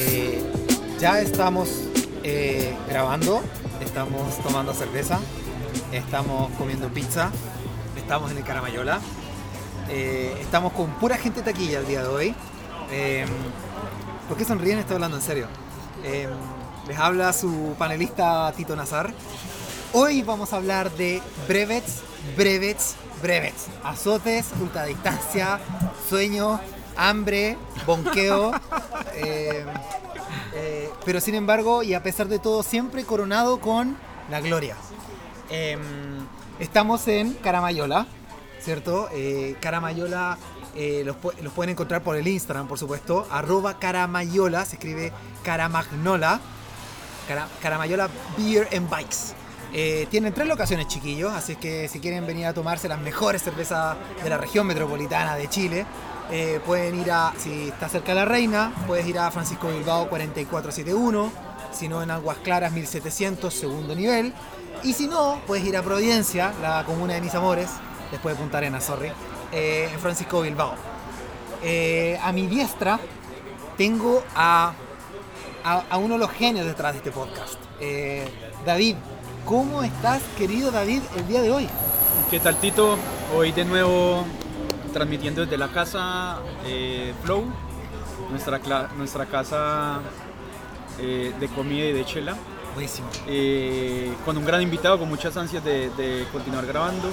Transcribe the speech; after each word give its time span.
Eh, 0.00 0.40
ya 1.00 1.20
estamos 1.20 1.68
eh, 2.22 2.74
grabando, 2.88 3.40
estamos 3.80 4.38
tomando 4.42 4.72
cerveza, 4.72 5.18
estamos 5.92 6.50
comiendo 6.52 6.88
pizza, 6.88 7.30
estamos 8.08 8.30
en 8.30 8.38
el 8.38 8.44
Caramayola, 8.44 9.00
eh, 9.90 10.34
estamos 10.40 10.72
con 10.72 10.86
pura 10.92 11.18
gente 11.18 11.42
taquilla 11.42 11.80
el 11.80 11.86
día 11.86 12.00
de 12.00 12.08
hoy. 12.08 12.34
Eh, 12.90 13.26
¿Por 14.26 14.38
qué 14.38 14.46
sonríen? 14.46 14.78
Estoy 14.78 14.94
hablando 14.94 15.18
en 15.18 15.22
serio. 15.22 15.46
Eh, 16.02 16.26
les 16.86 16.98
habla 16.98 17.34
su 17.34 17.74
panelista 17.78 18.50
Tito 18.56 18.74
Nazar. 18.74 19.12
Hoy 19.92 20.22
vamos 20.22 20.54
a 20.54 20.56
hablar 20.56 20.90
de 20.92 21.20
brevets, 21.46 22.00
brevets, 22.34 22.96
brevets. 23.20 23.66
Azotes, 23.84 24.46
ultradistancia, 24.58 25.60
sueño, 26.08 26.58
hambre, 26.96 27.58
bonqueo. 27.84 28.52
eh, 29.14 29.66
pero 31.04 31.20
sin 31.20 31.34
embargo, 31.34 31.82
y 31.82 31.92
a 31.92 32.02
pesar 32.02 32.28
de 32.28 32.38
todo, 32.38 32.62
siempre 32.62 33.04
coronado 33.04 33.60
con 33.60 33.98
la 34.30 34.40
gloria. 34.40 34.76
Eh, 35.50 35.76
estamos 36.58 37.06
en 37.08 37.34
Caramayola, 37.34 38.06
¿cierto? 38.60 39.08
Eh, 39.12 39.56
Caramayola 39.60 40.38
eh, 40.74 41.02
los, 41.04 41.16
pu- 41.16 41.32
los 41.40 41.52
pueden 41.52 41.70
encontrar 41.70 42.02
por 42.02 42.16
el 42.16 42.26
Instagram, 42.28 42.68
por 42.68 42.78
supuesto. 42.78 43.26
Arroba 43.30 43.78
Caramayola, 43.78 44.64
se 44.64 44.76
escribe 44.76 45.12
Caramagnola. 45.42 46.40
Cara- 47.26 47.48
Caramayola 47.60 48.08
Beer 48.36 48.68
and 48.74 48.88
Bikes. 48.90 49.34
Eh, 49.72 50.06
tienen 50.10 50.32
tres 50.32 50.48
locaciones, 50.48 50.88
chiquillos, 50.88 51.32
así 51.34 51.56
que 51.56 51.88
si 51.88 52.00
quieren 52.00 52.26
venir 52.26 52.46
a 52.46 52.54
tomarse 52.54 52.88
las 52.88 52.98
mejores 53.00 53.42
cervezas 53.42 53.96
de 54.22 54.30
la 54.30 54.38
región 54.38 54.66
metropolitana 54.66 55.36
de 55.36 55.46
Chile, 55.48 55.84
eh, 56.30 56.58
pueden 56.64 56.98
ir 57.00 57.10
a, 57.12 57.34
si 57.38 57.68
está 57.68 57.86
cerca 57.88 58.08
de 58.12 58.14
la 58.14 58.24
Reina, 58.24 58.72
puedes 58.86 59.06
ir 59.06 59.18
a 59.18 59.30
Francisco 59.30 59.68
Bilbao 59.68 60.08
4471, 60.08 61.30
si 61.72 61.86
no 61.88 62.02
en 62.02 62.10
Aguas 62.10 62.38
Claras 62.38 62.72
1700, 62.72 63.52
segundo 63.52 63.94
nivel, 63.94 64.32
y 64.82 64.92
si 64.92 65.06
no, 65.06 65.40
puedes 65.46 65.64
ir 65.64 65.76
a 65.76 65.82
Providencia, 65.82 66.52
la 66.62 66.84
comuna 66.84 67.14
de 67.14 67.20
mis 67.20 67.34
amores, 67.34 67.70
después 68.10 68.36
de 68.36 68.42
Punta 68.42 68.58
Arenas, 68.58 68.84
sorry, 68.84 69.10
eh, 69.52 69.90
en 69.92 70.00
Francisco 70.00 70.42
Bilbao. 70.42 70.74
Eh, 71.62 72.18
a 72.22 72.32
mi 72.32 72.46
diestra 72.46 73.00
tengo 73.76 74.22
a 74.34 74.72
a, 75.64 75.98
uno 75.98 76.14
de 76.14 76.20
los 76.20 76.30
genios 76.30 76.66
detrás 76.66 76.92
de 76.92 76.98
este 76.98 77.10
podcast. 77.10 77.56
Eh, 77.80 78.26
David, 78.64 78.96
¿cómo 79.44 79.82
estás, 79.82 80.22
querido 80.36 80.70
David, 80.70 81.02
el 81.16 81.28
día 81.28 81.42
de 81.42 81.50
hoy? 81.50 81.68
¿Qué 82.30 82.40
tal 82.40 82.56
Tito? 82.56 82.96
Hoy 83.36 83.52
de 83.52 83.64
nuevo 83.64 84.24
transmitiendo 84.92 85.42
desde 85.42 85.58
la 85.58 85.68
casa 85.68 86.38
eh, 86.64 87.12
Flow, 87.22 87.44
nuestra, 88.30 88.58
nuestra 88.96 89.26
casa 89.26 90.00
de 90.98 91.48
comida 91.54 91.84
y 91.84 91.92
de 91.92 92.04
chela, 92.04 92.36
Buenísimo. 92.78 93.08
eh, 93.26 94.12
con 94.24 94.36
un 94.36 94.44
gran 94.44 94.62
invitado, 94.62 95.00
con 95.00 95.08
muchas 95.08 95.36
ansias 95.36 95.64
de, 95.64 95.90
de 95.90 96.24
continuar 96.32 96.64
grabando. 96.64 97.10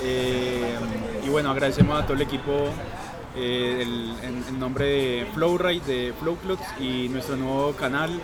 Eh, 0.00 0.76
y 1.24 1.28
bueno, 1.28 1.50
agradecemos 1.50 2.00
a 2.00 2.04
todo 2.04 2.14
el 2.14 2.22
equipo 2.22 2.68
eh, 3.34 3.78
el- 3.82 4.14
en, 4.22 4.44
en 4.48 4.58
nombre 4.60 4.84
de 4.84 5.26
Flowride, 5.34 5.80
de 5.86 6.12
Flowclots 6.20 6.62
y 6.78 7.08
nuestro 7.08 7.36
nuevo 7.36 7.72
canal 7.72 8.20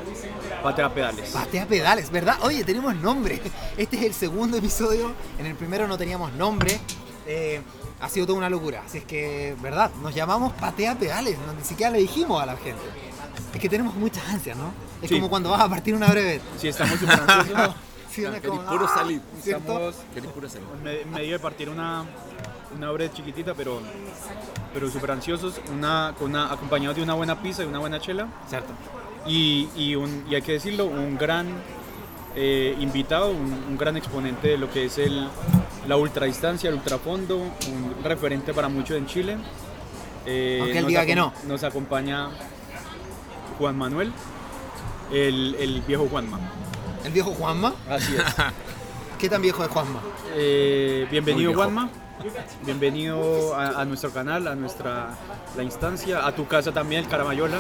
Patea 0.63 0.95
Pedales. 0.95 1.31
Patea 1.31 1.67
pedales, 1.67 2.11
¿verdad? 2.13 2.37
Oye, 2.43 2.63
tenemos 2.63 2.95
nombre. 2.95 3.41
Este 3.77 3.97
es 3.97 4.03
el 4.05 4.15
segundo 4.15 4.57
episodio. 4.57 5.11
En 5.41 5.47
el 5.47 5.57
primero 5.57 5.89
no 5.89 5.99
teníamos 5.99 6.33
nombre. 6.35 6.79
Eh, 7.27 7.61
ha 8.01 8.09
sido 8.09 8.27
toda 8.27 8.39
una 8.39 8.51
locura. 8.51 8.83
Así 8.87 8.99
es 8.99 9.05
que, 9.05 9.57
¿verdad? 9.61 9.91
Nos 10.01 10.15
llamamos 10.15 10.53
Patea 10.53 10.95
pedales. 10.97 11.37
No, 11.45 11.53
ni 11.55 11.65
siquiera 11.65 11.91
le 11.91 11.99
dijimos 11.99 12.41
a 12.41 12.47
la 12.47 12.57
gente. 12.57 12.83
Es 13.55 13.61
que 13.61 13.69
tenemos 13.69 13.95
muchas 13.95 14.27
ansias, 14.29 14.57
¿no? 14.57 14.73
Es 15.03 15.09
Sí. 15.09 15.15
como 15.17 15.29
cuando 15.31 15.51
vas 15.51 15.61
a 15.61 15.69
partir 15.69 15.95
una 15.95 16.09
breve. 16.09 16.41
Sí, 16.59 16.69
estamos 16.69 16.99
súper 16.99 17.21
ansiosos. 17.21 17.75
Sí, 18.11 18.25
como, 18.45 18.63
puro 18.65 18.87
¡ah! 18.89 18.95
salir. 18.95 19.21
Estamos 19.39 19.95
puro 20.35 20.49
salir. 20.49 20.67
me- 20.83 21.05
medio 21.05 21.33
de 21.35 21.39
partir 21.39 21.69
una, 21.69 22.05
una 22.77 22.91
bread 22.91 23.13
chiquitita, 23.13 23.55
pero, 23.55 23.81
pero 24.75 24.91
súper 24.91 25.13
ansiosos, 25.13 25.61
una, 25.73 26.15
con 26.19 26.31
una, 26.31 26.51
acompañados 26.53 26.97
de 26.97 27.03
una 27.03 27.15
buena 27.15 27.41
pizza 27.41 27.63
y 27.63 27.67
una 27.67 27.79
buena 27.79 28.01
chela. 28.01 28.27
Cierto. 28.49 28.73
Y, 29.27 29.69
y, 29.77 29.95
un- 29.95 30.25
y 30.29 30.35
hay 30.35 30.43
que 30.43 30.53
decirlo, 30.53 30.87
un 30.87 31.17
gran 31.17 31.47
eh, 32.35 32.75
invitado, 32.81 33.31
un, 33.31 33.53
un 33.69 33.77
gran 33.79 33.97
exponente 33.97 34.49
de 34.49 34.59
lo 34.59 34.69
que 34.71 34.87
es 34.87 34.99
el, 34.99 35.29
la 35.87 35.97
ultradistancia, 35.97 36.71
el 36.71 36.77
ultrafondo, 36.77 37.37
un 37.37 37.95
referente 38.03 38.53
para 38.55 38.69
muchos 38.69 38.97
en 38.97 39.07
Chile. 39.07 39.37
Eh, 40.27 40.59
Aunque 40.61 40.79
él 40.79 40.87
diga 40.87 41.07
que 41.07 41.15
no. 41.15 41.33
Nos 41.47 41.63
acompaña 41.63 42.31
Juan 43.59 43.77
Manuel, 43.77 44.13
el, 45.13 45.57
el 45.59 45.83
viejo 45.83 46.07
Juanma. 46.09 46.39
El 47.05 47.13
viejo 47.13 47.33
Juanma. 47.33 47.75
Así 47.89 48.15
es. 48.17 48.23
¿Qué 49.19 49.29
tan 49.29 49.43
viejo 49.43 49.65
es 49.65 49.71
Juanma? 49.71 50.01
Eh, 50.35 51.07
bienvenido. 51.11 51.53
Juanma, 51.55 51.89
bienvenido 52.65 53.55
a, 53.55 53.81
a 53.81 53.85
nuestro 53.85 54.11
canal, 54.11 54.47
a 54.47 54.55
nuestra 54.55 55.11
la 55.57 55.63
instancia, 55.63 56.27
a 56.27 56.33
tu 56.35 56.47
casa 56.47 56.73
también, 56.73 57.05
el 57.05 57.11
Caramayola. 57.11 57.59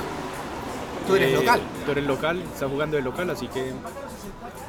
Tú 1.07 1.17
eres 1.17 1.33
Eh, 1.33 1.37
local. 1.37 1.61
Tú 1.85 1.93
eres 1.93 2.05
local, 2.05 2.43
estás 2.43 2.71
jugando 2.71 2.97
de 2.97 3.03
local, 3.03 3.31
así 3.31 3.49
que 3.49 3.73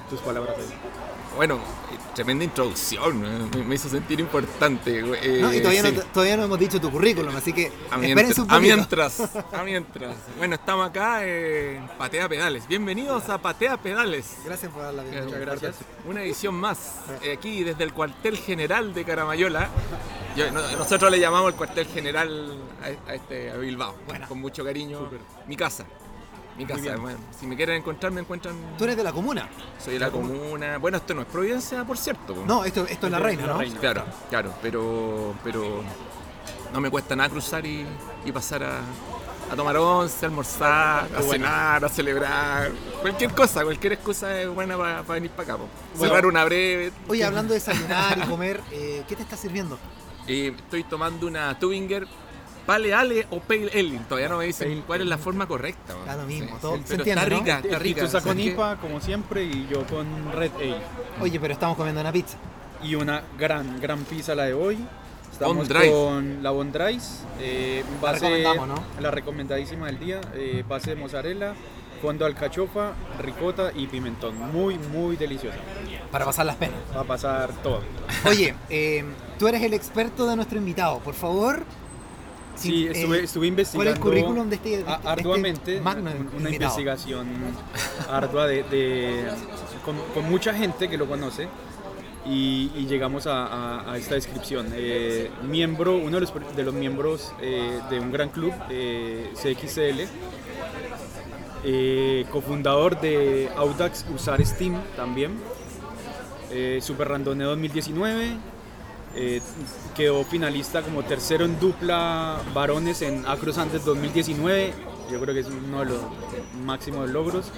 tus 0.09 0.19
palabras. 0.21 0.55
ahí. 0.57 1.08
Bueno, 1.35 1.55
eh, 1.55 1.97
tremenda 2.15 2.43
introducción, 2.43 3.23
eh, 3.25 3.49
me, 3.55 3.63
me 3.63 3.75
hizo 3.75 3.87
sentir 3.87 4.19
importante. 4.19 4.99
eh, 4.99 5.39
No, 5.41 5.53
y 5.53 5.59
todavía, 5.59 5.83
sí. 5.83 5.91
no, 5.95 6.01
todavía 6.03 6.35
no 6.37 6.43
hemos 6.43 6.59
dicho 6.59 6.81
tu 6.81 6.91
currículum, 6.91 7.33
así 7.35 7.53
que 7.53 7.71
A, 7.91 7.99
espérense 8.03 8.41
un 8.41 8.47
mientras, 8.61 9.19
a 9.19 9.23
mientras, 9.29 9.35
a 9.53 9.63
mientras. 9.63 10.15
Bueno, 10.37 10.55
estamos 10.55 10.89
acá 10.89 11.25
en 11.25 11.87
Patea 11.97 12.27
Pedales. 12.27 12.67
Bienvenidos 12.67 13.29
a 13.29 13.37
Patea 13.37 13.77
Pedales. 13.77 14.37
Gracias 14.43 14.71
por 14.71 14.81
dar 14.81 14.93
la 14.93 15.03
bienvenida. 15.03 15.25
Muchas 15.37 15.41
gracias. 15.61 15.75
Una 16.05 16.23
edición 16.23 16.55
más, 16.55 16.95
eh, 17.21 17.31
aquí 17.37 17.63
desde 17.63 17.83
el 17.85 17.93
cuartel 17.93 18.37
general 18.37 18.93
de 18.93 19.05
Caramayola. 19.05 19.69
Yo- 20.35 20.51
no- 20.51 20.61
nosotros 20.77 21.09
le 21.11 21.19
llamamos 21.19 21.51
el 21.51 21.55
cuartel 21.57 21.87
general 21.87 22.53
a, 22.81 23.09
a 23.11 23.13
este, 23.13 23.51
a 23.51 23.57
Bilbao, 23.57 23.95
Buena. 24.07 24.27
con 24.27 24.39
mucho 24.41 24.63
cariño. 24.65 25.09
Mi 25.47 25.55
casa. 25.55 25.85
Mi 26.59 26.65
casa. 26.65 26.97
Bueno, 26.97 27.17
si 27.39 27.47
me 27.47 27.55
quieren 27.55 27.77
encontrar, 27.77 28.11
me 28.11 28.19
encuentran. 28.19 28.53
Tú 28.77 28.83
eres 28.83 28.97
de 28.97 29.03
la 29.03 29.13
comuna. 29.13 29.47
Soy 29.81 29.93
de 29.93 29.99
la 29.99 30.11
comuna. 30.11 30.77
Bueno, 30.77 30.97
esto 30.97 31.13
no 31.13 31.21
es 31.21 31.27
Providencia, 31.27 31.85
por 31.85 31.97
cierto. 31.97 32.35
No, 32.45 32.65
esto, 32.65 32.85
esto 32.85 33.05
es 33.07 33.11
la 33.13 33.19
reina, 33.19 33.43
la 33.47 33.53
¿no? 33.53 33.59
reina. 33.59 33.79
Claro, 33.79 34.03
claro, 34.29 34.53
pero, 34.61 35.33
pero 35.41 35.81
no 36.73 36.81
me 36.81 36.89
cuesta 36.89 37.15
nada 37.15 37.29
cruzar 37.29 37.65
y, 37.65 37.85
y 38.25 38.31
pasar 38.33 38.63
a, 38.63 38.79
a 39.49 39.55
tomar 39.55 39.77
once, 39.77 40.25
a 40.25 40.27
almorzar, 40.27 41.05
a 41.05 41.07
bueno. 41.21 41.31
cenar, 41.31 41.85
a 41.85 41.87
celebrar. 41.89 42.71
Cualquier 42.99 43.33
cosa, 43.33 43.63
cualquier 43.63 43.93
excusa 43.93 44.41
es 44.41 44.49
buena 44.49 44.77
para 44.77 45.01
venir 45.03 45.31
para 45.31 45.53
acá. 45.53 45.63
Bueno. 45.95 46.13
Cerrar 46.13 46.25
una 46.25 46.43
breve. 46.43 46.91
Oye, 47.07 47.23
hablando 47.23 47.53
de 47.53 47.61
desayunar 47.61 48.17
y 48.17 48.21
comer, 48.27 48.59
eh, 48.73 49.03
¿qué 49.07 49.15
te 49.15 49.23
está 49.23 49.37
sirviendo? 49.37 49.79
Eh, 50.27 50.53
estoy 50.57 50.83
tomando 50.83 51.25
una 51.25 51.57
Tubinger 51.57 52.05
Pale 52.65 52.93
Ale 52.93 53.27
o 53.31 53.39
Pale 53.39 53.69
Ale. 53.73 53.99
Todavía 54.07 54.29
no 54.29 54.37
me 54.37 54.45
dicen 54.45 54.69
Pale 54.69 54.81
cuál 54.85 55.01
es 55.01 55.07
la 55.07 55.17
forma 55.17 55.47
correcta. 55.47 55.93
Da 56.05 56.15
lo 56.15 56.23
mismo, 56.23 56.49
Sí, 56.55 56.61
todo- 56.61 56.75
sí, 56.77 56.83
se 56.85 56.97
pero 56.97 56.99
entiende, 57.03 57.21
está 57.21 57.29
¿no? 57.29 57.39
rica, 57.39 57.59
está 57.63 57.79
rica. 57.79 58.01
Con 58.01 58.09
¿sabes 58.11 58.35
qué? 58.35 58.41
IPA, 58.43 58.75
como 58.77 59.01
siempre, 59.01 59.43
y 59.43 59.67
yo 59.71 59.85
con 59.87 60.31
Red 60.33 60.51
Ale. 60.57 60.77
Oye, 61.21 61.39
pero 61.39 61.53
estamos 61.53 61.75
comiendo 61.77 62.01
una 62.01 62.11
pizza. 62.11 62.37
Y 62.83 62.95
una 62.95 63.23
gran, 63.37 63.79
gran 63.81 63.99
pizza 64.05 64.35
la 64.35 64.43
de 64.45 64.53
hoy. 64.53 64.77
Estamos 65.31 65.67
con 65.69 66.43
la 66.43 66.51
Bond 66.51 66.73
Dry's, 66.73 67.23
eh, 67.39 67.83
La 68.01 68.11
base, 68.11 68.19
recomendamos, 68.25 68.67
¿no? 68.67 68.83
la 69.01 69.09
recomendadísima 69.11 69.85
del 69.85 69.97
día, 69.99 70.19
eh, 70.33 70.65
base 70.67 70.89
de 70.91 70.95
mozzarella, 70.97 71.53
fondo 72.01 72.25
de 72.25 72.31
alcachofa, 72.31 72.91
ricota 73.21 73.71
y 73.73 73.87
pimentón. 73.87 74.37
Muy, 74.51 74.77
muy 74.77 75.15
deliciosa. 75.15 75.57
Para 76.11 76.25
pasar 76.25 76.45
las 76.45 76.57
penas. 76.57 76.77
Va 76.95 77.01
a 77.01 77.03
pasar 77.05 77.51
todo. 77.63 77.81
Oye, 78.25 78.53
eh, 78.69 79.05
tú 79.37 79.47
eres 79.47 79.61
el 79.63 79.73
experto 79.73 80.27
de 80.27 80.35
nuestro 80.35 80.57
invitado. 80.57 80.99
Por 80.99 81.13
favor. 81.13 81.63
Sí, 82.59 82.69
si- 82.69 82.87
estuve, 82.87 83.19
eh, 83.19 83.23
estuve 83.23 83.47
investigando 83.47 83.77
¿Cuál 83.83 83.87
es 83.87 83.93
el 83.95 83.99
currículum 84.23 84.49
de 84.49 84.55
este, 84.55 84.69
de 84.69 84.75
este- 84.79 84.91
este 84.93 85.07
arduamente, 85.07 85.81
magno 85.81 86.11
un- 86.11 86.41
una 86.41 86.49
investigación 86.49 87.27
ardua 88.09 88.47
de, 88.47 88.63
de- 88.63 89.25
con, 89.85 89.95
con 90.13 90.29
mucha 90.29 90.53
gente 90.53 90.89
que 90.89 90.97
lo 90.97 91.07
conoce 91.07 91.47
y, 92.25 92.71
y 92.75 92.85
llegamos 92.87 93.25
a, 93.27 93.45
a- 93.47 93.91
a 93.93 93.97
esta 93.97 94.15
descripción. 94.15 94.67
Eh, 94.73 95.29
miembro, 95.49 95.95
uno 95.95 96.15
de 96.19 96.21
los, 96.21 96.33
de 96.55 96.63
los 96.63 96.73
miembros 96.73 97.31
eh, 97.41 97.79
de 97.89 97.99
un 97.99 98.11
gran 98.11 98.29
club, 98.29 98.53
eh, 98.69 99.31
CXCL, 99.41 100.07
eh, 101.63 102.25
cofundador 102.31 102.99
de 103.01 103.49
Audax 103.55 104.05
Usar 104.13 104.45
Steam 104.45 104.75
también, 104.95 105.31
eh, 106.51 106.79
Super 106.81 107.09
Randoneo 107.09 107.49
2019 107.49 108.37
Eh, 109.15 109.41
quedó 109.95 110.23
finalista 110.23 110.81
como 110.81 111.03
tercero 111.03 111.45
en 111.45 111.59
dupla 111.59 112.39
varones 112.53 113.01
en 113.01 113.25
Acros 113.27 113.57
Andes 113.57 113.83
2019. 113.85 114.73
Yo 115.11 115.19
creo 115.19 115.33
que 115.33 115.41
es 115.41 115.47
uno 115.47 115.79
de 115.79 115.85
los 115.85 115.99
máximos 116.63 117.09
logros. 117.09 117.51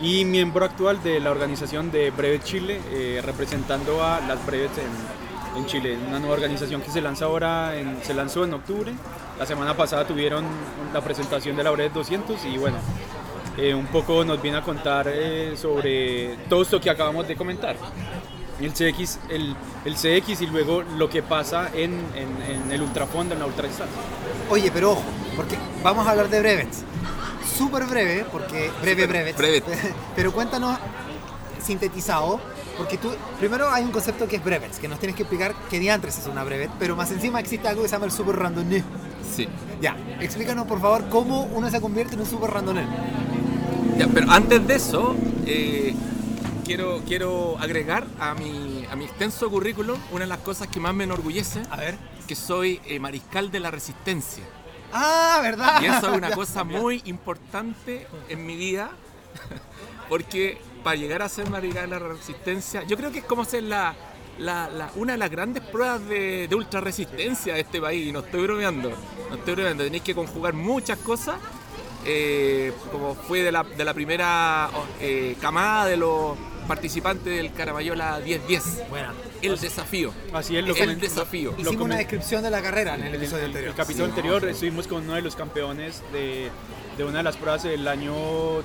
Y 0.00 0.24
miembro 0.24 0.64
actual 0.64 1.02
de 1.02 1.18
la 1.18 1.30
organización 1.30 1.90
de 1.90 2.10
Brevet 2.10 2.44
Chile, 2.44 2.80
eh, 2.92 3.20
representando 3.24 4.04
a 4.04 4.20
las 4.20 4.44
Brevets 4.46 4.78
en, 4.78 5.58
en, 5.58 5.66
Chile. 5.66 5.98
Una 6.06 6.20
nueva 6.20 6.34
organización 6.34 6.82
que 6.82 6.90
se 6.90 7.00
lanza 7.00 7.24
ahora, 7.24 7.76
en, 7.76 7.98
se 8.02 8.14
lanzó 8.14 8.44
en 8.44 8.54
octubre. 8.54 8.92
La 9.38 9.46
semana 9.46 9.76
pasada 9.76 10.06
tuvieron 10.06 10.44
la 10.92 11.00
presentación 11.00 11.56
de 11.56 11.64
la 11.64 11.70
Brevet 11.70 11.94
200 11.94 12.44
y 12.44 12.58
bueno, 12.58 12.76
eh, 13.56 13.74
un 13.74 13.86
poco 13.86 14.24
nos 14.24 14.40
viene 14.40 14.58
a 14.58 14.62
contar 14.62 15.08
eh, 15.08 15.56
sobre 15.56 16.36
todo 16.48 16.62
esto 16.62 16.80
que 16.80 16.90
acabamos 16.90 17.26
de 17.26 17.34
comentar. 17.34 17.74
El 18.60 18.72
CX, 18.72 19.18
el, 19.28 19.54
el 19.84 19.94
CX 19.94 20.40
y 20.42 20.46
luego 20.46 20.82
lo 20.82 21.08
que 21.08 21.22
pasa 21.22 21.70
en, 21.72 21.92
en, 22.14 22.42
en 22.50 22.72
el 22.72 22.82
ultrafondo, 22.82 23.34
en 23.34 23.40
la 23.40 23.46
ultradistancia. 23.46 23.96
Oye, 24.50 24.70
pero 24.72 24.92
ojo, 24.92 25.02
porque 25.36 25.56
vamos 25.82 26.06
a 26.06 26.10
hablar 26.10 26.28
de 26.28 26.40
brevets. 26.40 26.82
Súper 27.56 27.84
breve, 27.86 28.24
porque 28.30 28.70
breve, 28.82 29.06
breve. 29.06 29.32
Brevet. 29.32 29.64
Pero 30.16 30.32
cuéntanos 30.32 30.78
sintetizado, 31.60 32.40
porque 32.76 32.98
tú, 32.98 33.10
primero 33.38 33.68
hay 33.70 33.84
un 33.84 33.90
concepto 33.90 34.28
que 34.28 34.36
es 34.36 34.44
brevets, 34.44 34.78
que 34.78 34.86
nos 34.86 34.98
tienes 34.98 35.16
que 35.16 35.22
explicar 35.22 35.54
qué 35.68 35.78
diantres 35.78 36.18
es 36.18 36.26
una 36.26 36.44
brevet, 36.44 36.70
pero 36.78 36.94
más 36.94 37.10
encima 37.10 37.40
existe 37.40 37.66
algo 37.68 37.82
que 37.82 37.88
se 37.88 37.96
llama 37.96 38.06
el 38.06 38.12
super 38.12 38.36
randonnée. 38.36 38.84
Sí. 39.34 39.48
Ya, 39.80 39.96
explícanos 40.20 40.66
por 40.66 40.80
favor 40.80 41.08
cómo 41.08 41.42
uno 41.52 41.68
se 41.68 41.80
convierte 41.80 42.14
en 42.14 42.20
un 42.20 42.26
super 42.26 42.50
randonnée. 42.50 42.86
Ya, 43.98 44.06
pero 44.06 44.30
antes 44.30 44.66
de 44.66 44.74
eso, 44.76 45.16
eh, 45.44 45.94
quiero, 46.68 47.00
quiero 47.06 47.56
agregar 47.58 48.06
a 48.20 48.34
mi, 48.34 48.84
a 48.90 48.94
mi 48.94 49.06
extenso 49.06 49.48
currículum 49.50 49.98
una 50.12 50.20
de 50.24 50.28
las 50.28 50.38
cosas 50.40 50.68
que 50.68 50.78
más 50.80 50.94
me 50.94 51.04
enorgullece, 51.04 51.62
A 51.70 51.76
ver. 51.76 51.96
que 52.26 52.34
soy 52.34 52.78
eh, 52.84 53.00
mariscal 53.00 53.50
de 53.50 53.58
la 53.60 53.70
resistencia. 53.70 54.44
Ah, 54.92 55.40
¿verdad? 55.42 55.80
Y 55.82 55.86
eso 55.86 56.10
es 56.10 56.16
una 56.16 56.30
cosa 56.34 56.64
muy 56.64 57.00
importante 57.06 58.06
en 58.28 58.44
mi 58.46 58.54
vida, 58.56 58.90
porque 60.10 60.58
para 60.84 60.96
llegar 60.96 61.22
a 61.22 61.28
ser 61.30 61.48
mariscal 61.48 61.88
de 61.88 61.98
la 62.00 62.06
resistencia, 62.06 62.82
yo 62.84 62.96
creo 62.98 63.10
que 63.12 63.20
es 63.20 63.24
como 63.24 63.44
ser 63.46 63.62
la, 63.62 63.94
la- 64.38 64.68
la- 64.68 64.90
una 64.96 65.12
de 65.12 65.18
las 65.18 65.30
grandes 65.30 65.62
pruebas 65.64 66.06
de, 66.06 66.48
de 66.48 66.54
ultra 66.54 66.80
resistencia 66.82 67.54
de 67.54 67.60
este 67.60 67.80
país, 67.80 68.06
y 68.08 68.12
no 68.12 68.20
estoy 68.20 68.42
bromeando, 68.42 68.92
no 69.30 69.36
estoy 69.36 69.54
bromeando, 69.54 69.84
tenéis 69.84 70.02
que 70.02 70.14
conjugar 70.14 70.52
muchas 70.52 70.98
cosas, 70.98 71.36
eh, 72.04 72.72
como 72.92 73.14
fue 73.14 73.40
de 73.42 73.52
la, 73.52 73.62
de 73.64 73.84
la 73.84 73.92
primera 73.94 74.70
eh, 75.00 75.34
camada 75.40 75.86
de 75.86 75.96
los 75.96 76.36
participantes 76.68 77.24
del 77.36 77.52
Carabayola 77.52 78.20
10-10, 78.20 78.88
Bueno, 78.90 79.08
el 79.42 79.58
desafío, 79.58 80.12
Así 80.32 80.56
es, 80.56 80.64
lo 80.64 80.74
el 80.74 80.80
comen- 80.80 80.98
desafío. 81.00 81.52
lo 81.56 81.62
hicimos 81.62 81.84
una 81.86 81.96
descripción 81.96 82.42
de 82.42 82.50
la 82.50 82.62
carrera 82.62 82.94
en 82.94 83.04
el 83.04 83.14
episodio 83.16 83.44
el- 83.44 83.46
anterior. 83.46 83.70
el 83.70 83.76
capítulo 83.76 84.04
Sí. 84.04 84.10
anterior 84.10 84.44
estuvimos 84.48 84.86
con 84.86 85.02
uno 85.04 85.14
de 85.14 85.22
los 85.22 85.34
campeones 85.34 86.02
de, 86.12 86.50
de 86.96 87.04
una 87.04 87.18
de 87.18 87.24
las 87.24 87.36
pruebas 87.36 87.62
del 87.64 87.88
año 87.88 88.12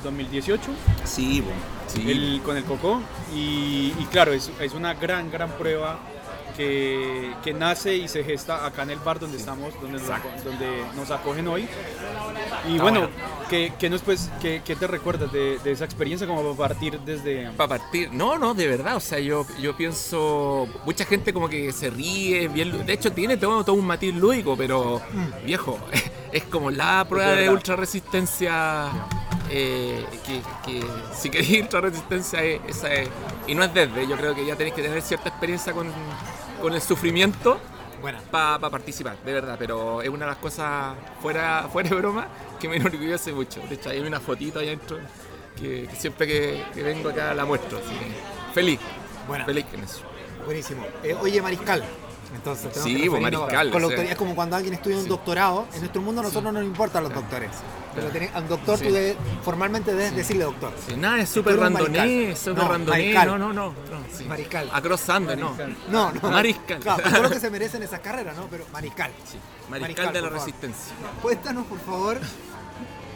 2018, 0.03 0.69
Sí, 1.05 1.41
bo, 1.41 1.51
sí. 1.87 2.03
el- 2.11 2.41
con 2.43 2.57
el 2.57 2.63
Coco. 2.65 3.01
Y, 3.33 3.93
y 3.99 4.07
claro, 4.11 4.33
es, 4.33 4.51
es 4.59 4.73
una 4.73 4.93
gran, 4.93 5.31
gran 5.31 5.49
prueba 5.51 5.99
que, 6.55 7.31
que 7.43 7.53
nace 7.53 7.95
y 7.95 8.07
se 8.07 8.23
gesta 8.23 8.65
acá 8.65 8.83
en 8.83 8.91
el 8.91 8.99
bar 8.99 9.19
donde 9.19 9.37
estamos, 9.37 9.73
donde, 9.81 9.99
nos, 9.99 10.07
donde 10.43 10.83
nos 10.95 11.11
acogen 11.11 11.47
hoy. 11.47 11.67
Y 12.67 12.77
bueno, 12.79 13.01
bueno. 13.01 13.09
¿qué, 13.49 13.73
qué 13.77 13.89
nos, 13.89 14.01
pues, 14.01 14.29
qué, 14.41 14.61
qué 14.63 14.75
te 14.75 14.87
recuerdas 14.87 15.31
de, 15.31 15.59
de 15.59 15.71
esa 15.71 15.85
experiencia 15.85 16.25
como 16.27 16.55
para 16.55 16.69
partir 16.69 16.99
desde... 17.01 17.49
Para 17.51 17.79
partir, 17.79 18.11
no, 18.13 18.37
no, 18.37 18.53
de 18.53 18.67
verdad, 18.67 18.95
o 18.95 18.99
sea, 18.99 19.19
yo, 19.19 19.45
yo 19.59 19.75
pienso, 19.75 20.67
mucha 20.85 21.05
gente 21.05 21.33
como 21.33 21.49
que 21.49 21.71
se 21.73 21.89
ríe, 21.89 22.47
bien, 22.47 22.85
de 22.85 22.93
hecho 22.93 23.11
tiene 23.11 23.37
todo, 23.37 23.63
todo 23.63 23.75
un 23.75 23.85
matiz 23.85 24.13
lúdico, 24.15 24.55
pero 24.57 25.01
viejo, 25.45 25.79
es 26.31 26.43
como 26.45 26.71
la 26.71 27.05
prueba 27.07 27.31
de 27.31 27.35
verdad. 27.37 27.53
ultra 27.53 27.75
resistencia, 27.75 28.89
eh, 29.49 30.05
que, 30.25 30.41
que 30.65 30.85
si 31.13 31.29
queréis 31.29 31.61
ultra 31.63 31.81
resistencia 31.81 32.41
es, 32.43 32.61
esa 32.67 32.93
es- 32.93 33.09
y 33.47 33.55
no 33.55 33.63
es 33.65 33.73
desde, 33.73 34.07
yo 34.07 34.15
creo 34.15 34.33
que 34.33 34.45
ya 34.45 34.55
tenéis 34.55 34.73
que 34.75 34.81
tener 34.83 35.01
cierta 35.01 35.27
experiencia 35.29 35.73
con, 35.73 35.91
con 36.63 36.73
el 36.73 36.81
sufrimiento 36.81 37.59
Buena. 37.99 38.21
para 38.31 38.69
participar, 38.69 39.17
de 39.17 39.33
verdad, 39.33 39.57
pero 39.59 40.01
es 40.01 40.07
una 40.07 40.19
de 40.23 40.31
las 40.31 40.37
cosas 40.37 40.95
fuera, 41.21 41.67
fuera 41.69 41.89
de 41.89 41.95
broma 41.97 42.25
que 42.57 42.69
me 42.69 42.77
enorgullece 42.77 43.33
mucho. 43.33 43.59
De 43.67 43.75
hecho, 43.75 43.89
hay 43.89 43.99
una 43.99 44.21
fotito 44.21 44.59
ahí 44.59 44.67
adentro 44.67 44.97
que, 45.57 45.87
que 45.89 45.95
siempre 45.97 46.25
que, 46.25 46.63
que 46.73 46.81
vengo 46.81 47.09
acá 47.09 47.33
la 47.33 47.43
muestro. 47.43 47.79
Así 47.79 47.89
que 47.89 48.53
feliz, 48.53 48.79
Buena. 49.27 49.43
feliz 49.43 49.65
con 49.65 49.83
eso. 49.83 50.03
Buenísimo. 50.45 50.85
Eh, 51.03 51.13
oye, 51.19 51.41
Mariscal. 51.41 51.83
Entonces, 52.33 52.71
tenemos 52.71 52.83
Sí, 52.83 52.95
que 52.95 53.03
referirnos 53.09 53.21
mariscal, 53.41 53.71
Con 53.71 53.83
es 54.07 54.15
como 54.15 54.35
cuando 54.35 54.55
alguien 54.55 54.73
estudia 54.73 54.97
un 54.97 55.03
Sí. 55.03 55.09
doctorado. 55.09 55.67
En 55.73 55.79
nuestro 55.81 56.01
mundo 56.01 56.21
a 56.21 56.23
nosotros 56.23 56.51
no 56.51 56.59
nos 56.59 56.63
importan 56.67 57.03
los 57.03 57.13
doctores. 57.13 57.49
Pero 57.93 58.09
tenés- 58.11 58.33
a 58.33 58.39
un 58.39 58.47
doctor 58.47 58.79
tú 58.79 58.85
debes- 58.89 59.15
formalmente 59.43 59.91
debes 59.91 60.15
decirle 60.15 60.45
doctor. 60.45 60.73
Nada, 60.97 61.19
es 61.19 61.29
súper 61.29 61.57
randoné, 61.59 62.35
súper 62.35 62.63
No, 62.63 62.69
randoné. 62.71 63.13
No, 63.13 63.37
no, 63.37 63.53
no. 63.53 63.53
no. 63.69 63.73
Mariscal. 64.27 64.67
Across 64.73 65.09
Andes, 65.09 65.37
no. 65.37 65.51
Mariscal. 65.51 65.77
No, 65.91 66.11
no. 66.11 66.31
Mariscal. 66.31 66.79
Claro, 66.79 67.03
todo 67.09 67.23
lo 67.23 67.29
que 67.29 67.39
se 67.39 67.49
merecen 67.51 67.83
esas 67.83 67.99
carreras, 67.99 68.35
¿no? 68.35 68.47
Pero 68.49 68.65
mariscal. 68.73 69.11
Mariscal, 69.69 69.81
Mariscal, 70.07 70.13
de 70.13 70.21
la. 70.21 70.29
Resistencia. 70.29 70.93
Cuéntanos, 71.21 71.65
por 71.67 71.79
favor, 71.81 72.19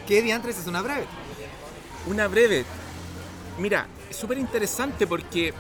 ¿qué 0.07 0.21
diantres 0.21 0.59
es 0.59 0.67
una 0.67 0.81
breve? 0.83 1.05
Una 2.05 2.27
breve. 2.27 2.63
Mira, 3.57 3.87
es 4.09 4.15
súper 4.15 4.37
interesante 4.37 5.07
porque 5.07 5.53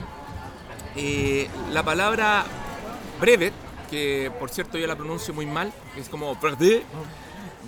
eh, 0.95 1.49
la 1.71 1.81
palabra 1.83 2.45
brevet, 3.19 3.53
que 3.89 4.31
por 4.39 4.49
cierto 4.49 4.77
yo 4.77 4.87
la 4.87 4.95
pronuncio 4.95 5.33
muy 5.33 5.45
mal, 5.45 5.73
es 5.97 6.09
como 6.09 6.35
brevet, 6.35 6.83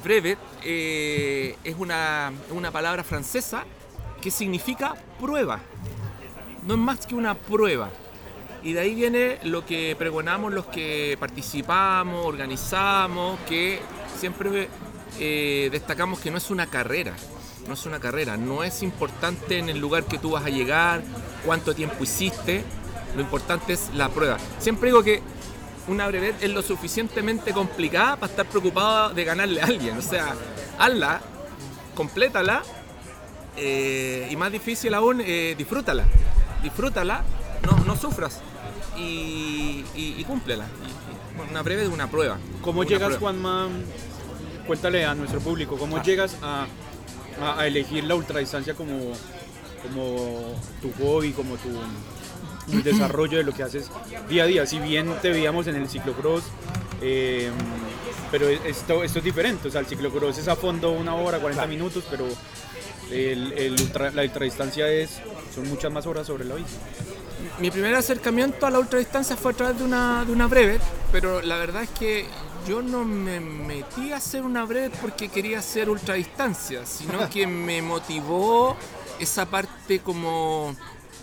brevet 0.04 0.40
eh, 0.63 1.56
es 1.63 1.75
una, 1.78 2.31
una 2.51 2.72
palabra 2.72 3.04
francesa 3.04 3.66
que 4.22 4.31
significa 4.31 4.96
prueba. 5.19 5.60
No 6.66 6.74
es 6.74 6.80
más 6.80 7.06
que 7.06 7.16
una 7.16 7.36
prueba. 7.36 7.90
Y 8.62 8.74
de 8.74 8.81
ahí 8.81 8.94
viene 8.94 9.40
lo 9.44 9.66
que 9.66 9.96
pregonamos 9.98 10.51
los 10.51 10.66
que 10.66 11.16
participamos, 11.19 12.25
organizamos, 12.25 13.40
que 13.48 13.80
siempre 14.18 14.68
eh, 15.19 15.69
destacamos 15.72 16.19
que 16.19 16.30
no 16.30 16.38
es 16.38 16.50
una 16.50 16.68
carrera. 16.68 17.13
No 17.68 17.74
es 17.74 17.86
una 17.86 18.00
carrera, 18.00 18.36
no 18.36 18.63
es 18.63 18.81
importante 18.81 19.60
en 19.60 19.69
el 19.69 19.80
lugar 19.80 20.06
que 20.06 20.18
tú 20.18 20.31
vas 20.31 20.44
a 20.44 20.50
llegar, 20.50 21.04
cuánto 21.46 21.75
tiempo 21.75 22.04
hiciste, 22.04 22.63
lo 23.15 23.21
importante 23.21 23.73
es 23.73 23.89
la 23.94 24.09
prueba. 24.09 24.38
Siempre 24.59 24.89
digo 24.89 25.03
que 25.03 25.21
una 25.88 26.07
brevet 26.07 26.43
es 26.43 26.50
lo 26.51 26.62
suficientemente 26.62 27.51
complicada 27.53 28.15
para 28.15 28.29
estar 28.31 28.45
preocupado 28.45 29.10
de 29.13 29.24
ganarle 29.24 29.62
a 29.62 29.65
alguien. 29.65 29.98
O 29.98 30.01
sea, 30.01 30.36
hazla, 30.77 31.22
complétala 31.95 32.62
eh, 33.57 34.27
y 34.29 34.36
más 34.36 34.51
difícil 34.51 34.93
aún, 34.93 35.22
eh, 35.25 35.55
disfrútala. 35.57 36.05
Disfrútala, 36.63 37.24
no, 37.65 37.84
no 37.86 37.95
sufras 37.95 38.39
y, 38.98 39.84
y, 39.95 40.15
y 40.17 40.24
cúmplela. 40.25 40.65
Y- 40.65 40.89
y, 40.89 41.38
bueno, 41.38 41.51
una 41.51 41.62
breve 41.62 41.84
de 41.84 41.88
una 41.88 42.10
prueba. 42.10 42.38
¿Cómo 42.62 42.81
Una 42.81 42.89
llegas. 42.89 43.17
Juanma? 43.17 43.67
Cuéntale 44.67 45.05
a 45.05 45.15
nuestro 45.15 45.39
público, 45.39 45.77
¿cómo 45.77 45.98
Ah. 45.98 46.03
llegas 46.03 46.36
a, 46.43 46.67
a- 47.41 47.60
a 47.62 47.65
elegir 47.67 48.03
la 48.03 48.13
ultradistancia 48.15 48.75
como, 48.75 49.13
como 49.81 50.53
tu 50.81 50.91
hobby, 51.01 51.31
como 51.31 51.55
tu 51.55 51.69
el 52.71 52.83
desarrollo 52.83 53.38
de 53.38 53.43
lo 53.43 53.53
que 53.53 53.63
haces 53.63 53.89
día 54.29 54.43
a 54.43 54.45
día? 54.47 54.65
Si 54.65 54.79
bien 54.79 55.13
te 55.21 55.29
veíamos 55.29 55.67
en 55.67 55.75
el 55.75 55.89
ciclocross, 55.89 56.43
eh, 57.01 57.49
pero 58.31 58.47
esto, 58.47 59.03
esto 59.03 59.19
es 59.19 59.25
diferente, 59.25 59.67
o 59.67 59.71
sea, 59.71 59.81
el 59.81 59.88
ciclocross 59.88 60.38
es 60.38 60.47
a 60.47 60.55
fondo 60.55 60.91
una 60.91 61.15
hora, 61.15 61.39
40 61.39 61.63
Claro. 61.63 61.69
minutos, 61.69 62.03
pero 62.09 62.27
el, 63.11 63.53
el 63.53 63.73
ultra- 63.81 64.11
la 64.11 64.21
ultradistancia 64.23 64.88
es, 64.88 65.19
son 65.53 65.67
muchas 65.67 65.91
más 65.91 66.05
horas 66.05 66.27
sobre 66.27 66.45
la 66.45 66.55
bici. 66.55 66.75
Mi 67.59 67.71
primer 67.71 67.95
acercamiento 67.95 68.65
a 68.65 68.69
la 68.69 68.79
ultradistancia 68.79 69.35
fue 69.35 69.51
a 69.51 69.55
través 69.55 69.79
de 69.79 69.83
una, 69.83 70.23
de 70.25 70.31
una 70.31 70.47
breve, 70.47 70.79
pero 71.11 71.41
la 71.41 71.57
verdad 71.57 71.83
es 71.83 71.89
que 71.89 72.25
yo 72.67 72.81
no 72.81 73.03
me 73.03 73.39
metí 73.39 74.11
a 74.11 74.17
hacer 74.17 74.43
una 74.43 74.63
breve 74.65 74.91
porque 75.01 75.29
quería 75.29 75.59
hacer 75.59 75.89
ultradistancia, 75.89 76.85
sino 76.85 77.29
que 77.31 77.47
me 77.47 77.81
motivó 77.81 78.77
esa 79.19 79.45
parte 79.45 79.99
como 79.99 80.75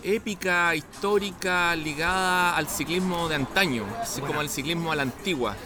épica, 0.07 0.75
histórica, 0.75 1.75
ligada 1.77 2.57
al 2.57 2.69
ciclismo 2.69 3.29
de 3.29 3.35
antaño, 3.35 3.85
así 4.01 4.21
como 4.21 4.41
al 4.41 4.49
ciclismo 4.49 4.93
a 4.93 4.97
la 4.97 5.03
antigua. 5.03 5.57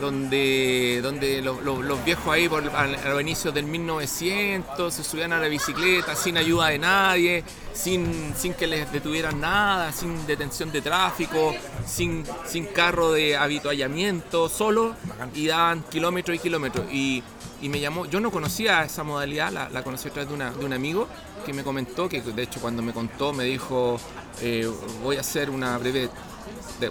Donde, 0.00 0.98
donde 1.04 1.40
los, 1.40 1.62
los- 1.62 1.84
los 1.84 2.04
viejos 2.04 2.26
ahí 2.34 2.48
por, 2.48 2.68
a, 2.68 2.80
a 2.82 3.08
los 3.10 3.20
inicios 3.20 3.54
del 3.54 3.64
1900 3.66 4.92
se 4.92 5.04
subían 5.04 5.32
a 5.32 5.38
la 5.38 5.46
bicicleta 5.46 6.16
sin 6.16 6.36
ayuda 6.36 6.66
de 6.68 6.80
nadie, 6.80 7.44
sin, 7.72 8.34
sin 8.36 8.54
que 8.54 8.66
les 8.66 8.90
detuvieran 8.90 9.40
nada, 9.40 9.92
sin 9.92 10.26
detención 10.26 10.72
de 10.72 10.82
tráfico, 10.82 11.54
sin, 11.86 12.24
sin 12.44 12.66
carro 12.66 13.12
de 13.12 13.36
habituallamiento, 13.36 14.48
solo 14.48 14.96
y 15.32 15.46
daban 15.46 15.84
kilómetros 15.84 16.36
y 16.36 16.40
kilómetros. 16.40 16.86
Y, 16.92 17.22
y 17.62 17.68
me 17.68 17.78
llamó, 17.78 18.04
yo 18.06 18.18
no 18.18 18.32
conocía 18.32 18.82
esa 18.82 19.04
modalidad, 19.04 19.52
la, 19.52 19.68
la 19.70 19.84
conocí 19.84 20.08
a 20.08 20.10
través 20.12 20.28
de, 20.28 20.34
una- 20.34 20.50
de 20.50 20.64
un 20.64 20.72
amigo 20.72 21.06
que 21.44 21.52
me 21.52 21.62
comentó, 21.62 22.08
que 22.08 22.20
de 22.20 22.42
hecho 22.42 22.60
cuando 22.60 22.82
me 22.82 22.92
contó 22.92 23.32
me 23.32 23.44
dijo, 23.44 23.98
eh, 24.40 24.68
voy 25.02 25.16
a 25.16 25.20
hacer 25.20 25.50
una 25.50 25.76
breve 25.78 26.08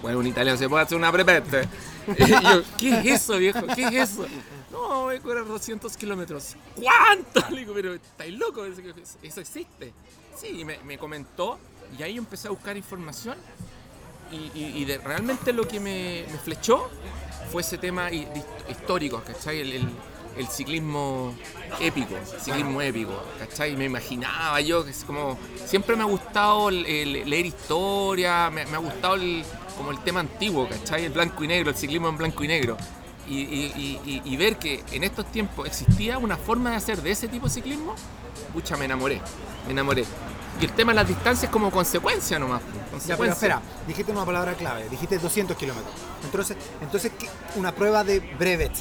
bueno, 0.02 0.18
un 0.18 0.26
italiano 0.26 0.58
se 0.58 0.68
puede 0.68 0.84
hacer 0.84 0.96
una 0.96 1.10
brevette. 1.10 1.68
Y 2.18 2.26
yo, 2.30 2.62
¿qué 2.78 2.98
es 3.14 3.22
eso, 3.22 3.38
viejo? 3.38 3.60
¿Qué 3.74 3.84
es 3.84 4.10
eso? 4.10 4.26
No, 4.70 5.04
voy 5.04 5.16
a 5.16 5.20
correr 5.20 5.46
200 5.46 5.96
kilómetros. 5.96 6.54
¿Cuánto? 6.74 7.48
Le 7.50 7.60
digo, 7.60 7.72
pero 7.74 7.94
estáis 7.94 8.34
loco, 8.38 8.62
eso 9.22 9.40
existe. 9.40 9.92
Sí, 10.36 10.48
y 10.60 10.64
me, 10.66 10.78
me 10.84 10.98
comentó, 10.98 11.58
y 11.98 12.02
ahí 12.02 12.18
empecé 12.18 12.48
a 12.48 12.50
buscar 12.50 12.76
información. 12.76 13.36
Y, 14.30 14.36
y- 14.58 14.72
y 14.76 14.84
de- 14.84 14.98
realmente 14.98 15.52
lo 15.54 15.66
que 15.66 15.80
me, 15.80 16.26
me 16.30 16.38
flechó 16.38 16.90
fue 17.52 17.62
ese 17.62 17.78
tema 17.78 18.10
histórico, 18.68 19.22
¿cachai? 19.26 19.60
El, 19.60 19.72
el- 19.72 19.88
el 20.36 20.46
ciclismo 20.48 21.34
épico, 21.80 22.14
ciclismo 22.40 22.80
épico, 22.82 23.12
¿cachai? 23.38 23.76
Me 23.76 23.84
imaginaba 23.86 24.60
yo 24.60 24.84
que 24.84 24.90
es 24.90 25.04
como... 25.04 25.38
Siempre 25.66 25.96
me 25.96 26.02
ha 26.02 26.06
gustado 26.06 26.68
el- 26.68 26.84
el 26.86 27.28
leer 27.30 27.46
historia, 27.46 28.50
me, 28.50 28.64
me 28.66 28.74
ha 28.76 28.78
gustado 28.78 29.14
el, 29.14 29.44
como 29.76 29.90
el 29.90 29.98
tema 30.00 30.20
antiguo, 30.20 30.68
¿cachai? 30.68 31.04
El 31.04 31.12
blanco 31.12 31.42
y 31.44 31.48
negro, 31.48 31.70
el 31.70 31.76
ciclismo 31.76 32.08
en 32.08 32.16
blanco 32.16 32.42
y 32.44 32.48
negro. 32.48 32.76
Y, 33.26 33.38
y- 33.40 34.00
y- 34.04 34.22
y- 34.24 34.36
ver 34.36 34.56
que 34.58 34.84
en 34.92 35.02
estos 35.04 35.24
tiempos 35.32 35.66
existía 35.66 36.18
una 36.18 36.36
forma 36.36 36.70
de 36.70 36.76
hacer 36.76 37.00
de 37.00 37.10
ese 37.10 37.26
tipo 37.28 37.46
de 37.46 37.54
ciclismo, 37.54 37.94
pucha, 38.52 38.76
me 38.76 38.84
enamoré, 38.84 39.20
me 39.66 39.72
enamoré. 39.72 40.04
Y 40.60 40.64
el 40.66 40.72
tema 40.72 40.92
de 40.92 40.96
las 40.96 41.08
distancias 41.08 41.50
como 41.50 41.70
consecuencia 41.70 42.38
nomás. 42.38 42.60
pues, 42.60 42.74
Ya, 42.74 42.80
pero 42.82 42.90
consecuencia. 42.90 43.32
espera, 43.34 43.62
dijiste 43.88 44.12
una 44.12 44.24
palabra 44.26 44.52
clave, 44.54 44.88
dijiste 44.90 45.18
200 45.18 45.56
kilómetros. 45.56 45.94
Entonces, 46.22 46.56
entonces 46.80 47.12
¿qué? 47.18 47.28
una 47.56 47.72
prueba 47.72 48.04
de 48.04 48.20
brevet. 48.38 48.72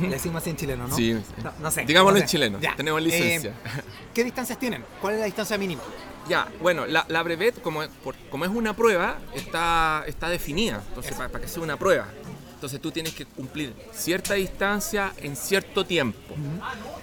Le 0.00 0.08
decimos 0.08 0.42
así 0.42 0.50
en 0.50 0.56
chileno, 0.56 0.86
¿no? 0.88 0.96
Sí, 0.96 1.12
No, 1.42 1.52
no 1.60 1.70
sé. 1.70 1.84
Digámoslo 1.84 2.18
no 2.18 2.22
en 2.22 2.28
chileno, 2.28 2.58
Ya. 2.60 2.74
tenemos 2.76 3.02
licencia. 3.02 3.50
Eh, 3.50 3.82
¿Qué 4.14 4.24
distancias 4.24 4.58
tienen? 4.58 4.84
¿Cuál 5.00 5.14
es 5.14 5.20
la 5.20 5.26
distancia 5.26 5.58
mínima? 5.58 5.82
Ya, 6.28 6.48
bueno, 6.60 6.86
la, 6.86 7.04
la 7.08 7.22
brevet, 7.22 7.60
como, 7.62 7.82
por- 8.04 8.14
como 8.30 8.44
es 8.44 8.50
una 8.50 8.74
prueba, 8.76 9.18
está, 9.34 10.04
está 10.06 10.28
definida. 10.28 10.82
Entonces, 10.88 11.14
para, 11.14 11.28
que 11.40 11.48
sea 11.48 11.62
una 11.62 11.76
prueba. 11.76 12.06
Entonces 12.54 12.80
tú 12.80 12.92
tienes 12.92 13.12
que 13.12 13.24
cumplir 13.26 13.74
cierta 13.92 14.34
distancia 14.34 15.12
en 15.18 15.34
cierto 15.34 15.84
tiempo. 15.84 16.20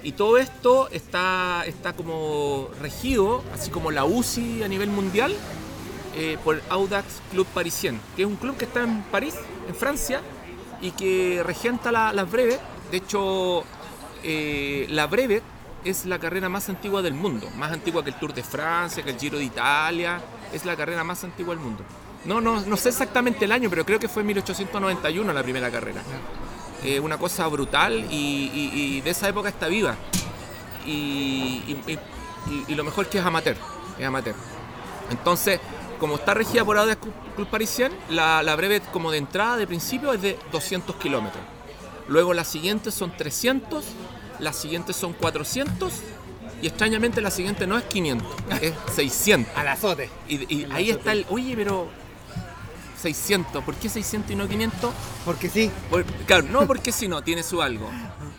Y 0.04 0.14
todo 0.14 0.38
esto 0.38 0.88
está, 0.90 1.64
está 1.68 1.92
como 1.92 2.70
regido, 2.82 3.44
así 3.54 3.70
como 3.70 3.92
la 3.92 4.06
UCI 4.06 4.64
a 4.64 4.70
nivel 4.70 4.90
mundial, 4.90 5.36
eh, 6.16 6.38
por 6.46 6.62
Audax 6.70 7.06
Club 7.32 7.46
Parisien, 7.54 8.00
que 8.16 8.22
es 8.22 8.28
un 8.28 8.38
club 8.38 8.56
que 8.56 8.64
está 8.66 8.84
en 8.84 9.02
París, 9.04 9.36
en 9.68 9.76
Francia, 9.76 10.22
y 10.82 10.92
que 10.92 11.44
regenta 11.46 11.92
la- 11.92 12.14
las 12.14 12.32
breves. 12.32 12.58
De 12.92 12.98
hecho, 12.98 13.64
eh, 14.24 14.88
la 14.90 15.08
brevet 15.08 15.44
es 15.86 16.06
la 16.06 16.20
carrera 16.20 16.50
más 16.50 16.70
antigua 16.70 17.02
del 17.02 17.14
mundo, 17.14 17.50
más 17.58 17.72
antigua 17.72 18.04
que 18.04 18.10
el 18.10 18.16
Tour 18.18 18.34
de 18.34 18.44
Francia, 18.44 19.04
que 19.04 19.12
el 19.12 19.20
Giro 19.20 19.38
de 19.38 19.46
Italia, 19.46 20.22
es 20.52 20.66
la 20.66 20.76
carrera 20.76 21.04
más 21.04 21.24
antigua 21.24 21.54
del 21.54 21.64
mundo. 21.64 21.84
No, 22.26 22.42
no, 22.42 22.62
no 22.62 22.78
sé 22.78 22.90
exactamente 22.90 23.46
el 23.46 23.52
año, 23.52 23.70
pero 23.70 23.86
creo 23.86 24.00
que 24.00 24.10
fue 24.10 24.22
en 24.22 24.28
1891 24.28 25.32
la 25.32 25.44
primera 25.44 25.72
carrera. 25.72 26.02
Eh, 26.84 27.00
una 27.00 27.18
cosa 27.18 27.48
brutal 27.48 28.08
y, 28.10 29.02
de 29.02 29.10
esa 29.10 29.30
época 29.30 29.50
está 29.50 29.68
viva. 29.68 29.96
Y, 30.86 31.78
lo 32.70 32.84
mejor 32.84 33.08
que 33.08 33.20
es 33.20 33.26
amateur, 33.26 33.56
es 33.98 34.06
amateur. 34.06 34.36
Entonces, 35.12 35.60
como 36.00 36.16
está 36.16 36.34
regida 36.34 36.66
por 36.66 36.78
Audax 36.78 37.02
Club 37.36 37.48
Parisien, 37.48 37.92
la, 38.10 38.42
la 38.44 38.56
breve 38.56 38.82
como 38.92 39.12
de 39.12 39.18
entrada, 39.18 39.58
de 39.58 39.68
principio, 39.68 40.14
es 40.14 40.22
de 40.22 40.40
200 40.52 40.96
kilómetros. 40.96 41.44
Luego 42.10 42.34
las 42.34 42.48
siguientes 42.48 42.94
son 42.94 43.16
300, 43.16 43.86
las 44.40 44.56
siguientes 44.58 44.96
son 44.98 45.14
400 45.14 45.94
y 46.62 46.68
extrañamente 46.68 47.22
la 47.22 47.32
siguiente 47.32 47.66
no 47.68 47.78
es 47.78 47.86
500, 47.86 48.28
es 48.62 48.74
600. 48.96 49.56
Al 49.56 49.68
azote. 49.70 50.10
Y, 50.28 50.54
y 50.54 50.68
ahí 50.72 50.90
está 50.90 51.14
el, 51.14 51.26
oye, 51.30 51.54
pero 51.56 51.88
600, 53.02 53.64
¿por 53.64 53.76
qué 53.76 53.88
600 53.90 54.32
y 54.32 54.36
no 54.36 54.48
500? 54.48 54.92
Porque 55.24 55.50
sí. 55.50 55.72
Por- 55.90 56.04
claro, 56.26 56.48
no 56.50 56.68
porque 56.68 56.92
si 56.92 57.08
no, 57.08 57.22
tiene 57.24 57.44
su 57.44 57.62
algo. 57.62 57.90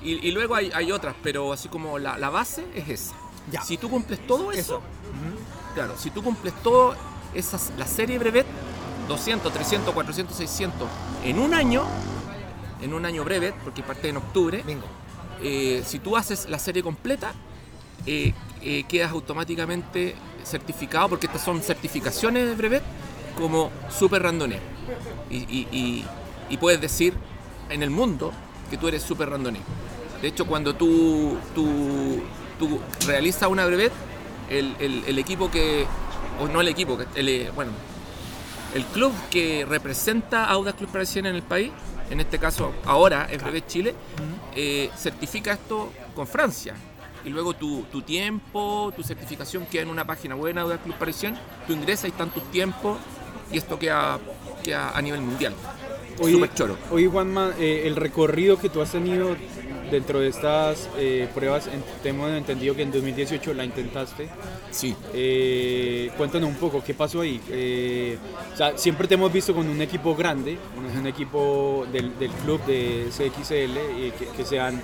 Y, 0.03 0.27
y 0.27 0.33
luego 0.33 0.55
hay, 0.55 0.71
hay 0.75 0.93
otras, 0.93 1.15
pero 1.23 1.53
así 1.53 1.69
como 1.69 1.99
la, 1.99 2.19
la 2.19 2.29
base 2.31 2.67
es 2.75 2.89
esa. 2.89 3.15
Ya. 3.50 3.62
Si 3.62 3.79
tú 3.79 3.89
cumples 3.89 4.25
todo 4.27 4.53
eso, 4.53 4.61
Eso. 4.61 4.83
claro, 5.75 5.95
si 5.99 6.11
tú 6.11 6.23
cumples 6.23 6.53
todo, 6.62 6.95
esas, 7.35 7.73
la 7.79 7.87
serie 7.87 8.19
brevet, 8.19 8.47
200, 9.09 9.53
300, 9.53 9.95
400, 9.95 10.37
600, 10.37 10.89
en 11.25 11.39
un 11.39 11.55
año, 11.55 11.85
en 12.83 12.95
un 12.95 13.05
año 13.05 13.25
brevet, 13.25 13.55
porque 13.65 13.83
parte 13.83 14.09
en 14.09 14.17
octubre, 14.17 14.63
Bingo. 14.67 14.87
eh, 15.43 15.83
si 15.87 15.99
tú 15.99 16.17
haces 16.17 16.49
la 16.49 16.59
serie 16.59 16.83
completa, 16.83 17.33
eh, 18.07 18.33
eh, 18.63 18.85
quedas 18.89 19.11
automáticamente 19.13 20.15
certificado, 20.45 21.09
porque 21.09 21.27
estas 21.27 21.43
son 21.45 21.63
certificaciones 21.63 22.47
de 22.47 22.55
brevet, 22.55 22.83
como 23.39 23.71
super 23.91 24.23
randonné. 24.23 24.59
Y, 25.31 25.37
y- 25.37 25.69
y- 25.73 26.05
y 26.49 26.57
puedes 26.57 26.81
decir 26.81 27.15
en 27.69 27.83
el 27.83 27.91
mundo 27.91 28.33
que 28.71 28.77
tú 28.77 28.89
eres 28.89 29.03
super 29.03 29.31
randonné. 29.31 29.61
De 30.21 30.29
hecho, 30.29 30.47
cuando 30.47 30.75
tú, 30.75 31.37
tú, 31.55 32.21
tú 32.59 32.81
realizas 33.07 33.49
una 33.49 33.65
brevet, 33.67 33.93
el, 34.51 34.75
el- 34.81 35.05
el 35.07 35.19
equipo 35.19 35.51
que, 35.51 35.87
o 36.41 36.49
no 36.49 36.61
el 36.61 36.69
equipo, 36.69 36.99
el, 37.15 37.29
eh, 37.29 37.51
bueno, 37.55 37.71
el 38.75 38.85
club 38.87 39.13
que 39.31 39.65
representa 39.69 40.45
a 40.45 40.51
Audax 40.53 40.77
Club 40.79 40.91
Parisien 40.91 41.27
en 41.27 41.37
el 41.37 41.43
país, 41.43 41.71
en 42.11 42.21
este 42.21 42.38
caso 42.38 42.73
ahora 42.85 43.29
es 43.31 43.43
Brevet 43.43 43.67
Chile, 43.67 43.95
eh, 44.55 44.90
certifica 44.97 45.52
esto 45.52 45.93
con 46.14 46.26
Francia. 46.26 46.75
Y 47.25 47.29
luego 47.29 47.55
tu, 47.55 47.83
tu 47.93 48.02
tiempo, 48.02 48.93
tu 48.97 49.02
certificación 49.02 49.67
queda 49.67 49.83
en 49.83 49.88
una 49.90 50.07
página 50.07 50.35
en 50.35 50.59
Audax 50.59 50.83
Club 50.83 50.97
Parisien, 50.97 51.38
tú 51.67 51.73
ingresas 51.75 52.07
y 52.07 52.09
están 52.09 52.31
tus 52.31 52.43
tiempos 52.50 52.99
y 53.52 53.59
esto 53.59 53.79
queda, 53.79 54.19
queda 54.62 54.90
a 54.97 55.02
nivel 55.02 55.21
mundial. 55.21 55.55
Oye, 56.21 56.35
Súper 56.35 56.55
choro. 56.55 56.79
Oye, 56.90 57.07
Juanma, 57.09 57.52
eh, 57.59 57.83
el 57.87 57.97
recorrido 57.97 58.59
que 58.59 58.69
tú 58.69 58.81
has 58.81 58.93
tenido 58.93 59.37
dentro 59.90 60.20
de 60.20 60.28
estas 60.28 60.88
eh, 60.97 61.28
pruebas, 61.35 61.68
tengo 62.02 62.28
entendido 62.28 62.75
que 62.75 62.82
en 62.82 62.92
2018 62.92 63.54
la 63.54 63.64
intentaste. 63.64 64.28
Sí. 64.70 64.94
Eh, 65.12 66.11
cuéntanos 66.16 66.49
un 66.49 66.56
poco, 66.56 66.82
¿qué 66.85 66.94
pasó 66.94 67.20
ahí? 67.20 67.40
Eh, 67.50 68.16
o 68.52 68.56
sea, 68.56 68.76
siempre 68.78 69.09
te 69.09 69.14
hemos 69.14 69.32
visto 69.32 69.54
con 69.54 69.68
un 69.68 69.80
equipo 69.82 70.14
grande, 70.14 70.59
un, 70.76 70.99
un 70.99 71.06
equipo 71.06 71.87
del, 71.92 72.18
del 72.18 72.30
club 72.30 72.64
de 72.66 73.09
CXL, 73.11 74.04
y 74.06 74.11
que, 74.12 74.26
que 74.37 74.44
sean, 74.44 74.80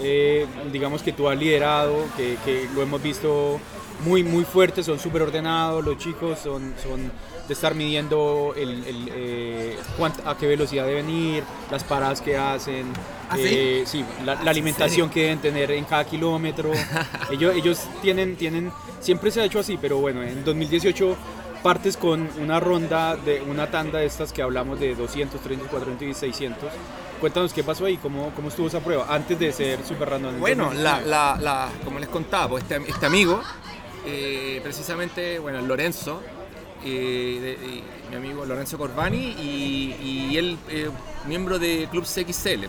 eh, 0.00 0.46
digamos 0.72 1.02
que 1.02 1.12
tú 1.12 1.28
has 1.28 1.38
liderado, 1.38 1.96
que, 2.16 2.36
que 2.44 2.68
lo 2.74 2.82
hemos 2.82 3.02
visto 3.02 3.58
muy, 4.04 4.22
muy 4.22 4.44
fuerte, 4.44 4.82
son 4.82 4.98
súper 4.98 5.22
ordenados, 5.22 5.84
los 5.84 5.98
chicos 5.98 6.38
son, 6.38 6.74
son 6.82 7.10
de 7.46 7.54
estar 7.54 7.74
midiendo 7.74 8.54
el, 8.56 8.84
el, 8.84 9.10
eh, 9.14 9.76
cuánt- 9.98 10.24
a 10.24 10.36
qué 10.36 10.46
velocidad 10.46 10.86
deben 10.86 11.10
ir, 11.10 11.42
las 11.70 11.84
paradas 11.84 12.20
que 12.20 12.36
hacen, 12.38 12.86
¿Ah, 13.28 13.36
eh, 13.38 13.84
sí, 13.86 14.04
la, 14.24 14.36
la 14.42 14.50
alimentación 14.50 15.10
que 15.10 15.22
deben 15.22 15.38
tener 15.40 15.70
en 15.72 15.84
cada 15.84 16.04
kilómetro. 16.04 16.72
ellos, 17.30 17.54
ellos 17.54 17.80
tienen, 18.02 18.36
tienen, 18.36 18.72
siempre 19.00 19.30
se 19.30 19.40
ha 19.40 19.44
hecho 19.44 19.58
así, 19.60 19.76
pero 19.80 19.98
bueno, 19.98 20.22
en 20.22 20.44
2018 20.44 21.16
partes 21.62 21.96
con 21.96 22.28
una 22.40 22.60
ronda 22.60 23.16
de 23.16 23.40
una 23.42 23.70
tanda 23.70 23.98
de 23.98 24.06
estas 24.06 24.32
que 24.32 24.42
hablamos 24.42 24.78
de 24.80 24.94
200, 24.94 25.40
300, 25.40 25.68
400 25.70 26.08
y 26.08 26.14
600. 26.14 26.68
Cuéntanos 27.20 27.52
qué 27.54 27.62
pasó 27.64 27.86
ahí, 27.86 27.96
cómo, 27.96 28.32
cómo 28.36 28.48
estuvo 28.48 28.66
esa 28.66 28.80
prueba 28.80 29.06
antes 29.08 29.38
de 29.38 29.50
ser 29.52 29.84
super 29.86 30.10
random. 30.10 30.34
en 30.34 30.40
Bueno, 30.40 30.64
la, 30.74 31.00
2019. 31.00 31.10
la- 31.10 31.38
la- 31.40 31.68
como 31.84 31.98
les 31.98 32.08
contaba, 32.10 32.58
este, 32.58 32.76
este 32.86 33.06
amigo, 33.06 33.40
eh, 34.06 34.60
precisamente, 34.62 35.38
bueno, 35.38 35.62
Lorenzo, 35.62 36.22
eh, 36.84 37.56
de- 37.60 37.66
y 37.66 37.82
mi 38.10 38.16
amigo 38.16 38.44
Lorenzo 38.44 38.78
Corbani, 38.78 39.18
y, 39.40 39.96
y 40.30 40.36
él, 40.36 40.58
eh, 40.68 40.90
miembro 41.26 41.58
de 41.58 41.88
Club 41.90 42.04
CXL, 42.04 42.64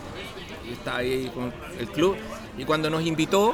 y 0.68 0.74
está 0.74 0.98
ahí 0.98 1.32
con 1.34 1.54
el 1.80 1.88
club, 1.90 2.16
y 2.58 2.64
cuando 2.66 2.90
nos 2.90 3.06
invitó, 3.06 3.54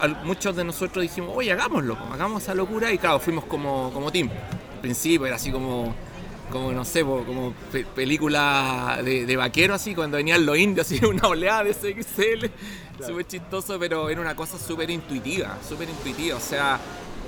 al- 0.00 0.24
muchos 0.24 0.56
de 0.56 0.64
nosotros 0.64 1.02
dijimos, 1.02 1.30
oye, 1.34 1.52
hagámoslo, 1.52 1.96
hagamos 2.12 2.42
esa 2.42 2.54
locura, 2.54 2.90
y 2.92 2.98
claro, 2.98 3.20
fuimos 3.20 3.44
como, 3.44 3.90
como 3.92 4.10
team. 4.10 4.30
Al 4.74 4.80
principio 4.80 5.26
era 5.26 5.36
así 5.36 5.50
como 5.52 5.94
como 6.50 6.72
no 6.72 6.84
sé, 6.84 7.02
como 7.02 7.52
pe- 7.70 7.84
película 7.84 8.98
de, 9.04 9.24
de 9.24 9.36
vaquero 9.36 9.72
así, 9.72 9.94
cuando 9.94 10.16
venían 10.16 10.44
los 10.44 10.58
indios, 10.58 10.84
así 10.84 10.98
una 11.04 11.28
oleada 11.28 11.62
de 11.62 11.72
CXL, 11.74 12.50
súper 13.06 13.24
chistoso, 13.28 13.78
pero 13.78 14.10
era 14.10 14.20
una 14.20 14.34
cosa 14.34 14.58
súper 14.58 14.90
intuitiva, 14.90 15.56
súper 15.68 15.88
intuitiva, 15.88 16.36
o 16.36 16.40
sea, 16.40 16.80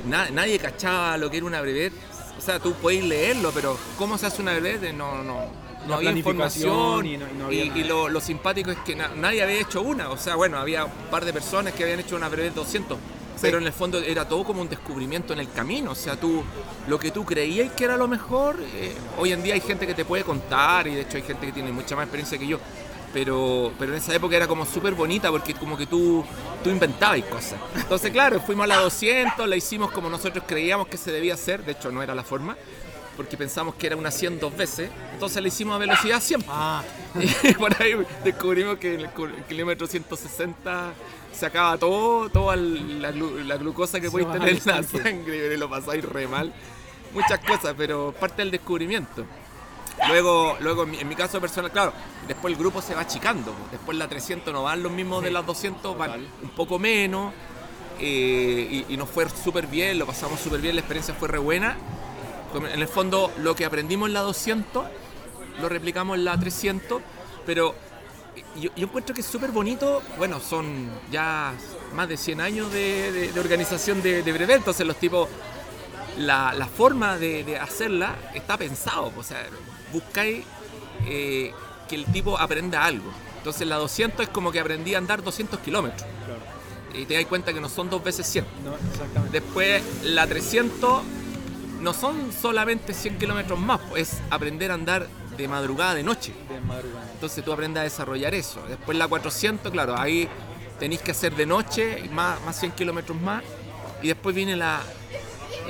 na- 0.08 0.28
nadie 0.30 0.58
cachaba 0.58 1.16
lo 1.18 1.30
que 1.30 1.36
era 1.36 1.46
una 1.46 1.60
brevet, 1.60 1.92
o 2.38 2.40
sea, 2.40 2.58
tú 2.58 2.72
puedes 2.74 3.04
leerlo, 3.04 3.50
pero 3.54 3.78
¿cómo 3.98 4.18
se 4.18 4.26
hace 4.26 4.42
una 4.42 4.58
brevet? 4.58 4.92
No, 4.94 5.22
no, 5.22 5.40
no 5.86 5.94
había 5.94 6.10
información, 6.18 7.06
y 7.06 7.16
no- 7.16 7.26
y 7.28 7.34
no 7.38 7.46
había 7.46 7.64
y, 7.64 7.84
lo, 7.84 8.08
lo 8.08 8.20
simpático 8.20 8.70
es 8.70 8.78
que 8.78 8.94
na- 8.96 9.08
nadie 9.16 9.42
había 9.42 9.60
hecho 9.60 9.82
una, 9.82 10.10
o 10.10 10.16
sea, 10.16 10.34
bueno, 10.36 10.58
había 10.58 10.84
un 10.84 10.92
par 11.10 11.24
de 11.24 11.32
personas 11.32 11.72
que 11.74 11.82
habían 11.84 12.00
hecho 12.00 12.16
una 12.16 12.28
brevet 12.28 12.54
200, 12.54 12.98
pero 13.40 13.58
en 13.58 13.66
el 13.66 13.72
fondo 13.72 13.98
era 13.98 14.28
todo 14.28 14.44
como 14.44 14.60
un 14.62 14.68
descubrimiento 14.68 15.32
en 15.32 15.40
el 15.40 15.50
camino. 15.50 15.90
O 15.92 15.94
sea, 15.96 16.14
tú, 16.16 16.44
lo 16.86 16.98
que 16.98 17.10
tú 17.10 17.24
creías 17.24 17.72
que 17.72 17.84
era 17.84 17.96
lo 17.96 18.06
mejor, 18.06 18.56
eh, 18.74 18.94
hoy 19.18 19.32
en 19.32 19.42
día 19.42 19.54
hay 19.54 19.60
gente 19.60 19.84
que 19.86 19.94
te 19.94 20.04
puede 20.04 20.22
contar 20.22 20.86
y 20.86 20.94
de 20.94 21.00
hecho 21.00 21.16
hay 21.16 21.24
gente 21.24 21.46
que 21.46 21.52
tiene 21.52 21.72
mucha 21.72 21.96
más 21.96 22.04
experiencia 22.04 22.38
que 22.38 22.46
yo. 22.46 22.58
Pero, 23.12 23.72
pero 23.78 23.92
en 23.92 23.98
esa 23.98 24.14
época 24.14 24.36
era 24.36 24.48
como 24.48 24.64
súper 24.64 24.94
bonita 24.94 25.30
porque 25.30 25.52
como 25.54 25.76
que 25.76 25.86
tú, 25.86 26.24
tú 26.64 26.70
inventabas 26.70 27.22
cosas. 27.24 27.60
Entonces, 27.76 28.10
claro, 28.10 28.40
fuimos 28.40 28.64
a 28.64 28.68
la 28.68 28.76
200, 28.78 29.46
la 29.48 29.56
hicimos 29.56 29.90
como 29.92 30.08
nosotros 30.08 30.44
creíamos 30.46 30.88
que 30.88 30.96
se 30.96 31.12
debía 31.12 31.34
hacer, 31.34 31.62
de 31.64 31.72
hecho 31.72 31.90
no 31.92 32.02
era 32.02 32.14
la 32.14 32.24
forma. 32.24 32.56
porque 33.16 33.36
pensamos 33.36 33.74
que 33.74 33.86
era 33.88 33.96
una 33.96 34.10
100 34.10 34.40
dos 34.40 34.56
veces, 34.56 34.90
entonces 35.12 35.42
le 35.42 35.48
hicimos 35.48 35.76
a 35.76 35.78
velocidad 35.78 36.20
100. 36.20 36.44
Ah, 36.48 36.82
Y 37.44 37.54
por 37.54 37.80
ahí 37.82 37.94
descubrimos 38.24 38.78
que 38.78 38.94
en 38.94 39.00
el 39.02 39.10
kilómetro 39.46 39.86
160 39.86 40.94
se 41.32 41.46
acaba 41.46 41.76
todo, 41.78 42.30
toda 42.30 42.56
la, 42.56 43.10
la 43.12 43.56
glucosa 43.56 44.00
que 44.00 44.10
podéis 44.10 44.32
tener 44.32 44.54
la 44.66 44.76
en 44.78 44.82
la 44.82 44.82
sangre 44.82 45.54
y 45.54 45.56
lo 45.58 45.68
pasáis 45.68 46.04
re 46.04 46.26
mal. 46.26 46.52
Muchas 47.12 47.40
cosas, 47.40 47.74
pero 47.76 48.14
parte 48.18 48.40
del 48.42 48.50
descubrimiento. 48.50 49.26
Luego, 50.08 50.56
luego 50.60 50.84
en 50.84 51.08
mi, 51.08 51.14
caso 51.14 51.40
personal, 51.40 51.70
claro, 51.70 51.92
después 52.26 52.52
el 52.52 52.58
grupo 52.58 52.82
se 52.82 52.94
va 52.94 53.02
achicando. 53.02 53.54
Después 53.70 53.96
la 53.98 54.08
300 54.08 54.52
no 54.52 54.62
van 54.64 54.82
los 54.82 54.90
mismos 54.92 55.22
de 55.22 55.30
las 55.30 55.44
200, 55.46 55.96
van 55.96 56.26
un 56.42 56.50
poco 56.50 56.78
menos. 56.78 57.32
eh, 58.00 58.84
y, 58.88 58.94
y 58.94 58.96
nos 58.96 59.08
fue 59.08 59.26
súper 59.30 59.66
bien, 59.66 59.98
lo 59.98 60.06
pasamos 60.06 60.40
súper 60.40 60.60
bien, 60.60 60.74
la 60.74 60.80
experiencia 60.80 61.14
fue 61.14 61.28
re 61.28 61.38
buena. 61.38 61.76
En 62.54 62.80
el 62.80 62.88
fondo, 62.88 63.30
lo 63.38 63.54
que 63.54 63.64
aprendimos 63.64 64.08
en 64.08 64.14
la 64.14 64.20
200 64.20 64.84
lo 65.60 65.68
replicamos 65.68 66.16
en 66.16 66.24
la 66.24 66.38
300, 66.38 67.00
pero 67.46 67.74
yo, 68.56 68.70
yo 68.74 68.86
encuentro 68.86 69.14
que 69.14 69.20
es 69.20 69.26
súper 69.26 69.50
bonito. 69.50 70.02
Bueno, 70.18 70.40
son 70.40 70.88
ya 71.10 71.52
más 71.94 72.08
de 72.08 72.16
100 72.16 72.40
años 72.40 72.72
de, 72.72 73.12
de- 73.12 73.32
de 73.32 73.40
organización 73.40 74.02
de, 74.02 74.22
de 74.22 74.32
brevet, 74.32 74.56
entonces 74.58 74.86
los 74.86 74.96
tipos, 74.96 75.28
la, 76.18 76.52
la 76.54 76.66
forma 76.66 77.16
de, 77.18 77.44
de 77.44 77.58
hacerla 77.58 78.16
está 78.34 78.56
pensado. 78.56 79.12
O 79.16 79.22
sea, 79.22 79.46
buscáis 79.92 80.44
eh, 81.06 81.52
que 81.88 81.94
el 81.96 82.06
tipo 82.06 82.38
aprenda 82.38 82.84
algo. 82.84 83.10
Entonces 83.38 83.66
la 83.66 83.76
200 83.76 84.20
es 84.26 84.28
como 84.28 84.52
que 84.52 84.60
aprendí 84.60 84.94
a 84.94 84.98
andar 84.98 85.22
200 85.22 85.60
kilómetros. 85.60 86.02
Claro. 86.24 86.40
Y 86.94 87.06
te 87.06 87.14
das 87.14 87.24
cuenta 87.26 87.52
que 87.52 87.60
no 87.60 87.68
son 87.68 87.90
dos 87.90 88.02
veces 88.02 88.26
100. 88.26 88.46
No, 88.64 88.74
exactamente. 88.92 89.40
Después 89.40 89.82
la 90.04 90.26
300 90.26 91.02
no 91.80 91.92
son 91.92 92.32
solamente 92.32 92.94
100 92.94 93.18
kilómetros 93.18 93.58
más, 93.58 93.80
es 93.96 94.20
aprender 94.30 94.70
a 94.70 94.74
andar 94.74 95.08
de 95.36 95.48
madrugada, 95.48 95.94
de 95.94 96.04
noche. 96.04 96.32
De 96.48 96.60
madrugada. 96.60 97.10
Entonces 97.12 97.44
tú 97.44 97.52
aprendes 97.52 97.80
a 97.80 97.84
desarrollar 97.84 98.34
eso. 98.34 98.62
Después 98.68 98.96
la 98.96 99.08
400, 99.08 99.72
claro, 99.72 99.98
ahí 99.98 100.28
tenéis 100.78 101.02
que 101.02 101.10
hacer 101.10 101.34
de 101.34 101.46
noche, 101.46 102.08
más, 102.12 102.40
más 102.42 102.58
100 102.58 102.72
kilómetros 102.72 103.20
más. 103.20 103.42
Y 104.02 104.08
después 104.08 104.34
viene 104.34 104.56
la, 104.56 104.80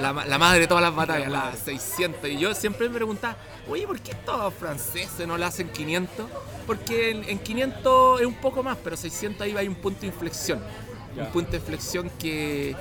la, 0.00 0.12
la 0.12 0.38
madre 0.38 0.60
de 0.60 0.66
todas 0.66 0.82
las 0.82 0.94
batallas, 0.94 1.30
la 1.30 1.52
600. 1.54 2.30
Y 2.30 2.38
yo 2.38 2.54
siempre 2.54 2.88
me 2.88 2.94
preguntaba, 2.94 3.36
oye, 3.68 3.86
¿por 3.86 4.00
qué 4.00 4.12
estos 4.12 4.54
franceses 4.54 5.26
no 5.26 5.36
la 5.36 5.48
hacen 5.48 5.68
500? 5.68 6.26
Porque 6.66 7.10
en, 7.10 7.28
en 7.28 7.38
500 7.38 8.20
es 8.20 8.26
un 8.26 8.34
poco 8.34 8.62
más, 8.62 8.78
pero 8.82 8.96
600 8.96 9.42
ahí 9.42 9.56
hay 9.56 9.68
un 9.68 9.76
punto 9.76 10.00
de 10.02 10.08
inflexión. 10.08 10.60
Un 11.16 11.26
punto 11.26 11.52
de 11.52 11.58
inflexión 11.58 12.10
que, 12.18 12.74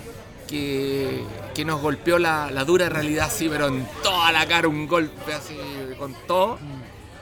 que, 0.48 1.24
que 1.53 1.65
nos 1.65 1.82
golpeó 1.82 2.18
la, 2.18 2.50
la 2.51 2.63
dura 2.63 2.88
realidad 2.89 3.27
así, 3.27 3.50
pero 3.50 3.68
en 3.68 3.86
toda 4.01 4.32
la 4.32 4.46
cara, 4.46 4.68
un 4.68 4.88
golpe 4.88 5.34
así 5.34 5.58
con 5.98 6.15
todo 6.27 6.58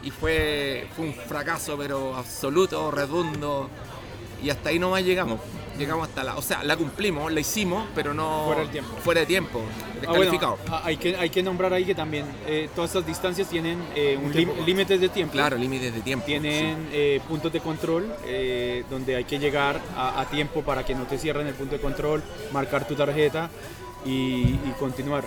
y 0.04 0.12
fue, 0.12 0.88
fue 0.96 1.06
un 1.06 1.14
fracaso, 1.14 1.78
pero 1.78 2.16
absoluto, 2.16 2.90
redondo. 2.92 3.70
Y 4.42 4.50
hasta 4.50 4.70
ahí 4.70 4.80
nomás 4.80 5.04
llegamos. 5.04 5.40
Llegamos 5.80 6.10
hasta 6.10 6.24
la. 6.24 6.36
O 6.36 6.42
sea, 6.42 6.64
la 6.64 6.76
cumplimos, 6.76 7.32
la 7.32 7.40
hicimos, 7.40 7.88
pero 7.96 8.14
no. 8.14 8.44
Fuera 8.46 8.62
del 8.62 8.70
tiempo. 8.70 8.96
Fuera 9.04 9.22
de 9.22 9.26
tiempo. 9.28 9.62
Ah, 9.62 10.12
bueno, 10.12 10.20
Descalificado. 10.32 10.58
ah, 10.70 10.82
hay, 10.84 10.98
que, 10.98 11.16
hay 11.16 11.30
que 11.30 11.42
nombrar 11.42 11.74
ahí 11.74 11.86
que 11.86 11.96
también 11.96 12.26
eh, 12.46 12.70
todas 12.76 12.90
estas 12.92 13.06
distancias 13.08 13.48
tienen 13.48 13.82
eh, 13.96 14.20
un 14.22 14.32
límites 14.66 15.00
de 15.00 15.10
tiempo. 15.10 15.32
Claro, 15.34 15.58
límites 15.58 15.94
de 15.94 16.02
tiempo. 16.02 16.26
Tienen 16.26 16.90
eh, 16.92 17.22
puntos 17.28 17.52
de 17.54 17.62
control 17.62 18.14
eh, 18.26 18.84
donde 18.90 19.16
hay 19.16 19.24
que 19.24 19.40
llegar 19.40 19.80
a, 19.96 20.20
a 20.22 20.26
tiempo 20.30 20.62
para 20.62 20.86
que 20.86 20.94
no 20.96 21.06
te 21.06 21.18
cierren 21.18 21.48
el 21.48 21.54
punto 21.54 21.76
de 21.76 21.82
control, 21.82 22.22
marcar 22.52 22.88
tu 22.88 22.96
tarjeta 22.96 23.50
y, 24.06 24.10
y 24.12 24.74
continuar. 24.78 25.24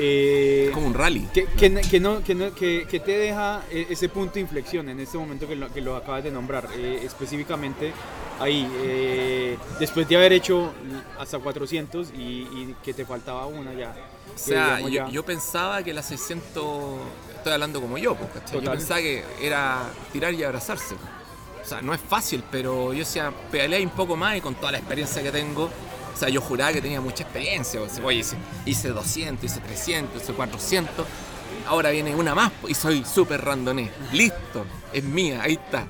Eh, 0.00 0.70
como 0.72 0.86
un 0.86 0.94
rally. 0.94 1.28
que, 1.34 1.46
que, 1.46 1.74
que 1.80 1.98
no, 2.00 2.22
que, 2.22 2.34
no- 2.34 2.54
que- 2.54 2.86
que 2.88 3.00
te 3.00 3.12
deja 3.18 3.62
eh, 3.70 3.86
ese 3.90 4.08
punto 4.08 4.34
de 4.34 4.40
inflexión 4.40 4.88
en 4.88 5.00
este 5.00 5.18
momento 5.18 5.46
que 5.48 5.56
lo, 5.56 5.72
que 5.72 5.80
lo 5.80 5.96
acabas 5.96 6.22
de 6.24 6.30
nombrar, 6.30 6.68
eh, 6.76 7.00
específicamente 7.02 7.92
ahí, 8.38 8.70
eh, 8.84 9.58
después 9.80 10.08
de 10.08 10.16
haber 10.16 10.32
hecho 10.32 10.72
hasta 11.18 11.38
400 11.38 12.10
y, 12.16 12.18
y 12.20 12.76
que 12.84 12.94
te 12.94 13.04
faltaba 13.04 13.46
una 13.46 13.74
ya. 13.74 13.94
O 14.34 14.38
sea, 14.38 14.78
yo, 14.80 14.88
ya- 14.88 15.08
yo 15.10 15.24
pensaba 15.24 15.82
que 15.82 15.92
la 15.92 16.02
600. 16.02 17.00
Estoy 17.36 17.52
hablando 17.52 17.80
como 17.80 17.98
yo, 17.98 18.14
pues. 18.14 18.30
Yo 18.52 18.60
pensaba 18.78 19.00
que 19.00 19.24
era 19.40 19.90
tirar 20.12 20.32
y 20.34 20.42
abrazarse. 20.44 20.94
O 20.94 21.66
sea, 21.68 21.82
no 21.82 21.92
es 21.92 22.00
fácil, 22.00 22.42
pero 22.50 22.92
yo 22.92 23.00
decía, 23.00 23.32
pedaleé 23.50 23.84
un 23.84 23.90
poco 23.90 24.16
más 24.16 24.36
y 24.36 24.40
con 24.40 24.54
toda 24.54 24.72
la 24.72 24.78
experiencia 24.78 25.22
que 25.22 25.30
tengo. 25.32 25.68
O 26.18 26.20
sea, 26.20 26.30
yo 26.30 26.40
juraba 26.40 26.72
que 26.72 26.82
tenía 26.82 27.00
mucha 27.00 27.22
experiencia. 27.22 27.80
O 27.80 27.88
sea, 27.88 28.04
oye, 28.04 28.18
hice, 28.18 28.36
hice 28.66 28.88
200, 28.88 29.44
hice 29.44 29.60
300, 29.60 30.20
hice 30.20 30.32
400. 30.32 31.06
Ahora 31.68 31.90
viene 31.90 32.12
una 32.16 32.34
más 32.34 32.50
y 32.66 32.74
soy 32.74 33.04
súper 33.04 33.44
randoné. 33.44 33.88
Listo, 34.12 34.66
es 34.92 35.04
mía, 35.04 35.42
ahí 35.44 35.52
está. 35.54 35.86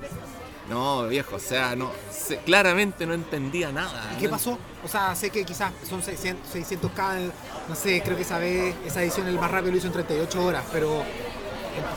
No, 0.69 1.07
viejo, 1.07 1.37
o 1.37 1.39
sea, 1.39 1.75
no, 1.75 1.91
se- 2.11 2.37
claramente 2.41 3.07
no 3.07 3.15
entendía 3.15 3.71
nada. 3.71 4.11
¿Y 4.15 4.21
qué 4.21 4.29
pasó? 4.29 4.59
O 4.85 4.87
sea, 4.87 5.15
sé 5.15 5.31
que 5.31 5.43
quizás 5.43 5.71
son 5.89 6.03
600, 6.03 6.47
600k, 6.53 7.31
no 7.67 7.73
sé, 7.75 7.99
creo 8.05 8.15
que 8.15 8.21
esa 8.21 8.37
vez, 8.37 8.75
esa 8.85 9.01
edición 9.01 9.27
el 9.27 9.39
más 9.39 9.49
rápido 9.49 9.71
lo 9.71 9.77
hizo 9.79 9.87
en 9.87 9.93
38 9.93 10.45
horas, 10.45 10.63
pero 10.71 11.03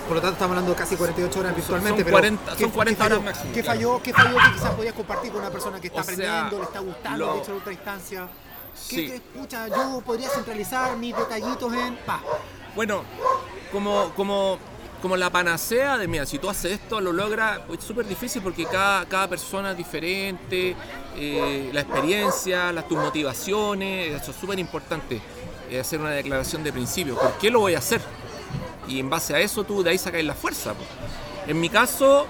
por 0.06 0.16
lo 0.16 0.20
tanto 0.20 0.34
estamos 0.34 0.50
hablando 0.52 0.70
de 0.72 0.76
casi 0.76 0.96
48 0.96 1.40
horas 1.40 1.56
virtualmente. 1.56 1.98
son 2.02 2.04
pero 2.04 2.14
40 2.16 2.52
¿qué- 2.56 2.62
son 2.64 2.70
40 2.70 2.96
qué 2.96 3.02
falló? 3.08 3.14
horas 3.20 3.24
máximo, 3.34 3.54
¿Qué 3.54 3.62
falló? 3.62 4.02
¿Qué 4.02 4.12
falló 4.12 4.36
que 4.36 4.52
quizás 4.54 4.70
podías 4.74 4.94
compartir 4.94 5.32
con 5.32 5.40
una 5.40 5.50
persona 5.50 5.80
que 5.80 5.86
está 5.88 6.00
O 6.00 6.04
sea, 6.04 6.12
aprendiendo, 6.14 6.58
le 6.58 6.64
está 6.64 6.78
gustando, 6.80 7.18
lo- 7.26 7.32
ha 7.32 7.38
hecho 7.38 7.50
la 7.52 7.56
otra 7.58 7.72
instancia? 7.72 8.28
¿Qué, 8.88 8.96
Sí. 8.96 9.06
qué, 9.06 9.20
pucha, 9.38 9.68
yo 9.68 10.02
podría 10.04 10.28
centralizar 10.30 10.96
mis 10.96 11.16
detallitos 11.16 11.72
en... 11.74 11.96
Pa, 12.06 12.20
Bueno, 12.74 13.02
como, 13.70 14.10
como, 14.16 14.58
como 15.02 15.16
la 15.16 15.28
panacea 15.28 15.98
de, 15.98 16.08
mira, 16.08 16.24
si 16.24 16.38
tú 16.38 16.48
haces 16.48 16.72
esto, 16.72 17.00
lo 17.00 17.12
logras, 17.12 17.60
pues, 17.66 17.80
es 17.80 17.84
súper 17.84 18.06
difícil 18.06 18.40
porque 18.40 18.64
cada, 18.64 19.04
cada 19.06 19.28
persona 19.28 19.72
es 19.72 19.76
diferente, 19.76 20.74
eh, 21.16 21.68
la 21.72 21.80
experiencia, 21.82 22.72
las, 22.72 22.88
tus 22.88 22.96
motivaciones, 22.98 24.22
eso 24.22 24.30
es 24.30 24.36
súper 24.38 24.58
importante, 24.58 25.20
eh, 25.70 25.80
hacer 25.80 26.00
una 26.00 26.10
declaración 26.10 26.64
de 26.64 26.72
principio. 26.72 27.14
¿Por 27.16 27.32
qué 27.34 27.50
lo 27.50 27.60
voy 27.60 27.74
a 27.74 27.78
hacer? 27.78 28.00
Y 28.88 29.00
en 29.00 29.08
base 29.10 29.34
a 29.34 29.40
eso 29.40 29.64
tú 29.64 29.82
de 29.82 29.90
ahí 29.90 29.98
sacáis 29.98 30.24
la 30.24 30.34
fuerza. 30.34 30.74
En 31.46 31.60
mi 31.60 31.68
caso, 31.68 32.26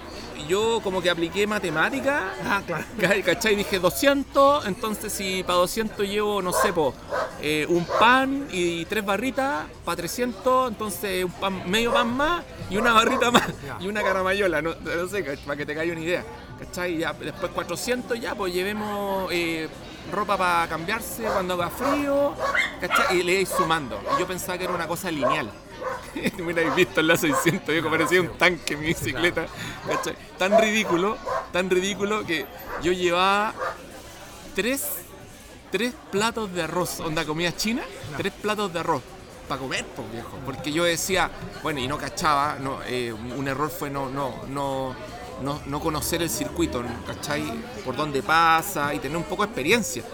yo 0.49 0.81
como 0.83 1.01
que 1.03 1.11
apliqué 1.11 1.47
matemática 1.47 2.33
ah, 2.45 2.63
claro. 2.67 2.85
Ca- 3.01 3.23
¿Cachai? 3.23 3.57
Dije 3.57 3.79
200, 3.79 4.67
entonces 4.67 5.13
si 5.13 5.43
para 5.43 5.59
200 5.59 6.07
llevo, 6.09 6.43
no 6.43 6.53
sé, 6.53 6.73
po, 6.73 6.95
eh, 7.41 7.67
un 7.69 7.85
pan 7.85 8.47
y 8.51 8.85
tres 8.87 9.05
barritas, 9.05 9.65
para 9.85 9.97
300, 9.97 10.71
entonces 10.73 11.25
un 11.25 11.31
pan, 11.33 11.63
medio 11.71 11.93
pan 11.93 12.17
más 12.17 12.43
y 12.71 12.77
una 12.77 12.93
barrita 12.93 13.31
más 13.31 13.45
y 13.81 13.87
una 13.89 14.03
caramayola, 14.03 14.61
no, 14.63 14.75
no 14.75 15.09
sé, 15.09 15.23
para 15.47 15.57
que 15.57 15.67
te 15.67 15.75
caiga 15.75 15.93
una 15.93 16.03
idea. 16.03 16.25
¿Cachai? 16.59 16.99
Ya, 16.99 17.13
después 17.13 17.51
400 17.53 18.21
ya, 18.21 18.35
pues 18.37 18.53
llevemos 18.55 19.29
eh, 19.33 19.69
ropa 20.13 20.37
para 20.37 20.69
cambiarse 20.69 21.25
cuando 21.25 21.55
haga 21.55 21.71
frío, 21.71 22.35
¿cachai? 22.81 23.19
Y 23.19 23.23
le 23.25 23.45
sumando. 23.47 24.01
Y 24.17 24.21
yo 24.21 24.27
pensaba 24.29 24.57
que 24.59 24.65
era 24.65 24.73
una 24.73 24.87
cosa 24.87 25.11
lineal. 25.11 25.51
Me 26.37 26.43
hubierais 26.45 26.75
visto 26.75 27.01
en 27.01 27.07
la 27.07 27.17
600, 27.17 27.75
yo 27.75 27.83
que 27.83 27.89
parecía 27.89 28.21
un 28.21 28.37
tanque 28.39 28.75
en 28.75 28.81
mi 28.81 28.87
bicicleta. 28.87 29.47
¿cachai? 29.87 30.17
Tan 30.39 30.61
ridículo, 30.61 31.17
tan 31.53 31.71
ridículo 31.71 32.25
que 32.25 32.47
yo 32.83 32.93
llevaba 32.93 33.55
tres, 34.55 34.87
tres 35.71 35.95
platos 36.11 36.53
de 36.53 36.63
arroz, 36.63 37.01
onda 37.01 37.25
comida 37.25 37.55
china, 37.57 37.83
tres 38.17 38.33
platos 38.33 38.73
de 38.73 38.81
arroz 38.81 39.03
para 39.49 39.61
comer, 39.61 39.85
pues 39.97 40.11
viejo. 40.13 40.39
Porque 40.45 40.73
yo 40.73 40.85
decía, 40.85 41.31
bueno, 41.63 41.81
y 41.81 41.89
no 41.89 41.99
cachaba, 41.99 42.57
no, 42.61 42.79
eh, 42.87 43.13
un 43.13 43.47
error 43.49 43.71
fue 43.71 43.91
no, 43.91 44.09
no, 44.09 44.45
no, 44.49 44.95
no, 45.43 45.61
no 45.67 45.81
conocer 45.81 46.23
el 46.23 46.31
circuito, 46.31 46.83
¿cachai? 47.07 47.45
Por 47.85 47.97
dónde 47.97 48.23
pasa 48.23 48.95
y 48.95 48.99
tener 48.99 49.17
un 49.17 49.25
poco 49.25 49.43
de 49.43 49.49
experiencia. 49.49 50.05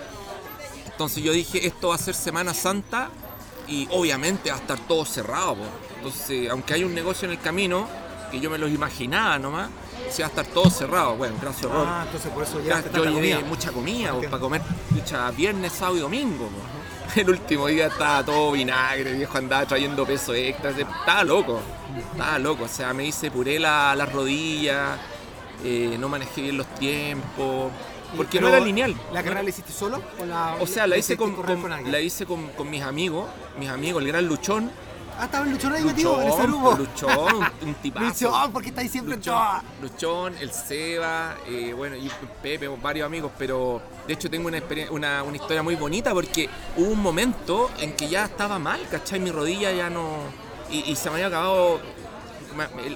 Entonces 0.87 1.23
yo 1.23 1.33
dije, 1.33 1.67
esto 1.67 1.89
va 1.89 1.95
a 1.95 1.99
ser 1.99 2.15
Semana 2.15 2.55
Santa 2.55 3.11
y 3.69 3.89
obviamente 3.93 4.51
va 4.51 4.57
a 4.57 4.61
estar 4.61 4.79
todo 4.81 5.05
cerrado. 5.05 5.55
po. 5.57 5.65
Entonces, 5.97 6.49
aunque 6.51 6.75
hay 6.75 6.85
un 6.85 6.95
negocio 6.95 7.27
en 7.27 7.33
el 7.33 7.41
camino, 7.41 7.89
que 8.31 8.41
yo 8.41 8.51
me 8.51 8.59
los 8.59 8.71
imaginaba 8.71 9.39
nomás, 9.39 9.69
se 10.11 10.23
va 10.23 10.27
a 10.27 10.31
estar 10.31 10.47
todo 10.47 10.69
cerrado. 10.71 11.17
Bueno, 11.17 11.35
gran 11.41 11.55
error. 11.59 11.87
Ah, 11.89 12.03
entonces 12.07 12.31
por 12.31 12.43
eso 12.45 12.61
Ya, 12.63 12.83
yo 12.93 13.05
llevé 13.05 13.43
mucha 13.45 13.73
comida 13.73 14.11
po, 14.11 14.15
Entiendo. 14.17 14.31
para 14.31 14.41
comer 14.41 14.63
pucha, 14.91 15.31
viernes, 15.31 15.73
sábado 15.73 15.97
y 15.97 16.01
domingo. 16.01 16.47
po. 16.47 16.59
El 17.21 17.31
último 17.31 17.67
día 17.69 17.87
estaba 17.87 18.23
todo 18.25 18.53
vinagre, 18.53 19.13
viejo 19.15 19.39
andaba 19.39 19.65
trayendo 19.67 20.05
peso 20.07 20.35
extra, 20.35 20.71
estaba 20.71 21.25
loco, 21.25 21.59
estaba 22.13 22.39
loco, 22.39 22.65
o 22.65 22.69
sea, 22.69 22.93
me 22.93 23.07
hice 23.07 23.31
puré 23.31 23.59
la- 23.59 23.97
las 23.97 24.13
rodillas, 24.13 24.99
eh, 25.65 25.97
no 25.99 26.09
manejé 26.11 26.43
bien 26.43 26.59
los 26.59 26.67
tiempos, 26.75 27.73
porque 28.17 28.41
no 28.41 28.49
era 28.49 28.61
lineal. 28.61 28.95
¿La 29.13 29.23
carrera 29.23 29.43
la 29.43 29.51
hiciste 29.51 29.73
solo? 29.73 30.03
O, 30.21 30.25
la, 30.25 30.57
O 30.61 30.67
sea, 30.67 30.87
la 30.87 30.97
hice 30.97 31.17
con, 31.17 31.35
la 31.87 32.01
hice 32.01 32.27
con, 32.27 32.49
con 32.49 32.71
mis 32.71 32.83
amigos, 32.83 33.29
mis 33.59 33.69
amigos, 33.69 34.03
el 34.03 34.09
gran 34.09 34.27
Luchón, 34.27 34.71
Ah, 35.21 35.25
estaba 35.25 35.45
el 35.47 35.51
Luchón 35.51 35.73
ahí 35.73 35.83
metido 35.83 36.23
en 36.23 36.29
ese 36.29 36.47
Luchón, 36.47 36.47
grupo. 36.47 36.77
Luchón, 36.77 37.37
un, 37.63 37.69
un 37.69 37.75
tipazo. 37.83 38.27
Luchón, 38.27 38.53
porque 38.53 38.69
estáis 38.69 38.93
siempre 38.93 39.15
en 39.15 39.19
Luchón. 39.19 39.63
Luchón, 39.83 40.35
el 40.39 40.53
Seba, 40.53 41.37
eh, 41.49 41.73
bueno, 41.77 41.97
y 41.97 42.09
Pepe, 42.41 42.69
varios 42.69 43.05
amigos, 43.05 43.33
pero 43.37 43.83
de 44.07 44.15
hecho 44.15 44.31
tengo 44.31 44.47
una, 44.47 44.63
una, 44.91 45.25
una 45.25 45.37
historia 45.37 45.61
muy 45.65 45.75
bonita 45.75 46.15
porque 46.15 46.49
hubo 46.77 46.93
un 46.93 47.03
momento 47.03 47.69
en 47.81 47.95
que 47.95 48.09
ya 48.09 48.27
estaba 48.27 48.61
mal, 48.61 48.81
¿cachai? 48.89 49.19
Mi 49.19 49.33
rodilla 49.33 49.73
ya 49.73 49.91
no, 49.91 50.19
y, 50.71 50.89
y 50.89 50.95
se 50.95 51.09
me 51.09 51.15
había 51.17 51.27
acabado 51.27 51.81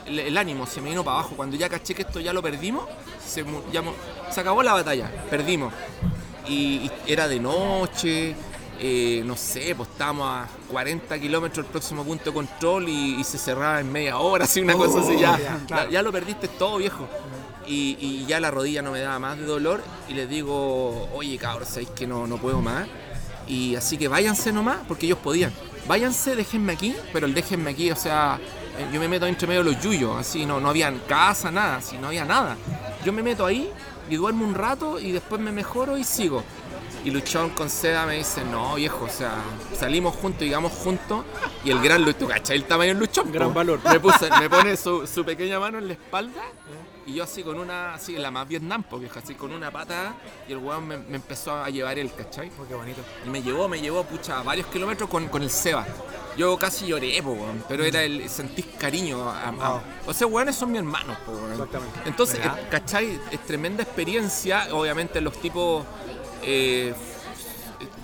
el 0.06 0.38
ánimo, 0.38 0.64
se 0.66 0.80
me 0.80 0.90
vino 0.90 1.02
para 1.02 1.18
abajo. 1.18 1.34
Cuando 1.34 1.56
ya 1.56 1.68
caché 1.68 1.92
que 1.92 2.02
esto 2.02 2.20
ya 2.20 2.32
lo 2.32 2.40
perdimos, 2.40 2.84
se, 3.32 3.44
ya 3.72 3.82
acabó 4.36 4.62
la 4.62 4.74
batalla, 4.74 5.10
perdimos. 5.30 5.72
Y, 6.46 6.54
y 6.54 6.90
era 7.06 7.28
de 7.28 7.38
noche, 7.38 8.34
eh, 8.84 9.22
no 9.24 9.36
sé, 9.36 9.74
pues 9.76 9.88
estábamos 9.90 10.26
a 10.28 10.48
40 10.70 11.18
kilómetros 11.20 11.64
del 11.64 11.70
próximo 11.70 12.04
punto 12.04 12.24
de 12.26 12.32
control 12.32 12.88
y, 12.88 13.20
y 13.20 13.24
se 13.24 13.38
cerraba 13.38 13.80
en 13.80 13.92
media 13.92 14.18
hora, 14.18 14.44
así 14.44 14.60
una 14.60 14.74
cosa 14.74 15.00
así, 15.00 15.16
ya, 15.18 15.60
claro. 15.68 15.90
ya, 15.90 16.02
lo 16.02 16.10
perdiste 16.10 16.48
todo, 16.48 16.78
viejo. 16.78 17.08
Y, 17.64 17.96
y 18.00 18.26
ya 18.26 18.40
la 18.40 18.50
rodilla 18.50 18.82
no 18.82 18.90
me 18.90 18.98
daba 18.98 19.20
más 19.20 19.38
de 19.38 19.44
dolor 19.44 19.84
y 20.08 20.14
les 20.14 20.28
digo, 20.28 21.08
oye 21.14 21.38
cabrón, 21.38 21.64
sabéis 21.64 21.90
que 21.90 22.08
no, 22.08 22.26
no 22.26 22.38
puedo 22.38 22.60
más. 22.60 22.88
Y 23.46 23.76
así 23.76 23.96
que 23.96 24.08
váyanse 24.08 24.52
nomás, 24.52 24.78
porque 24.88 25.06
ellos 25.06 25.18
podían. 25.18 25.52
Váyanse, 25.86 26.34
déjenme 26.34 26.72
aquí, 26.72 26.94
pero 27.12 27.26
el 27.26 27.34
déjenme 27.34 27.70
aquí, 27.70 27.90
o 27.90 27.96
sea, 27.96 28.40
eh, 28.78 28.86
yo 28.92 28.98
me 28.98 29.06
meto 29.06 29.26
entre 29.26 29.46
medio 29.46 29.62
de 29.62 29.72
los 29.72 29.82
yuyos, 29.82 30.16
así, 30.16 30.44
no, 30.46 30.60
no 30.60 30.68
había 30.68 30.92
casa, 31.06 31.50
nada, 31.52 31.76
así, 31.76 31.98
no 31.98 32.08
había 32.08 32.24
nada. 32.24 32.56
Yo 33.04 33.12
me 33.12 33.22
meto 33.22 33.44
ahí 33.46 33.70
y 34.08 34.16
duermo 34.16 34.44
un 34.44 34.54
rato 34.54 34.98
y 35.00 35.12
después 35.12 35.40
me 35.40 35.52
mejoro 35.52 35.96
y 35.98 36.04
sigo. 36.04 36.42
Y 37.04 37.10
Luchón 37.10 37.50
con 37.50 37.68
Seda 37.68 38.06
me 38.06 38.16
dice, 38.18 38.44
no 38.44 38.76
viejo, 38.76 39.06
o 39.06 39.08
sea, 39.08 39.32
salimos 39.76 40.14
juntos, 40.14 40.42
llegamos 40.42 40.72
juntos 40.72 41.24
y 41.64 41.70
el 41.72 41.80
gran 41.80 42.04
Luchón, 42.04 42.28
¿cachai? 42.28 42.56
El 42.58 42.64
tamaño 42.64 42.90
del 42.90 42.98
Luchón. 43.00 43.32
Gran 43.32 43.48
po? 43.48 43.54
valor. 43.54 43.80
Me, 43.84 43.98
puse- 43.98 44.30
me 44.38 44.48
pone 44.48 44.76
su, 44.76 45.04
su 45.06 45.24
pequeña 45.24 45.58
mano 45.58 45.78
en 45.78 45.88
la 45.88 45.94
espalda 45.94 46.42
y 47.06 47.14
yo 47.14 47.24
así 47.24 47.42
con 47.42 47.58
una, 47.58 47.94
así 47.94 48.16
la 48.16 48.30
más 48.30 48.46
Vietnam, 48.48 48.84
viejo, 48.98 49.18
así 49.18 49.34
con 49.34 49.52
una 49.52 49.70
pata 49.70 50.14
y 50.48 50.52
el 50.52 50.58
weón 50.58 50.86
me, 50.86 50.98
me 50.98 51.16
empezó 51.16 51.54
a 51.54 51.68
llevar 51.70 51.98
él, 51.98 52.12
¿cachai? 52.14 52.50
Oh, 52.60 52.66
qué 52.66 52.74
bonito. 52.74 53.00
Y 53.26 53.30
me 53.30 53.42
llevó, 53.42 53.68
me 53.68 53.80
llevó, 53.80 54.04
pucha, 54.04 54.42
varios 54.42 54.66
kilómetros 54.68 55.08
con, 55.08 55.28
con 55.28 55.42
el 55.42 55.50
Seba. 55.50 55.86
Yo 56.36 56.56
casi 56.56 56.86
lloré, 56.86 57.22
po, 57.22 57.32
weón, 57.32 57.64
pero 57.68 57.84
era 57.84 58.02
el 58.02 58.28
sentís 58.28 58.66
cariño. 58.78 59.28
A. 59.28 59.82
O 60.06 60.14
sea, 60.14 60.26
weones 60.26 60.56
son 60.56 60.70
mis 60.70 60.78
hermanos, 60.78 61.16
po, 61.26 61.32
weón. 61.32 61.52
Exactamente. 61.52 62.00
Entonces, 62.06 62.38
eh, 62.38 62.50
¿cachai? 62.70 63.20
Es 63.30 63.40
tremenda 63.40 63.82
experiencia. 63.82 64.68
Obviamente 64.72 65.20
los 65.20 65.38
tipos 65.40 65.84
eh, 66.42 66.94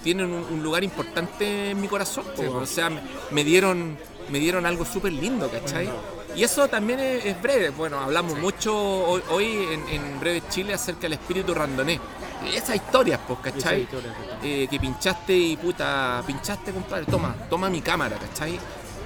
tienen 0.03 0.27
un, 0.33 0.45
un 0.45 0.63
lugar 0.63 0.85
importante 0.85 1.71
en 1.71 1.81
mi 1.81 1.89
corazón. 1.89 2.25
po, 2.37 2.43
weón. 2.43 2.63
o 2.63 2.67
sea, 2.67 2.91
me, 2.91 3.01
me 3.31 3.45
dieron 3.45 3.97
me 4.31 4.39
dieron 4.39 4.67
algo 4.67 4.85
súper 4.85 5.13
lindo, 5.13 5.51
¿cachai? 5.51 5.89
Y 6.38 6.44
eso 6.44 6.68
también 6.68 7.01
es, 7.01 7.24
es 7.24 7.42
breve. 7.42 7.70
Bueno, 7.70 7.98
hablamos 7.98 8.38
mucho 8.38 8.72
hoy, 8.72 9.20
hoy 9.29 9.68
en, 9.72 9.88
en 9.88 10.20
Breve 10.20 10.40
Chile 10.48 10.72
acerca 10.72 11.01
del 11.03 11.14
espíritu 11.14 11.53
randonés. 11.53 11.98
Esas 12.55 12.77
historias, 12.77 13.18
pues, 13.27 13.40
Esa 13.40 13.51
¿cachai? 13.57 13.81
historia, 13.83 14.14
eh, 14.44 14.68
que 14.70 14.79
pinchaste 14.79 15.37
y 15.37 15.57
puta, 15.57 16.22
pinchaste, 16.24 16.70
compadre, 16.72 17.07
toma, 17.07 17.35
toma 17.51 17.68
mi 17.68 17.81
cámara, 17.81 18.16
¿cachai? 18.16 18.57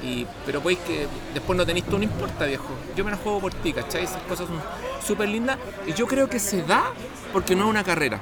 Y, 0.02 0.26
pero 0.44 0.60
pues 0.60 0.76
que 0.80 1.06
después 1.32 1.56
no 1.56 1.64
tenéis 1.64 1.86
tú, 1.86 1.96
no 1.96 2.04
importa, 2.04 2.44
viejo. 2.44 2.68
Yo 2.94 3.02
me 3.02 3.10
la 3.10 3.16
juego 3.16 3.40
por 3.40 3.54
ti, 3.54 3.72
¿cachai? 3.72 4.04
Esas 4.04 4.20
cosas 4.24 4.48
son 4.48 4.60
súper 5.02 5.30
lindas. 5.30 5.56
Y 5.86 5.94
yo 5.94 6.06
creo 6.06 6.28
que 6.28 6.38
se 6.38 6.60
da 6.60 6.92
porque 7.32 7.56
no 7.56 7.64
es 7.64 7.70
una 7.70 7.82
carrera. 7.82 8.20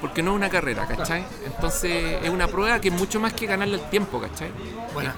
Porque 0.00 0.22
no 0.22 0.30
es 0.30 0.36
una 0.36 0.48
carrera, 0.48 0.86
¿cachai? 0.86 1.24
Entonces 1.44 2.22
es 2.22 2.30
una 2.30 2.46
prueba 2.46 2.80
que 2.80 2.88
es 2.88 2.94
mucho 2.94 3.18
más 3.18 3.32
que 3.32 3.46
ganarle 3.46 3.74
el 3.78 3.90
tiempo, 3.90 4.20
¿cachai? 4.20 4.52
Bueno, 4.94 5.12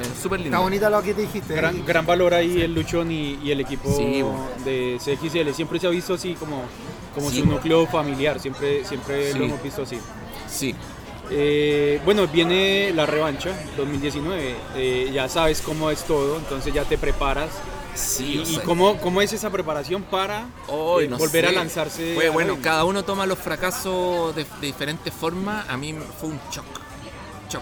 Eh, 0.00 0.04
súper 0.22 0.38
está 0.40 0.44
linda. 0.44 0.58
bonito 0.60 0.90
lo 0.90 1.02
que 1.02 1.14
te 1.14 1.22
dijiste. 1.22 1.54
Gran, 1.54 1.84
gran 1.86 2.06
valor 2.06 2.34
ahí 2.34 2.60
el 2.62 2.74
Luchón 2.74 3.10
y, 3.10 3.38
y 3.42 3.50
el 3.50 3.60
equipo 3.60 3.90
Sí, 3.96 4.22
de 4.64 4.98
CXL. 4.98 5.52
Siempre 5.54 5.78
se 5.80 5.86
ha 5.86 5.90
visto 5.90 6.14
así 6.14 6.34
como, 6.34 6.62
como 7.14 7.30
Sí, 7.30 7.40
su 7.40 7.46
núcleo 7.46 7.86
familiar, 7.86 8.38
siempre, 8.40 8.84
siempre 8.84 9.32
Sí. 9.32 9.38
lo 9.38 9.44
hemos 9.46 9.62
visto 9.62 9.82
así. 9.82 9.98
Sí. 10.48 10.74
Eh, 11.30 12.00
bueno, 12.06 12.26
viene 12.26 12.90
la 12.94 13.04
revancha 13.04 13.50
2019, 13.76 14.54
eh, 14.76 15.10
ya 15.12 15.28
sabes 15.28 15.60
cómo 15.60 15.90
es 15.90 16.02
todo, 16.04 16.38
entonces 16.38 16.72
ya 16.72 16.84
te 16.84 16.96
preparas. 16.96 17.50
Sí, 17.94 18.34
¿Y, 18.34 18.38
o 18.38 18.42
y 18.42 18.46
sea, 18.46 18.62
cómo, 18.62 18.96
cómo 18.98 19.20
es 19.20 19.32
esa 19.32 19.50
preparación 19.50 20.04
para 20.04 20.46
eh, 20.68 21.06
no 21.10 21.18
volver 21.18 21.46
a 21.46 21.52
lanzarse? 21.52 22.16
Bueno, 22.32 22.56
cada 22.62 22.84
uno 22.84 23.04
toma 23.04 23.26
los 23.26 23.38
fracasos 23.38 24.34
de, 24.36 24.44
de 24.44 24.66
diferentes 24.68 25.12
formas. 25.12 25.68
A 25.68 25.76
mí 25.76 25.94
fue 26.18 26.30
un 26.30 26.40
shock. 26.50 26.64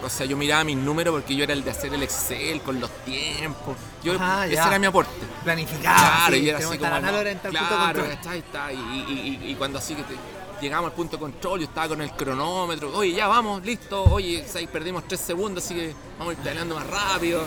O 0.03 0.11
sea, 0.11 0.27
yo 0.27 0.37
miraba 0.37 0.65
mis 0.65 0.77
números 0.77 1.15
porque 1.15 1.37
yo 1.37 1.45
era 1.45 1.53
el 1.53 1.63
de 1.63 1.71
hacer 1.71 1.95
el 1.95 2.03
Excel 2.03 2.61
con 2.63 2.81
los 2.81 2.91
tiempos. 3.05 3.77
Yo, 4.03 4.15
ese 4.15 4.55
ya. 4.55 4.67
era 4.69 4.79
mi 4.79 4.87
aporte. 4.87 5.11
Planificado. 5.45 5.97
Claro, 5.97 6.35
sí, 6.37 6.43
y 6.43 6.49
era 6.49 6.59
así 6.59 6.79
como. 6.79 7.01
no, 7.01 7.21
en 7.21 7.39
tal 7.39 7.51
claro, 7.53 8.05
está, 8.05 8.35
está. 8.37 8.73
Y, 8.73 8.77
y- 8.77 9.39
y- 9.47 9.51
y 9.53 9.55
cuando 9.55 9.79
así 9.79 9.95
que 9.95 10.03
te- 10.03 10.17
llegamos 10.61 10.91
al 10.91 10.97
punto 10.97 11.17
de 11.17 11.21
control, 11.21 11.61
yo 11.61 11.67
estaba 11.67 11.89
con 11.89 12.01
el 12.01 12.11
cronómetro. 12.13 12.97
Oye, 12.97 13.13
ya 13.13 13.29
vamos, 13.29 13.65
listo. 13.65 14.03
Oye, 14.05 14.45
perdimos 14.73 15.07
tres 15.07 15.21
segundos, 15.21 15.65
así 15.65 15.75
que 15.75 15.95
vamos 16.19 16.33
a 16.35 16.37
ir 16.37 16.39
pedaleando 16.43 16.75
más 16.75 16.87
rápido. 16.87 17.45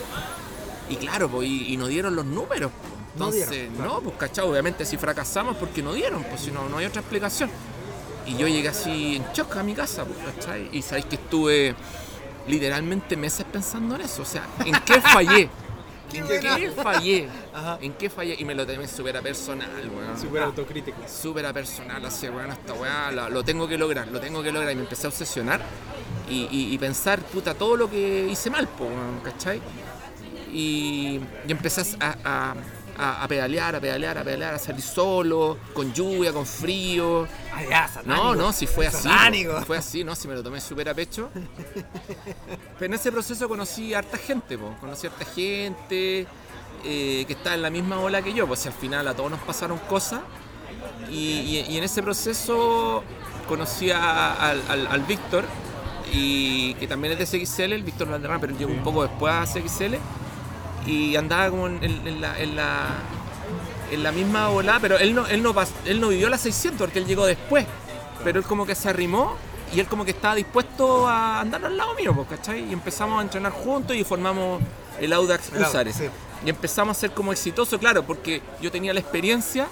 Y 0.90 0.96
claro, 0.96 1.30
pues, 1.30 1.48
y, 1.48 1.76
nos 1.78 1.90
dieron 1.90 2.16
los 2.16 2.26
números. 2.26 2.72
pues. 2.72 2.94
No 3.16 3.26
Entonces, 3.26 3.50
dieron, 3.50 3.78
no, 3.84 4.02
pues 4.02 4.16
cachado, 4.18 4.50
obviamente 4.50 4.86
si 4.86 4.96
fracasamos 4.96 5.58
porque 5.58 5.82
no 5.82 5.94
dieron, 5.94 6.24
pues 6.24 6.42
si 6.42 6.52
no, 6.52 6.70
no 6.70 6.78
hay 6.78 6.86
otra 6.86 7.02
explicación. 7.02 7.50
Y 8.26 8.38
yo 8.38 8.48
llegué 8.48 8.70
así 8.70 9.16
en 9.18 9.26
shock 9.34 9.58
a 9.58 9.64
mi 9.64 9.74
casa, 9.74 10.06
pues, 10.06 10.18
¿cachai? 10.36 10.70
Y 10.72 10.82
sabéis 10.84 11.06
que 11.08 11.16
estuve 11.16 11.76
literalmente 12.48 13.16
meses 13.18 13.46
pensando 13.52 13.96
en 13.96 14.02
eso. 14.02 14.22
O 14.22 14.26
sea, 14.26 14.44
¿en 14.66 14.74
qué 14.86 15.02
fallé? 15.02 15.50
¿En 16.14 16.28
qué 16.28 16.72
fallé? 16.72 17.30
Ajá. 17.54 17.78
¿En 17.82 17.94
qué 17.94 18.10
fallé? 18.10 18.36
Y 18.40 18.44
me 18.44 18.56
lo 18.56 18.66
tomé 18.66 18.88
súper 18.88 19.22
personal, 19.22 19.70
weón. 19.96 20.20
Súper 20.20 20.42
autocrítico. 20.42 20.98
Súper 21.08 21.54
personal, 21.54 22.04
así, 22.04 22.28
weón, 22.30 22.50
esta 22.52 22.74
weá, 22.74 23.12
lo, 23.12 23.30
lo 23.30 23.44
tengo 23.44 23.68
que 23.68 23.78
lograr, 23.78 24.08
lo 24.08 24.20
tengo 24.20 24.42
que 24.42 24.52
lograr. 24.52 24.72
Y 24.74 24.76
me 24.76 24.82
empecé 24.82 25.06
a 25.06 25.10
obsesionar 25.10 25.62
y, 26.28 26.48
y- 26.50 26.74
y 26.74 26.78
pensar, 26.80 27.20
puta, 27.22 27.54
todo 27.54 27.76
lo 27.78 27.90
que 27.92 28.28
hice 28.28 28.50
mal, 28.50 28.68
po, 28.68 28.86
weón, 28.86 29.20
¿cachai? 29.24 29.62
Y, 30.52 31.20
y 31.48 31.52
empecé 31.52 31.82
a, 32.00 32.16
a- 32.24 32.56
a- 33.00 33.24
a 33.24 33.28
pedalear, 33.28 33.76
a 33.76 33.80
pedalear, 33.80 34.18
a 34.18 34.24
pedalear, 34.24 34.54
a 34.56 34.60
salir 34.60 34.82
solo, 34.82 35.58
con 35.74 35.94
lluvia, 35.94 36.34
con 36.34 36.46
frío. 36.46 37.28
Ya, 37.70 37.88
satánico. 37.88 38.24
No, 38.24 38.36
no, 38.36 38.52
si 38.54 38.68
fue 38.68 38.88
así. 38.88 39.08
Satánico. 39.08 39.60
Fue 39.62 39.78
así, 39.78 40.04
no, 40.04 40.16
si 40.16 40.28
me 40.28 40.36
lo 40.36 40.44
tomé 40.44 40.60
súper 40.62 40.90
a 40.90 40.94
pecho. 40.94 41.30
Pero 42.80 42.86
en 42.86 42.94
ese 42.94 43.12
proceso 43.12 43.48
conocí 43.48 43.94
a 43.94 44.00
harta 44.00 44.18
gente, 44.18 44.58
po. 44.58 44.76
conocí 44.80 45.08
a 45.08 45.10
harta 45.12 45.26
gente 45.26 46.28
eh, 46.84 47.24
que 47.28 47.34
está 47.34 47.54
en 47.56 47.62
la 47.62 47.70
misma 47.70 48.00
ola 48.00 48.22
que 48.22 48.34
yo, 48.34 48.48
pues 48.48 48.60
si 48.62 48.68
al 48.70 48.74
final 48.74 49.08
a 49.08 49.14
todos 49.14 49.32
nos 49.32 49.40
pasaron 49.42 49.78
cosas. 49.90 50.22
Y, 51.10 51.16
y- 51.16 51.66
y 51.70 51.78
en 51.78 51.84
ese 51.84 52.02
proceso 52.04 53.04
conocí 53.48 53.92
a- 53.92 54.34
al, 54.50 54.62
al- 54.70 54.88
al 54.88 55.02
Víctor, 55.02 55.46
y 56.12 56.74
que 56.76 56.88
también 56.88 57.14
es 57.18 57.20
de 57.20 57.26
CXL, 57.40 57.74
el 57.74 57.84
Víctor 57.84 58.10
Valderrama, 58.10 58.40
pero 58.42 58.58
llegó 58.58 58.72
un 58.72 58.84
poco 58.84 59.04
después 59.04 59.34
a 59.34 59.46
CXL. 59.46 59.96
Y 60.86 61.16
andaba 61.16 61.50
como 61.50 61.68
en, 61.68 62.22
la, 62.22 62.40
en 62.40 62.56
la- 62.56 62.98
en 63.92 64.04
la 64.04 64.12
misma 64.12 64.50
ola, 64.50 64.78
pero 64.80 64.98
él 65.00 65.16
no, 65.16 65.26
él, 65.28 65.42
no 65.42 65.54
pas- 65.54 65.68
él 65.86 66.00
no 66.00 66.10
vivió 66.10 66.30
las 66.30 66.42
600 66.42 66.80
porque 66.86 67.00
él 67.00 67.06
llegó 67.08 67.26
después. 67.26 67.66
Pero 68.24 68.40
él 68.40 68.46
como 68.46 68.66
que 68.66 68.76
se 68.76 68.88
arrimó 68.90 69.36
y 69.74 69.80
él 69.80 69.88
como 69.88 70.06
que 70.06 70.12
estaba 70.12 70.36
dispuesto 70.36 71.08
a 71.08 71.40
andar 71.40 71.66
al 71.66 71.76
lado 71.78 71.96
mío, 71.96 72.14
pues, 72.14 72.28
¿cachai? 72.28 72.70
Y 72.70 72.74
empezamos 72.74 73.20
a 73.20 73.24
entrenar 73.24 73.52
juntos 73.52 73.96
y 73.96 74.04
formamos 74.04 74.62
el 75.00 75.12
Audax 75.14 75.52
Usares. 75.60 75.96
sí. 75.96 76.06
Y 76.46 76.50
empezamos 76.50 76.96
a 76.98 77.00
ser 77.00 77.12
como 77.12 77.32
exitosos, 77.34 77.80
claro, 77.80 78.04
porque 78.04 78.42
yo 78.62 78.72
tenía 78.72 78.94
la 78.94 79.00
experiencia 79.00 79.68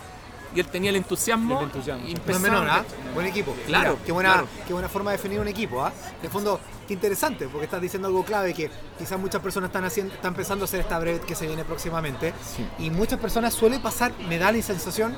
y 0.57 0.59
él 0.59 0.67
tenía 0.67 0.89
el 0.89 0.95
entusiasmo. 0.95 1.59
El 1.59 1.65
entusiasmo. 1.65 2.07
y 2.07 2.13
No 2.15 2.39
menor, 2.39 2.67
¿ah? 2.67 2.83
Buen 3.13 3.27
equipo. 3.27 3.55
Claro, 3.67 3.91
Mira, 3.93 4.05
qué 4.05 4.11
buena, 4.11 4.31
claro. 4.33 4.47
qué 4.65 4.73
buena 4.73 4.89
forma 4.89 5.11
de 5.11 5.17
definir 5.17 5.39
un 5.39 5.47
equipo, 5.47 5.83
¿ah? 5.83 5.91
De 6.21 6.29
fondo, 6.29 6.59
qué 6.87 6.93
interesante, 6.95 7.47
porque 7.47 7.65
estás 7.65 7.79
diciendo 7.81 8.07
algo 8.07 8.23
clave 8.25 8.53
que 8.55 8.71
quizás 8.97 9.19
muchas 9.19 9.41
personas 9.41 9.69
están 9.69 9.85
haciendo, 9.85 10.13
están 10.15 10.33
pensando 10.33 10.65
hacer 10.65 10.79
esta 10.79 10.97
brevet 10.97 11.23
que 11.25 11.35
se 11.35 11.45
viene 11.45 11.63
próximamente. 11.63 12.33
Sí. 12.55 12.65
Y 12.79 12.89
muchas 12.89 13.19
personas 13.19 13.53
suele 13.53 13.79
pasar, 13.79 14.11
me 14.27 14.39
da 14.39 14.51
la 14.51 14.61
sensación 14.63 15.15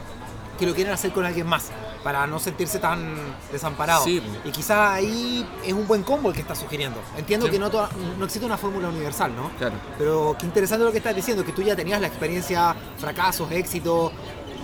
que 0.59 0.65
lo 0.65 0.75
quieren 0.75 0.91
hacer 0.91 1.11
con 1.13 1.23
alguien 1.23 1.47
más, 1.47 1.67
para 2.03 2.27
no 2.27 2.37
sentirse 2.37 2.79
tan 2.79 3.15
desamparado. 3.49 4.03
Sí. 4.03 4.21
Y 4.43 4.51
quizás 4.51 4.77
ahí 4.91 5.47
es 5.65 5.71
un 5.71 5.87
buen 5.87 6.03
combo 6.03 6.27
el 6.29 6.35
que 6.35 6.41
estás 6.41 6.57
sugiriendo. 6.59 6.99
Entiendo 7.17 7.45
Sí. 7.45 7.53
que 7.53 7.59
no, 7.59 7.69
toda- 7.69 7.89
no 8.17 8.25
existe 8.25 8.45
una 8.45 8.57
fórmula 8.57 8.89
universal, 8.89 9.33
¿no? 9.33 9.51
Claro. 9.57 9.75
Pero 9.97 10.35
qué 10.37 10.45
interesante 10.45 10.83
lo 10.83 10.91
que 10.91 10.97
estás 10.97 11.15
diciendo, 11.15 11.45
que 11.45 11.53
tú 11.53 11.61
ya 11.61 11.77
tenías 11.77 12.01
la 12.01 12.07
experiencia, 12.07 12.75
fracasos, 12.97 13.49
éxitos, 13.53 14.11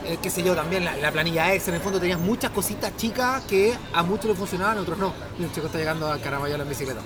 eh, 0.06 0.18
qué 0.22 0.30
sé 0.30 0.44
yo, 0.44 0.56
también 0.56 0.86
la, 0.86 0.96
la 0.98 1.12
planilla 1.12 1.54
extra, 1.54 1.72
en 1.72 1.78
el 1.78 1.82
fondo 1.84 2.00
tenías 2.00 2.20
muchas 2.20 2.52
cositas 2.52 2.96
chicas 2.98 3.44
que 3.46 3.74
a 3.94 4.04
muchos 4.04 4.26
les 4.26 4.38
funcionaban, 4.38 4.78
a 4.78 4.82
otros 4.82 4.98
no. 4.98 5.14
Mira, 5.38 5.50
el 5.50 5.54
chico 5.54 5.68
está 5.68 5.78
llegando 5.78 6.12
a 6.12 6.18
Caramayola 6.20 6.64
en 6.64 6.70
bicicleta. 6.70 7.02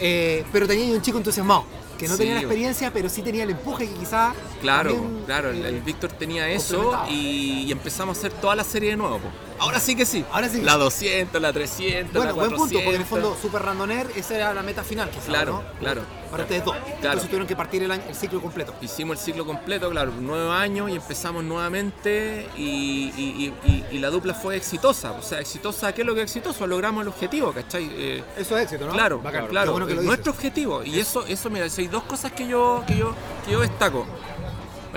Eh, 0.00 0.44
pero 0.52 0.66
tenía 0.66 0.94
un 0.94 1.02
chico 1.02 1.18
entusiasmado, 1.18 1.64
que 1.98 2.06
no 2.06 2.14
Sí, 2.14 2.18
tenía 2.20 2.34
la 2.34 2.40
experiencia, 2.40 2.92
pero 2.92 3.08
sí 3.08 3.22
tenía 3.22 3.42
el 3.44 3.50
empuje 3.50 3.88
que 3.88 3.94
quizás... 3.94 4.34
Claro, 4.60 4.92
también, 4.92 5.24
claro, 5.26 5.50
el, 5.50 5.64
eh, 5.64 5.68
el 5.68 5.80
Víctor 5.80 6.12
tenía 6.12 6.48
eso 6.48 7.04
y, 7.08 7.64
y 7.66 7.72
empezamos 7.72 8.16
a 8.16 8.20
hacer 8.20 8.32
toda 8.32 8.54
la 8.54 8.64
serie 8.64 8.90
de 8.90 8.96
nuevo. 8.96 9.18
po. 9.18 9.28
Ahora 9.60 9.80
sí 9.80 9.96
que 9.96 10.06
sí. 10.06 10.24
Ahora 10.32 10.48
sí 10.48 10.60
La 10.62 10.74
sí. 10.74 10.78
200, 10.78 11.40
la 11.42 11.52
300, 11.52 12.12
Bueno, 12.12 12.26
la 12.26 12.32
buen 12.32 12.50
400. 12.50 12.58
punto, 12.58 12.78
porque 12.84 12.94
en 12.96 13.00
el 13.02 13.06
fondo 13.06 13.36
Super 13.40 13.62
Randoner 13.62 14.06
esa 14.16 14.34
era 14.36 14.54
la 14.54 14.62
meta 14.62 14.84
final, 14.84 15.10
quizás, 15.10 15.26
Claro, 15.26 15.62
¿no? 15.64 15.78
claro. 15.80 16.02
Para 16.30 16.42
ustedes 16.42 16.62
dos. 16.64 16.76
Entonces 16.94 17.22
tuvieron 17.22 17.46
que 17.46 17.56
partir 17.56 17.82
el, 17.82 17.90
año- 17.90 18.02
el 18.06 18.14
ciclo 18.14 18.42
completo. 18.42 18.74
Hicimos 18.82 19.18
el 19.18 19.24
ciclo 19.24 19.46
completo, 19.46 19.88
claro, 19.90 20.12
nueve 20.20 20.50
años 20.52 20.90
y 20.90 20.96
empezamos 20.96 21.42
nuevamente 21.42 22.46
y, 22.56 23.12
y- 23.16 23.54
y- 23.66 23.70
y- 23.70 23.96
y 23.96 23.98
la 23.98 24.10
dupla 24.10 24.34
fue 24.34 24.54
exitosa. 24.56 25.12
O 25.12 25.22
sea, 25.22 25.40
exitosa, 25.40 25.92
¿qué 25.94 26.02
es 26.02 26.06
lo 26.06 26.14
que 26.14 26.20
es 26.20 26.24
exitoso? 26.24 26.66
Logramos 26.66 27.02
el 27.02 27.08
objetivo, 27.08 27.52
¿cachai? 27.52 27.90
Eh, 27.92 28.24
Eso 28.36 28.56
es 28.58 28.64
éxito, 28.64 28.86
¿no? 28.86 28.92
Claro, 28.92 29.20
Bacán. 29.20 29.46
claro, 29.46 29.72
bueno 29.72 29.86
que 29.86 29.94
lo 29.94 30.00
es 30.00 30.04
dices. 30.04 30.16
nuestro 30.18 30.32
objetivo. 30.32 30.82
Y 30.84 31.00
eso, 31.00 31.24
eso 31.26 31.48
mira, 31.50 31.66
hay 31.76 31.86
dos 31.88 32.02
cosas 32.04 32.32
que 32.32 32.46
yo, 32.46 32.84
que 32.86 32.96
yo, 32.98 33.14
que 33.46 33.52
yo 33.52 33.60
destaco. 33.60 34.06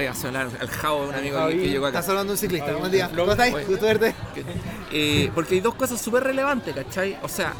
Hablar 0.07 0.49
al 0.59 0.67
Javo, 0.69 1.07
un 1.07 1.15
amigo 1.15 1.47
que, 1.47 1.57
que 1.57 1.69
llegó 1.69 1.85
acá. 1.85 1.99
Estás 1.99 2.09
hablando 2.09 2.31
de 2.31 2.35
un 2.35 2.37
ciclista. 2.39 2.73
Buen 2.75 2.91
día. 2.91 3.09
¿Cómo 3.15 3.31
estáis? 3.31 3.53
Verte. 3.81 4.15
Eh, 4.91 5.31
porque 5.33 5.55
hay 5.55 5.61
dos 5.61 5.75
cosas 5.75 6.01
súper 6.01 6.23
relevantes, 6.23 6.73
¿cachai? 6.75 7.17
O 7.23 7.27
sea, 7.29 7.53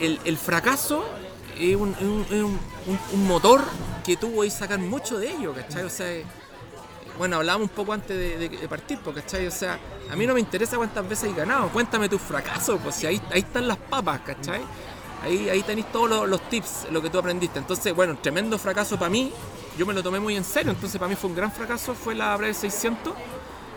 el, 0.00 0.20
el 0.24 0.36
fracaso 0.36 1.04
es, 1.58 1.74
un, 1.76 1.94
un- 2.00 2.26
un- 2.30 2.98
un- 3.12 3.26
motor 3.26 3.62
que 4.04 4.16
tú 4.16 4.32
podés 4.34 4.52
sacar 4.52 4.78
mucho 4.78 5.18
de 5.18 5.30
ello, 5.30 5.54
¿cachai? 5.54 5.84
O 5.84 5.90
sea, 5.90 6.10
eh, 6.12 6.24
bueno, 7.16 7.36
hablábamos 7.36 7.68
un 7.70 7.74
poco 7.74 7.92
antes 7.92 8.16
de, 8.16 8.36
de- 8.36 8.48
de 8.58 8.68
partir, 8.68 8.98
pues, 9.02 9.16
¿cachai? 9.16 9.46
O 9.46 9.50
sea, 9.50 9.78
a 10.10 10.16
mí 10.16 10.26
no 10.26 10.34
me 10.34 10.40
interesa 10.40 10.76
cuántas 10.76 11.08
veces 11.08 11.30
hay 11.30 11.34
ganado, 11.34 11.68
cuéntame 11.70 12.08
tus 12.08 12.20
fracasos, 12.20 12.78
pues 12.82 12.96
si 12.96 13.06
ahí, 13.06 13.20
ahí 13.32 13.40
están 13.40 13.66
las 13.68 13.78
papas, 13.78 14.20
¿cachai? 14.26 14.60
Ahí, 15.22 15.48
ahí 15.48 15.62
tenéis 15.62 15.90
todos 15.90 16.10
los, 16.10 16.28
los 16.28 16.48
tips, 16.50 16.88
lo 16.90 17.00
que 17.00 17.08
tú 17.08 17.18
aprendiste. 17.18 17.58
Entonces, 17.58 17.94
bueno, 17.94 18.18
tremendo 18.20 18.58
fracaso 18.58 18.98
para 18.98 19.08
mí, 19.10 19.32
yo 19.78 19.86
me 19.86 19.92
lo 19.92 20.02
tomé 20.02 20.20
muy 20.20 20.36
en 20.36 20.44
serio, 20.44 20.72
entonces 20.72 20.98
para 20.98 21.08
mí 21.08 21.16
fue 21.16 21.30
un 21.30 21.36
gran 21.36 21.50
fracaso, 21.50 21.94
fue 21.94 22.14
la 22.14 22.36
Breve 22.36 22.54
600. 22.54 23.12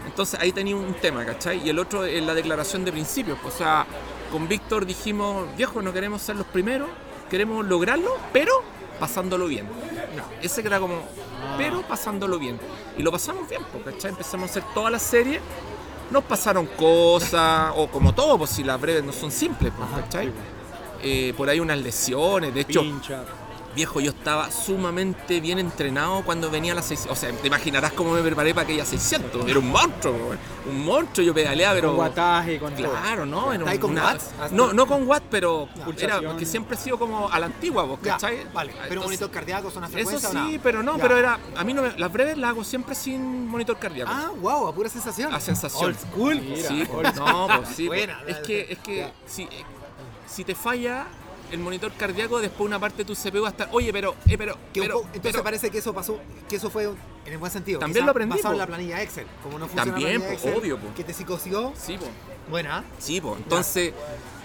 Entonces 0.06 0.40
ahí 0.40 0.52
tenía 0.52 0.76
un 0.76 0.94
tema, 0.94 1.26
¿cachai? 1.26 1.66
Y 1.66 1.70
el 1.70 1.80
otro 1.80 2.06
es 2.06 2.24
la 2.24 2.34
declaración 2.34 2.86
de 2.86 2.92
principios. 2.92 3.38
O 3.44 3.52
sea, 3.52 3.86
con 4.32 4.48
Víctor 4.48 4.86
dijimos, 4.86 5.48
viejo, 5.58 5.82
no 5.82 5.92
queremos 5.92 6.22
ser 6.22 6.36
los 6.36 6.48
primeros, 6.48 6.88
queremos 7.30 7.66
lograrlo, 7.66 8.16
pero 8.32 8.52
pasándolo 9.00 9.48
bien. 9.48 9.68
Ese 10.42 10.62
que 10.62 10.68
era 10.68 10.80
como, 10.80 11.02
pero 11.58 11.82
pasándolo 11.82 12.40
bien. 12.40 12.60
Y 12.98 13.04
lo 13.04 13.12
pasamos 13.12 13.50
bien, 13.50 13.62
pues, 13.72 13.96
¿cachai? 13.96 14.12
Empezamos 14.12 14.50
a 14.50 14.52
hacer 14.52 14.64
toda 14.74 14.90
la 14.90 15.00
serie. 15.00 15.42
Nos 16.10 16.24
pasaron 16.24 16.68
cosas, 16.68 17.74
o 17.76 17.88
como 17.88 18.14
todo, 18.14 18.38
pues 18.38 18.52
si 18.52 18.64
las 18.64 18.80
breves 18.80 19.04
no 19.04 19.12
son 19.12 19.30
simples, 19.30 19.74
pues, 19.76 19.90
¿cachai? 20.04 20.32
Eh, 21.04 21.34
por 21.36 21.50
ahí 21.50 21.60
unas 21.60 21.80
lesiones, 21.80 22.54
de 22.54 22.62
hecho, 22.62 22.82
Pincha. 22.82 23.24
Viejo, 23.78 24.02
yo 24.02 24.12
estaba 24.12 24.52
sumamente 24.52 25.40
bien 25.40 25.58
entrenado 25.60 26.24
cuando 26.26 26.52
venía 26.52 26.74
a 26.74 26.76
las 26.76 26.86
600. 26.88 27.18
O 27.18 27.20
sea, 27.20 27.32
te 27.32 27.48
imaginarás 27.48 27.94
cómo 27.94 28.12
me 28.12 28.22
preparé 28.22 28.54
para 28.54 28.64
aquellas 28.66 28.90
600. 28.90 29.48
Era 29.48 29.60
un 29.60 29.70
monstruo, 29.70 30.16
un 30.70 30.84
monstruo. 30.86 31.26
Yo 31.26 31.34
pedaleaba, 31.34 31.76
pero. 31.76 31.88
Con 31.90 31.96
guataje, 31.98 32.60
con. 32.60 32.74
Claro, 32.74 33.26
¿no? 33.26 33.54
Era 33.54 33.60
¿Está 33.62 33.72
ahí 33.72 33.80
con 33.80 33.92
una- 33.92 34.04
watts? 34.04 34.32
No, 34.52 34.74
no 34.74 34.86
con 34.86 35.08
watts, 35.08 35.28
pero 35.32 35.70
era 35.98 36.20
porque 36.22 36.46
siempre 36.46 36.76
he 36.76 36.80
sido 36.80 37.00
como 37.00 37.30
a 37.30 37.40
la 37.40 37.46
antigua, 37.46 37.84
vos, 37.84 38.00
¿cachai? 38.04 38.46
vale. 38.54 38.72
Pero 38.74 38.84
Entonces, 38.86 39.06
monitor 39.06 39.32
cardíaco, 39.32 39.72
zona 39.72 39.88
Eso 39.88 39.94
frecuencia 39.94 40.30
o 40.30 40.48
sí, 40.48 40.60
pero 40.62 40.84
no, 40.84 40.98
Ya. 40.98 41.04
pero 41.04 41.18
era. 41.18 41.40
A 41.56 41.64
mí 41.64 41.74
no 41.74 41.84
me, 41.84 41.98
las 41.98 42.12
breves 42.12 42.38
las 42.38 42.50
hago 42.50 42.64
siempre 42.64 42.96
sin 42.96 43.48
monitor 43.48 43.78
cardíaco. 43.80 44.12
Ah, 44.14 44.32
wow, 44.42 44.68
a 44.68 44.74
pura 44.76 44.90
sensación. 44.90 45.34
A 45.34 45.40
sensación. 45.40 45.86
Old 45.86 45.98
school. 46.00 46.42
Mira, 46.42 46.68
Sí, 46.68 46.84
old 46.92 47.16
no, 47.16 47.48
pues 47.58 47.70
sí. 47.76 47.88
Buena, 47.88 48.20
es 48.28 48.38
que, 48.38 48.68
es 48.72 48.80
que 48.80 48.98
ya. 48.98 49.12
si, 49.28 49.44
eh, 49.44 49.50
si 50.26 50.44
te 50.44 50.56
falla 50.56 51.06
el 51.52 51.60
monitor 51.60 51.92
cardíaco, 51.98 52.40
después 52.40 52.68
una 52.68 52.80
parte 52.80 52.98
de 53.04 53.06
tu 53.06 53.14
CPU 53.16 53.42
va 53.42 53.48
a 53.48 53.52
estar, 53.52 53.70
oye, 53.72 53.92
pero, 53.94 54.16
eh, 54.28 54.38
pero, 54.38 54.58
Que 54.74 54.80
un 54.82 54.86
pero, 54.86 54.94
poco- 54.96 55.06
entonces 55.14 55.32
pero- 55.32 55.44
parece 55.44 55.70
que 55.70 55.78
eso 55.80 55.94
pasó, 55.94 56.20
que 56.50 56.56
eso 56.58 56.70
fue 56.70 56.84
en 56.84 56.98
el 57.34 57.38
buen 57.38 57.52
sentido. 57.52 57.80
También 57.80 58.06
lo 58.06 58.12
aprendí, 58.12 58.36
Basado 58.36 58.54
en 58.54 58.60
la 58.60 58.68
planilla 58.68 59.02
Excel. 59.02 59.26
Como 59.44 59.58
no 59.60 59.68
funciona 59.68 59.92
También, 59.94 60.20
la 60.22 60.34
Excel, 60.34 60.54
obvio, 60.58 60.78
po. 60.78 60.94
Que 60.96 61.04
te 61.04 61.14
psicoció. 61.14 61.74
Sí, 61.78 61.98
po. 61.98 62.06
Buena. 62.50 62.84
Sí, 63.00 63.20
po. 63.22 63.36
Entonces, 63.38 63.94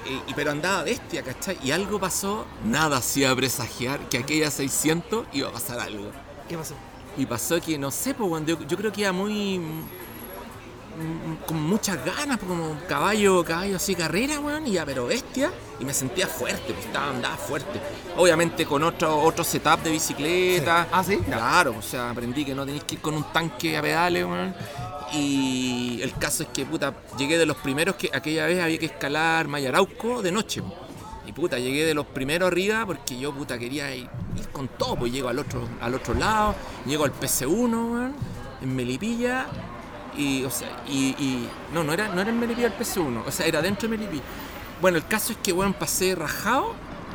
eh, 0.07 0.21
pero 0.35 0.51
andaba 0.51 0.83
bestia, 0.83 1.23
¿cachai? 1.23 1.59
Y 1.63 1.71
algo 1.71 1.99
pasó, 2.01 2.45
nada 2.65 2.97
hacía 2.99 3.35
presagiar 3.37 4.01
que 4.09 4.19
aquella 4.19 4.51
600 4.51 5.27
iba 5.33 5.49
a 5.49 5.53
pasar 5.53 5.79
algo. 5.81 6.11
¿Qué 6.49 6.57
pasó? 6.57 6.75
Y 7.17 7.27
pasó 7.27 7.61
que, 7.61 7.79
no 7.79 7.91
sé, 7.91 8.15
pues, 8.15 8.45
yo, 8.47 8.59
yo 8.67 8.77
creo 8.77 8.91
que 8.93 9.03
iba 9.03 9.13
muy. 9.13 9.61
Con 11.47 11.63
muchas 11.63 12.05
ganas, 12.05 12.39
pues, 12.39 12.49
como 12.49 12.77
caballo, 12.89 13.45
caballo 13.45 13.77
así 13.77 13.95
carrera, 13.95 14.39
weón, 14.41 14.67
y 14.67 14.73
ya, 14.73 14.85
pero 14.85 15.07
bestia, 15.07 15.51
y 15.81 15.85
me 15.85 15.95
sentía 15.95 16.27
fuerte, 16.27 16.73
pues 16.73 16.87
estaba, 16.87 17.11
andaba 17.11 17.37
fuerte. 17.37 17.81
Obviamente 18.17 18.67
con 18.67 18.83
otro, 18.83 19.19
otro 19.21 19.45
setup 19.45 19.83
de 19.83 19.91
bicicleta. 19.91 20.85
Sí. 20.85 20.91
Ah, 20.93 21.05
¿sí? 21.05 21.17
Claro, 21.19 21.75
o 21.79 21.83
sea, 21.83 22.11
aprendí 22.11 22.45
que 22.45 22.55
no 22.55 22.65
tenéis 22.65 22.85
que 22.85 22.97
ir 22.97 23.01
con 23.01 23.15
un 23.15 23.25
tanque 23.33 23.77
a 23.77 23.83
pedales, 23.83 24.25
weón. 24.25 24.55
Y 25.13 26.01
el 26.03 26.15
caso 26.15 26.45
es 26.45 26.49
que, 26.51 26.65
puta, 26.65 26.95
llegué 27.19 27.37
de 27.37 27.47
los 27.47 27.57
primeros 27.57 27.97
que 27.97 28.11
aquella 28.13 28.47
vez 28.47 28.63
había 28.63 28.79
que 28.79 28.87
escalar 28.87 29.47
Mayarauco 29.47 30.23
de 30.23 30.33
noche. 30.33 30.63
Y 31.27 31.33
puta, 31.33 31.59
llegué 31.59 31.85
de 31.85 31.95
los 31.95 32.07
primeros 32.07 32.49
arriba 32.49 32.85
porque 32.87 33.19
yo, 33.19 33.33
puta, 33.33 33.59
quería 33.59 33.95
ir, 33.95 34.09
ir 34.37 34.49
con 34.49 34.69
todo, 34.69 34.97
pues 34.97 35.13
llego 35.13 35.29
al 35.29 35.39
otro, 35.39 35.69
al 35.81 35.95
otro 35.95 36.15
lado, 36.15 36.55
llego 36.87 37.05
al 37.05 37.13
PC1, 37.13 37.71
weón, 37.71 38.15
en 38.61 38.75
Melipilla, 38.75 39.47
y, 40.17 40.45
o 40.45 40.51
sea, 40.51 40.69
y, 40.89 41.11
y- 41.19 41.49
no, 41.73 41.85
no 41.85 41.93
era, 41.93 42.09
no 42.09 42.21
era 42.21 42.31
en 42.31 42.39
Melipilla 42.39 42.67
el 42.69 42.77
PC1, 42.77 43.23
o 43.27 43.31
sea, 43.31 43.47
era 43.47 43.63
dentro 43.63 43.89
de 43.89 43.97
Melipilla. 43.97 44.23
Bueno, 44.81 44.99
el 44.99 45.07
caso 45.07 45.33
es 45.33 45.39
que, 45.39 45.53
weón, 45.53 45.75
pasé 45.75 46.15
rajado 46.15 46.75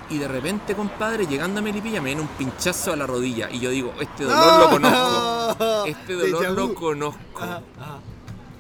y 0.09 0.17
de 0.17 0.27
repente, 0.27 0.73
compadre, 0.73 1.27
llegando 1.27 1.59
a 1.59 1.61
Melipilla 1.63 2.01
me 2.01 2.07
viene 2.09 2.21
un 2.21 2.27
pinchazo 2.29 2.93
a 2.93 2.95
la 2.95 3.05
rodilla 3.05 3.49
y 3.51 3.59
yo 3.59 3.69
digo, 3.69 3.93
este 3.99 4.23
dolor 4.23 4.59
lo 4.61 4.69
conozco, 4.69 5.85
este 5.85 6.13
dolor 6.13 6.51
lo 6.51 6.73
conozco. 6.73 7.19
Ajá, 7.41 7.61
ajá. 7.79 7.99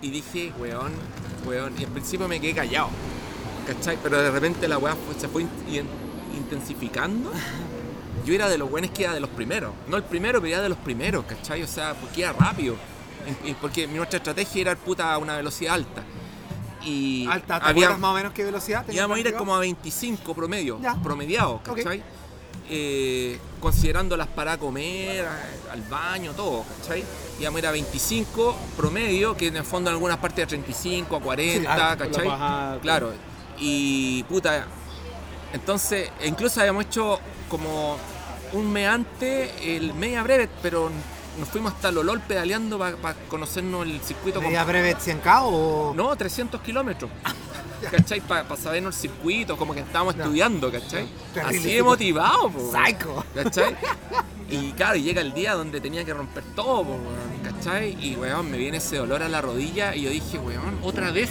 Y 0.01 0.09
dije, 0.11 0.51
weón, 0.59 0.91
weón. 1.45 1.73
Y 1.79 1.85
al 1.85 1.91
principio 1.91 2.27
me 2.27 2.39
quedé 2.39 2.53
callado. 2.53 2.89
¿Cachai? 3.65 3.97
Pero 4.03 4.21
de 4.21 4.29
repente 4.31 4.67
la 4.67 4.77
weá 4.77 4.95
se 5.17 5.27
fue 5.27 5.41
in- 5.41 5.49
in- 5.67 5.87
intensificando. 6.37 7.31
Yo 8.25 8.33
era 8.33 8.47
de 8.49 8.57
los 8.57 8.69
buenos 8.69 8.91
que 8.91 9.03
era 9.05 9.13
de 9.13 9.19
los 9.19 9.29
primeros. 9.29 9.71
No 9.87 9.97
el 9.97 10.03
primero, 10.03 10.39
pero 10.41 10.53
era 10.53 10.61
de 10.63 10.69
los 10.69 10.77
primeros, 10.77 11.25
¿cachai? 11.25 11.63
O 11.63 11.67
sea, 11.67 11.93
porque 11.95 12.23
era 12.23 12.33
rápido. 12.33 12.75
Porque 13.61 13.87
nuestra 13.87 14.17
estrategia 14.17 14.61
era 14.61 14.75
puta 14.75 15.13
a 15.13 15.17
una 15.17 15.37
velocidad 15.37 15.73
alta. 15.75 16.03
Y 16.83 17.27
Alta, 17.29 17.59
¿te 17.59 17.65
había, 17.69 17.97
más 17.97 18.11
o 18.11 18.13
menos 18.13 18.33
qué 18.33 18.45
velocidad? 18.45 18.85
íbamos 18.89 19.17
a 19.17 19.19
ir 19.19 19.33
como 19.33 19.55
a 19.55 19.59
25 19.59 20.33
promedio, 20.33 20.79
Ya. 20.81 20.95
promediado. 21.01 21.61
¿cachai? 21.63 22.01
Eh, 22.69 23.39
considerando 23.59 24.15
las 24.17 24.27
para 24.27 24.57
comer, 24.57 25.25
a- 25.25 25.71
al 25.73 25.81
baño, 25.83 26.33
todo, 26.33 26.63
¿cachai? 26.81 27.03
Íbamos 27.39 27.57
a 27.57 27.59
ir 27.59 27.67
a 27.67 27.71
25 27.71 28.55
promedio, 28.75 29.35
que 29.37 29.47
en 29.47 29.57
el 29.57 29.63
fondo 29.63 29.89
en 29.89 29.95
algunas 29.95 30.17
partes 30.17 30.37
de 30.43 30.47
35 30.47 31.15
a 31.15 31.21
40, 31.21 31.59
Sí, 31.59 31.65
claro, 31.65 31.97
con 31.97 32.11
la 32.11 32.17
¿cachai? 32.75 32.79
Claro. 32.81 33.13
Y 33.59 34.23
puta, 34.23 34.65
entonces, 35.53 36.11
e 36.19 36.27
incluso 36.27 36.59
habíamos 36.59 36.85
hecho 36.85 37.19
como 37.49 37.97
un 38.53 38.71
mes 38.71 38.87
antes 38.87 39.51
el 39.61 39.93
media 39.93 40.23
breve, 40.23 40.49
pero 40.61 40.89
nos 41.37 41.49
fuimos 41.49 41.73
hasta 41.73 41.91
Lolol 41.91 42.21
pedaleando 42.21 42.77
para 42.79 43.15
conocernos 43.29 43.85
el 43.85 43.99
circuito 44.01 44.41
¿Media 44.41 44.63
breve 44.63 44.95
100K 44.95 45.39
o.? 45.43 45.93
no, 45.95 46.15
300 46.15 46.61
kilómetros. 46.61 47.09
¿Cachai? 47.91 48.21
Para 48.21 48.43
sabernos 48.57 48.95
el 48.95 49.01
circuito, 49.01 49.55
como 49.55 49.73
que 49.73 49.81
estábamos 49.81 50.15
estudiando, 50.15 50.71
¿cachai? 50.71 51.07
Así 51.45 51.59
sí, 51.59 51.73
de 51.75 51.83
motivado, 51.83 52.49
po. 52.49 52.71
Psycho. 52.71 53.23
¿cachai? 53.35 53.75
Y 54.49 54.71
claro, 54.71 54.95
llega 54.95 55.19
el 55.19 55.33
día 55.33 55.55
donde 55.55 55.81
tenía 55.81 56.05
que 56.05 56.13
romper 56.13 56.41
todo, 56.55 56.85
po, 56.85 56.97
¿cachai? 57.43 57.97
Y 58.01 58.15
weón, 58.15 58.49
me 58.49 58.57
viene 58.57 58.77
ese 58.77 58.95
dolor 58.95 59.21
a 59.21 59.27
la 59.27 59.41
rodilla 59.41 59.93
y 59.93 60.03
yo 60.03 60.09
dije, 60.09 60.39
weón, 60.39 60.79
otra 60.83 61.11
vez, 61.11 61.29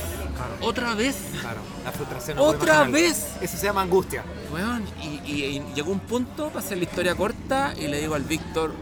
otra 0.60 0.94
vez, 0.94 1.16
Claro, 1.40 1.60
la 1.82 1.92
frustración. 1.92 2.36
no 2.36 2.42
otra 2.42 2.84
vez. 2.84 3.28
Eso 3.40 3.56
se 3.56 3.64
llama 3.64 3.80
angustia. 3.80 4.22
Weón, 4.52 4.84
y, 5.02 5.32
y- 5.32 5.44
y 5.46 5.74
llegó 5.74 5.92
un 5.92 6.00
punto, 6.00 6.48
para 6.48 6.60
hacer 6.60 6.76
la 6.76 6.84
historia 6.84 7.14
corta, 7.14 7.72
y 7.74 7.86
le 7.86 8.02
digo 8.02 8.14
al 8.14 8.24
Víctor, 8.24 8.74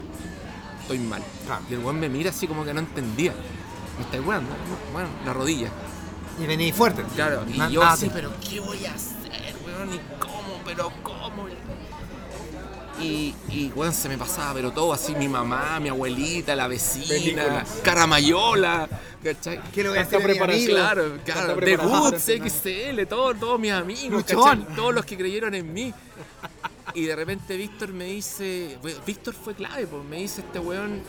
estoy 0.85 0.99
mal. 0.99 1.23
Y 1.69 1.73
el 1.73 1.79
weón 1.79 1.99
me 1.99 2.09
mira 2.09 2.29
así 2.29 2.47
como 2.47 2.63
que 2.63 2.73
no 2.73 2.79
entendía. 2.79 3.33
Me 3.97 4.03
está 4.03 4.21
weón, 4.21 4.45
bueno, 4.93 5.09
la 5.25 5.33
rodilla. 5.33 5.69
Y 6.39 6.45
vení 6.45 6.71
fuerte. 6.71 7.03
Claro, 7.15 7.43
y 7.47 7.57
yo 7.71 7.81
nada, 7.81 7.93
así, 7.93 8.05
sí. 8.05 8.11
pero 8.13 8.31
¿qué 8.47 8.59
voy 8.59 8.85
a 8.85 8.93
hacer, 8.93 9.55
weón? 9.65 9.93
¿Y 9.93 9.99
cómo? 10.19 10.61
¿Pero 10.63 10.91
cómo? 11.01 11.47
Y, 13.01 13.33
y 13.49 13.71
weón, 13.75 13.93
se 13.93 14.07
me 14.07 14.17
pasaba, 14.17 14.53
pero 14.53 14.71
todo 14.71 14.93
así, 14.93 15.15
mi 15.15 15.27
mamá, 15.27 15.79
mi 15.79 15.89
abuelita, 15.89 16.55
la 16.55 16.67
vecina, 16.67 17.07
Películas. 17.07 17.79
Caramayola, 17.83 18.87
¿cachai? 19.23 19.61
¿Qué 19.73 19.83
le 19.83 19.89
voy 19.89 19.97
a 19.97 20.01
hacer 20.01 20.21
preparación. 20.23 20.77
Claro, 20.77 21.17
claro, 21.25 21.47
de 21.47 21.55
preparación 21.55 22.01
Woods, 22.01 22.23
para 22.23 22.87
el 22.87 22.95
XL, 22.95 23.09
todos, 23.09 23.39
todos 23.39 23.59
mis 23.59 23.71
amigos. 23.71 24.25
Todos 24.25 24.93
los 24.93 25.05
que 25.05 25.17
creyeron 25.17 25.55
en 25.55 25.73
mí. 25.73 25.93
Y 26.95 27.03
de 27.03 27.15
repente 27.15 27.57
Víctor 27.57 27.91
me 27.91 28.05
dice, 28.05 28.77
Víctor 29.05 29.33
fue 29.33 29.53
clave, 29.53 29.85
pues 29.85 30.03
me 30.05 30.17
dice 30.17 30.41
este 30.41 30.59
weón, 30.59 31.01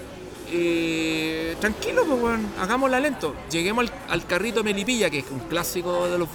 eh, 0.50 1.56
tranquilo, 1.60 2.04
pues 2.04 2.20
weón, 2.20 2.46
hagámosla 2.58 2.98
lento. 2.98 3.36
Lleguemos 3.50 3.88
al, 3.88 3.92
al 4.10 4.26
carrito 4.26 4.64
Melipilla, 4.64 5.08
que 5.08 5.20
es 5.20 5.30
un 5.30 5.38
clásico 5.40 6.08
de 6.08 6.18
los 6.18 6.28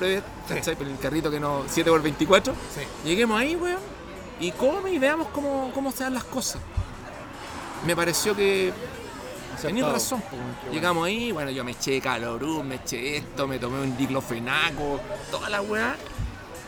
¿cachai? 0.48 0.78
Pero 0.78 0.90
el 0.90 0.98
carrito 1.00 1.30
que 1.30 1.40
no, 1.42 1.66
7x24. 1.66 2.46
Sí. 2.46 2.82
Lleguemos 3.04 3.38
ahí, 3.40 3.58
weón, 3.58 3.80
y 4.40 4.52
come 4.54 4.94
y 4.94 5.00
veamos 5.00 5.28
cómo, 5.34 5.70
cómo 5.74 5.92
se 5.92 6.04
dan 6.06 6.14
las 6.14 6.24
cosas. 6.24 6.62
Me 7.86 7.94
pareció 7.94 8.34
que 8.36 8.72
Acertado. 9.54 9.92
razón. 9.94 10.22
po. 10.22 10.38
Llegamos 10.72 11.06
ahí, 11.06 11.32
bueno, 11.32 11.52
yo 11.52 11.64
me 11.64 11.72
eché 11.72 12.00
calorú, 12.00 12.64
me 12.64 12.76
eché 12.76 13.18
esto, 13.18 13.48
me 13.48 13.60
tomé 13.60 13.82
un 13.82 13.98
diclofenaco, 13.98 15.02
toda 15.30 15.50
la 15.50 15.62
weá. 15.62 15.96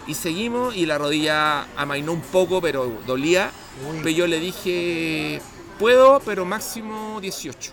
Y 0.07 0.13
seguimos 0.15 0.75
y 0.75 0.85
la 0.85 0.97
rodilla 0.97 1.65
amainó 1.77 2.11
un 2.13 2.21
poco, 2.21 2.61
pero 2.61 2.91
dolía. 3.07 3.51
Uy. 3.89 3.99
Pero 4.03 4.09
yo 4.09 4.27
le 4.27 4.39
dije, 4.39 5.41
puedo, 5.79 6.19
pero 6.19 6.45
máximo 6.45 7.19
18. 7.21 7.71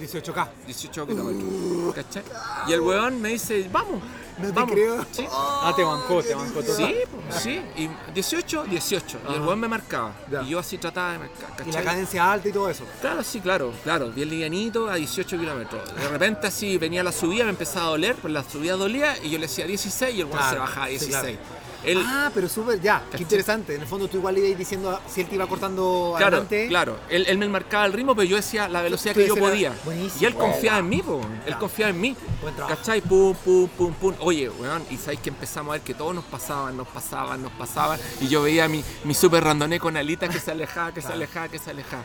18K. 0.00 0.48
18 0.66 1.06
kilómetros. 1.06 1.94
¿Cachai? 1.94 2.22
Y 2.68 2.72
el 2.72 2.80
weón 2.80 3.20
me 3.20 3.30
dice, 3.30 3.68
vamos. 3.72 4.00
No 4.38 4.46
te 4.46 4.52
vamos. 4.52 4.70
creo. 4.72 5.04
Sí. 5.10 5.26
Ah, 5.30 5.70
te 5.76 5.82
bancó, 5.84 6.22
te 6.22 6.34
bancó 6.34 6.62
todo. 6.62 6.74
Sí, 6.76 6.94
pues, 7.28 7.42
sí. 7.42 7.60
Y 7.76 7.90
18, 8.14 8.64
18. 8.64 9.18
Y 9.28 9.34
el 9.34 9.42
weón 9.42 9.60
me 9.60 9.68
marcaba. 9.68 10.14
Ya. 10.30 10.42
Y 10.42 10.50
yo 10.50 10.58
así 10.60 10.78
trataba 10.78 11.12
de 11.12 11.18
marcar. 11.18 11.50
Y 11.50 11.58
la 11.58 11.64
¿cachai? 11.66 11.84
cadencia 11.84 12.32
alta 12.32 12.48
y 12.48 12.52
todo 12.52 12.70
eso. 12.70 12.84
Claro, 13.02 13.22
sí, 13.22 13.40
claro, 13.40 13.72
claro, 13.82 14.10
bien 14.10 14.30
livianito 14.30 14.88
a 14.88 14.94
18 14.94 15.36
kilómetros. 15.38 15.94
De 15.94 16.08
repente 16.08 16.46
así 16.46 16.78
venía 16.78 17.02
la 17.02 17.12
subida, 17.12 17.44
me 17.44 17.50
empezaba 17.50 17.86
a 17.86 17.90
doler, 17.90 18.16
pues 18.16 18.32
la 18.32 18.42
subida 18.48 18.76
dolía 18.76 19.14
y 19.22 19.28
yo 19.30 19.38
le 19.38 19.46
decía 19.46 19.66
16 19.66 20.14
y 20.14 20.20
el 20.20 20.26
weón 20.26 20.38
Claro, 20.38 20.52
se 20.52 20.58
bajaba 20.60 20.86
a 20.86 20.88
sí, 20.88 20.92
16. 20.92 21.20
claro. 21.20 21.59
Él, 21.84 21.98
Ah, 22.04 22.30
pero 22.34 22.48
súper, 22.48 22.80
ya, 22.80 23.02
qué 23.10 23.22
interesante. 23.22 23.74
En 23.74 23.80
el 23.80 23.86
fondo 23.86 24.06
tú 24.08 24.18
igual 24.18 24.36
ibas 24.38 24.58
diciendo 24.58 25.00
si 25.08 25.22
él 25.22 25.28
te 25.28 25.34
iba 25.36 25.46
cortando 25.46 26.14
claro, 26.16 26.36
adelante. 26.38 26.68
claro, 26.68 26.98
él, 27.08 27.24
él 27.26 27.38
me 27.38 27.48
marcaba 27.48 27.86
el 27.86 27.92
ritmo, 27.92 28.14
pero 28.14 28.28
yo 28.28 28.36
decía 28.36 28.68
la 28.68 28.82
velocidad 28.82 29.14
que 29.14 29.26
yo 29.26 29.36
podía. 29.36 29.72
buenísimo. 29.84 30.20
Y 30.22 30.24
él 30.26 30.34
confiaba 30.34 30.78
en 30.78 30.88
mí, 30.88 31.02
po, 31.02 31.20
él 31.46 31.56
confiaba 31.56 31.90
en 31.90 32.00
mí. 32.00 32.16
Buen 32.42 32.54
trabajo. 32.54 32.76
¿Cachai? 32.76 33.00
Pum, 33.00 33.34
pum, 33.34 33.68
pum, 33.68 33.92
pum. 33.94 34.14
Oye, 34.20 34.48
weón, 34.50 34.82
y 34.90 34.96
sabéis 34.96 35.20
que 35.20 35.30
empezamos 35.30 35.70
a 35.70 35.72
ver 35.74 35.80
que 35.82 35.94
todos 35.94 36.14
nos 36.14 36.24
pasaban, 36.24 36.76
nos 36.76 36.88
pasaban, 36.88 37.42
nos 37.42 37.52
pasaban. 37.52 37.98
Y 38.20 38.28
yo 38.28 38.42
veía 38.42 38.68
mi, 38.68 38.84
mi 39.04 39.14
super 39.14 39.42
randoné 39.42 39.80
con 39.80 39.96
alitas 39.96 40.28
que 40.28 40.38
se 40.40 40.50
alejaba, 40.50 40.92
que 40.92 41.00
se 41.02 41.12
alejaba, 41.12 41.48
que 41.48 41.58
se 41.58 41.70
alejaba. 41.70 42.04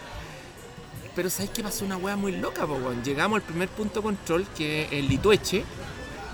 Pero 1.16 1.30
¿sabéis 1.30 1.52
que 1.52 1.64
pasó 1.64 1.86
una 1.86 1.96
weá 1.98 2.16
muy 2.18 2.34
loca, 2.34 2.66
po, 2.68 2.74
weón? 2.74 3.04
Llegamos 3.04 3.38
al 3.38 3.42
primer 3.42 3.70
punto 3.70 4.02
control, 4.02 4.46
que 4.56 4.84
es 4.84 4.92
el 4.94 5.08
Litueche, 5.08 5.64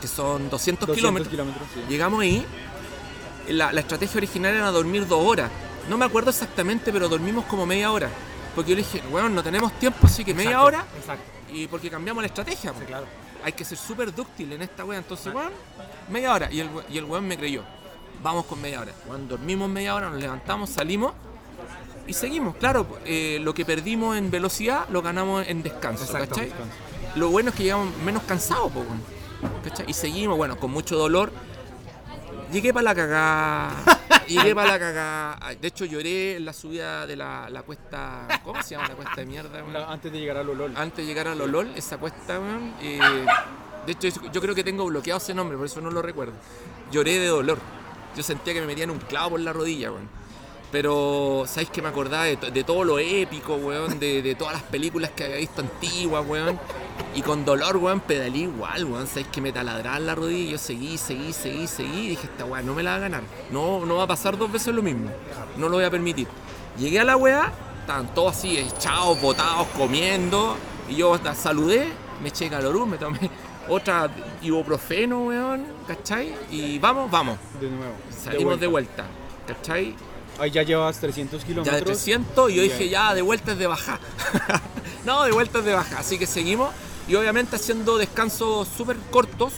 que 0.01 0.07
son 0.07 0.49
200, 0.49 0.87
200 0.87 0.95
kilómetros. 0.95 1.27
kilómetros, 1.29 1.67
sí. 1.73 1.81
Llegamos 1.87 2.21
ahí, 2.21 2.43
la, 3.53 3.71
la 3.71 3.81
estrategia 3.81 4.17
original 4.17 4.53
era 4.55 4.71
dormir 4.71 5.07
dos 5.07 5.25
horas. 5.25 5.49
No 5.89 5.97
me 5.97 6.05
acuerdo 6.05 6.29
exactamente, 6.29 6.91
pero 6.91 7.09
dormimos 7.09 7.45
como 7.45 7.65
media 7.65 7.91
hora. 7.91 8.09
Porque 8.55 8.71
yo 8.71 8.75
le 8.75 8.83
dije, 8.83 9.01
weón, 9.11 9.33
no 9.33 9.43
tenemos 9.43 9.71
tiempo, 9.79 10.07
así 10.07 10.23
que 10.25 10.33
media 10.33 10.51
Exacto, 10.51 10.67
hora. 10.67 10.85
Exacto. 10.97 11.23
Y 11.53 11.67
porque 11.67 11.89
cambiamos 11.89 12.21
la 12.21 12.27
estrategia. 12.27 12.73
Sí, 12.77 12.85
claro. 12.85 13.05
Hay 13.43 13.53
que 13.53 13.65
ser 13.65 13.77
súper 13.77 14.13
dúctil 14.13 14.53
en 14.53 14.61
esta 14.61 14.85
wea. 14.85 14.99
Entonces, 14.99 15.33
weón, 15.33 15.51
media 16.09 16.33
hora. 16.33 16.51
Y 16.51 16.59
el, 16.59 16.69
y 16.89 16.97
el 16.97 17.05
weón 17.05 17.27
me 17.27 17.37
creyó. 17.37 17.63
Vamos 18.21 18.45
con 18.45 18.61
media 18.61 18.81
hora. 18.81 18.91
Weón, 19.07 19.27
dormimos 19.27 19.69
media 19.69 19.95
hora, 19.95 20.09
nos 20.09 20.19
levantamos, 20.19 20.69
salimos 20.69 21.13
y 22.07 22.13
seguimos. 22.13 22.55
Claro, 22.57 22.85
eh, 23.05 23.39
lo 23.41 23.53
que 23.53 23.65
perdimos 23.65 24.17
en 24.17 24.29
velocidad 24.31 24.87
lo 24.89 25.01
ganamos 25.01 25.47
en 25.47 25.63
descanso, 25.63 26.03
Exacto, 26.03 26.29
¿cachai? 26.29 26.45
descanso. 26.49 26.73
Lo 27.15 27.29
bueno 27.29 27.49
es 27.49 27.55
que 27.55 27.63
llegamos 27.63 27.95
menos 28.05 28.23
cansados, 28.23 28.71
po, 28.71 28.83
¿cachai? 29.63 29.85
Y 29.89 29.93
seguimos, 29.93 30.37
bueno, 30.37 30.57
con 30.57 30.71
mucho 30.71 30.97
dolor. 30.97 31.31
Llegué 32.51 32.73
para 32.73 32.83
la 32.83 32.95
cagada. 32.95 33.71
Llegué 34.27 34.53
para 34.55 34.71
la 34.73 34.79
cagada. 34.79 35.39
De 35.59 35.67
hecho, 35.67 35.85
lloré 35.85 36.35
en 36.37 36.45
la 36.45 36.53
subida 36.53 37.05
de 37.07 37.15
la, 37.15 37.49
la 37.49 37.63
cuesta. 37.63 38.27
¿Cómo 38.43 38.61
se 38.61 38.71
llama 38.75 38.87
la 38.89 38.95
cuesta 38.95 39.15
de 39.17 39.25
mierda? 39.25 39.61
weón? 39.61 39.73
La- 39.73 39.91
Antes 39.91 40.11
de 40.11 40.19
llegar 40.19 40.37
a 40.37 40.43
Lolol. 40.43 40.73
antes 40.75 40.97
de 40.97 41.05
llegar 41.05 41.27
a 41.27 41.35
Lolol, 41.35 41.71
esa 41.75 41.97
cuesta, 41.97 42.39
weón, 42.39 42.73
eh, 42.81 42.99
de 43.85 43.91
hecho 43.91 44.07
yo 44.31 44.41
creo 44.41 44.53
que 44.55 44.63
tengo 44.63 44.85
bloqueado 44.85 45.17
ese 45.19 45.33
nombre, 45.33 45.57
por 45.57 45.65
eso 45.65 45.81
no 45.81 45.89
lo 45.91 46.01
recuerdo. 46.01 46.33
Lloré 46.91 47.19
de 47.19 47.27
dolor. 47.27 47.57
Yo 48.15 48.23
sentía 48.23 48.53
que 48.53 48.61
me 48.61 48.67
metían 48.67 48.89
un 48.89 48.99
clavo 48.99 49.31
por 49.31 49.39
la 49.39 49.53
rodilla, 49.53 49.91
weón. 49.91 50.09
Pero, 50.71 51.43
¿sabéis 51.47 51.69
que 51.69 51.81
me 51.81 51.89
acordaba 51.89 52.23
de, 52.23 52.37
to- 52.37 52.49
de 52.49 52.63
todo 52.63 52.83
lo 52.85 52.97
épico, 52.97 53.55
weón? 53.55 53.99
De, 53.99 54.21
de 54.21 54.35
todas 54.35 54.53
las 54.53 54.63
películas 54.63 55.11
que 55.11 55.25
había 55.25 55.35
visto 55.37 55.61
antiguas, 55.61 56.25
weón. 56.25 56.57
Y 57.13 57.21
con 57.21 57.43
dolor, 57.43 57.75
weón, 57.77 57.99
pedalé 57.99 58.39
igual, 58.39 58.85
weón. 58.85 59.05
¿Sabéis 59.07 59.27
que 59.27 59.41
me 59.41 59.51
taladraban 59.51 60.05
la 60.05 60.15
rodilla? 60.15 60.47
Y 60.47 60.51
yo 60.51 60.57
seguí, 60.57 60.97
seguí, 60.97 61.33
seguí, 61.33 61.67
seguí. 61.67 62.05
Y 62.05 62.09
dije, 62.09 62.23
esta 62.27 62.45
weá 62.45 62.61
no 62.61 62.73
me 62.73 62.83
la 62.83 62.91
va 62.91 62.95
a 62.97 62.99
ganar. 62.99 63.23
No, 63.51 63.85
no 63.85 63.97
va 63.97 64.03
a 64.03 64.07
pasar 64.07 64.37
dos 64.37 64.49
veces 64.51 64.73
lo 64.73 64.81
mismo. 64.81 65.09
No 65.57 65.67
lo 65.67 65.75
voy 65.75 65.83
a 65.85 65.91
permitir. 65.91 66.27
Llegué 66.77 67.01
a 67.01 67.03
la 67.03 67.17
weá, 67.17 67.51
estaban 67.81 68.13
todos 68.15 68.37
así 68.37 68.57
echados, 68.57 69.19
botados, 69.21 69.67
comiendo. 69.77 70.55
Y 70.87 70.95
yo 70.95 71.13
hasta 71.13 71.35
saludé, 71.35 71.89
me 72.23 72.29
eché 72.29 72.49
calorú, 72.49 72.85
me 72.85 72.97
tomé 72.97 73.19
otra 73.67 74.09
ibuprofeno, 74.41 75.23
weón, 75.25 75.65
¿cachai? 75.85 76.33
Y 76.49 76.79
vamos, 76.79 77.11
vamos. 77.11 77.37
De 77.59 77.69
nuevo. 77.69 77.93
Salimos 78.09 78.57
de 78.57 78.67
vuelta, 78.67 79.03
¿cachai? 79.45 79.95
Ahí 80.39 80.51
ya 80.51 80.63
llevas 80.63 80.97
300 80.99 81.41
Ya 81.41 81.47
kilómetros. 81.47 81.79
de 81.79 81.85
300 81.85 82.51
y 82.51 82.55
yo 82.55 82.63
Ya. 82.63 82.71
dije 82.71 82.89
ya 82.89 83.13
de 83.13 83.21
vuelta 83.21 83.51
es 83.51 83.57
de 83.59 83.67
baja. 83.67 83.99
no, 85.05 85.23
de 85.23 85.31
vuelta 85.31 85.59
es 85.59 85.65
de 85.65 85.73
baja. 85.73 85.99
Así 85.99 86.17
que 86.17 86.25
seguimos 86.25 86.71
y 87.07 87.15
obviamente 87.15 87.55
haciendo 87.57 87.97
descansos 87.97 88.67
súper 88.75 88.97
cortos 89.11 89.53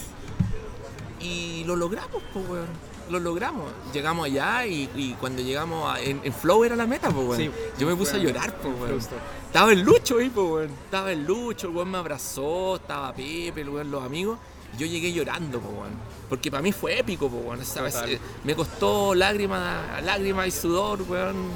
y 1.19 1.63
lo 1.65 1.75
logramos, 1.75 2.21
pues, 2.33 2.49
weón. 2.49 2.93
Lo 3.09 3.19
logramos. 3.19 3.65
Llegamos 3.93 4.25
allá 4.25 4.65
y, 4.65 4.89
y 4.95 5.13
cuando 5.19 5.41
llegamos 5.41 5.93
a- 5.93 5.99
en, 6.01 6.21
en 6.23 6.33
Flow 6.33 6.63
era 6.63 6.75
la 6.75 6.87
meta, 6.87 7.09
pues, 7.11 7.27
weón. 7.27 7.37
Sí, 7.37 7.51
yo 7.77 7.85
me 7.87 7.95
puse 7.95 8.15
a 8.15 8.19
llorar, 8.19 8.55
pues, 8.61 8.73
weón. 8.79 8.99
Estaba 9.47 9.71
el 9.71 9.81
Lucho 9.81 10.17
ahí, 10.17 10.29
pues, 10.29 10.47
weón. 10.49 10.69
Estaba 10.85 11.11
el 11.11 11.23
Lucho, 11.25 11.67
el 11.67 11.75
weón 11.75 11.91
me 11.91 11.97
abrazó, 11.97 12.77
estaba 12.77 13.13
Pepe, 13.13 13.61
el 13.61 13.69
weón, 13.69 13.91
los 13.91 14.03
amigos. 14.03 14.39
Yo 14.77 14.85
llegué 14.85 15.11
llorando. 15.11 15.61
Porque 16.29 16.49
para 16.49 16.63
mí 16.63 16.71
fue 16.71 16.99
épico. 16.99 17.29
Esa 17.61 17.87
eh, 18.07 18.19
me 18.43 18.55
costó 18.55 19.13
lágrimas, 19.13 20.03
lágrimas 20.03 20.47
y 20.47 20.51
sudor, 20.51 21.01
weón. 21.03 21.51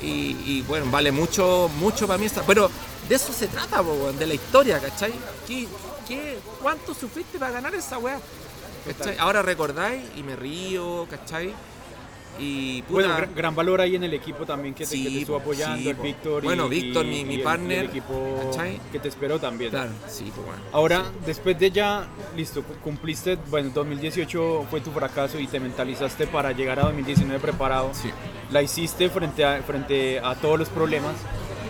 Y, 0.00 0.36
y, 0.46 0.64
bueno, 0.66 0.86
vale 0.90 1.10
mucho, 1.10 1.70
mucho 1.78 2.06
para 2.06 2.18
mí 2.18 2.26
esta. 2.26 2.42
Pero 2.42 2.70
de 3.08 3.14
eso 3.14 3.32
se 3.32 3.48
trata, 3.48 3.82
po, 3.82 4.12
de 4.12 4.26
la 4.26 4.34
historia, 4.34 4.78
¿cachai? 4.80 5.12
¿Qué, 5.46 5.66
qué, 6.06 6.38
¿Cuánto 6.62 6.94
sufriste 6.94 7.38
para 7.38 7.52
ganar 7.52 7.74
esa 7.74 7.98
weá? 7.98 8.20
¿Cachai? 8.86 9.18
Ahora 9.18 9.42
recordáis 9.42 10.04
y 10.16 10.22
me 10.22 10.36
río, 10.36 11.06
¿cachai? 11.10 11.52
Y 12.38 12.82
puta, 12.82 13.08
Bueno, 13.08 13.32
gran, 13.34 13.54
valor 13.56 13.80
ahí 13.80 13.96
en 13.96 14.04
el 14.04 14.14
equipo 14.14 14.46
también 14.46 14.72
que 14.74 14.84
te, 14.86 14.96
que 14.96 15.02
te 15.04 15.08
Sí, 15.10 15.18
estuvo 15.20 15.36
po, 15.38 15.42
apoyando, 15.42 15.78
sí, 15.78 15.88
el. 15.88 15.96
Víctor. 15.96 16.44
y- 16.44 16.46
Bueno, 16.46 16.68
Víctor, 16.68 17.04
y- 17.04 17.08
mi- 17.08 17.24
mi 17.24 17.34
y 17.34 17.36
el- 17.38 17.42
partner, 17.42 17.76
y 17.78 17.80
el 17.80 17.90
equipo 17.90 18.50
¿cachai? 18.50 18.80
que 18.92 18.98
te 19.00 19.08
esperó 19.08 19.38
también. 19.40 19.70
claro, 19.70 19.90
sí, 20.08 20.30
pues 20.34 20.46
bueno. 20.46 20.62
Ahora, 20.72 21.04
después 21.26 21.58
de 21.58 21.70
ya, 21.70 22.06
listo, 22.36 22.62
cu- 22.62 22.74
cumpliste, 22.82 23.36
bueno, 23.50 23.70
2018 23.74 24.66
fue 24.70 24.80
tu 24.80 24.90
fracaso 24.92 25.38
y 25.40 25.46
te 25.48 25.58
mentalizaste 25.58 26.26
para 26.28 26.52
llegar 26.52 26.78
a 26.78 26.82
2019 26.84 27.40
preparado. 27.40 27.90
Sí. 27.92 28.10
La 28.50 28.62
hiciste 28.62 29.10
frente 29.10 29.44
a, 29.44 29.60
frente 29.62 30.20
a 30.20 30.34
todos 30.36 30.58
los 30.58 30.68
problemas, 30.68 31.14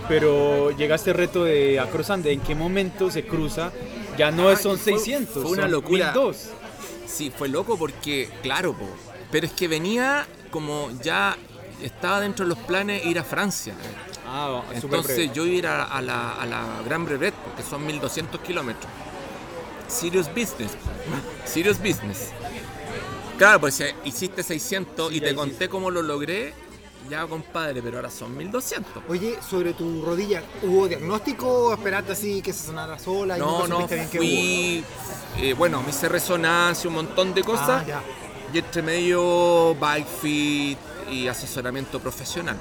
pero 0.08 0.70
llega 0.76 0.94
este 0.96 1.12
reto 1.12 1.44
de 1.44 1.80
Acrosande. 1.80 2.32
¿En 2.32 2.40
qué 2.40 2.54
momento 2.54 3.10
se 3.10 3.24
cruza? 3.26 3.72
Ya 4.16 4.30
no 4.30 4.48
Ah, 4.48 4.56
son 4.56 4.78
fue- 4.78 4.92
600, 4.94 5.42
fue 5.42 5.52
una 5.52 5.62
son 5.62 5.72
locura. 5.72 6.12
1002. 6.12 6.50
Sí, 7.06 7.32
fue 7.36 7.48
loco 7.48 7.78
porque, 7.78 8.28
claro, 8.42 8.74
po, 8.74 8.86
pero 9.30 9.46
es 9.46 9.52
que 9.52 9.66
venía 9.68 10.26
como 10.50 10.90
ya 11.02 11.36
estaba 11.82 12.20
dentro 12.20 12.44
de 12.44 12.50
los 12.50 12.58
planes 12.58 13.04
ir 13.06 13.18
a 13.18 13.24
Francia. 13.24 13.74
Ah, 14.26 14.60
súper 14.66 14.76
Entonces 14.98 15.16
breve. 15.16 15.32
yo 15.34 15.46
iba 15.46 15.54
a 15.54 15.58
ir 15.58 15.66
a, 15.66 15.84
a 15.84 16.02
la, 16.02 16.32
a 16.32 16.46
la 16.46 16.82
Gran 16.84 17.04
Brevet, 17.04 17.34
porque 17.34 17.62
son 17.62 17.86
1200 17.86 18.40
kilómetros. 18.40 18.90
Serious 19.88 20.28
business. 20.28 20.72
Serious 21.46 21.78
business. 21.78 22.30
Claro, 23.38 23.60
pues 23.60 23.74
si 23.74 23.84
hiciste 24.04 24.42
600 24.42 25.12
y 25.12 25.20
te 25.20 25.34
conté 25.34 25.68
cómo 25.68 25.90
lo 25.90 26.02
logré, 26.02 26.52
ya 27.08 27.26
compadre, 27.26 27.80
pero 27.80 27.96
ahora 27.98 28.10
son 28.10 28.36
1200. 28.36 29.04
Oye, 29.08 29.38
sobre 29.48 29.72
tu 29.74 30.04
rodilla, 30.04 30.42
¿hubo 30.62 30.88
diagnóstico 30.88 31.46
o 31.68 31.72
esperaste 31.72 32.12
así 32.12 32.42
que 32.42 32.52
se 32.52 32.66
sonara 32.66 32.98
sola? 32.98 33.36
y 33.36 33.40
No, 33.40 33.66
no, 33.68 33.76
supiste 33.76 33.94
bien 33.94 34.08
qué 34.10 34.18
fui. 34.18 34.84
eh, 35.38 35.54
bueno, 35.54 35.82
me 35.82 35.90
hice 35.90 36.08
resonancia, 36.08 36.88
un 36.88 36.96
montón 36.96 37.32
de 37.32 37.40
hubo? 37.42 37.52
cosas. 37.52 37.82
Ah, 37.82 37.84
ya. 37.86 38.02
Y 38.52 38.58
entre 38.58 38.82
medio, 38.82 39.74
bike 39.74 40.06
fit 40.22 40.78
y 41.10 41.28
asesoramiento 41.28 42.00
profesional. 42.00 42.56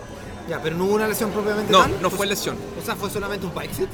Ya, 0.50 0.62
pero 0.62 0.76
no 0.78 0.86
hubo 0.86 0.96
una 0.96 1.08
lesión 1.08 1.32
propiamente 1.32 1.72
No, 1.72 1.82
tal. 1.82 1.92
no 1.94 2.10
Pues- 2.10 2.14
fue 2.16 2.28
lesión. 2.28 2.58
O 2.82 2.86
sea, 2.86 2.96
fue 2.96 3.10
solamente 3.10 3.46
un 3.46 3.54
bike 3.54 3.72
fit. 3.74 3.90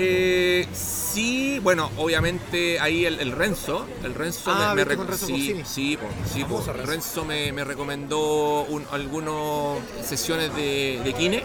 Eh, 0.00 0.66
sí, 0.72 1.58
bueno, 1.62 1.90
obviamente 1.96 2.78
ahí 2.78 3.04
el, 3.04 3.18
el 3.20 3.32
Renzo, 3.32 3.84
el 4.04 4.14
Renzo 4.14 4.50
Ah, 4.54 4.72
me, 4.76 4.84
Renzo 4.84 5.26
sí, 5.26 5.62
sí, 5.66 5.96
po, 5.96 6.06
sí, 6.32 6.44
po. 6.44 6.58
Renzo. 6.64 6.86
Renzo 6.86 7.24
me, 7.24 7.50
me 7.52 7.64
recomendó 7.64 8.62
un- 8.68 8.84
algunas 8.92 9.78
sesiones 10.06 10.54
de, 10.54 11.00
de 11.02 11.12
kine 11.14 11.42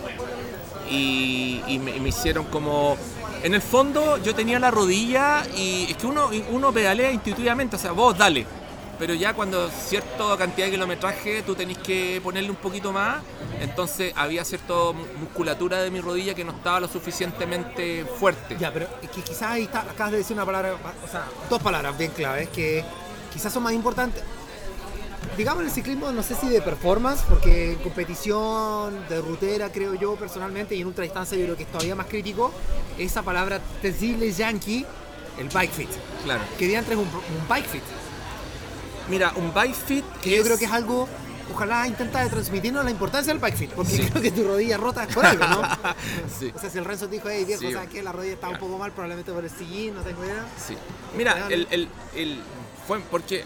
y, 0.89 1.61
y 1.67 1.79
me, 1.79 1.95
y 1.95 1.99
me 1.99 2.09
hicieron 2.09 2.45
como 2.45 2.95
en 3.41 3.53
el 3.55 3.61
fondo 3.61 4.17
yo 4.17 4.35
tenía 4.35 4.59
la 4.59 4.69
rodilla 4.69 5.43
y 5.55 5.87
es 5.89 5.97
que 5.97 6.05
uno, 6.05 6.29
uno 6.51 6.71
pedalea 6.71 7.11
intuitivamente, 7.11 7.77
o 7.77 7.79
sea, 7.79 7.91
vos 7.93 8.15
dale. 8.17 8.45
Pero 9.03 9.15
ya 9.15 9.33
cuando 9.33 9.69
cierta 9.69 10.37
cantidad 10.37 10.67
de 10.67 10.71
kilometraje 10.71 11.43
tú 11.43 11.55
tenés 11.55 11.77
que 11.79 12.21
ponerle 12.23 12.49
un 12.49 12.55
poquito 12.55 12.93
más, 12.93 13.21
entonces 13.59 14.13
había 14.15 14.45
cierta 14.45 14.73
mu- 14.73 15.03
musculatura 15.19 15.81
de 15.81 15.91
mi 15.91 15.99
rodilla 15.99 16.33
que 16.33 16.45
no 16.45 16.53
estaba 16.53 16.79
lo 16.79 16.87
suficientemente 16.87 18.05
fuerte. 18.17 18.55
Ya, 18.57 18.71
pero 18.71 18.87
es 19.01 19.09
que 19.09 19.19
quizás 19.21 19.41
ahí 19.51 19.63
está, 19.63 19.81
acabas 19.81 20.13
de 20.13 20.19
decir 20.19 20.37
una 20.37 20.45
palabra, 20.45 20.75
o 21.05 21.11
sea, 21.11 21.25
dos 21.49 21.61
palabras 21.61 21.97
bien 21.97 22.11
claves 22.11 22.47
que 22.47 22.81
quizás 23.33 23.51
son 23.51 23.63
más 23.63 23.73
importantes. 23.73 24.23
digamos 25.35 25.63
en 25.63 25.67
el 25.67 25.73
ciclismo, 25.73 26.09
no 26.13 26.23
sé 26.23 26.35
si 26.35 26.47
de 26.47 26.61
performance, 26.61 27.23
porque 27.27 27.73
en 27.73 27.79
competición 27.79 29.05
de 29.09 29.19
rutera, 29.19 29.69
creo 29.69 29.95
yo 29.95 30.15
personalmente, 30.15 30.75
y 30.75 30.81
en 30.81 30.87
ultra 30.87 31.03
distancia 31.03 31.37
yo 31.37 31.43
creo 31.43 31.57
que 31.57 31.63
es 31.63 31.71
todavía 31.73 31.95
más 31.95 32.05
crítico, 32.05 32.53
esa 32.97 33.21
palabra 33.21 33.59
sensible 33.81 34.31
yankee, 34.31 34.85
el 35.39 35.49
bike 35.49 35.71
fit. 35.71 35.89
Claro. 36.23 36.41
Que 36.57 36.67
diantre 36.67 36.93
es 36.93 36.99
un, 37.01 37.07
un 37.07 37.47
bike 37.49 37.67
fit. 37.67 37.83
Mira, 39.09 39.33
un 39.35 39.53
bike 39.53 39.75
fit 39.75 40.05
Que 40.21 40.37
yo 40.37 40.43
creo 40.43 40.57
que 40.57 40.65
es 40.65 40.71
algo, 40.71 41.07
ojalá 41.53 41.87
intenta 41.87 42.23
de 42.23 42.29
transmitirnos 42.29 42.83
la 42.85 42.91
importancia 42.91 43.33
del 43.33 43.41
bike 43.41 43.55
fit, 43.57 43.71
porque 43.71 44.07
creo 44.09 44.21
que 44.21 44.31
tu 44.31 44.43
rodilla 44.45 44.77
rota 44.77 45.03
es 45.03 45.13
por 45.13 45.25
algo, 45.25 45.45
¿no? 45.47 45.61
Sí. 46.39 46.51
O 46.55 46.59
sea, 46.59 46.69
si 46.69 46.77
el 46.77 46.85
Renzo 46.85 47.07
dijo, 47.07 47.29
hey 47.29 47.43
viejo, 47.45 47.61
Sí. 47.61 47.71
¿sabes 47.73 47.89
qué? 47.89 48.01
La 48.01 48.11
rodilla 48.11 48.33
está 48.33 48.49
un 48.49 48.57
poco 48.57 48.77
mal, 48.77 48.91
probablemente 48.91 49.31
por 49.31 49.43
el 49.43 49.49
sillín, 49.49 49.95
no 49.95 50.01
tengo 50.01 50.23
idea. 50.23 50.45
Sí. 50.65 50.75
Mira, 51.17 51.47
el, 51.49 51.67
el- 51.71 51.89
el- 52.15 52.39
fue 52.87 52.99
porque 52.99 53.43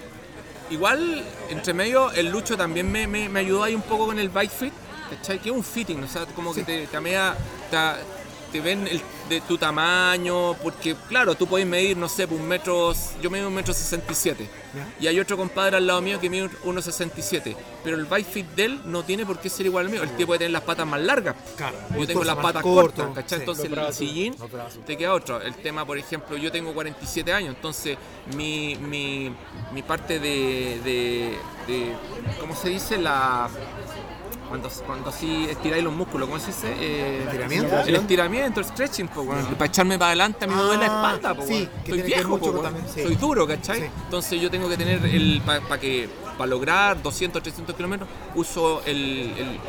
igual 0.69 1.23
entre 1.49 1.73
medio 1.73 2.11
el 2.11 2.27
Lucho 2.29 2.57
también 2.57 2.91
me, 2.91 3.07
me- 3.07 3.29
me 3.29 3.39
ayudó 3.39 3.63
ahí 3.63 3.73
un 3.75 3.81
poco 3.81 4.07
con 4.07 4.19
el 4.19 4.29
bike 4.29 4.51
fit, 4.51 4.73
¿cachai? 5.09 5.39
Que 5.39 5.49
es 5.49 5.55
un 5.55 5.63
fitting, 5.63 6.03
o 6.03 6.07
sea, 6.07 6.25
como 6.27 6.53
que 6.53 6.63
te, 6.63 6.87
te, 6.87 6.97
amea- 6.97 7.35
te- 7.71 8.16
te 8.57 8.61
ven 8.61 8.87
el- 8.87 9.01
de 9.29 9.41
tu 9.41 9.57
tamaño, 9.57 10.53
porque 10.63 10.95
claro, 11.09 11.35
tú 11.35 11.45
puedes 11.47 11.67
medir, 11.67 11.95
no 11.97 12.07
sé, 12.09 12.25
un 12.25 12.47
metro, 12.47 12.93
yo 13.21 13.29
mido 13.29 13.49
un 13.49 13.53
metro 13.53 13.73
sesenta 13.73 14.11
y 14.11 14.15
siete, 14.15 14.49
¿Ya? 14.73 14.87
y 15.01 15.07
hay 15.07 15.19
otro 15.19 15.35
compadre 15.37 15.77
al 15.77 15.85
lado 15.85 16.01
mío 16.01 16.19
que 16.19 16.29
mide 16.29 16.49
unos 16.63 16.85
67, 16.85 17.55
pero 17.83 17.97
el 17.97 18.05
bike 18.05 18.25
fit 18.25 18.47
de 18.55 18.65
él 18.65 18.81
no 18.85 19.03
tiene 19.03 19.25
por 19.25 19.39
qué 19.39 19.49
ser 19.49 19.65
igual 19.65 19.85
al 19.85 19.91
mío, 19.91 20.01
el 20.03 20.09
tipo 20.11 20.27
puede 20.27 20.39
tener 20.39 20.51
las 20.51 20.63
patas 20.63 20.87
más 20.87 21.01
largas, 21.01 21.35
Claro. 21.55 21.75
yo 21.99 22.07
tengo 22.07 22.23
las 22.23 22.37
patas 22.37 22.63
corto, 22.63 23.03
cortas, 23.05 23.23
¿cachai? 23.23 23.39
sí. 23.39 23.41
Entonces 23.43 23.65
el 23.71 23.93
sillín 23.93 24.35
te 24.85 24.97
queda 24.97 25.13
otro. 25.13 25.41
El 25.41 25.55
tema, 25.55 25.85
por 25.85 25.97
ejemplo, 25.97 26.35
yo 26.37 26.51
tengo 26.51 26.73
47 26.73 27.31
años, 27.33 27.53
entonces 27.55 27.97
mi, 28.35 28.75
mi, 28.77 29.31
mi 29.73 29.81
parte 29.83 30.19
de, 30.19 30.79
de, 30.83 31.37
de- 31.67 31.93
¿Cómo 32.39 32.55
se 32.55 32.69
dice? 32.69 32.97
La. 32.97 33.49
Cuando, 34.47 34.69
cuando 34.85 35.09
así 35.09 35.45
estiráis 35.49 35.83
los 35.83 35.93
músculos, 35.93 36.27
¿cómo 36.29 36.39
se 36.39 36.47
dice? 36.47 36.73
Eh, 36.79 37.23
¿Estiramiento? 37.25 37.79
El 37.81 37.95
estiramiento, 37.95 38.59
el 38.61 38.65
stretching, 38.65 39.07
para 39.09 39.65
echarme 39.65 39.97
para 39.97 40.07
adelante 40.11 40.45
a 40.45 40.47
mí 40.47 40.55
me 40.55 40.61
duele 40.61 40.87
la 40.87 40.93
Ah, 41.01 41.13
espalda, 41.15 41.35
po, 41.35 41.45
sí, 41.45 41.67
que 41.83 41.91
Soy 41.91 42.01
viejo, 42.01 42.39
también, 42.61 42.85
sí. 42.93 43.03
soy 43.03 43.15
duro, 43.15 43.45
¿cachai? 43.45 43.81
Sí. 43.81 43.85
Entonces 44.05 44.41
yo 44.41 44.49
tengo 44.49 44.69
que 44.69 44.77
tener 44.77 45.05
el 45.05 45.41
para 45.45 45.77
que 45.79 46.07
para 46.37 46.49
lograr 46.49 47.01
200, 47.01 47.41
300 47.41 47.75
kilómetros 47.75 48.07
uso 48.35 48.81
el, 48.85 49.33
el, 49.37 49.59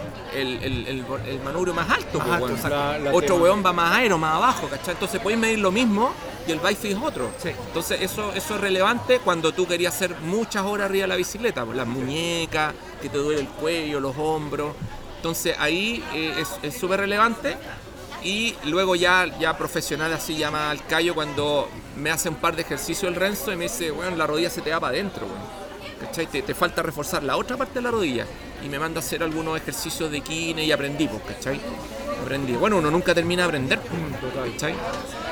el, 0.40 0.62
el, 0.62 0.86
el- 0.86 1.04
el 1.26 1.40
manubrio 1.42 1.72
más 1.74 1.88
alto, 1.90 2.18
Más 2.18 2.26
po, 2.28 2.32
alto, 2.34 2.44
weón. 2.46 2.56
exacto. 2.56 2.76
La- 2.76 2.98
la 2.98 3.14
Otro 3.14 3.36
weón 3.36 3.64
va 3.64 3.72
más 3.72 3.96
aero, 3.96 4.16
más 4.18 4.34
abajo, 4.34 4.68
¿cachai? 4.68 4.94
Entonces 4.94 5.20
podéis 5.20 5.40
medir 5.40 5.58
lo 5.58 5.72
mismo 5.72 6.12
y 6.48 6.52
el 6.52 6.60
bike 6.60 6.78
fit 6.78 6.90
es 6.92 6.98
otro. 7.02 7.30
Sí. 7.42 7.50
Entonces 7.66 8.00
eso, 8.02 8.32
eso 8.34 8.54
es 8.54 8.60
relevante 8.60 9.20
cuando 9.20 9.52
tú 9.52 9.66
querías 9.66 9.94
hacer 9.94 10.14
muchas 10.22 10.64
horas 10.64 10.86
arriba 10.86 11.02
de 11.04 11.08
la 11.08 11.16
bicicleta, 11.16 11.64
pues, 11.64 11.76
las 11.76 11.86
muñecas, 11.86 12.74
que 13.00 13.08
te 13.08 13.18
duele 13.18 13.40
el 13.42 13.48
cuello, 13.48 14.00
los 14.00 14.16
hombros. 14.16 14.74
Entonces 15.16 15.56
ahí 15.58 16.02
eh, 16.14 16.44
es- 16.62 16.74
súper 16.78 17.00
relevante. 17.00 17.56
Y 18.24 18.56
luego 18.64 18.96
ya, 18.96 19.26
ya 19.38 19.56
profesional 19.56 20.12
así 20.12 20.36
llama 20.36 20.70
al 20.70 20.84
callo 20.86 21.14
cuando 21.14 21.68
me 21.96 22.10
hace 22.10 22.28
un 22.28 22.34
par 22.34 22.56
de 22.56 22.62
ejercicios 22.62 23.08
el 23.12 23.14
Renzo 23.14 23.52
y 23.52 23.56
me 23.56 23.64
dice, 23.64 23.92
bueno, 23.92 24.16
la 24.16 24.26
rodilla 24.26 24.50
se 24.50 24.60
te 24.60 24.70
va 24.70 24.80
para 24.80 24.92
adentro, 24.94 25.26
weón. 25.26 25.58
¿Cachai? 26.00 26.26
Te, 26.26 26.42
te 26.42 26.54
falta 26.54 26.82
reforzar 26.82 27.22
la 27.22 27.36
otra 27.36 27.56
parte 27.56 27.74
de 27.74 27.82
la 27.82 27.90
rodilla. 27.90 28.24
Y 28.64 28.68
me 28.68 28.78
manda 28.78 29.00
a 29.00 29.02
hacer 29.04 29.22
algunos 29.22 29.56
ejercicios 29.56 30.10
de 30.10 30.20
kine 30.20 30.64
y 30.64 30.72
aprendí, 30.72 31.06
pues, 31.08 31.22
¿cachai? 31.36 31.60
Aprendí. 32.22 32.52
Bueno, 32.54 32.76
uno 32.78 32.90
nunca 32.90 33.14
termina 33.14 33.42
de 33.42 33.48
aprender, 33.48 33.80
pues, 33.80 34.20
Total. 34.20 34.50
¿cachai? 34.52 34.74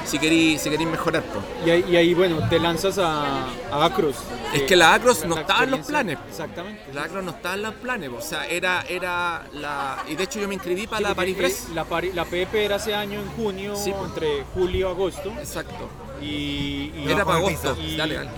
Si 0.04 0.18
queréis 0.20 0.60
si 0.62 0.70
mejorar, 0.70 1.22
pues. 1.24 1.44
Y 1.66 1.70
ahí, 1.70 1.84
y 1.90 1.96
ahí, 1.96 2.14
bueno, 2.14 2.48
te 2.48 2.60
lanzas 2.60 2.96
a, 2.98 3.44
a 3.72 3.84
Acros. 3.84 4.16
Es 4.54 4.62
que 4.62 4.76
la 4.76 4.94
Acros 4.94 5.24
no 5.24 5.34
la 5.34 5.40
estaba 5.40 5.64
en 5.64 5.72
los 5.72 5.86
planes. 5.86 6.18
Exactamente. 6.28 6.82
La 6.94 7.02
Acros 7.04 7.24
no 7.24 7.32
estaba 7.32 7.54
en 7.56 7.62
los 7.62 7.74
planes, 7.74 8.10
o 8.16 8.20
sea, 8.22 8.46
era, 8.46 8.84
era 8.88 9.44
la... 9.52 10.04
Y 10.08 10.14
de 10.14 10.22
hecho 10.24 10.38
yo 10.38 10.46
me 10.46 10.54
inscribí 10.54 10.86
para 10.86 10.98
Sí, 10.98 11.04
la 11.04 11.14
Paris-Brest. 11.14 11.70
eh, 11.70 11.74
La, 11.74 11.86
la 12.14 12.24
PP 12.24 12.64
era 12.64 12.76
ese 12.76 12.94
año 12.94 13.20
en 13.20 13.26
junio, 13.30 13.74
Sí, 13.74 13.90
pues. 13.90 14.08
entre 14.10 14.44
julio 14.54 14.88
y 14.88 14.90
agosto. 14.90 15.32
Exacto. 15.40 15.88
Y, 16.22 16.92
y- 16.96 17.04
Era 17.08 17.24
para 17.24 17.38
agosto. 17.38 17.76
y- 17.80 17.96
Dale, 17.96 18.14
dale. 18.14 18.30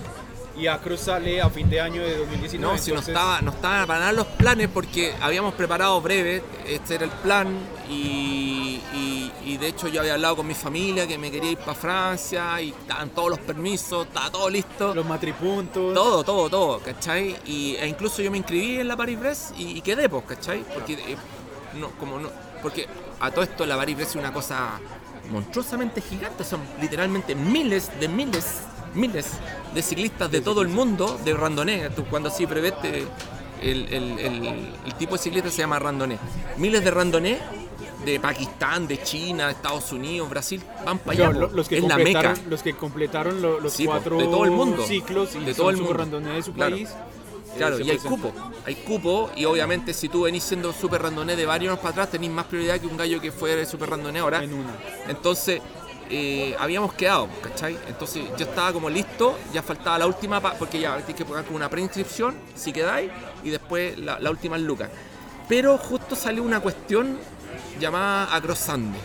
Y 0.59 0.67
Acros 0.67 0.99
sale 1.01 1.41
a 1.41 1.49
fin 1.49 1.69
de 1.69 1.79
año 1.79 2.01
de 2.01 2.17
2019. 2.17 2.59
No, 2.73 2.77
si 2.81 2.91
no 2.91 2.97
entonces- 2.97 3.15
estaba, 3.15 3.41
no 3.41 3.51
estaban 3.51 3.87
para 3.87 3.99
nada 3.99 4.11
los 4.11 4.27
planes 4.27 4.67
porque 4.73 5.13
habíamos 5.21 5.53
preparado 5.53 5.99
breve, 6.01 6.43
este 6.67 6.95
era 6.95 7.05
el 7.05 7.11
plan 7.11 7.47
y, 7.89 8.81
y- 8.93 9.31
y 9.45 9.57
de 9.57 9.67
hecho 9.67 9.87
yo 9.87 10.01
había 10.01 10.13
hablado 10.13 10.35
con 10.37 10.47
mi 10.47 10.53
familia 10.53 11.07
que 11.07 11.17
me 11.17 11.31
quería 11.31 11.51
ir 11.51 11.57
para 11.57 11.73
Francia 11.75 12.61
y 12.61 12.69
estaban 12.69 13.09
todos 13.11 13.29
los 13.31 13.39
permisos, 13.39 14.05
estaba 14.07 14.29
todo 14.29 14.49
listo. 14.49 14.93
Los 14.93 15.05
matripuntos. 15.05 15.93
Todo, 15.93 16.23
todo, 16.23 16.49
todo, 16.49 16.79
¿cachai? 16.79 17.35
Y, 17.45 17.75
e 17.79 17.87
incluso 17.87 18.21
yo 18.21 18.29
me 18.31 18.37
inscribí 18.37 18.79
en 18.79 18.87
la 18.87 18.95
Paris-Brest 18.97 19.57
y, 19.57 19.77
y 19.77 19.81
quedé, 19.81 20.09
pues, 20.09 20.23
¿cachai? 20.25 20.63
Porque, 20.73 20.93
eh, 20.93 21.17
no, 21.75 21.89
como 21.91 22.19
no, 22.19 22.29
porque 22.61 22.87
a 23.19 23.31
todo 23.31 23.43
esto 23.43 23.65
la 23.65 23.77
Paris-Brest 23.77 24.11
es 24.11 24.15
una 24.17 24.33
cosa 24.33 24.79
monstruosamente 25.31 26.01
gigante, 26.01 26.43
son 26.43 26.59
literalmente 26.81 27.35
miles 27.35 27.91
de 27.99 28.07
miles, 28.07 28.61
miles 28.93 29.27
de 29.73 29.81
ciclistas 29.81 30.29
de 30.31 30.41
todo 30.41 30.61
el 30.61 30.67
mundo 30.69 31.19
de 31.23 31.33
randonee. 31.33 31.89
Tú 31.91 32.05
cuando 32.05 32.29
así 32.29 32.45
brevet, 32.45 32.79
te- 32.81 33.05
el, 33.61 33.93
el- 33.93 34.19
el- 34.19 34.73
el 34.85 34.93
tipo 34.97 35.15
de 35.15 35.21
ciclista 35.21 35.49
se 35.49 35.57
llama 35.57 35.79
randonee. 35.79 36.17
Miles 36.57 36.83
de 36.83 36.91
randonee 36.91 37.39
de 38.05 38.19
Pakistán, 38.19 38.87
de 38.87 39.01
China, 39.03 39.51
Estados 39.51 39.91
Unidos, 39.91 40.29
Brasil, 40.29 40.63
van 40.85 40.99
para 40.99 41.11
allá. 41.11 41.31
Claro, 41.31 41.49
los, 41.53 41.67
que 41.67 41.77
es 41.77 41.83
la 41.83 41.97
meca. 41.97 42.03
completaron, 42.21 42.49
los 42.49 42.63
que 42.63 42.73
completaron 42.73 43.41
lo- 43.41 43.59
los 43.59 43.73
Sí, 43.73 43.83
po, 43.85 43.91
cuatro 43.91 44.17
de 44.17 44.23
todo 44.23 44.45
el 44.45 44.51
mundo. 44.51 44.85
ciclos 44.85 45.35
y 45.35 45.39
De 45.43 45.53
todo 45.53 45.69
el 45.69 45.77
mundo. 45.77 45.93
randonee 45.93 46.35
de 46.35 46.43
su 46.43 46.53
Claro. 46.53 46.75
país. 46.75 46.89
Claro, 47.57 47.75
eh, 47.75 47.79
se 47.79 47.83
y 47.85 47.89
hay 47.89 47.97
cupo, 47.97 48.31
hay 48.65 48.75
cupo 48.75 49.31
y 49.35 49.43
obviamente 49.45 49.93
si 49.93 50.07
tú 50.07 50.21
venís 50.21 50.43
siendo 50.43 50.71
super 50.71 51.01
randoné 51.01 51.35
de 51.35 51.45
varios 51.47 51.71
años 51.71 51.79
para 51.79 51.89
atrás 51.91 52.11
tenés 52.11 52.29
más 52.29 52.45
prioridad 52.45 52.79
que 52.79 52.85
un 52.85 52.95
gallo 52.95 53.19
que 53.19 53.31
fue 53.31 53.65
super 53.65 53.89
randoné 53.89 54.19
ahora. 54.19 54.43
En 54.43 54.53
una. 54.53 54.69
Entonces 55.09 55.59
eh, 56.09 56.55
habíamos 56.59 56.93
quedado, 56.93 57.29
¿cachai? 57.41 57.77
Entonces 57.87 58.23
yo 58.37 58.45
estaba 58.45 58.73
como 58.73 58.89
listo, 58.89 59.37
ya 59.53 59.61
faltaba 59.61 59.97
la 59.99 60.07
última, 60.07 60.41
porque 60.41 60.79
ya 60.79 60.95
tienes 60.97 61.15
que 61.15 61.25
pagar 61.25 61.45
como 61.45 61.57
una 61.57 61.69
preinscripción, 61.69 62.35
si 62.55 62.73
quedáis, 62.73 63.11
y 63.43 63.49
después 63.49 63.97
la, 63.97 64.19
la 64.19 64.29
última 64.29 64.57
lucas. 64.57 64.89
Pero 65.47 65.77
justo 65.77 66.15
salió 66.15 66.43
una 66.43 66.59
cuestión 66.59 67.17
llamada 67.79 68.35
Acrosande. 68.35 68.99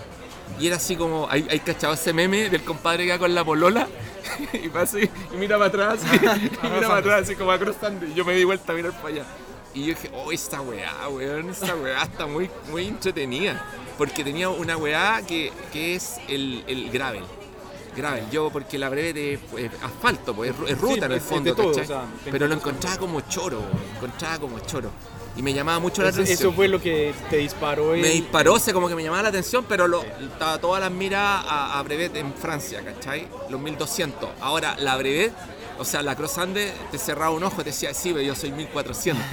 Y 0.59 0.67
era 0.67 0.77
así 0.77 0.97
como, 0.97 1.27
¿hay, 1.31 1.47
hay 1.51 1.61
cachado 1.61 1.95
ese 1.95 2.13
meme 2.13 2.49
del 2.49 2.63
compadre 2.63 3.07
que 3.07 3.13
va 3.13 3.19
con 3.19 3.35
la 3.35 3.45
polola? 3.45 3.89
y 4.53 4.69
pasa 4.69 4.99
y 5.01 5.05
y 5.05 5.37
mira 5.37 5.59
para 5.59 5.69
atrás, 5.69 6.01
y 6.05 6.67
mira 6.69 6.89
para 6.89 6.99
atrás, 6.99 7.23
así 7.23 7.35
como 7.35 7.51
Acrosande. 7.51 8.09
Y 8.09 8.15
yo 8.15 8.25
me 8.25 8.35
di 8.35 8.45
vuelta 8.45 8.73
a 8.73 8.77
mirar 8.77 8.93
para 8.93 9.09
allá. 9.09 9.25
Y 9.75 9.81
yo 9.81 9.87
dije, 9.89 10.11
oh, 10.15 10.31
esta 10.33 10.61
weá, 10.61 11.09
weón, 11.09 11.51
esta 11.51 11.75
weá 11.75 12.03
está 12.05 12.27
muy, 12.27 12.49
muy 12.71 12.87
entretenida. 12.87 13.65
Porque 13.99 14.23
tenía 14.25 14.49
una 14.49 14.77
weá 14.77 15.23
que, 15.27 15.53
que 15.73 15.95
es 15.97 16.17
el, 16.29 16.65
el 16.67 16.91
gravel. 16.91 17.25
Gravel, 17.97 18.29
yo 18.31 18.51
porque 18.51 18.77
la 18.79 18.89
breve 18.89 19.35
es 19.57 19.71
asfalto, 19.83 20.35
pues 20.35 20.51
es, 20.51 20.57
ru- 20.57 20.69
es 20.69 20.81
ruta 20.81 20.95
Sí, 20.95 20.99
en 21.01 21.05
el 21.05 21.13
es- 21.19 21.23
es 21.25 21.29
de 21.29 21.35
fondo, 21.35 21.55
todo, 21.55 22.05
Pero 22.25 22.49
lo 22.49 22.55
encontraba 22.55 22.97
como 22.99 23.21
choro, 23.23 23.61
weón, 23.61 23.97
encontraba 23.97 24.39
como 24.39 24.59
choro. 24.61 24.91
Y 25.37 25.43
me 25.43 25.53
llamaba 25.53 25.81
mucho 25.81 26.03
la 26.03 26.09
Eso, 26.11 26.23
atención. 26.23 26.49
eso 26.51 26.57
fue 26.57 26.69
lo 26.69 26.81
que 26.81 27.13
te 27.31 27.37
disparó. 27.39 27.95
el- 27.95 28.01
Me 28.01 28.09
disparó, 28.11 28.59
se 28.59 28.73
como 28.73 28.89
que 28.89 28.95
me 28.97 29.03
llamaba 29.03 29.23
la 29.25 29.29
atención, 29.31 29.65
pero 29.69 29.87
lo, 29.89 30.03
estaba 30.03 30.59
todas 30.59 30.81
las 30.81 30.91
miras 30.93 31.45
a, 31.47 31.79
a 31.79 31.83
Brevet 31.83 32.15
en 32.17 32.33
Francia, 32.35 32.85
¿cachai? 32.85 33.29
Los 33.49 33.61
1200. 33.61 34.29
Ahora, 34.41 34.77
la 34.79 34.97
Brevet, 34.97 35.33
o 35.79 35.85
sea, 35.85 36.03
la 36.03 36.15
Cross 36.17 36.39
Andes, 36.39 36.73
te 36.91 36.99
cerraba 36.99 37.31
un 37.31 37.43
ojo 37.45 37.57
y 37.61 37.65
te 37.65 37.71
decía, 37.71 37.93
sí, 37.95 38.11
pero 38.13 38.23
yo 38.25 38.35
soy 38.35 38.53
1400, 38.53 39.25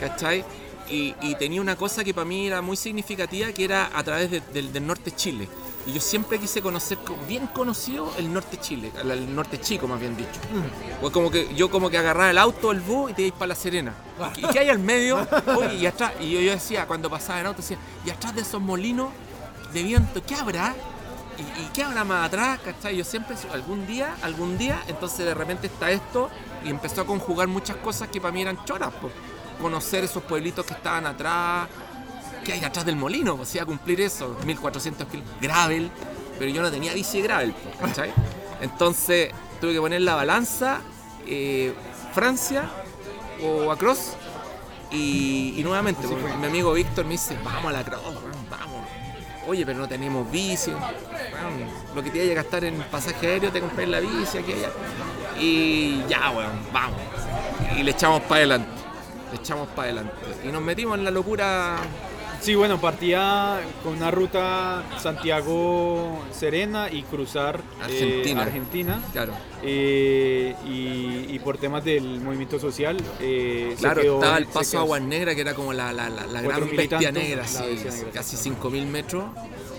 ¿cachai? 0.00 0.44
Y, 0.90 1.14
y 1.20 1.34
tenía 1.34 1.60
una 1.60 1.76
cosa 1.76 2.02
que 2.02 2.14
para 2.14 2.24
mí 2.24 2.46
era 2.46 2.62
muy 2.62 2.76
significativa, 2.76 3.52
que 3.52 3.64
era 3.64 3.90
a 3.94 4.02
través 4.02 4.30
de- 4.30 4.40
del, 4.40 4.72
del 4.72 4.86
norte 4.86 5.10
de 5.10 5.16
Chile. 5.16 5.48
Y 5.86 5.92
yo 5.92 6.00
siempre 6.00 6.38
quise 6.38 6.60
conocer, 6.62 6.96
co- 6.98 7.16
bien 7.28 7.46
conocido, 7.48 8.10
el 8.18 8.32
norte 8.32 8.56
de 8.56 8.62
Chile, 8.62 8.92
el, 9.02 9.10
el 9.10 9.34
norte 9.34 9.60
chico, 9.60 9.86
más 9.86 10.00
bien 10.00 10.16
dicho. 10.16 10.40
Pues 11.00 11.12
como 11.12 11.30
que 11.30 11.54
yo 11.54 11.70
como 11.70 11.90
que 11.90 11.98
agarraba 11.98 12.30
el 12.30 12.38
auto, 12.38 12.72
el 12.72 12.80
bus 12.80 13.10
y 13.10 13.14
te 13.14 13.22
ibas 13.22 13.38
para 13.38 13.48
La 13.48 13.54
Serena. 13.54 13.94
¿Y 14.36 14.46
qué 14.48 14.58
hay 14.60 14.68
al 14.70 14.78
medio? 14.78 15.26
Oye, 15.56 15.74
y 15.74 15.86
atrás, 15.86 16.12
y 16.20 16.30
yo, 16.30 16.40
yo 16.40 16.52
decía, 16.52 16.86
cuando 16.86 17.10
pasaba 17.10 17.40
en 17.40 17.46
auto, 17.46 17.60
decía, 17.60 17.78
y 18.06 18.10
atrás 18.10 18.34
de 18.34 18.40
esos 18.42 18.60
molinos 18.60 19.10
de 19.72 19.82
viento, 19.82 20.22
¿qué 20.26 20.34
habrá? 20.34 20.74
¿Y, 21.38 21.62
y 21.62 21.70
qué 21.72 21.84
habrá 21.84 22.04
más 22.04 22.26
atrás? 22.26 22.60
¿Cachai? 22.64 22.96
Yo 22.96 23.04
siempre, 23.04 23.36
algún 23.52 23.86
día, 23.86 24.16
algún 24.22 24.58
día, 24.58 24.82
entonces 24.88 25.24
de 25.24 25.34
repente 25.34 25.68
está 25.68 25.90
esto 25.90 26.30
y 26.64 26.70
empezó 26.70 27.02
a 27.02 27.06
conjugar 27.06 27.48
muchas 27.48 27.76
cosas 27.76 28.08
que 28.08 28.20
para 28.20 28.32
mí 28.32 28.42
eran 28.42 28.64
choras. 28.64 28.92
po. 28.94 29.10
Conocer 29.60 30.04
esos 30.04 30.22
pueblitos 30.22 30.64
que 30.66 30.74
estaban 30.74 31.06
atrás, 31.06 31.68
¿qué 32.44 32.52
hay 32.52 32.64
atrás 32.64 32.86
del 32.86 32.96
molino? 32.96 33.34
O 33.40 33.44
sea, 33.44 33.66
cumplir 33.66 34.00
eso, 34.00 34.36
1400 34.44 35.06
kilómetros, 35.08 35.40
gravel, 35.40 35.90
pero 36.38 36.50
yo 36.50 36.62
no 36.62 36.70
tenía 36.70 36.94
bici 36.94 37.20
gravel, 37.20 37.54
¿cachai? 37.80 38.12
Entonces 38.60 39.32
tuve 39.60 39.72
que 39.72 39.80
poner 39.80 40.02
la 40.02 40.14
balanza, 40.14 40.80
eh, 41.26 41.74
Francia 42.14 42.70
o 43.42 43.70
Across, 43.70 44.14
y, 44.90 45.54
y 45.56 45.62
nuevamente, 45.64 46.06
mi 46.40 46.46
amigo 46.46 46.72
Víctor 46.72 47.04
me 47.04 47.12
dice, 47.12 47.38
vamos 47.44 47.66
a 47.66 47.72
la 47.72 47.82
vamos. 47.82 48.37
Oye, 49.48 49.64
pero 49.64 49.78
no 49.78 49.88
tenemos 49.88 50.30
bici, 50.30 50.72
weón, 50.72 51.70
lo 51.94 52.02
que 52.02 52.10
te 52.10 52.18
vaya 52.18 52.32
a 52.32 52.34
gastar 52.34 52.64
en 52.64 52.82
pasaje 52.82 53.26
aéreo, 53.26 53.50
te 53.50 53.60
compré 53.60 53.86
la 53.86 53.98
bici 53.98 54.36
aquí 54.36 54.52
allá. 54.52 54.68
Y 55.40 56.02
ya, 56.06 56.30
weón, 56.30 56.52
vamos. 56.70 57.00
Y 57.74 57.82
le 57.82 57.92
echamos 57.92 58.20
para 58.24 58.36
adelante. 58.36 58.68
le 59.32 59.38
echamos 59.38 59.66
para 59.68 59.84
adelante. 59.84 60.14
Y 60.44 60.48
nos 60.48 60.60
metimos 60.60 60.98
en 60.98 61.04
la 61.04 61.10
locura 61.10 61.78
Sí, 62.40 62.54
bueno, 62.54 62.80
partía 62.80 63.60
con 63.82 63.94
una 63.96 64.10
ruta 64.10 64.82
Santiago-Serena 64.98 66.88
y 66.90 67.02
cruzar 67.02 67.60
eh, 67.80 67.82
Argentina. 67.82 68.42
Argentina. 68.42 69.02
Claro. 69.12 69.32
Eh, 69.62 70.54
y, 70.66 71.34
y 71.34 71.38
por 71.40 71.58
temas 71.58 71.84
del 71.84 72.20
movimiento 72.20 72.58
social. 72.58 72.96
eh, 73.20 73.74
Claro, 73.78 74.00
quedó- 74.02 74.14
estaba 74.16 74.38
el 74.38 74.46
paso 74.46 74.78
Aguas 74.78 75.02
Negras, 75.02 75.34
que 75.34 75.40
era 75.40 75.54
como 75.54 75.72
la, 75.72 75.92
la, 75.92 76.08
la, 76.08 76.40
gran 76.42 76.68
bestia 76.76 77.10
negra, 77.12 77.42
la 77.42 77.48
sí, 77.48 77.64
bestia 77.68 77.90
negra, 77.90 78.10
casi 78.12 78.36
sí. 78.36 78.50
5.000 78.50 78.86
metros. 78.86 79.24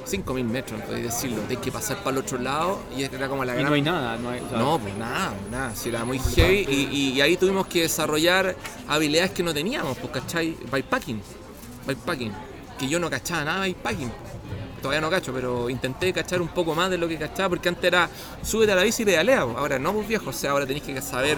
5.000 0.06 0.44
metros, 0.44 0.82
podéis 0.82 1.06
decirlo. 1.06 1.38
Hay 1.50 1.58
que 1.58 1.72
pasar 1.72 1.98
para 1.98 2.12
el 2.12 2.18
otro 2.24 2.40
lado 2.40 2.80
y 2.98 3.04
era 3.04 3.28
como 3.30 3.46
la 3.46 3.54
Y 3.54 3.58
gran... 3.58 3.70
no 3.70 3.76
hay 3.76 3.82
nada. 3.84 4.18
No, 4.18 4.30
hay, 4.32 4.40
o 4.40 4.50
sea, 4.50 4.58
No, 4.58 4.80
pues 4.80 4.98
nada, 4.98 5.34
nada, 5.52 5.76
sí, 5.76 5.90
era 5.90 6.04
muy 6.04 6.18
heavy 6.20 6.66
y, 6.68 6.90
y- 6.92 7.12
y 7.14 7.22
ahí 7.22 7.38
tuvimos 7.38 7.68
que 7.68 7.84
desarrollar 7.84 8.56
habilidades 8.88 9.32
que 9.32 9.44
no 9.44 9.54
teníamos, 9.54 9.98
pues, 10.00 10.12
¿cachai? 10.12 10.58
Bikepacking, 10.72 11.22
bikepacking, 11.86 12.32
que 12.80 12.88
yo 12.88 13.00
no 13.00 13.10
cachaba 13.10 13.44
nada 13.44 13.62
de 13.62 13.68
bikepacking, 13.70 14.12
todavía 14.82 15.02
no 15.02 15.10
cacho, 15.10 15.34
pero 15.34 15.70
intenté 15.70 16.14
cachar 16.14 16.42
un 16.42 16.48
poco 16.48 16.74
más 16.74 16.90
de 16.90 16.98
lo 16.98 17.08
que 17.08 17.18
cachaba, 17.18 17.50
porque 17.50 17.70
antes 17.70 17.84
era, 17.84 18.10
súbete 18.42 18.72
a 18.72 18.76
la 18.76 18.84
bici 18.84 19.04
y 19.04 19.06
pedalea, 19.06 19.42
ahora 19.42 19.78
no, 19.78 19.94
pues 19.94 20.08
viejo, 20.08 20.30
o 20.30 20.34
sea, 20.34 20.52
ahora 20.52 20.66
tenéis 20.66 20.86
que 20.86 21.02
saber 21.02 21.38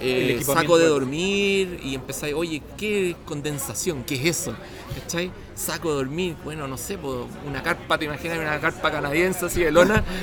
eh, 0.00 0.42
saco 0.44 0.76
de 0.76 0.86
dormir 0.86 1.80
y 1.82 1.94
empezáis, 1.94 2.34
oye, 2.34 2.62
¿qué 2.76 3.16
condensación? 3.24 4.04
¿Qué 4.04 4.16
es 4.16 4.24
eso? 4.40 4.54
¿Cachai? 5.00 5.30
Saco 5.54 5.90
de 5.90 5.96
dormir, 5.96 6.36
bueno, 6.44 6.68
no 6.68 6.76
sé, 6.76 6.98
una 7.46 7.62
carpa, 7.62 7.96
te 7.96 8.04
imaginas 8.04 8.38
una 8.38 8.60
carpa 8.60 8.90
canadiense 8.90 9.46
así 9.46 9.62
de 9.62 9.70
lona, 9.70 10.04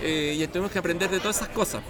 Eh, 0.00 0.38
y 0.40 0.46
tuvimos 0.46 0.70
que 0.70 0.78
aprender 0.78 1.10
de 1.10 1.18
todas 1.18 1.34
esas 1.38 1.48
cosas. 1.48 1.82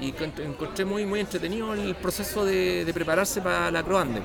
Y 0.00 0.14
encont- 0.14 0.40
encontré 0.42 0.86
muy, 0.86 1.04
muy 1.04 1.20
entretenido 1.20 1.74
el 1.74 1.94
proceso 1.94 2.42
de, 2.46 2.86
de 2.86 2.94
prepararse 2.94 3.42
para 3.42 3.70
la 3.70 3.82
Croande. 3.82 4.22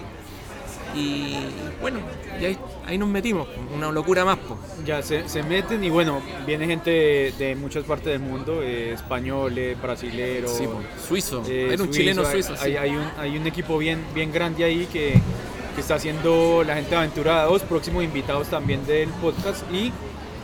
Y 0.95 1.35
bueno, 1.81 1.99
ahí, 2.39 2.57
ahí 2.85 2.97
nos 2.97 3.09
metimos, 3.09 3.47
una 3.75 3.91
locura 3.91 4.23
más. 4.23 4.37
pues. 4.47 4.59
Ya 4.85 5.01
se, 5.03 5.27
se 5.27 5.43
meten 5.43 5.83
y 5.83 5.89
bueno, 5.89 6.21
viene 6.45 6.65
gente 6.67 6.89
de, 6.89 7.33
de 7.37 7.55
muchas 7.55 7.83
partes 7.83 8.05
del 8.07 8.19
mundo, 8.21 8.61
eh, 8.63 8.93
españoles, 8.93 9.79
brasileros. 9.81 10.51
Sí, 10.51 10.65
suizo, 11.07 11.43
eh, 11.47 11.65
era 11.73 11.83
un 11.83 11.89
suizo, 11.89 11.91
chileno 11.91 12.21
hay- 12.25 12.31
suizo. 12.31 12.53
Hay, 12.61 12.71
sí. 12.71 12.77
hay 12.77 12.91
un, 12.95 13.05
hay 13.17 13.37
un 13.37 13.45
equipo 13.47 13.77
bien, 13.77 14.03
bien 14.13 14.31
grande 14.31 14.63
ahí 14.63 14.85
que, 14.85 15.19
que 15.75 15.81
está 15.81 15.95
haciendo 15.95 16.63
la 16.65 16.75
gente 16.75 16.91
de 16.91 16.95
Aventura 16.97 17.43
2, 17.43 17.61
próximos 17.63 18.03
invitados 18.03 18.47
también 18.47 18.85
del 18.85 19.09
podcast 19.09 19.63
y 19.73 19.91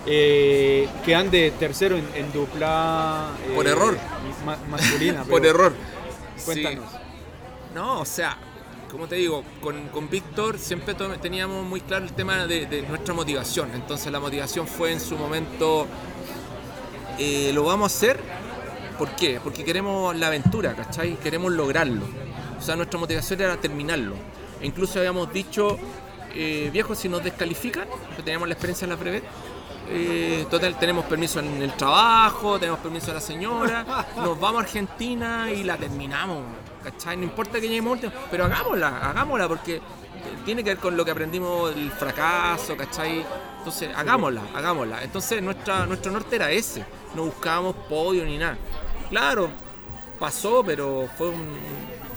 eh, 0.06 0.88
quedan 1.06 1.30
de 1.32 1.52
tercero 1.52 1.96
en, 1.96 2.06
en 2.16 2.32
dupla. 2.34 3.30
eh, 3.48 3.54
Por 3.56 3.68
error. 3.68 3.98
ma- 4.46 4.58
masculina. 4.70 5.24
Por 5.30 5.46
error. 5.46 5.74
Cuéntanos. 6.44 6.86
Sí. 6.92 6.98
No, 7.76 8.02
o 8.02 8.06
sea, 8.06 8.38
como 8.92 9.08
te 9.08 9.16
digo, 9.16 9.44
con, 9.62 9.88
con 9.88 10.10
Víctor 10.10 10.60
siempre 10.60 10.94
teníamos 11.22 11.66
muy 11.66 11.80
claro 11.80 12.04
el 12.04 12.12
tema 12.12 12.46
de, 12.46 12.86
nuestra 12.88 13.14
motivación. 13.14 13.72
Entonces 13.74 14.12
la 14.12 14.20
motivación 14.20 14.68
fue 14.68 14.92
en 14.92 15.00
su 15.00 15.18
momento, 15.18 15.88
eh, 17.18 17.52
lo 17.54 17.64
vamos 17.64 17.94
a 17.94 17.96
hacer, 17.96 18.20
¿por 18.98 19.16
qué? 19.16 19.40
Porque 19.42 19.64
queremos 19.64 20.16
la 20.16 20.28
aventura, 20.28 20.76
¿cachai? 20.76 21.16
Queremos 21.16 21.54
lograrlo. 21.54 22.04
O 22.60 22.62
sea, 22.62 22.76
nuestra 22.76 23.00
motivación 23.00 23.42
era 23.42 23.58
terminarlo. 23.58 24.16
E 24.60 24.68
incluso 24.68 25.00
habíamos 25.00 25.32
dicho, 25.32 25.78
eh, 26.36 26.70
viejo, 26.74 26.94
si 26.94 27.08
nos 27.08 27.24
descalifican, 27.24 27.88
que 28.16 28.24
teníamos 28.24 28.50
la 28.50 28.54
experiencia 28.54 28.86
en 28.86 28.90
la 28.90 28.98
brevet, 28.98 29.24
eh, 29.90 30.46
total, 30.50 30.78
tenemos 30.78 31.06
permiso 31.06 31.40
en 31.40 31.62
el 31.62 31.74
trabajo, 31.74 32.60
tenemos 32.60 32.80
permiso 32.82 33.08
de 33.08 33.14
la 33.14 33.22
señora, 33.22 34.06
nos 34.18 34.40
vamos 34.40 34.62
a 34.62 34.66
Argentina 34.66 35.52
y 35.52 35.64
la 35.64 35.78
terminamos, 35.78 36.44
¿cachai? 36.84 37.18
No 37.18 37.24
importa 37.24 37.60
que 37.60 37.68
lleguemos 37.68 37.94
último, 37.94 38.12
pero 38.30 38.46
hagámosla, 38.46 39.10
hagámosla, 39.10 39.48
porque 39.48 39.82
tiene 40.46 40.64
que 40.64 40.72
ver 40.72 40.78
con 40.80 40.96
lo 40.98 41.04
que 41.06 41.12
aprendimos 41.12 41.74
del 41.76 41.92
fracaso, 41.92 42.76
¿cachai? 42.78 43.26
Entonces, 43.60 43.90
hagámosla, 43.96 44.42
hagámosla. 44.56 45.04
Entonces, 45.04 45.42
nuestra, 45.42 45.86
nuestro 45.86 46.12
norte 46.12 46.36
era 46.36 46.52
ese, 46.52 46.86
no 47.16 47.26
buscábamos 47.26 47.76
podio 47.90 48.26
ni 48.26 48.38
nada. 48.38 48.58
Claro, 49.10 49.50
pasó, 50.20 50.64
pero 50.66 51.08
fue 51.18 51.30
un, 51.30 51.48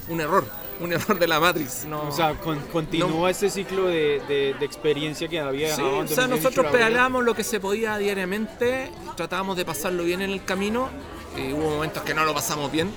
un 0.09 0.21
error, 0.21 0.45
un 0.79 0.93
error 0.93 1.17
de 1.17 1.27
la 1.27 1.39
Matrix. 1.39 1.85
No, 1.85 2.07
O 2.07 2.11
sea, 2.11 2.33
con- 2.35 2.59
continúa 2.67 3.29
este 3.31 3.49
ciclo 3.49 3.87
de, 3.87 4.21
de- 4.27 4.55
de 4.59 4.65
experiencia 4.65 5.27
que 5.27 5.39
había 5.39 5.75
Sí, 5.75 5.81
o 5.81 5.85
sea, 6.07 6.27
2018 6.27 6.27
nosotros 6.27 6.65
pedalábamos 6.71 7.23
lo 7.23 7.33
que 7.33 7.43
se 7.43 7.59
podía 7.59 7.97
diariamente, 7.97 8.91
tratábamos 9.15 9.57
de 9.57 9.65
pasarlo 9.65 10.03
bien 10.03 10.21
en 10.21 10.31
el 10.31 10.43
camino. 10.43 10.89
Eh, 11.37 11.53
hubo 11.53 11.69
momentos 11.69 12.03
que 12.03 12.13
no 12.13 12.23
lo 12.25 12.33
pasamos 12.33 12.71
bien, 12.71 12.91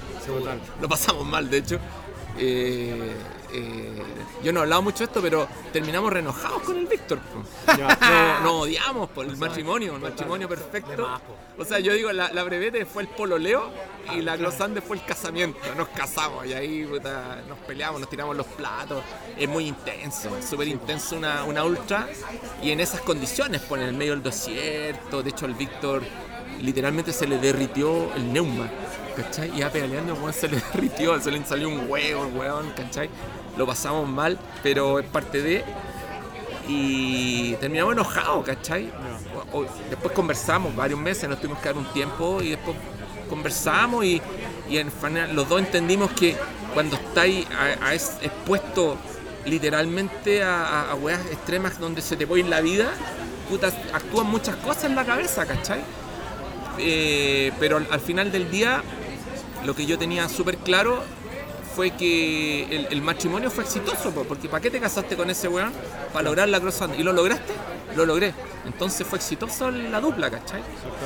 lo 0.81 0.89
pasamos 0.89 1.27
mal, 1.27 1.49
de 1.51 1.59
hecho. 1.59 1.79
Eh, 2.41 3.17
eh, 3.53 4.03
yo 4.43 4.53
no 4.53 4.61
he 4.61 4.63
hablado 4.63 4.83
mucho 4.83 4.99
de 4.99 5.05
esto, 5.05 5.21
pero 5.21 5.49
terminamos 5.73 6.13
re 6.13 6.21
enojados 6.21 6.63
con 6.63 6.77
el 6.77 6.87
Víctor. 6.87 7.19
No, 7.67 7.89
nos 8.43 8.53
odiamos 8.63 9.09
por 9.11 9.27
el 9.27 9.37
matrimonio, 9.37 9.97
el 9.97 10.03
matrimonio 10.03 10.49
perfecto. 10.49 11.09
O 11.57 11.65
sea, 11.65 11.81
yo 11.81 11.93
digo, 11.93 12.13
la, 12.13 12.33
la 12.33 12.45
brevete 12.45 12.85
fue 12.87 13.03
el 13.03 13.09
pololeo 13.09 13.73
y 14.15 14.21
la 14.21 14.37
glosande 14.37 14.81
fue 14.81 14.99
el 14.99 15.05
casamiento. 15.05 15.75
Nos 15.77 15.89
casamos 15.89 16.47
y 16.47 16.53
ahí 16.53 16.85
puta, 16.85 17.43
nos 17.49 17.59
peleamos, 17.61 18.01
nos 18.01 18.11
tiramos 18.11 18.37
los 18.37 18.47
platos. 18.47 19.03
Es 19.37 19.49
muy 19.49 19.67
intenso, 19.67 20.37
es 20.37 20.45
súper 20.45 20.69
intenso 20.69 21.17
una, 21.17 21.45
una 21.45 21.65
ultra. 21.65 22.09
Y 22.63 22.71
en 22.71 22.81
esas 22.81 23.01
condiciones, 23.01 23.63
pues 23.69 23.83
en 23.83 23.89
el 23.89 23.95
medio 23.95 24.13
del 24.13 24.23
desierto. 24.23 25.23
De 25.23 25.31
hecho, 25.31 25.47
el 25.47 25.55
Víctor 25.55 26.03
literalmente 26.61 27.13
se 27.13 27.27
le 27.27 27.39
derritió 27.39 28.13
el 28.15 28.33
neuma. 28.33 28.69
¿Cachai? 29.17 29.51
Iba 29.59 29.69
pedaleando, 29.71 30.15
el 30.15 30.21
weón 30.21 30.33
se 30.33 30.49
le 30.49 30.57
derritió, 30.73 31.21
se 31.21 31.31
le 31.33 31.45
salió 31.45 31.69
un 31.69 31.91
huevo, 31.91 32.27
weón, 32.37 32.71
¿cachai? 32.77 33.11
Lo 33.57 33.67
pasamos 33.67 34.09
mal, 34.09 34.39
pero 34.63 35.01
es 35.01 35.07
parte 35.07 35.43
de 35.43 35.65
y 36.69 37.55
terminamos 37.55 37.95
enojados, 37.95 38.45
¿cachai? 38.45 38.91
O- 39.53 39.59
o- 39.61 39.67
después 39.89 40.13
conversamos 40.13 40.75
varios 40.77 41.01
meses, 41.01 41.29
nos 41.29 41.41
tuvimos 41.41 41.61
que 41.61 41.69
dar 41.69 41.79
un 41.79 41.87
tiempo 41.93 42.43
y 42.43 42.51
después 42.51 42.77
conversamos 43.29 44.05
y, 44.05 44.21
y 44.69 44.77
en 44.79 44.91
final 44.93 45.35
los 45.35 45.49
dos 45.49 45.59
entendimos 45.61 46.11
que 46.13 46.37
cuando 46.75 46.97
estáis 46.97 47.47
a, 47.81 47.87
a 47.89 47.95
es- 47.95 48.19
expuesto 48.23 48.97
literalmente 49.47 50.43
a, 50.43 50.65
a, 50.65 50.91
a 50.91 50.95
weas 50.95 51.21
extremas 51.33 51.79
donde 51.81 52.03
se 52.03 52.17
te 52.17 52.27
puede 52.27 52.43
ir 52.43 52.49
la 52.49 52.61
vida, 52.61 52.91
actúan 53.95 54.27
muchas 54.27 54.57
cosas 54.57 54.85
en 54.85 54.95
la 54.95 55.05
cabeza, 55.05 55.47
¿cachai? 55.47 55.81
Eh, 56.79 57.53
pero 57.59 57.77
al, 57.79 57.87
al 57.91 58.01
final 58.01 58.31
del 58.33 58.51
día, 58.51 58.83
lo 59.65 59.75
que 59.75 59.87
yo 59.87 59.99
tenía 59.99 60.29
súper 60.29 60.57
claro 60.59 61.03
fue 61.75 61.91
que 61.93 62.65
el, 62.65 62.89
el 62.91 63.03
matrimonio 63.03 63.51
fue 63.51 63.63
exitoso, 63.65 64.11
po, 64.11 64.25
porque 64.25 64.49
¿para 64.49 64.61
qué 64.61 64.71
te 64.71 64.81
casaste 64.81 65.17
con 65.17 65.31
ese 65.31 65.47
weón? 65.49 65.73
Para 66.13 66.25
lograr 66.25 66.49
la 66.49 66.61
cross 66.61 66.81
¿Y 66.99 67.03
lo 67.03 67.13
lograste? 67.13 67.53
Lo 67.97 68.05
logré. 68.05 68.35
Entonces 68.67 69.07
fue 69.07 69.19
exitoso 69.19 69.71
la 69.71 70.01
dupla, 70.01 70.31
¿cachai? 70.31 70.61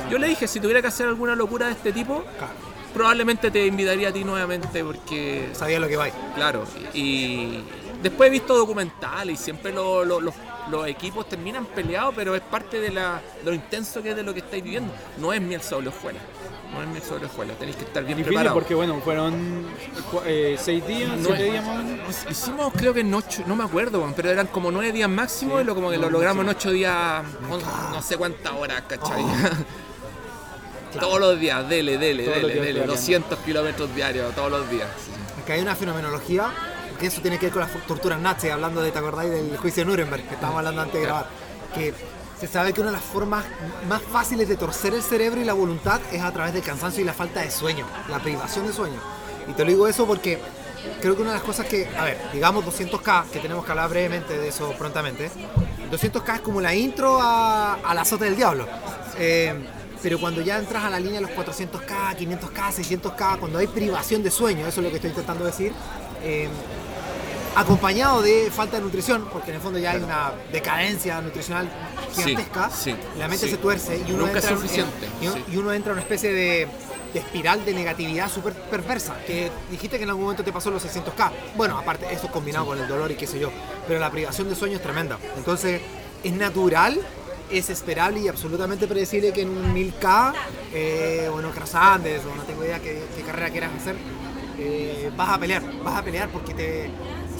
Yo 0.09 0.17
le 0.17 0.27
dije, 0.27 0.47
si 0.47 0.59
tuviera 0.59 0.81
que 0.81 0.87
hacer 0.87 1.07
alguna 1.07 1.35
locura 1.35 1.67
de 1.67 1.73
este 1.73 1.91
tipo, 1.93 2.23
probablemente 2.93 3.51
te 3.51 3.65
invitaría 3.65 4.09
a 4.09 4.11
ti 4.13 4.23
nuevamente 4.23 4.83
porque 4.83 5.49
Sabía 5.53 5.79
lo 5.79 5.87
que 5.87 5.95
va. 5.95 6.07
Claro, 6.35 6.65
y 6.93 7.59
después 8.01 8.27
he 8.27 8.31
visto 8.31 8.55
documentales 8.57 9.39
y 9.39 9.43
siempre 9.43 9.71
lo- 9.71 10.03
lo- 10.03 10.19
los, 10.21 10.33
los 10.71 10.87
equipos 10.87 11.27
terminan 11.27 11.65
peleados, 11.65 12.13
pero 12.15 12.35
es 12.35 12.41
parte 12.41 12.79
de 12.79 12.89
la, 12.91 13.21
lo 13.43 13.53
intenso 13.53 14.01
que 14.01 14.11
es 14.11 14.15
de 14.15 14.23
lo 14.23 14.33
que 14.33 14.39
estáis 14.39 14.63
viviendo. 14.63 14.93
No 15.17 15.33
es 15.33 15.41
miel 15.41 15.61
sobre 15.61 15.89
hojuelas, 15.89 16.21
no 16.73 16.81
es 16.81 16.87
miel 16.87 17.03
sobre 17.03 17.25
hojuelas, 17.25 17.57
tenéis 17.57 17.75
que 17.77 17.83
estar 17.85 18.03
bien 18.03 18.17
Difícil 18.17 18.35
preparados. 18.35 18.53
porque, 18.59 18.73
bueno, 18.75 18.99
fueron 19.03 19.65
eh, 20.25 20.55
seis 20.59 20.85
días, 20.87 21.09
No 21.17 21.27
siete 21.27 21.45
es- 21.47 21.51
días 21.51 21.65
más 21.65 22.31
Hicimos 22.31 22.73
creo 22.75 22.93
que 22.93 23.01
en 23.01 23.13
ocho, 23.13 23.43
no 23.45 23.55
me 23.55 23.63
acuerdo, 23.63 24.11
pero 24.15 24.29
eran 24.29 24.47
como 24.47 24.71
nueve 24.71 24.91
días 24.91 25.09
máximo 25.09 25.59
y 25.59 25.63
lo 25.63 25.75
como 25.75 25.91
que 25.91 25.97
lo 25.97 26.09
logramos 26.09 26.43
en 26.43 26.49
ocho 26.49 26.71
días, 26.71 27.23
no 27.91 28.01
sé 28.01 28.17
cuántas 28.17 28.53
horas, 28.53 28.83
¿cachai? 28.87 29.23
Todos 30.99 31.19
los 31.19 31.39
días, 31.39 31.67
dele, 31.67 31.97
dele, 31.97 32.23
Todos 32.25 32.35
dele, 32.37 32.47
dele, 32.53 32.61
pedaleando. 32.65 32.93
200 32.93 33.39
kilómetros 33.39 33.95
diarios, 33.95 34.33
todos 34.35 34.51
los 34.51 34.69
días. 34.69 34.87
Acá 35.43 35.53
hay 35.53 35.61
una 35.61 35.75
fenomenología, 35.75 36.51
que 36.53 36.72
eso 37.05 37.21
tiene 37.21 37.37
que 37.37 37.47
ver 37.47 37.53
con 37.53 37.61
las 37.61 37.71
torturas 37.85 38.19
nazis, 38.19 38.51
hablando 38.51 38.81
de, 38.81 38.91
¿te 38.91 38.99
acordáis 38.99 39.31
del 39.31 39.57
juicio 39.57 39.83
de 39.83 39.91
Nuremberg, 39.91 40.27
que 40.27 40.35
estábamos 40.35 40.59
hablando 40.59 40.81
antes 40.81 40.95
de 40.95 41.05
grabar? 41.05 41.27
Que 41.73 41.93
se 42.39 42.47
sabe 42.47 42.73
que 42.73 42.81
una 42.81 42.91
de 42.91 42.97
las 42.97 43.05
formas 43.05 43.45
más 43.87 44.01
fáciles 44.01 44.47
de 44.47 44.57
torcer 44.57 44.93
el 44.93 45.01
cerebro 45.01 45.39
y 45.39 45.45
la 45.45 45.53
voluntad 45.53 46.01
es 46.11 46.21
a 46.21 46.31
través 46.31 46.53
del 46.53 46.63
cansancio 46.63 47.01
y 47.01 47.05
la 47.05 47.13
falta 47.13 47.41
de 47.41 47.49
sueño, 47.49 47.85
la 48.09 48.19
privación 48.19 48.67
de 48.67 48.73
sueño. 48.73 48.99
Y 49.47 49.53
te 49.53 49.63
lo 49.63 49.69
digo 49.69 49.87
eso 49.87 50.05
porque 50.05 50.39
creo 51.01 51.15
que 51.15 51.21
una 51.21 51.31
de 51.31 51.37
las 51.37 51.45
cosas 51.45 51.65
que, 51.65 51.87
a 51.97 52.03
ver, 52.03 52.17
digamos 52.33 52.65
200K, 52.65 53.29
que 53.29 53.39
tenemos 53.39 53.63
que 53.65 53.71
hablar 53.71 53.89
brevemente 53.89 54.37
de 54.37 54.47
eso 54.47 54.73
prontamente, 54.77 55.31
200K 55.91 56.35
es 56.35 56.41
como 56.41 56.59
la 56.59 56.73
intro 56.75 57.19
a, 57.21 57.93
la 57.93 58.05
sota 58.05 58.25
del 58.25 58.35
diablo. 58.35 58.67
Eh, 59.17 59.53
pero 60.01 60.19
cuando 60.19 60.41
ya 60.41 60.59
entras 60.59 60.83
a 60.83 60.89
la 60.89 60.99
línea 60.99 61.21
de 61.21 61.27
los 61.27 61.31
400K, 61.31 62.17
500K, 62.17 62.73
600K, 62.73 63.39
cuando 63.39 63.59
hay 63.59 63.67
privación 63.67 64.21
de 64.21 64.31
sueño, 64.31 64.67
eso 64.67 64.81
es 64.81 64.83
lo 64.83 64.89
que 64.89 64.97
estoy 64.97 65.11
intentando 65.11 65.45
decir, 65.45 65.71
eh, 66.21 66.49
acompañado 67.55 68.21
de 68.21 68.49
falta 68.51 68.77
de 68.77 68.83
nutrición, 68.83 69.27
porque 69.31 69.51
en 69.51 69.55
el 69.55 69.61
fondo 69.61 69.79
ya 69.79 69.91
hay 69.91 70.01
una 70.01 70.31
decadencia 70.51 71.21
nutricional 71.21 71.69
gigantesca, 72.13 72.69
Sí, 72.69 72.91
sí, 72.91 72.95
la 73.17 73.27
mente 73.27 73.45
sí. 73.45 73.51
se 73.51 73.57
tuerce 73.57 73.97
y 74.07 74.11
uno, 74.11 74.25
Nunca 74.25 74.39
es 74.39 74.45
entra 74.45 74.51
en- 74.51 74.57
suficiente, 74.57 75.07
y, 75.51 75.57
uno 75.57 75.73
entra 75.73 75.91
en 75.91 75.93
una 75.93 76.01
especie 76.01 76.31
de 76.31 76.67
de 77.13 77.19
espiral 77.19 77.63
de 77.63 77.75
negatividad 77.75 78.27
súper 78.27 78.53
perversa. 78.53 79.15
Que 79.27 79.51
dijiste 79.69 79.97
que 79.97 80.03
en 80.03 80.09
algún 80.09 80.23
momento 80.23 80.43
te 80.43 80.51
pasó 80.51 80.71
los 80.71 80.83
600k. 80.83 81.29
Bueno, 81.55 81.77
aparte, 81.77 82.11
eso 82.11 82.27
combinado 82.29 82.65
con 82.65 82.79
el 82.79 82.87
dolor 82.87 83.11
y 83.11 83.13
qué 83.13 83.27
sé 83.27 83.37
yo. 83.37 83.51
Pero 83.87 83.99
la 83.99 84.09
privación 84.09 84.49
de 84.49 84.55
sueño 84.55 84.77
es 84.77 84.81
tremenda. 84.81 85.19
Entonces, 85.37 85.79
es 86.23 86.33
natural, 86.33 86.99
es 87.51 87.69
esperable 87.69 88.19
y 88.21 88.27
absolutamente 88.29 88.87
predecible 88.87 89.31
que 89.31 89.43
en 89.43 89.49
un 89.49 89.75
1000k 89.75 90.33
eh, 90.73 91.29
o 91.31 91.39
en 91.39 91.45
Andes 91.75 92.21
o 92.25 92.35
no 92.35 92.41
tengo 92.45 92.65
idea 92.65 92.79
qué, 92.79 93.03
qué 93.15 93.21
carrera 93.21 93.51
quieras 93.51 93.69
hacer, 93.79 93.95
eh, 94.57 95.11
vas 95.15 95.29
a 95.29 95.37
pelear. 95.37 95.61
Vas 95.83 95.95
a 95.99 96.01
pelear 96.03 96.29
porque 96.29 96.55
te. 96.55 96.89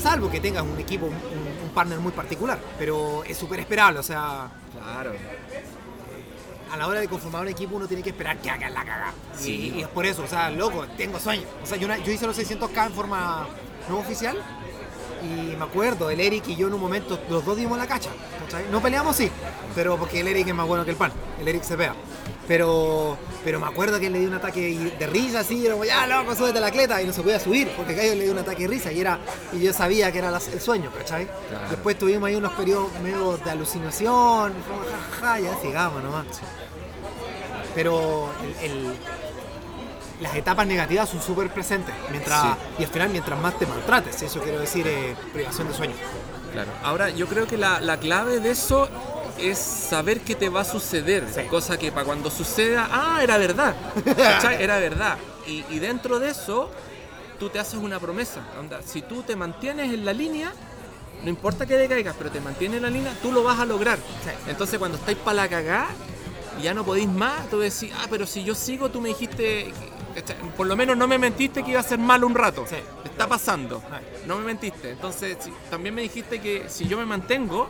Salvo 0.01 0.29
que 0.29 0.39
tengas 0.39 0.63
un 0.63 0.79
equipo, 0.79 1.05
un, 1.07 1.13
un 1.13 1.69
partner 1.73 1.99
muy 1.99 2.11
particular. 2.11 2.59
Pero 2.77 3.23
es 3.23 3.37
súper 3.37 3.59
esperable, 3.59 3.99
o 3.99 4.03
sea 4.03 4.49
Claro. 4.73 5.11
a 6.71 6.77
la 6.77 6.87
hora 6.87 6.99
de 6.99 7.07
conformar 7.07 7.43
un 7.43 7.47
equipo 7.49 7.75
uno 7.75 7.87
tiene 7.87 8.01
que 8.01 8.09
esperar 8.09 8.37
que 8.39 8.49
hagan 8.49 8.73
la 8.73 8.83
caga. 8.83 9.13
Sí. 9.37 9.71
Y, 9.75 9.79
y 9.79 9.81
es 9.83 9.87
por 9.87 10.05
eso, 10.05 10.23
o 10.23 10.27
sea, 10.27 10.49
loco, 10.49 10.85
tengo 10.97 11.19
sueño. 11.19 11.43
O 11.61 11.65
sea, 11.65 11.77
yo, 11.77 11.85
una- 11.85 11.97
yo 11.99 12.11
hice 12.11 12.25
los 12.25 12.37
600k 12.37 12.87
en 12.87 12.93
forma 12.93 13.47
no 13.87 13.99
oficial 13.99 14.37
y 15.21 15.55
me 15.55 15.63
acuerdo, 15.63 16.09
el 16.09 16.19
Eric 16.19 16.47
y 16.47 16.55
yo 16.55 16.67
en 16.67 16.73
un 16.73 16.81
momento, 16.81 17.19
los 17.29 17.45
dos 17.45 17.55
dimos 17.55 17.77
la 17.77 17.85
cacha. 17.87 18.09
No 18.71 18.81
peleamos, 18.81 19.15
sí, 19.15 19.29
pero 19.75 19.97
porque 19.97 20.19
el 20.19 20.27
Eric 20.27 20.47
es 20.47 20.53
más 20.55 20.67
bueno 20.67 20.83
que 20.83 20.91
el 20.91 20.97
pan. 20.97 21.11
El 21.39 21.47
Eric 21.47 21.63
se 21.63 21.77
pega. 21.77 21.95
Pero, 22.47 23.17
pero 23.45 23.57
me 23.59 23.67
acuerdo 23.67 23.99
que 24.01 24.07
él 24.07 24.13
le 24.13 24.19
dio 24.19 24.27
un 24.27 24.33
ataque 24.35 24.93
de 24.99 25.07
risa 25.07 25.39
así, 25.39 25.59
y 25.59 25.65
era 25.65 25.73
como, 25.75 25.85
ya 25.85 26.05
loco, 26.07 26.35
súbete 26.35 26.57
a 26.57 26.61
la 26.61 26.71
cleta 26.71 27.01
y 27.01 27.05
no 27.07 27.13
se 27.13 27.21
podía 27.21 27.39
subir 27.39 27.69
porque 27.77 27.95
Cayo 27.95 28.15
le 28.15 28.23
dio 28.23 28.33
un 28.33 28.39
ataque 28.39 28.63
de 28.63 28.67
risa 28.67 28.91
y 28.91 28.99
era 28.99 29.17
y 29.53 29.59
yo 29.61 29.71
sabía 29.71 30.11
que 30.11 30.17
era 30.19 30.29
la- 30.29 30.41
el 30.51 30.59
sueño, 30.59 30.91
¿cachai? 30.97 31.25
Claro. 31.49 31.69
Después 31.69 31.97
tuvimos 31.97 32.27
ahí 32.27 32.35
unos 32.35 32.51
periodos 32.53 32.91
medio 33.01 33.37
de 33.37 33.49
alucinación, 33.49 34.51
y 34.51 34.61
fue 34.61 34.75
como, 34.75 34.83
ja, 35.21 35.21
ja, 35.21 35.39
ya 35.39 35.55
sigamos 35.61 36.03
nomás. 36.03 36.25
Pero 37.75 38.29
el- 38.61 38.71
el- 38.71 38.93
las 40.21 40.35
etapas 40.35 40.67
negativas 40.67 41.09
son 41.09 41.21
súper 41.21 41.49
presentes. 41.49 41.93
Mientras, 42.11 42.41
Sí. 42.43 42.49
Y 42.79 42.83
al 42.83 42.89
final, 42.89 43.09
mientras 43.09 43.39
más 43.39 43.57
te 43.57 43.65
maltrates, 43.65 44.21
eso 44.21 44.39
quiero 44.41 44.59
decir, 44.59 44.85
eh, 44.87 45.15
privación 45.33 45.67
de 45.69 45.73
sueño. 45.73 45.95
Claro. 46.51 46.69
Ahora, 46.83 47.09
yo 47.09 47.25
creo 47.27 47.47
que 47.47 47.57
la, 47.57 47.79
la 47.81 47.97
clave 47.97 48.39
de 48.39 48.51
eso 48.51 48.87
es 49.39 49.57
saber 49.57 50.21
qué 50.21 50.35
te 50.35 50.49
va 50.49 50.61
a 50.61 50.65
suceder. 50.65 51.25
Sí. 51.33 51.41
Cosa 51.49 51.77
que 51.77 51.91
para 51.91 52.05
cuando 52.05 52.29
suceda, 52.29 52.87
ah, 52.91 53.19
era 53.23 53.37
verdad. 53.37 53.75
Era 54.59 54.79
verdad. 54.79 55.17
Y, 55.47 55.63
y 55.69 55.79
dentro 55.79 56.19
de 56.19 56.29
eso, 56.29 56.69
tú 57.39 57.49
te 57.49 57.59
haces 57.59 57.75
una 57.75 57.99
promesa. 57.99 58.41
Onda, 58.59 58.81
si 58.85 59.01
tú 59.01 59.23
te 59.23 59.35
mantienes 59.35 59.93
en 59.93 60.05
la 60.05 60.13
línea, 60.13 60.53
no 61.23 61.29
importa 61.29 61.65
que 61.65 61.75
decaigas, 61.77 62.15
pero 62.17 62.29
te 62.31 62.39
mantienes 62.41 62.77
en 62.77 62.83
la 62.83 62.89
línea, 62.89 63.13
tú 63.21 63.31
lo 63.31 63.43
vas 63.43 63.59
a 63.59 63.65
lograr. 63.65 63.97
Sí. 63.97 64.31
Entonces, 64.47 64.77
cuando 64.79 64.97
estáis 64.97 65.17
para 65.17 65.35
la 65.35 65.47
cagá 65.49 65.87
y 66.59 66.63
ya 66.63 66.73
no 66.73 66.83
podéis 66.85 67.07
más, 67.09 67.49
tú 67.49 67.59
decís, 67.59 67.91
ah, 67.97 68.05
pero 68.09 68.25
si 68.27 68.43
yo 68.43 68.55
sigo, 68.55 68.89
tú 68.89 69.01
me 69.01 69.09
dijiste. 69.09 69.73
Por 70.55 70.67
lo 70.67 70.75
menos 70.75 70.95
no 70.95 71.07
me 71.07 71.17
mentiste 71.17 71.63
que 71.63 71.71
iba 71.71 71.79
a 71.79 71.83
ser 71.83 71.97
malo 71.97 72.27
un 72.27 72.35
rato. 72.35 72.65
Sí. 72.69 72.75
Está 73.03 73.27
pasando. 73.27 73.81
No 74.27 74.37
me 74.37 74.45
mentiste. 74.45 74.91
Entonces, 74.91 75.37
si- 75.41 75.51
también 75.71 75.95
me 75.95 76.03
dijiste 76.03 76.39
que 76.39 76.65
si 76.69 76.87
yo 76.87 76.97
me 76.97 77.05
mantengo, 77.05 77.67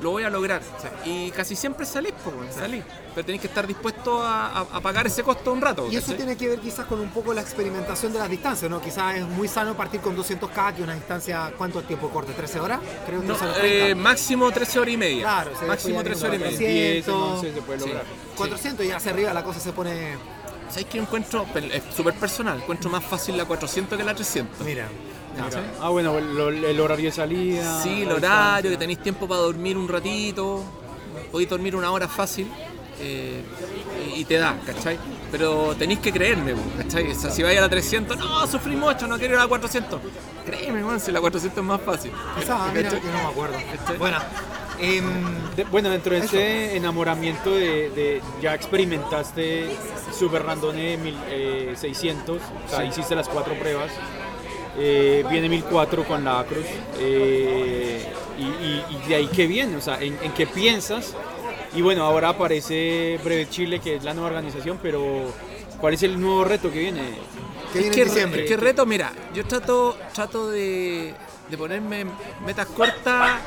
lo 0.00 0.10
voy 0.10 0.24
a 0.24 0.30
lograr. 0.30 0.60
Y 1.04 1.30
casi 1.30 1.56
siempre 1.56 1.86
salís, 1.86 2.12
pues, 2.22 2.54
salís. 2.54 2.84
Pero 3.14 3.24
tenés 3.24 3.40
que 3.40 3.46
estar 3.46 3.66
dispuesto 3.66 4.22
a, 4.22 4.48
a- 4.48 4.60
a 4.72 4.80
pagar 4.80 5.06
ese 5.06 5.22
costo 5.22 5.52
un 5.52 5.60
rato. 5.62 5.86
Y 5.90 5.96
eso 5.96 6.06
¿cachai? 6.08 6.16
tiene 6.18 6.36
que 6.36 6.48
ver 6.48 6.58
quizás 6.60 6.84
con 6.86 7.00
un 7.00 7.08
poco 7.10 7.32
la 7.32 7.40
experimentación 7.40 8.12
de 8.12 8.18
las 8.18 8.28
distancias, 8.28 8.70
¿no? 8.70 8.80
Quizás 8.80 9.16
es 9.16 9.26
muy 9.26 9.48
sano 9.48 9.74
partir 9.74 10.00
con 10.02 10.14
200K, 10.16 10.74
que 10.74 10.82
una 10.82 10.94
distancia, 10.94 11.52
¿cuánto 11.56 11.82
tiempo 11.82 12.10
corte? 12.10 12.32
¿13 12.36 12.60
horas? 12.60 12.80
Creo 13.06 13.20
que 13.22 13.26
No, 13.26 13.34
13 13.34 13.44
horas 13.50 13.58
eh, 13.64 13.78
30. 13.86 14.02
máximo 14.02 14.50
13 14.50 14.78
horas 14.80 14.94
y 14.94 14.96
media. 14.98 15.22
Claro, 15.22 15.50
o 15.54 15.58
sea, 15.58 15.68
máximo 15.68 16.02
después 16.02 16.18
13 16.18 16.20
ya 16.20 16.28
horas 16.28 16.60
y 16.60 16.64
media. 16.64 17.04
400, 17.04 17.04
10 17.04 17.08
en 17.08 17.14
11 17.14 17.54
se 17.54 17.62
puede 17.62 17.78
Sí. 17.80 17.86
lograr. 17.86 18.04
400 18.36 18.86
y 18.86 18.90
hacia 18.90 19.12
arriba 19.12 19.32
la 19.32 19.42
cosa 19.44 19.60
se 19.60 19.72
pone... 19.72 20.16
¿Sabes 20.68 20.86
qué 20.86 20.98
encuentro? 20.98 21.46
Es 21.72 21.82
súper 21.96 22.14
personal. 22.14 22.58
Encuentro 22.60 22.90
más 22.90 23.04
fácil 23.04 23.36
la 23.36 23.44
400 23.44 23.96
que 23.96 24.04
la 24.04 24.14
300. 24.14 24.66
Mira, 24.66 24.88
Ah, 25.80 25.88
bueno, 25.90 26.16
el, 26.18 26.64
el 26.64 26.80
horario 26.80 27.06
de 27.06 27.12
salida. 27.12 27.82
Sí, 27.82 28.02
el 28.02 28.12
horario, 28.12 28.70
que 28.70 28.76
tenéis 28.76 29.00
tiempo 29.02 29.26
para 29.28 29.40
dormir 29.40 29.76
un 29.76 29.88
ratito, 29.88 30.62
podéis 31.30 31.50
dormir 31.50 31.76
una 31.76 31.90
hora 31.90 32.08
fácil 32.08 32.46
eh, 33.00 33.42
y 34.14 34.24
te 34.24 34.34
da, 34.38 34.56
¿cachai? 34.64 34.98
Pero 35.30 35.74
tenéis 35.78 35.98
que 36.00 36.12
creerme, 36.12 36.54
¿cachai? 36.78 37.10
O 37.10 37.14
sea, 37.14 37.30
si 37.30 37.42
vais 37.42 37.58
a 37.58 37.62
la 37.62 37.68
300, 37.68 38.16
no, 38.16 38.46
sufrí 38.46 38.76
mucho, 38.76 39.06
no 39.06 39.18
quiero 39.18 39.34
ir 39.34 39.40
a 39.40 39.42
la 39.42 39.48
400. 39.48 40.00
Créeme, 40.46 40.82
man, 40.82 41.00
si 41.00 41.12
la 41.12 41.20
400 41.20 41.58
es 41.58 41.64
más 41.64 41.80
fácil. 41.82 42.12
quizás, 42.38 42.72
mira, 42.72 42.90
¿Cachai? 42.90 43.02
yo 43.04 43.12
no 43.12 43.18
me 43.24 43.28
acuerdo. 43.30 43.56
¿Cachai? 43.78 43.98
Bueno, 43.98 44.18
em, 44.78 45.04
De- 45.56 45.64
bueno, 45.64 45.90
dentro 45.90 46.12
de 46.14 46.20
este 46.20 46.76
enamoramiento 46.76 47.50
de, 47.50 47.90
de- 47.90 48.22
ya 48.40 48.54
experimentaste 48.54 49.76
Super 50.16 50.44
Randone 50.44 50.96
1600, 50.96 52.40
o 52.40 52.68
sea, 52.70 52.80
Sí. 52.82 52.88
hiciste 52.88 53.14
las 53.14 53.28
cuatro 53.28 53.54
pruebas, 53.58 53.90
eh, 54.78 55.24
viene 55.30 55.48
1004 55.48 56.04
con 56.04 56.24
la 56.24 56.40
Acros, 56.40 56.64
eh, 56.98 58.04
y, 58.38 58.42
y- 58.42 58.84
y 59.04 59.08
de 59.08 59.14
ahí 59.14 59.28
qué 59.34 59.46
viene, 59.46 59.76
o 59.76 59.80
sea, 59.80 60.00
¿en, 60.00 60.18
en 60.22 60.32
qué 60.32 60.46
piensas? 60.46 61.14
Y 61.74 61.82
bueno, 61.82 62.04
ahora 62.04 62.30
aparece 62.30 63.18
Breve 63.24 63.48
Chile, 63.50 63.80
que 63.80 63.96
es 63.96 64.04
la 64.04 64.14
nueva 64.14 64.28
organización, 64.28 64.78
pero 64.82 65.32
¿cuál 65.80 65.94
es 65.94 66.02
el 66.02 66.20
nuevo 66.20 66.44
reto 66.44 66.70
que 66.70 66.78
viene? 66.80 67.02
que 67.72 67.78
Es 67.80 67.84
viene 67.84 67.94
que, 67.94 68.02
en 68.02 68.08
diciembre. 68.08 68.42
es 68.44 68.48
que 68.50 68.56
reto, 68.56 68.86
mira, 68.86 69.12
yo 69.34 69.44
trato, 69.44 69.96
trato 70.14 70.48
de, 70.50 71.12
de 71.50 71.58
ponerme 71.58 72.06
metas 72.46 72.66
cortas, 72.66 73.40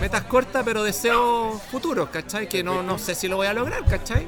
metas 0.00 0.22
cortas, 0.24 0.62
pero 0.64 0.82
deseos 0.82 1.60
futuros, 1.70 2.08
¿cachai? 2.10 2.48
Que 2.48 2.62
no, 2.62 2.82
no 2.82 2.98
sé 2.98 3.14
si 3.14 3.28
lo 3.28 3.36
voy 3.36 3.46
a 3.48 3.52
lograr, 3.54 3.84
¿cachai? 3.84 4.26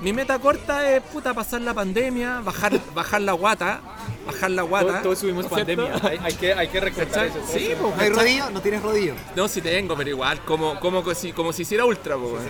Mi 0.00 0.12
meta 0.12 0.38
corta 0.38 0.88
es 0.90 1.00
puta 1.02 1.32
pasar 1.32 1.60
la 1.62 1.74
pandemia, 1.74 2.40
bajar, 2.44 2.78
bajar 2.94 3.22
la 3.22 3.32
guata, 3.32 3.80
bajar 4.26 4.50
la 4.50 4.62
guata. 4.62 4.86
Todos, 4.86 5.02
todos 5.02 5.20
tuvimos 5.20 5.50
¿no 5.50 5.56
es 5.56 5.64
cierto? 5.64 5.84
pandemia, 5.84 6.08
hay, 6.10 6.18
hay 6.22 6.34
que, 6.34 6.54
hay 6.54 6.68
que 6.68 6.80
recordar 6.80 7.26
eso. 7.26 7.38
Sí, 7.50 7.70
pues, 7.80 7.80
¿No 7.80 7.86
hay 8.02 8.08
¿cachai? 8.10 8.10
rodillo? 8.10 8.50
¿No 8.50 8.60
tienes 8.62 8.82
rodillo? 8.82 9.14
No, 9.36 9.48
sí 9.48 9.60
tengo, 9.60 9.96
pero 9.96 10.10
igual, 10.10 10.44
como, 10.44 10.78
como, 10.80 11.04
que 11.04 11.14
si, 11.14 11.32
como 11.32 11.52
si 11.52 11.62
hiciera 11.62 11.84
ultra, 11.84 12.16
po, 12.16 12.24
weón. 12.34 12.42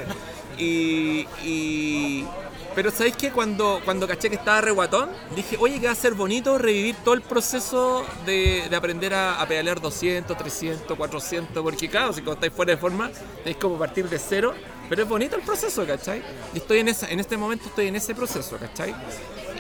Y, 0.59 1.27
y- 1.45 2.27
Pero 2.75 2.91
¿sabéis 2.91 3.17
que 3.17 3.31
cuando, 3.31 3.81
cuando 3.85 4.07
caché 4.09 4.29
que 4.31 4.37
estaba 4.37 4.61
re 4.63 4.71
guatón, 4.71 5.11
dije, 5.37 5.57
oye, 5.59 5.79
que 5.81 5.87
va 5.87 5.93
a 5.93 5.95
ser 5.95 6.15
bonito 6.15 6.57
revivir 6.57 6.97
todo 7.05 7.15
el 7.15 7.21
proceso 7.23 8.05
de, 8.25 8.67
de 8.71 8.77
aprender 8.77 9.13
a, 9.13 9.41
a 9.41 9.47
pedalear 9.47 9.81
200, 9.81 10.37
300, 10.37 10.97
400, 10.97 11.63
porque 11.63 11.89
claro, 11.91 12.13
si 12.13 12.21
cuando 12.23 12.35
estáis 12.35 12.53
fuera 12.53 12.73
de 12.73 12.79
forma, 12.79 13.11
tenéis 13.43 13.57
como 13.59 13.77
partir 13.79 14.09
de 14.09 14.19
cero, 14.19 14.55
pero 14.89 15.03
es 15.03 15.09
bonito 15.09 15.37
el 15.37 15.43
proceso, 15.43 15.87
¿cachai? 15.87 16.23
Y 16.55 16.59
estoy 16.59 16.79
en, 16.79 16.89
esa, 16.89 17.09
en 17.11 17.21
este 17.21 17.37
momento 17.37 17.67
estoy 17.69 17.89
en 17.89 17.97
ese 17.97 18.15
proceso, 18.15 18.57
¿cachai? 18.59 18.95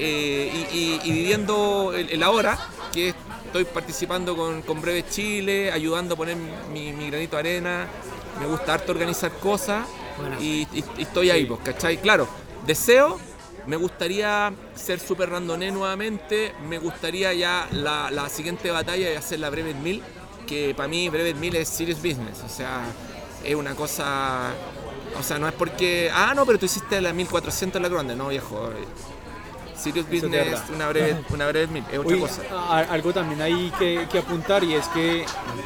Eh, 0.05 0.66
y, 0.72 0.76
y- 0.76 1.00
y 1.05 1.12
viviendo 1.12 1.92
el, 1.94 2.11
el 2.11 2.22
ahora, 2.24 2.59
que 2.92 3.14
estoy 3.46 3.64
participando 3.66 4.36
con, 4.36 4.62
con 4.62 4.80
Breve 4.80 5.05
Chile, 5.09 5.70
ayudando 5.70 6.14
a 6.14 6.16
poner 6.16 6.36
mi, 6.72 6.92
mi 6.92 7.09
granito 7.09 7.36
de 7.36 7.40
arena, 7.40 7.86
me 8.40 8.46
gusta 8.46 8.74
harto 8.74 8.90
organizar 8.90 9.30
cosas 9.38 9.86
y, 10.40 10.62
y- 10.72 10.84
y 10.98 11.03
estoy 11.03 11.30
ahí, 11.30 11.44
pues, 11.44 11.61
¿cachai? 11.62 11.98
Claro, 11.98 12.26
deseo, 12.66 13.20
me 13.66 13.76
gustaría 13.76 14.53
ser 14.74 14.98
super 14.98 15.30
randoné 15.30 15.70
nuevamente, 15.70 16.53
me 16.68 16.78
gustaría 16.80 17.32
ya 17.32 17.68
la, 17.70 18.11
la 18.11 18.28
siguiente 18.28 18.72
batalla 18.72 19.09
de 19.09 19.16
hacer 19.16 19.38
la 19.38 19.50
Brevet 19.50 19.76
1000, 19.76 20.03
que 20.48 20.74
para 20.74 20.88
mí 20.88 21.09
Brevet 21.11 21.36
1000 21.36 21.55
es 21.57 21.68
serious 21.68 21.98
business, 21.98 22.42
o 22.44 22.48
sea, 22.48 22.82
es 23.44 23.55
una 23.55 23.76
cosa... 23.76 24.50
O 25.16 25.22
sea, 25.22 25.38
no 25.38 25.46
es 25.46 25.53
porque, 25.53 26.11
ah, 26.12 26.32
no, 26.34 26.46
pero 26.46 26.59
tú 26.59 26.64
hiciste 26.64 26.98
la 27.03 27.12
1400 27.12 27.76
en 27.76 27.82
la 27.82 27.88
grande, 27.90 28.16
no, 28.16 28.28
viejo. 28.28 28.70
Eso 29.91 30.01
es 30.01 30.09
business, 30.22 30.62
una 30.74 30.89
breve, 30.89 31.16
una 31.30 31.47
breve 31.49 31.66
1000, 31.66 31.85
es 31.93 31.99
otra 31.99 32.14
Uy, 32.14 32.20
cosa. 32.20 32.43
a- 32.51 32.78
algo 32.91 33.12
también 33.12 33.43
hay 33.43 33.72
que, 33.78 34.07
que 34.11 34.18
apuntar 34.18 34.62
y 34.64 34.74
es 34.74 34.87
que 34.89 35.24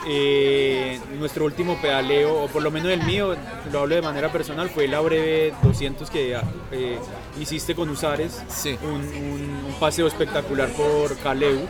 eh, 0.09 0.99
nuestro 1.19 1.45
último 1.45 1.77
pedaleo, 1.81 2.43
o 2.45 2.47
por 2.49 2.62
lo 2.62 2.71
menos 2.71 2.91
el 2.93 3.03
mío, 3.05 3.35
lo 3.73 3.81
hablo 3.81 3.95
de 3.95 4.03
manera 4.03 4.31
personal, 4.33 4.69
fue 4.71 4.87
la 4.89 5.01
breve 5.01 5.53
200 5.62 6.09
que 6.11 6.39
eh, 6.73 6.99
hiciste 7.41 7.75
con 7.75 7.89
Usares, 7.91 8.43
Sí. 8.49 8.77
un, 8.83 8.91
un- 8.93 9.64
un 9.67 9.75
paseo 9.79 10.07
espectacular 10.07 10.69
por 10.71 11.17
Caleu. 11.19 11.61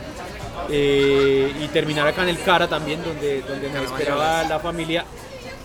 eh, 0.69 1.53
y 1.61 1.67
terminar 1.67 2.07
acá 2.07 2.23
en 2.23 2.29
el 2.29 2.41
Cara 2.41 2.67
también, 2.67 3.01
donde, 3.03 3.41
donde 3.41 3.67
me 3.67 3.73
Caravaggio. 3.73 3.97
esperaba 3.97 4.43
la 4.43 4.59
familia. 4.59 5.05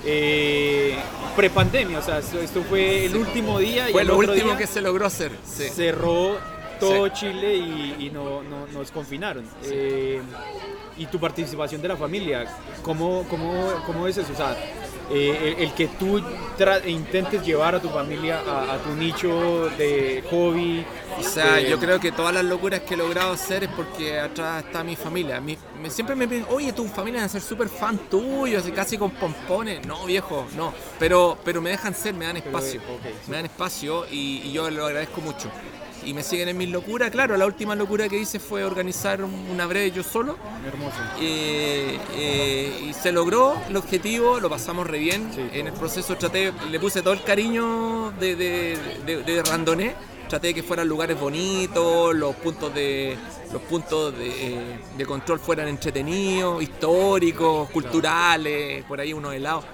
Eh, 0.04 0.94
prepandemia, 1.36 1.98
o 1.98 2.02
sea, 2.02 2.18
esto, 2.18 2.40
esto 2.40 2.62
fue 2.68 3.06
el 3.06 3.16
último 3.16 3.58
día 3.58 3.88
y 3.88 3.92
Fue 3.92 4.02
el 4.02 4.08
lo 4.08 4.16
otro 4.18 4.32
último 4.32 4.50
día 4.50 4.58
que 4.58 4.66
se 4.66 4.80
logró 4.80 5.06
hacer. 5.06 5.32
Sí. 5.44 5.68
cerró 5.70 6.36
todo 6.88 7.06
Sí. 7.06 7.12
Chile 7.14 7.56
y, 7.56 7.96
y 8.06 8.10
no, 8.10 8.42
no- 8.42 8.66
nos 8.68 8.90
confinaron. 8.90 9.44
Eh, 9.64 10.20
y 10.98 11.06
tu 11.06 11.18
participación 11.18 11.80
de 11.80 11.88
la 11.88 11.96
familia, 11.96 12.44
¿cómo, 12.82 13.24
cómo, 13.28 13.72
cómo 13.86 14.06
es 14.06 14.16
eso? 14.18 14.32
O 14.32 14.36
sea, 14.36 14.54
eh, 15.10 15.54
el, 15.58 15.64
el 15.64 15.72
que 15.72 15.88
tú 15.88 16.22
intentes 16.86 17.44
llevar 17.44 17.74
a 17.74 17.80
tu 17.80 17.88
familia 17.88 18.40
a, 18.46 18.74
a 18.74 18.78
tu 18.78 18.90
nicho 18.94 19.68
de 19.78 20.22
hobby. 20.30 20.84
O 21.18 21.22
sea, 21.22 21.60
eh, 21.60 21.68
yo 21.70 21.78
creo 21.78 21.98
que 21.98 22.12
todas 22.12 22.34
las 22.34 22.44
locuras 22.44 22.80
que 22.80 22.94
he 22.94 22.96
logrado 22.96 23.32
hacer 23.32 23.64
es 23.64 23.70
porque 23.70 24.18
atrás 24.20 24.64
está 24.64 24.84
mi 24.84 24.96
familia. 24.96 25.40
Mi- 25.40 25.58
me- 25.80 25.90
siempre 25.90 26.14
me 26.14 26.28
piden, 26.28 26.46
oye, 26.50 26.72
tu 26.72 26.86
familia 26.86 27.20
va 27.20 27.26
a 27.26 27.28
ser 27.30 27.40
súper 27.42 27.68
fan 27.68 27.98
tuyo, 28.10 28.58
así 28.58 28.70
casi 28.72 28.96
con 28.98 29.10
pompones. 29.12 29.84
No, 29.86 30.04
viejo, 30.06 30.46
no. 30.56 30.72
Pero, 30.98 31.36
pero 31.44 31.60
me 31.62 31.70
dejan 31.70 31.94
ser, 31.94 32.14
me 32.14 32.26
dan 32.26 32.36
espacio. 32.36 32.80
ok, 32.80 33.00
sí. 33.24 33.30
Me 33.30 33.36
dan 33.36 33.46
espacio 33.46 34.06
y, 34.10 34.42
y 34.44 34.52
yo 34.52 34.70
lo 34.70 34.86
agradezco 34.86 35.20
mucho. 35.22 35.50
Y 36.04 36.14
me 36.14 36.22
siguen 36.22 36.48
en 36.48 36.56
mis 36.56 36.68
locuras. 36.70 37.10
Claro, 37.10 37.36
la 37.36 37.46
última 37.46 37.74
locura 37.74 38.08
que 38.08 38.18
hice 38.18 38.38
fue 38.38 38.64
organizar 38.64 39.22
un- 39.22 39.32
una 39.50 39.66
breve 39.66 39.90
yo 39.90 40.02
solo. 40.02 40.36
Hermoso. 40.66 40.96
Eh, 41.20 41.98
eh, 42.14 42.86
y 42.88 42.92
se 42.92 43.12
logró 43.12 43.54
el 43.68 43.76
objetivo, 43.76 44.40
lo 44.40 44.48
pasamos 44.50 44.86
re 44.86 44.98
bien. 44.98 45.30
Sí. 45.34 45.40
En 45.52 45.66
el 45.68 45.72
proceso 45.72 46.16
traté, 46.16 46.52
le 46.70 46.80
puse 46.80 47.02
todo 47.02 47.14
el 47.14 47.22
cariño 47.22 48.12
de, 48.18 48.36
de, 48.36 48.78
de- 49.06 49.22
de 49.22 49.42
randoné. 49.42 49.94
Traté 50.28 50.46
de 50.48 50.54
que 50.54 50.62
fueran 50.62 50.88
lugares 50.88 51.20
bonitos, 51.20 52.14
los 52.14 52.34
puntos 52.36 52.72
de 52.74 53.18
los 53.52 53.60
puntos 53.62 54.16
de, 54.16 54.28
eh, 54.28 54.78
de 54.96 55.04
control 55.04 55.38
fueran 55.38 55.68
entretenidos, 55.68 56.62
históricos, 56.62 57.68
culturales, 57.68 58.82
por 58.84 58.98
ahí 58.98 59.12
unos 59.12 59.34
helados. 59.34 59.64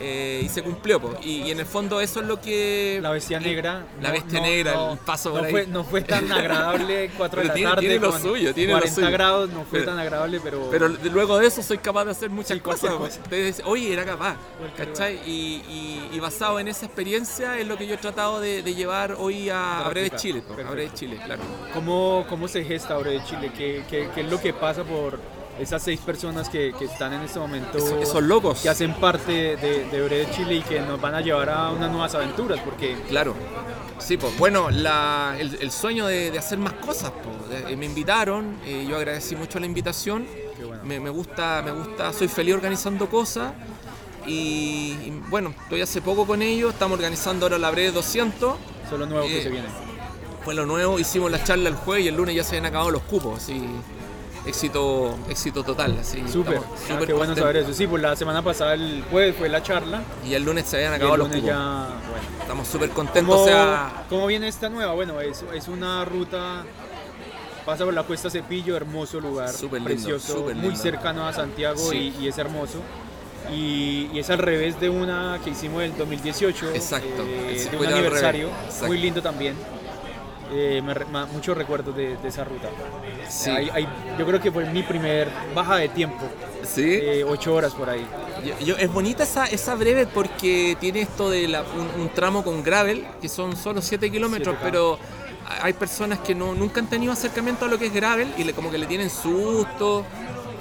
Eh, 0.00 0.42
y 0.44 0.48
se 0.48 0.62
cumplió, 0.62 1.00
po. 1.00 1.14
Y, 1.22 1.42
y 1.42 1.50
en 1.50 1.58
el 1.60 1.66
fondo 1.66 2.00
eso 2.00 2.20
es 2.20 2.26
lo 2.26 2.40
que... 2.40 3.00
La 3.02 3.10
bestia 3.10 3.40
negra. 3.40 3.84
La 4.00 4.08
no- 4.08 4.14
bestia 4.14 4.38
no- 4.40 4.46
negra, 4.46 4.72
no- 4.74 4.92
el 4.92 4.98
paso 4.98 5.30
no 5.30 5.36
por 5.36 5.44
ahí. 5.46 5.50
Fue, 5.50 5.66
no 5.66 5.82
fue 5.84 6.02
tan 6.02 6.30
agradable 6.30 7.10
4 7.16 7.40
de 7.42 7.48
la 7.48 7.54
tiene- 7.54 7.68
tarde. 7.70 7.80
tiene 7.82 7.98
lo 7.98 8.18
suyo, 8.18 8.54
tiene 8.54 8.72
lo 8.72 8.78
40 8.78 8.94
suyo. 8.94 9.10
grados, 9.10 9.50
no 9.50 9.60
fue 9.64 9.80
Pero- 9.80 9.84
tan 9.90 9.98
agradable, 9.98 10.40
pero. 10.40 10.68
Pero 10.70 10.88
luego 10.88 11.38
de 11.38 11.46
eso 11.48 11.62
soy 11.62 11.78
capaz 11.78 12.04
de 12.04 12.12
hacer 12.12 12.30
muchas 12.30 12.56
Sí, 12.56 12.60
cosas. 12.60 12.90
cosa. 12.94 13.16
Entonces, 13.16 13.62
oye, 13.64 13.92
era 13.92 14.04
capaz. 14.04 14.36
¿Cachai? 14.76 15.16
Y, 15.26 15.62
y- 15.68 16.08
y 16.12 16.20
basado 16.20 16.60
en 16.60 16.68
esa 16.68 16.86
experiencia 16.86 17.58
es 17.58 17.66
lo 17.66 17.76
que 17.76 17.86
yo 17.86 17.94
he 17.94 17.98
tratado 17.98 18.40
de, 18.40 18.62
de 18.62 18.74
llevar 18.74 19.16
hoy 19.18 19.50
a, 19.50 19.80
a 19.84 19.88
Breve 19.88 20.10
Practicar. 20.10 20.20
Chile. 20.20 20.38
A 20.44 20.48
Perfecto. 20.48 20.72
Breve 20.72 20.90
Chile, 20.94 21.20
claro. 21.24 21.42
¿Cómo, 21.74 22.24
¿Cómo 22.28 22.46
se 22.48 22.64
gesta 22.64 22.96
de 22.98 23.22
Chile? 23.24 23.50
¿Qué, 23.56 23.84
qué, 23.90 24.08
qué 24.14 24.20
es 24.20 24.30
lo 24.30 24.40
que 24.40 24.52
pasa 24.52 24.84
por 24.84 25.18
esas 25.58 25.82
seis 25.82 26.00
personas 26.00 26.48
que, 26.48 26.72
que 26.78 26.84
están 26.86 27.12
en 27.14 27.22
este 27.22 27.38
momento? 27.38 27.78
Esos, 27.78 28.02
esos 28.02 28.22
locos. 28.22 28.60
que 28.60 28.68
hacen 28.68 28.94
parte 28.94 29.56
de, 29.56 29.84
de 29.90 30.02
Breve 30.02 30.28
Chile 30.32 30.54
y 30.56 30.62
que 30.62 30.80
nos 30.80 31.00
van 31.00 31.14
a 31.14 31.20
llevar 31.20 31.48
a 31.50 31.70
unas 31.70 31.90
nuevas 31.90 32.14
aventuras, 32.14 32.60
porque 32.60 32.96
Claro. 33.08 33.34
Sí, 33.98 34.16
pues 34.16 34.38
bueno, 34.38 34.70
la- 34.70 35.34
el, 35.38 35.58
el 35.60 35.70
sueño 35.72 36.06
de, 36.06 36.30
de 36.30 36.38
hacer 36.38 36.58
más 36.58 36.74
cosas. 36.74 37.10
po. 37.10 37.48
De- 37.48 37.76
me 37.76 37.86
invitaron, 37.86 38.56
eh, 38.64 38.86
yo 38.88 38.96
agradecí 38.96 39.34
mucho 39.34 39.58
la 39.58 39.66
invitación. 39.66 40.26
Qué 40.56 40.64
bueno. 40.64 40.82
Me, 40.84 41.00
me 41.00 41.10
gusta, 41.10 41.62
me 41.64 41.72
gusta, 41.72 42.12
soy 42.12 42.28
feliz 42.28 42.54
organizando 42.54 43.08
cosas. 43.08 43.52
Y, 44.26 44.92
y, 45.04 45.22
bueno, 45.30 45.54
estoy 45.62 45.80
hace 45.80 46.00
poco 46.02 46.26
con 46.26 46.42
ellos, 46.42 46.72
estamos 46.74 46.96
organizando 46.96 47.46
ahora 47.46 47.58
la 47.58 47.70
Breve 47.70 47.92
200. 47.92 48.56
eso 48.86 48.94
es 48.94 48.98
lo 49.00 49.06
nuevo 49.06 49.26
que 49.26 49.38
Eh, 49.38 49.42
se 49.42 49.48
viene. 49.50 49.66
Fue 50.44 50.54
lo 50.54 50.64
nuevo, 50.66 50.98
hicimos 50.98 51.30
la 51.30 51.42
charla 51.42 51.68
el 51.68 51.74
jueves 51.74 52.04
y 52.04 52.08
el 52.08 52.16
lunes 52.16 52.34
ya 52.34 52.42
se 52.44 52.50
habían 52.50 52.66
acabado 52.66 52.90
los 52.90 53.02
cupos, 53.02 53.42
así 53.42 53.60
éxito, 54.48 55.16
éxito 55.28 55.62
total, 55.62 55.96
así. 56.00 56.22
Súper, 56.30 56.58
Ah, 56.90 56.98
qué 57.06 57.12
bueno 57.12 57.34
saber 57.36 57.58
eso. 57.58 57.72
Sí, 57.72 57.86
pues 57.86 58.02
la 58.02 58.16
semana 58.16 58.42
pasada, 58.42 58.74
el 58.74 59.04
jueves, 59.10 59.36
fue 59.36 59.48
la 59.48 59.62
charla. 59.62 60.02
Y 60.26 60.34
el 60.34 60.44
lunes 60.44 60.66
se 60.66 60.76
habían 60.76 60.94
acabado 60.94 61.14
el 61.14 61.20
los 61.20 61.28
cupos. 61.28 61.44
ya, 61.44 61.56
bueno. 62.10 62.38
Estamos 62.40 62.68
súper 62.68 62.90
contentos, 62.90 63.34
¿Cómo, 63.34 63.44
o 63.44 63.46
sea, 63.46 64.04
cómo 64.08 64.26
viene 64.26 64.48
esta 64.48 64.68
nueva? 64.68 64.94
Bueno, 64.94 65.20
es, 65.20 65.44
es 65.54 65.68
una 65.68 66.04
ruta, 66.04 66.64
pasa 67.66 67.84
por 67.84 67.92
la 67.94 68.02
Cuesta 68.04 68.30
Cepillo, 68.30 68.74
hermoso 68.76 69.20
lugar, 69.20 69.50
Súper 69.52 69.80
lindo, 69.82 69.84
precioso, 69.94 70.46
muy 70.54 70.74
cercano 70.76 71.26
a 71.26 71.32
Santiago 71.32 71.78
Sí. 71.90 72.14
y, 72.18 72.24
y 72.24 72.28
es 72.28 72.38
hermoso. 72.38 72.78
Y, 73.52 74.10
y 74.12 74.18
es 74.18 74.28
al 74.30 74.38
revés 74.38 74.78
de 74.80 74.90
una 74.90 75.38
que 75.42 75.50
hicimos 75.50 75.82
en 75.82 75.92
el 75.92 75.96
2018, 75.98 76.70
Exacto, 76.74 77.22
eh, 77.26 77.68
de 77.70 77.76
un 77.78 77.86
aniversario, 77.86 78.50
muy 78.86 78.98
lindo 78.98 79.22
también. 79.22 79.54
Eh, 80.50 80.80
me 80.82 80.94
muchos 81.26 81.56
recuerdos 81.56 81.94
de, 81.94 82.16
de 82.16 82.28
esa 82.28 82.44
ruta. 82.44 82.68
Sí. 83.28 83.50
Hay- 83.50 83.68
hay- 83.70 83.88
yo 84.18 84.26
creo 84.26 84.40
que 84.40 84.50
fue 84.50 84.64
mi 84.66 84.82
primer 84.82 85.28
baja 85.54 85.76
de 85.76 85.88
tiempo, 85.90 86.24
sí. 86.64 86.82
eh, 87.02 87.24
ocho 87.24 87.54
horas 87.54 87.74
por 87.74 87.90
ahí. 87.90 88.06
Yo- 88.44 88.58
yo- 88.64 88.76
es 88.76 88.90
bonita 88.92 89.24
esa, 89.24 89.44
esa 89.46 89.74
breve 89.74 90.06
porque 90.06 90.76
tiene 90.80 91.02
esto 91.02 91.28
de 91.28 91.48
la- 91.48 91.62
un, 91.62 92.00
un 92.02 92.08
tramo 92.10 92.42
con 92.42 92.62
gravel, 92.62 93.06
que 93.20 93.28
son 93.28 93.56
solo 93.56 93.82
7 93.82 94.10
kilómetros, 94.10 94.56
7K. 94.56 94.62
pero 94.62 94.98
hay 95.62 95.72
personas 95.74 96.18
que 96.20 96.34
no, 96.34 96.54
nunca 96.54 96.80
han 96.80 96.86
tenido 96.88 97.12
acercamiento 97.12 97.64
a 97.64 97.68
lo 97.68 97.78
que 97.78 97.86
es 97.86 97.92
gravel 97.92 98.32
y 98.38 98.44
le, 98.44 98.52
como 98.54 98.70
que 98.70 98.78
le 98.78 98.86
tienen 98.86 99.10
susto. 99.10 100.04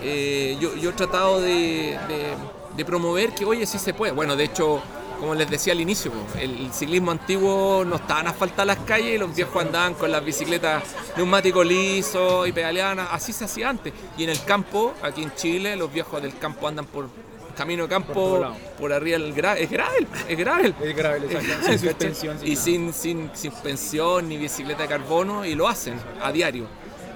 Eh, 0.03 0.57
yo, 0.59 0.75
yo 0.75 0.89
he 0.91 0.93
tratado 0.93 1.39
de, 1.41 1.97
de- 2.07 2.33
de 2.75 2.85
promover 2.85 3.33
que, 3.33 3.45
oye, 3.45 3.65
sí 3.65 3.79
se 3.79 3.93
puede. 3.93 4.11
Bueno, 4.11 4.35
de 4.35 4.43
hecho, 4.43 4.81
como 5.19 5.35
les 5.35 5.49
decía 5.49 5.73
al 5.73 5.81
inicio, 5.81 6.11
el, 6.39 6.65
el 6.65 6.73
ciclismo 6.73 7.11
antiguo 7.11 7.83
no 7.85 7.95
estaban 7.95 8.27
asfaltadas 8.27 8.67
las 8.67 8.85
calles 8.85 9.15
y 9.15 9.17
los 9.17 9.35
viejos 9.35 9.63
andaban 9.63 9.93
con 9.93 10.11
las 10.11 10.23
bicicletas 10.23 10.83
neumáticos 11.15 11.65
lisos 11.65 12.47
y 12.47 12.51
pedaleaban, 12.51 12.99
así 12.99 13.33
se 13.33 13.45
hacía 13.45 13.69
antes. 13.69 13.93
Y 14.17 14.23
en 14.23 14.29
el 14.29 14.43
campo, 14.43 14.93
aquí 15.01 15.23
en 15.23 15.33
Chile, 15.35 15.75
los 15.75 15.91
viejos 15.91 16.21
del 16.21 16.37
campo 16.37 16.67
andan 16.67 16.85
por 16.85 17.09
camino 17.57 17.83
de 17.83 17.89
campo, 17.89 18.53
por, 18.79 18.93
arriba 18.93 19.17
del 19.17 19.33
gravel. 19.33 19.63
Es 19.63 19.69
gravel, 19.69 20.07
es 20.29 20.37
gravel. 20.37 20.75
Es 20.81 20.95
gravel, 20.95 21.23
exacto, 21.23 21.47
sin 21.47 21.59
¿Cachai? 21.59 21.79
suspensión. 21.79 22.39
sin 22.39 22.47
y 22.47 22.55
sin, 22.55 22.93
sin, 22.93 23.31
sin 23.33 23.51
pensión 23.51 24.29
ni 24.29 24.37
bicicleta 24.37 24.83
de 24.83 24.89
carbono 24.89 25.43
y 25.43 25.55
lo 25.55 25.67
hacen 25.67 25.95
a 26.21 26.31
diario. 26.31 26.67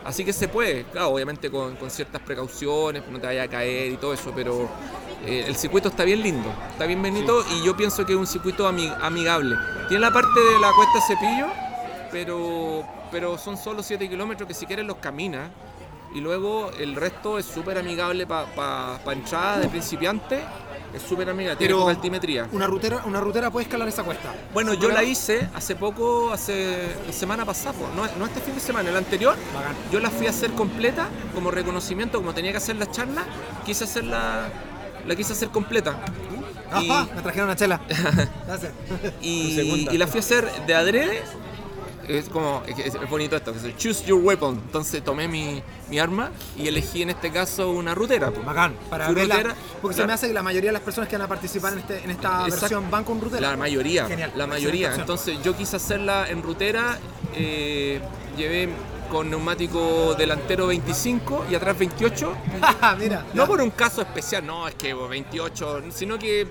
Así 0.03 0.25
que 0.25 0.33
se 0.33 0.47
puede, 0.47 0.83
claro, 0.85 1.09
obviamente 1.09 1.51
con, 1.51 1.75
con 1.75 1.89
ciertas 1.91 2.21
precauciones, 2.21 3.03
no 3.09 3.19
te 3.19 3.27
vaya 3.27 3.43
a 3.43 3.47
caer 3.47 3.91
y 3.91 3.97
todo 3.97 4.13
eso, 4.13 4.31
pero 4.35 4.67
eh, 5.25 5.45
el 5.47 5.55
circuito 5.55 5.89
está 5.89 6.03
bien 6.03 6.23
lindo, 6.23 6.51
está 6.71 6.87
bien 6.87 7.01
bonito 7.01 7.45
y 7.51 7.63
yo 7.63 7.77
pienso 7.77 8.03
que 8.05 8.13
es 8.13 8.17
un 8.19 8.25
circuito 8.25 8.67
ami- 8.67 8.95
amigable. 9.01 9.55
Tiene 9.87 10.01
la 10.01 10.11
parte 10.11 10.39
de 10.39 10.59
la 10.59 10.71
cuesta 10.73 10.99
Cepillo, 11.05 11.47
pero, 12.11 12.83
pero 13.11 13.37
son 13.37 13.57
solo 13.57 13.83
7 13.83 14.09
kilómetros 14.09 14.47
que 14.47 14.55
si 14.55 14.65
quieres 14.65 14.85
los 14.85 14.97
caminas 14.97 15.49
y 16.15 16.19
luego 16.19 16.71
el 16.79 16.95
resto 16.95 17.37
es 17.37 17.45
súper 17.45 17.77
amigable 17.77 18.25
para 18.25 18.99
entrada 19.11 19.59
de 19.59 19.67
principiante, 19.69 20.41
es 20.93 21.01
súper 21.01 21.29
amigable, 21.29 21.57
tiene 21.57 21.73
Pero- 21.73 21.79
poca 21.81 21.91
altimetría. 21.91 22.47
Una 22.51 22.67
rutera, 22.67 23.01
una 23.05 23.19
rutera 23.19 23.49
puede 23.51 23.65
escalar 23.65 23.87
esa 23.87 24.03
cuesta. 24.03 24.33
Bueno, 24.53 24.73
yo 24.73 24.89
la 24.89 25.03
hice 25.03 25.49
hace 25.53 25.75
poco, 25.75 26.31
hace 26.31 26.77
la 27.07 27.13
semana 27.13 27.45
pasada, 27.45 27.75
no, 27.95 28.07
no 28.17 28.25
este 28.25 28.41
fin 28.41 28.55
de 28.55 28.59
semana, 28.61 28.89
el 28.89 28.97
anterior. 28.97 29.35
Bacán. 29.53 29.75
Yo 29.91 29.99
la 29.99 30.09
fui 30.09 30.27
a 30.27 30.31
hacer 30.31 30.51
completa 30.51 31.07
como 31.33 31.51
reconocimiento, 31.51 32.17
como 32.19 32.33
tenía 32.33 32.51
que 32.51 32.57
hacer 32.57 32.75
la 32.75 32.89
charla, 32.89 33.23
quise 33.65 33.83
hacerla, 33.85 34.49
la 35.05 35.15
quise 35.15 35.33
hacer 35.33 35.49
completa. 35.49 35.95
Y, 36.81 36.89
Ajá, 36.89 37.07
me 37.15 37.21
trajeron 37.21 37.49
una 37.49 37.55
chela. 37.57 37.81
Gracias. 38.47 38.71
y 39.21 39.97
la 39.97 40.07
fui 40.07 40.19
a 40.19 40.21
hacer 40.21 40.49
de 40.65 40.73
adrede. 40.75 41.23
Es 42.07 42.29
como, 42.29 42.63
es, 42.67 42.95
es 42.95 43.09
bonito 43.09 43.35
esto, 43.35 43.51
que 43.51 43.59
es 43.59 43.63
el 43.63 43.75
choose 43.77 44.03
your 44.05 44.21
weapon. 44.21 44.55
Entonces 44.65 45.03
tomé 45.03 45.27
mi, 45.27 45.61
mi 45.89 45.99
arma 45.99 46.31
y 46.57 46.67
elegí 46.67 47.01
en 47.01 47.09
este 47.11 47.31
caso 47.31 47.69
una 47.71 47.93
rutera. 47.95 48.29
Bacán. 48.29 48.75
Para 48.89 49.11
verla. 49.11 49.35
rutera, 49.35 49.55
Porque 49.81 49.97
se 49.97 50.05
me 50.05 50.13
hace 50.13 50.27
que 50.27 50.33
la 50.33 50.43
mayoría 50.43 50.69
de 50.69 50.73
las 50.73 50.81
personas 50.81 51.09
que 51.09 51.15
van 51.17 51.25
a 51.25 51.29
participar 51.29 51.73
en, 51.73 51.79
este, 51.79 52.03
en 52.03 52.11
esta 52.11 52.45
Exacto. 52.45 52.61
versión 52.61 52.91
van 52.91 53.03
con 53.03 53.21
rutera. 53.21 53.51
La 53.51 53.57
mayoría, 53.57 54.05
Genial. 54.07 54.31
la 54.35 54.47
mayoría. 54.47 54.95
Entonces 54.95 55.41
yo 55.43 55.55
quise 55.55 55.75
hacerla 55.75 56.27
en 56.29 56.41
rutera, 56.43 56.97
eh, 57.35 57.99
llevé 58.37 58.69
con 59.11 59.29
neumático 59.29 60.15
delantero 60.15 60.67
25 60.67 61.45
y 61.51 61.55
atrás 61.55 61.77
28. 61.77 62.33
Mira. 62.99 63.25
No 63.33 63.43
ya. 63.43 63.47
por 63.47 63.61
un 63.61 63.71
caso 63.71 64.01
especial, 64.01 64.45
no, 64.45 64.67
es 64.67 64.75
que 64.75 64.93
28, 64.93 65.83
sino 65.91 66.17
que. 66.17 66.47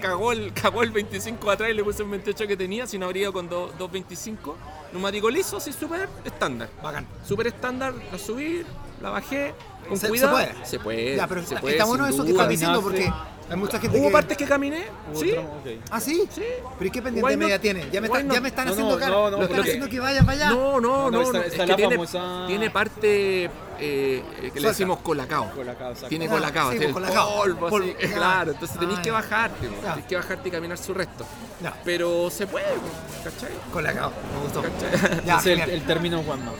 Cagó, 0.00 0.32
el, 0.32 0.52
cagó 0.52 0.82
el 0.82 0.90
25 0.90 1.50
atrás 1.50 1.70
y 1.70 1.74
le 1.74 1.84
puse 1.84 2.02
un 2.02 2.10
28 2.10 2.46
que 2.46 2.56
tenía, 2.56 2.86
sino 2.86 3.06
habría 3.06 3.22
ido 3.22 3.32
con 3.32 3.48
dos 3.48 3.72
2.25. 3.78 4.54
Neumático 4.92 5.28
liso, 5.30 5.56
así 5.56 5.72
súper 5.72 6.08
estándar. 6.24 6.68
Bacán. 6.82 7.06
Súper 7.26 7.48
estándar, 7.48 7.92
la 8.12 8.18
subí, 8.18 8.62
la 9.02 9.10
bajé, 9.10 9.54
con 9.88 9.96
Se- 9.96 10.02
se 10.06 10.08
cuidado. 10.08 10.32
puede. 10.32 10.54
Se 10.66 10.78
puede. 10.78 11.16
Ya, 11.16 11.26
pero 11.26 11.40
se 11.42 11.48
está, 11.48 11.60
puede, 11.60 11.74
está 11.74 11.84
bueno 11.86 12.06
eso 12.06 12.24
que 12.24 12.30
duda. 12.32 12.42
estás 12.42 12.48
diciendo 12.48 12.82
porque. 12.82 13.12
Hay 13.48 13.56
mucha 13.56 13.78
gente 13.78 13.98
Hubo 13.98 14.06
que... 14.08 14.12
partes 14.12 14.36
que 14.36 14.44
caminé, 14.44 14.84
Hubo 15.12 15.20
sí, 15.20 15.32
ok. 15.32 15.84
¿Ah, 15.90 16.00
sí? 16.00 16.28
sí. 16.34 16.42
¿Pero 16.78 16.88
y 16.88 16.90
qué 16.90 17.02
pendiente 17.02 17.24
Why 17.26 17.34
not? 17.36 17.42
media 17.44 17.60
tiene? 17.60 17.88
Ya 17.92 18.00
me, 18.00 18.08
Why 18.08 18.14
están, 18.18 18.26
not? 18.28 18.34
ya 18.36 18.40
me 18.40 18.48
están 18.48 18.66
No, 18.66 18.72
haciendo 18.72 18.92
no, 18.94 18.98
cara. 18.98 19.12
no, 19.12 19.30
no, 19.30 19.36
me 19.38 19.42
están 19.44 19.56
lo 19.58 19.62
que- 19.62 19.68
haciendo 19.70 19.88
que 19.90 20.00
vaya 20.00 20.20
para 20.22 20.32
allá. 20.32 20.50
No, 20.50 20.80
no, 20.80 20.80
No, 20.80 21.10
no, 21.10 21.20
está- 21.22 21.38
no, 21.38 21.44
está 21.44 21.62
es 21.62 21.68
la 21.68 21.76
que 21.76 21.82
tiene, 21.82 21.94
famosa- 21.96 22.44
tiene 22.48 22.70
parte 22.70 23.44
eh, 23.44 23.50
eh, 23.78 24.22
que 24.38 24.42
le 24.42 24.50
Suelta. 24.52 24.68
decimos 24.68 24.98
colacao. 25.00 25.50
Colacao, 25.50 25.88
exacto. 25.90 26.08
Tiene 26.08 26.26
Ah, 26.26 26.30
colacao, 26.30 26.72
sí, 26.72 26.78
tiene 26.78 26.92
pues, 26.92 27.04
el 27.04 27.10
colacao. 27.12 27.36
polvo, 27.42 27.68
Polvo, 27.68 27.86
así, 27.98 28.08
ya. 28.08 28.14
claro, 28.16 28.52
entonces 28.52 28.78
tenéis 28.78 28.98
Ah, 28.98 29.02
que 29.02 29.06
ya. 29.08 29.12
bajarte, 29.12 29.68
po, 29.68 29.82
Ya. 29.82 29.90
tenés 29.94 30.06
que 30.08 30.16
bajarte 30.16 30.48
y 30.48 30.52
caminar 30.52 30.78
su 30.78 30.94
resto. 30.94 31.26
Ya, 31.62 31.74
Pero 31.84 32.30
se 32.30 32.46
puede, 32.46 32.66
po, 32.66 32.88
¿cachai? 33.30 33.50
colacao. 33.72 34.10
Me 34.34 34.42
gustó. 34.42 34.62
¿Cachai? 34.62 35.24
Ya, 35.26 35.36
es 35.38 35.46
el, 35.46 35.58
genial. 35.58 35.70
el 35.70 35.82
término 35.84 36.22
Juanma. 36.22 36.52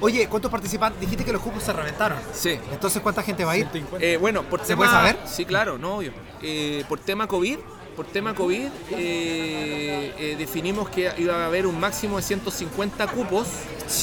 Oye, 0.00 0.28
¿cuántos 0.28 0.50
participantes? 0.50 1.00
Dijiste 1.00 1.24
que 1.24 1.32
los 1.32 1.42
cupos 1.42 1.62
se 1.62 1.72
reventaron. 1.72 2.18
Sí. 2.32 2.58
Entonces, 2.72 3.02
¿cuánta 3.02 3.22
gente 3.22 3.44
va 3.44 3.52
a 3.52 3.56
ir? 3.56 3.64
150. 3.72 4.04
Eh, 4.06 4.16
bueno, 4.16 4.42
por 4.44 4.60
¿Se 4.60 4.66
tema... 4.68 4.78
puede 4.78 4.90
saber? 4.90 5.18
Sí, 5.26 5.44
claro, 5.44 5.76
no, 5.78 5.96
obvio. 5.96 6.12
Eh, 6.42 6.84
por 6.88 7.00
tema 7.00 7.26
COVID, 7.26 7.58
por 7.96 8.06
tema 8.06 8.32
COVID, 8.34 8.66
eh, 8.92 10.14
eh, 10.18 10.36
definimos 10.38 10.88
que 10.88 11.12
iba 11.18 11.34
a 11.42 11.46
haber 11.46 11.66
un 11.66 11.80
máximo 11.80 12.16
de 12.16 12.22
150 12.22 13.06
cupos 13.08 13.48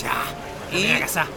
Ya. 0.01 0.11
Y- 0.77 0.99
casa. 0.99 1.27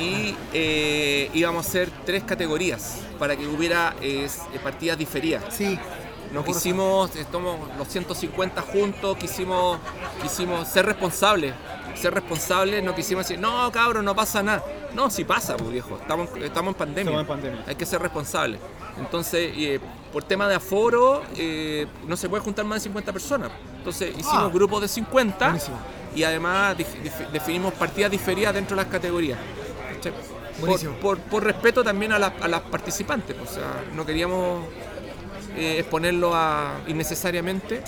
y 0.00 0.34
eh, 0.52 1.30
íbamos 1.34 1.64
a 1.64 1.68
hacer 1.68 1.90
tres 2.04 2.24
categorías 2.24 2.96
para 3.20 3.36
que 3.36 3.46
hubiera 3.46 3.94
eh, 4.00 4.28
partidas 4.64 4.98
diferidas. 4.98 5.44
Sí. 5.54 5.78
No 6.32 6.44
quisimos, 6.44 7.14
estamos 7.16 7.58
los 7.78 7.88
150 7.88 8.60
juntos, 8.62 9.16
quisimos, 9.16 9.78
quisimos 10.22 10.68
ser 10.68 10.84
responsables. 10.86 11.54
Ser 12.00 12.14
responsables, 12.14 12.82
no 12.84 12.94
quisimos 12.94 13.26
decir, 13.26 13.40
no 13.40 13.70
cabrón, 13.72 14.04
no 14.04 14.14
pasa 14.14 14.42
nada. 14.42 14.64
No, 14.94 15.10
si 15.10 15.24
pasa, 15.24 15.56
pues 15.56 15.70
viejo, 15.70 15.96
estamos, 16.00 16.28
estamos 16.42 16.72
en 16.72 16.78
pandemia. 16.78 17.10
Estamos 17.12 17.20
en 17.22 17.26
pandemia. 17.42 17.64
Hay 17.66 17.74
que 17.74 17.84
ser 17.86 18.00
responsables. 18.00 18.60
Entonces, 18.98 19.52
eh, 19.56 19.80
por 20.12 20.22
tema 20.24 20.48
de 20.48 20.54
aforo, 20.54 21.22
eh, 21.36 21.86
no 22.06 22.16
se 22.16 22.28
puede 22.28 22.42
juntar 22.42 22.64
más 22.64 22.76
de 22.76 22.80
50 22.84 23.12
personas. 23.12 23.50
Entonces, 23.76 24.10
hicimos 24.12 24.34
Ah. 24.44 24.50
grupos 24.52 24.80
de 24.80 24.88
50 24.88 25.44
Buenísimo. 25.46 25.76
y 26.14 26.22
además 26.24 26.76
definimos 27.32 27.72
partidas 27.74 28.10
diferidas 28.10 28.54
dentro 28.54 28.76
de 28.76 28.82
las 28.82 28.90
categorías. 28.92 29.38
Por, 30.60 30.80
por- 30.96 31.18
por 31.20 31.44
respeto 31.44 31.84
también 31.84 32.12
a, 32.12 32.18
las- 32.18 32.32
a 32.40 32.48
las 32.48 32.60
participantes. 32.62 33.36
pues, 33.36 33.50
O 33.50 33.54
sea, 33.54 33.84
no 33.94 34.04
queríamos 34.04 34.64
eh, 35.56 35.76
exponerlo 35.80 36.34
a, 36.34 36.74
innecesariamente. 36.86 37.82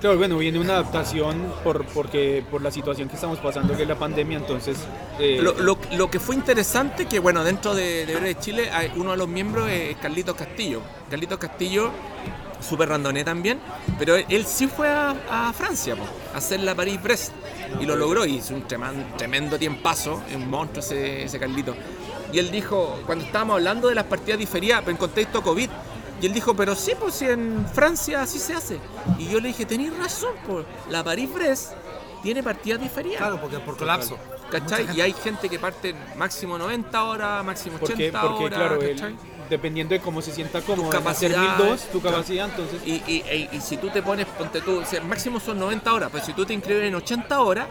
Claro, 0.00 0.18
bueno, 0.18 0.36
viene 0.36 0.58
una 0.58 0.74
adaptación 0.74 1.36
por, 1.62 1.86
porque, 1.86 2.44
por 2.50 2.60
la 2.60 2.70
situación 2.70 3.08
que 3.08 3.14
estamos 3.14 3.38
pasando, 3.38 3.74
que 3.74 3.82
es 3.82 3.88
la 3.88 3.98
pandemia, 3.98 4.36
entonces... 4.36 4.76
eh, 5.18 5.38
Lo, 5.40 5.54
lo- 5.54 5.78
lo 5.92 6.10
que 6.10 6.20
fue 6.20 6.34
interesante 6.34 7.06
que, 7.06 7.20
bueno, 7.20 7.42
dentro 7.42 7.74
de, 7.74 8.04
de 8.04 8.14
Breve 8.14 8.36
Chile, 8.38 8.70
hay 8.70 8.92
uno 8.96 9.12
de 9.12 9.16
los 9.16 9.28
miembros 9.28 9.70
es 9.70 9.96
Carlitos 9.96 10.34
Castillo. 10.36 10.82
Carlitos 11.08 11.38
Castillo, 11.38 11.90
súper 12.60 12.90
randoné 12.90 13.24
también, 13.24 13.58
pero 13.98 14.16
él, 14.16 14.26
él 14.28 14.44
sí 14.44 14.66
fue 14.66 14.88
a, 14.88 15.14
a 15.30 15.52
Francia, 15.54 15.96
po, 15.96 16.02
a 16.34 16.36
hacer 16.38 16.60
la 16.60 16.74
París-Brest. 16.74 17.32
Y 17.80 17.86
lo 17.86 17.96
logró, 17.96 18.26
y 18.26 18.34
hizo 18.36 18.54
un 18.54 18.68
treman- 18.68 19.16
tremendo 19.16 19.58
tiempazo, 19.58 20.22
un 20.34 20.50
monstruo 20.50 20.80
ese, 20.84 21.24
ese 21.24 21.38
Carlito. 21.38 21.74
Y 22.30 22.38
él 22.40 22.50
dijo, 22.50 23.00
cuando 23.06 23.24
estábamos 23.24 23.54
hablando 23.54 23.88
de 23.88 23.94
las 23.94 24.04
partidas 24.04 24.38
diferidas, 24.38 24.80
pero 24.80 24.90
en 24.90 24.96
contexto 24.98 25.40
COVID, 25.42 25.70
y 26.20 26.26
él 26.26 26.32
dijo, 26.32 26.54
pero 26.54 26.74
sí, 26.74 26.92
pues 26.98 27.14
si 27.14 27.26
en 27.26 27.66
Francia 27.72 28.22
así 28.22 28.38
se 28.38 28.54
hace. 28.54 28.78
Y 29.18 29.28
yo 29.28 29.40
le 29.40 29.48
dije, 29.48 29.66
tenéis 29.66 29.96
razón, 29.96 30.34
pues 30.46 30.64
la 30.88 31.02
París-Brest 31.04 31.72
tiene 32.22 32.42
partidas 32.42 32.80
diferidas. 32.80 33.18
Claro, 33.18 33.40
porque 33.40 33.58
por 33.58 33.76
colapso. 33.76 34.16
¿Cachai? 34.50 34.86
Y 34.96 35.00
hay 35.00 35.12
gente 35.12 35.48
que 35.48 35.58
parte 35.58 35.94
máximo 36.16 36.56
90 36.58 37.04
horas, 37.04 37.44
máximo 37.44 37.76
80 37.80 38.20
porque, 38.20 38.28
porque 38.28 38.44
horas, 38.44 38.58
claro, 38.58 38.82
él, 38.82 38.90
¿cachai? 38.94 39.16
dependiendo 39.50 39.94
de 39.94 40.00
cómo 40.00 40.22
se 40.22 40.32
sienta 40.32 40.60
cómodo, 40.62 40.90
en 40.92 41.06
hacer 41.06 41.32
capacidad, 41.32 41.58
1002, 41.58 41.80
tu 41.92 42.00
claro. 42.00 42.16
capacidad, 42.16 42.48
entonces... 42.48 42.80
Y, 42.86 42.92
y- 43.06 43.24
y- 43.52 43.56
y 43.56 43.60
si 43.60 43.76
tú 43.78 43.88
te 43.90 44.00
pones, 44.02 44.26
ponte 44.26 44.60
tú, 44.60 44.80
o 44.80 44.84
sea, 44.86 45.00
máximo 45.02 45.40
son 45.40 45.58
90 45.58 45.92
horas, 45.92 46.08
pero 46.12 46.24
si 46.24 46.32
tú 46.32 46.46
te 46.46 46.54
inscribes 46.54 46.84
en 46.88 46.94
80 46.94 47.40
horas 47.40 47.66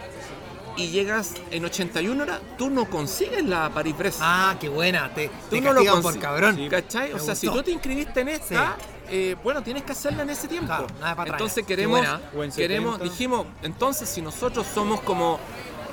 y 0.78 0.88
llegas 0.90 1.34
en 1.52 1.64
81 1.66 2.24
horas, 2.24 2.40
tú 2.58 2.70
no 2.70 2.86
consigues 2.90 3.44
la 3.46 3.70
Paris-Brest. 3.70 4.20
Ah, 4.22 4.56
qué 4.60 4.70
buena. 4.70 5.14
Te, 5.14 5.28
tú 5.28 5.34
te 5.52 5.62
no 5.62 5.70
lo 5.74 5.82
castigan 5.84 6.02
por 6.02 6.20
cabrón. 6.20 6.56
Sí. 6.56 6.68
¿Cachai? 6.70 7.12
O 7.14 7.16
Me 7.16 7.20
sea, 7.22 7.36
si 7.36 7.48
gustó. 7.48 7.60
tú 7.62 7.66
te 7.66 7.72
inscribiste 7.72 8.22
en 8.22 8.30
esta, 8.30 8.76
eh, 9.10 9.36
bueno, 9.44 9.62
tienes 9.62 9.84
que 9.84 9.92
hacerla 9.92 10.24
en 10.24 10.30
ese 10.32 10.48
tiempo. 10.48 10.68
Claro, 10.68 10.88
nada 11.00 11.16
para 11.16 11.32
entonces 11.32 11.66
queremos. 11.66 12.00
O 12.00 12.40
queremos 12.56 12.94
70. 12.96 13.04
dijimos, 13.04 13.46
entonces 13.62 14.10
si 14.10 14.22
nosotros 14.22 14.66
somos 14.74 15.02
como 15.02 15.40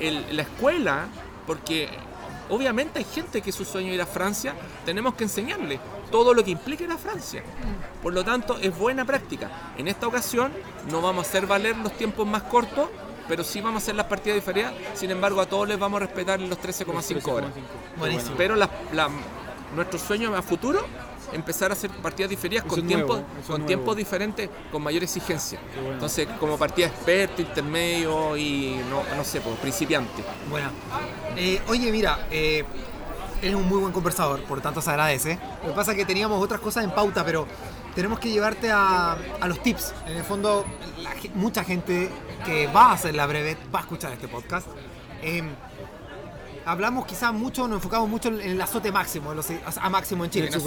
el- 0.00 0.24
la 0.36 0.42
escuela, 0.42 1.06
porque 1.46 1.88
obviamente 2.48 2.98
hay 3.00 3.04
gente 3.04 3.42
que 3.42 3.52
su 3.52 3.64
sueño 3.64 3.88
es 3.88 3.94
ir 3.94 4.02
a 4.02 4.06
Francia, 4.06 4.54
tenemos 4.84 5.14
que 5.14 5.24
enseñarle 5.24 5.78
todo 6.10 6.34
lo 6.34 6.42
que 6.42 6.50
implica 6.50 6.82
ir 6.84 6.90
a 6.90 6.98
Francia. 6.98 7.42
Por 8.02 8.12
lo 8.12 8.24
tanto, 8.24 8.58
es 8.60 8.76
buena 8.76 9.04
práctica. 9.04 9.72
En 9.76 9.86
esta 9.86 10.06
ocasión 10.08 10.52
no 10.90 11.00
vamos 11.02 11.26
a 11.26 11.28
hacer 11.28 11.46
valer 11.46 11.76
los 11.76 11.92
tiempos 11.92 12.26
más 12.26 12.42
cortos, 12.44 12.88
pero 13.30 13.44
sí 13.44 13.60
vamos 13.60 13.80
a 13.80 13.84
hacer 13.84 13.94
las 13.94 14.06
partidas 14.06 14.34
diferidas. 14.36 14.74
Sin 14.94 15.10
embargo, 15.10 15.40
a 15.40 15.46
todos 15.46 15.66
les 15.68 15.78
vamos 15.78 16.02
a 16.02 16.04
respetar 16.06 16.38
los 16.40 16.58
13,5 16.58 17.32
horas. 17.32 17.50
Buenísimo. 17.96 18.34
Pero 18.36 18.56
la- 18.56 18.68
la- 18.92 19.08
nuestro 19.74 19.98
sueño 19.98 20.34
a 20.36 20.42
futuro 20.42 20.84
empezar 21.32 21.70
a 21.70 21.74
hacer 21.74 21.90
partidas 21.92 22.28
diferidas 22.28 22.64
Eso 22.66 22.74
con 22.74 22.86
tiempos 22.88 23.20
con 23.46 23.64
tiempos 23.64 23.96
diferentes, 23.96 24.50
con 24.72 24.82
mayor 24.82 25.04
exigencia. 25.04 25.60
Bueno. 25.76 25.92
Entonces, 25.94 26.26
como 26.40 26.58
partida 26.58 26.88
experto, 26.88 27.40
intermedio 27.40 28.36
y 28.36 28.80
no, 28.90 29.04
no 29.16 29.22
sé, 29.24 29.40
pues, 29.40 29.56
principiante. 29.60 30.24
Buena. 30.50 30.72
Eh, 31.36 31.62
oye, 31.68 31.92
mira, 31.92 32.26
eh, 32.32 32.64
eres 33.40 33.54
un 33.54 33.68
muy 33.68 33.78
buen 33.78 33.92
conversador, 33.92 34.42
por 34.42 34.60
tanto 34.60 34.82
se 34.82 34.90
agradece. 34.90 35.38
Lo 35.62 35.68
que 35.70 35.76
pasa 35.76 35.92
es 35.92 35.98
que 35.98 36.04
teníamos 36.04 36.42
otras 36.42 36.60
cosas 36.60 36.82
en 36.82 36.90
pauta, 36.90 37.24
pero 37.24 37.46
tenemos 37.94 38.18
que 38.18 38.28
llevarte 38.30 38.70
a, 38.72 39.12
a 39.40 39.46
los 39.48 39.62
tips. 39.62 39.94
En 40.08 40.16
el 40.16 40.24
fondo, 40.24 40.64
la 41.00 41.10
mucha 41.34 41.62
gente 41.62 42.10
que 42.44 42.66
va 42.68 42.86
a 42.90 42.92
hacer 42.92 43.14
la 43.14 43.26
brevet 43.26 43.58
va 43.74 43.80
a 43.80 43.82
escuchar 43.82 44.12
este 44.12 44.28
podcast. 44.28 44.66
Eh, 45.22 45.42
hablamos 46.66 47.06
quizás 47.06 47.32
mucho, 47.32 47.66
nos 47.66 47.76
enfocamos 47.76 48.08
mucho 48.08 48.28
en 48.28 48.40
el 48.40 48.60
azote 48.60 48.92
máximo, 48.92 49.34
los- 49.34 49.46
a 49.80 49.90
máximo 49.90 50.24
en 50.24 50.30
Chile. 50.30 50.46
En 50.48 50.54
en 50.54 50.60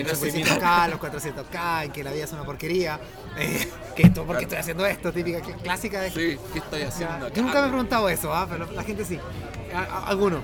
en 0.00 0.06
los 0.06 0.18
sufrimiento. 0.18 0.54
600K, 0.60 0.88
los 0.88 1.00
400K, 1.00 1.84
en 1.84 1.92
que 1.92 2.04
la 2.04 2.12
vida 2.12 2.24
es 2.24 2.32
una 2.32 2.44
porquería. 2.44 3.00
eh, 3.36 3.68
que 3.96 4.02
esto, 4.04 4.24
¿por 4.24 4.36
qué 4.36 4.42
estoy 4.44 4.58
haciendo 4.58 4.84
esto? 4.86 5.12
Típica 5.12 5.40
clásica 5.40 6.00
de 6.00 6.10
Sí, 6.10 6.38
¿qué 6.52 6.58
estoy 6.58 6.82
haciendo 6.82 7.26
acá? 7.26 7.34
Yo 7.34 7.42
nunca 7.42 7.60
me 7.60 7.66
he 7.66 7.70
preguntado 7.70 8.08
eso, 8.08 8.34
¿ah? 8.34 8.46
pero 8.50 8.70
la 8.72 8.82
gente 8.82 9.04
sí. 9.04 9.18
Algunos. 10.06 10.40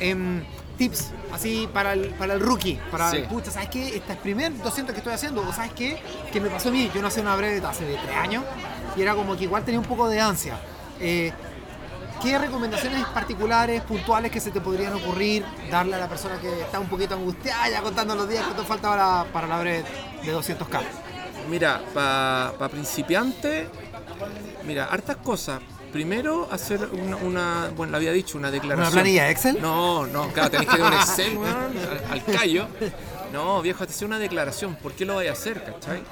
Em, 0.00 0.44
tips, 0.76 1.10
así 1.32 1.68
para 1.72 1.92
el, 1.94 2.10
para 2.10 2.34
el 2.34 2.40
rookie, 2.40 2.78
para 2.92 3.10
Sí. 3.10 3.16
el 3.18 3.24
pucha, 3.24 3.50
¿sabes 3.50 3.68
qué? 3.68 3.86
Este 3.88 3.98
es 3.98 4.10
el 4.10 4.18
primer 4.18 4.56
200 4.62 4.92
que 4.94 4.98
estoy 5.00 5.12
haciendo, 5.12 5.42
o 5.42 5.52
¿sabes 5.52 5.72
qué? 5.72 6.00
Que 6.32 6.40
me 6.40 6.48
pasó 6.50 6.68
a 6.68 6.72
mí, 6.72 6.88
yo 6.94 7.02
no 7.02 7.08
hacía 7.08 7.22
una 7.24 7.34
breve 7.34 7.64
hace 7.66 7.84
de 7.84 7.96
tres 7.96 8.16
años 8.16 8.44
y 8.98 9.02
era 9.02 9.14
como 9.14 9.36
que 9.36 9.44
igual 9.44 9.64
tenía 9.64 9.78
un 9.80 9.86
poco 9.86 10.08
de 10.08 10.20
ansia. 10.20 10.58
Eh, 11.00 11.32
¿Qué 12.20 12.36
recomendaciones 12.36 13.04
particulares, 13.14 13.80
puntuales 13.82 14.32
que 14.32 14.40
se 14.40 14.50
te 14.50 14.60
podrían 14.60 14.92
ocurrir 14.94 15.44
darle 15.70 15.94
a 15.94 15.98
la 15.98 16.08
persona 16.08 16.36
que 16.40 16.62
está 16.62 16.80
un 16.80 16.88
poquito 16.88 17.14
angustiada 17.14 17.68
ya 17.70 17.80
contando 17.80 18.16
los 18.16 18.28
días 18.28 18.44
que 18.44 18.54
te 18.54 18.62
falta 18.66 18.88
para, 18.88 19.24
para 19.32 19.46
la 19.46 19.60
breve 19.60 19.84
de 20.24 20.34
200k? 20.36 20.80
Mira, 21.48 21.80
para 21.94 22.68
principiante, 22.68 23.68
mira, 24.64 24.86
hartas 24.86 25.16
cosas. 25.18 25.60
Primero, 25.92 26.48
hacer 26.50 26.86
una, 26.92 27.16
una- 27.16 27.70
bueno, 27.74 27.92
lo 27.92 27.96
había 27.96 28.12
dicho, 28.12 28.36
una 28.36 28.50
declaración. 28.50 28.92
¿Una 28.92 29.00
planilla 29.02 29.30
Excel? 29.30 29.58
No, 29.62 30.06
no, 30.06 30.28
claro, 30.32 30.50
tenés 30.50 30.66
que 30.68 30.76
ir 30.76 30.82
a 30.82 30.86
un 30.88 30.92
Excel, 30.94 31.36
weón, 31.38 31.54
al, 31.56 32.12
al 32.12 32.24
callo. 32.24 32.66
No, 33.32 33.62
viejo, 33.62 33.84
hacer 33.84 34.06
una 34.06 34.18
declaración. 34.18 34.74
¿Por 34.74 34.92
qué 34.92 35.06
lo 35.06 35.14
vais 35.16 35.30
a 35.30 35.32
hacer, 35.32 35.64
cachai? 35.64 36.02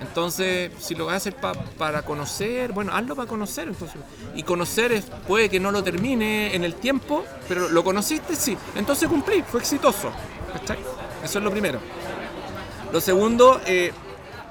Entonces, 0.00 0.70
si 0.78 0.94
lo 0.94 1.06
vas 1.06 1.14
a 1.14 1.16
hacer 1.16 1.34
pa- 1.36 1.52
para 1.52 2.02
conocer, 2.02 2.72
bueno, 2.72 2.92
hazlo 2.94 3.16
para 3.16 3.28
conocer. 3.28 3.68
Entonces, 3.68 3.96
y 4.34 4.42
conocer 4.44 4.92
es, 4.92 5.04
puede 5.26 5.48
que 5.48 5.58
no 5.58 5.70
lo 5.70 5.82
termine 5.82 6.54
en 6.54 6.64
el 6.64 6.74
tiempo, 6.74 7.24
pero 7.48 7.68
lo 7.68 7.82
conociste, 7.82 8.36
sí. 8.36 8.56
Entonces 8.76 9.08
cumplí, 9.08 9.42
fue 9.42 9.60
exitoso. 9.60 10.10
Eso 11.24 11.38
es 11.38 11.44
lo 11.44 11.50
primero. 11.50 11.80
Lo 12.92 13.00
segundo, 13.00 13.60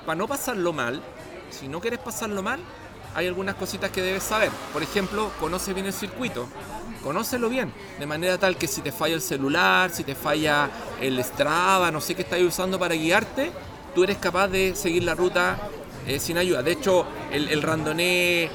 para 0.05 0.15
no 0.15 0.27
pasarlo 0.27 0.73
mal, 0.73 1.01
si 1.49 1.67
no 1.67 1.79
quieres 1.79 1.99
pasarlo 1.99 2.43
mal, 2.43 2.59
hay 3.15 3.25
algunas 3.27 3.55
cositas 3.55 3.89
que 3.89 4.01
debes 4.01 4.23
saber. 4.23 4.51
Por 4.73 4.83
ejemplo, 4.83 5.31
conoce 5.39 5.73
bien 5.73 5.85
el 5.87 5.93
circuito. 5.93 6.47
Conócelo 7.03 7.47
bien, 7.47 7.71
de 7.99 8.05
manera 8.05 8.37
tal 8.37 8.57
que 8.57 8.67
si 8.67 8.81
te 8.81 8.91
falla 8.91 9.15
el 9.15 9.21
celular, 9.21 9.91
si 9.91 10.03
te 10.03 10.13
falla 10.13 10.69
el 10.99 11.23
Strava, 11.23 11.89
no 11.89 12.01
sé 12.01 12.15
qué 12.15 12.23
estás 12.23 12.41
usando 12.41 12.77
para 12.77 12.95
guiarte, 12.95 13.51
tú 13.97 14.03
eres 14.03 14.17
capaz 14.19 14.47
de 14.49 14.75
seguir 14.75 15.03
la 15.05 15.15
ruta 15.15 15.57
eh, 16.05 16.19
sin 16.19 16.37
ayuda. 16.37 16.61
De 16.61 16.71
hecho, 16.71 17.03
el, 17.31 17.49
el 17.49 17.63
randoné 17.63 18.51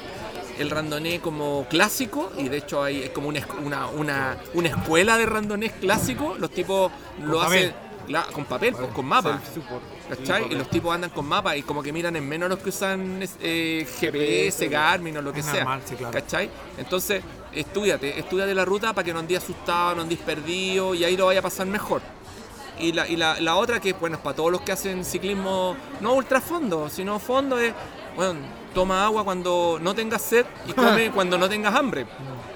el 0.57 1.19
como 1.19 1.67
clásico 1.69 2.31
y 2.37 2.47
de 2.47 2.59
hecho 2.59 2.81
hay 2.81 3.03
es 3.03 3.09
como 3.09 3.27
una, 3.27 3.45
una, 3.61 3.87
una, 3.87 4.37
una 4.53 4.69
escuela 4.69 5.17
de 5.17 5.25
randonés 5.25 5.73
clásico 5.73 6.35
los 6.39 6.49
tipos 6.49 6.93
lo 7.25 7.41
papel. 7.41 7.73
hacen 8.07 8.33
con 8.33 8.45
papel 8.45 8.73
pues, 8.73 8.87
con 8.93 9.05
mapa. 9.05 9.41
¿Cachai? 10.07 10.45
Y 10.49 10.55
los 10.55 10.69
tipos 10.69 10.95
andan 10.95 11.09
con 11.09 11.25
mapas 11.25 11.57
y 11.57 11.63
como 11.63 11.83
que 11.83 11.91
miran 11.91 12.15
en 12.15 12.25
menos 12.25 12.47
los 12.47 12.59
que 12.59 12.69
usan 12.69 13.19
eh, 13.41 13.85
GPS, 13.99 14.69
Garmin 14.69 15.17
o 15.17 15.21
lo 15.21 15.33
que 15.33 15.41
Es 15.41 15.45
sea. 15.47 15.65
normal, 15.65 15.81
sí, 15.83 15.95
claro. 15.95 16.13
¿Cachai? 16.13 16.49
Entonces, 16.77 17.21
estudiate, 17.51 18.17
estudiate 18.17 18.55
la 18.55 18.63
ruta 18.63 18.93
para 18.93 19.03
que 19.03 19.11
no 19.11 19.19
andes 19.19 19.39
asustado, 19.39 19.95
no 19.95 20.03
andes 20.03 20.19
perdido 20.19 20.95
y 20.95 21.03
ahí 21.03 21.17
lo 21.17 21.25
vaya 21.25 21.39
a 21.41 21.43
pasar 21.43 21.67
mejor. 21.67 22.01
Y 22.79 22.91
la, 22.91 23.07
y 23.07 23.15
la, 23.15 23.39
la 23.39 23.55
otra 23.55 23.79
que, 23.79 23.93
bueno, 23.93 24.17
es 24.17 24.21
para 24.21 24.35
todos 24.35 24.51
los 24.51 24.61
que 24.61 24.71
hacen 24.71 25.05
ciclismo, 25.05 25.75
no 26.01 26.13
ultrafondo, 26.13 26.89
sino 26.89 27.19
fondo 27.19 27.59
es, 27.59 27.73
bueno, 28.15 28.39
toma 28.73 29.05
agua 29.05 29.23
cuando 29.23 29.79
no 29.81 29.93
tengas 29.93 30.21
sed 30.21 30.45
y 30.67 30.73
come 30.73 31.11
cuando 31.15 31.37
no 31.37 31.47
tengas 31.47 31.75
hambre. 31.75 32.05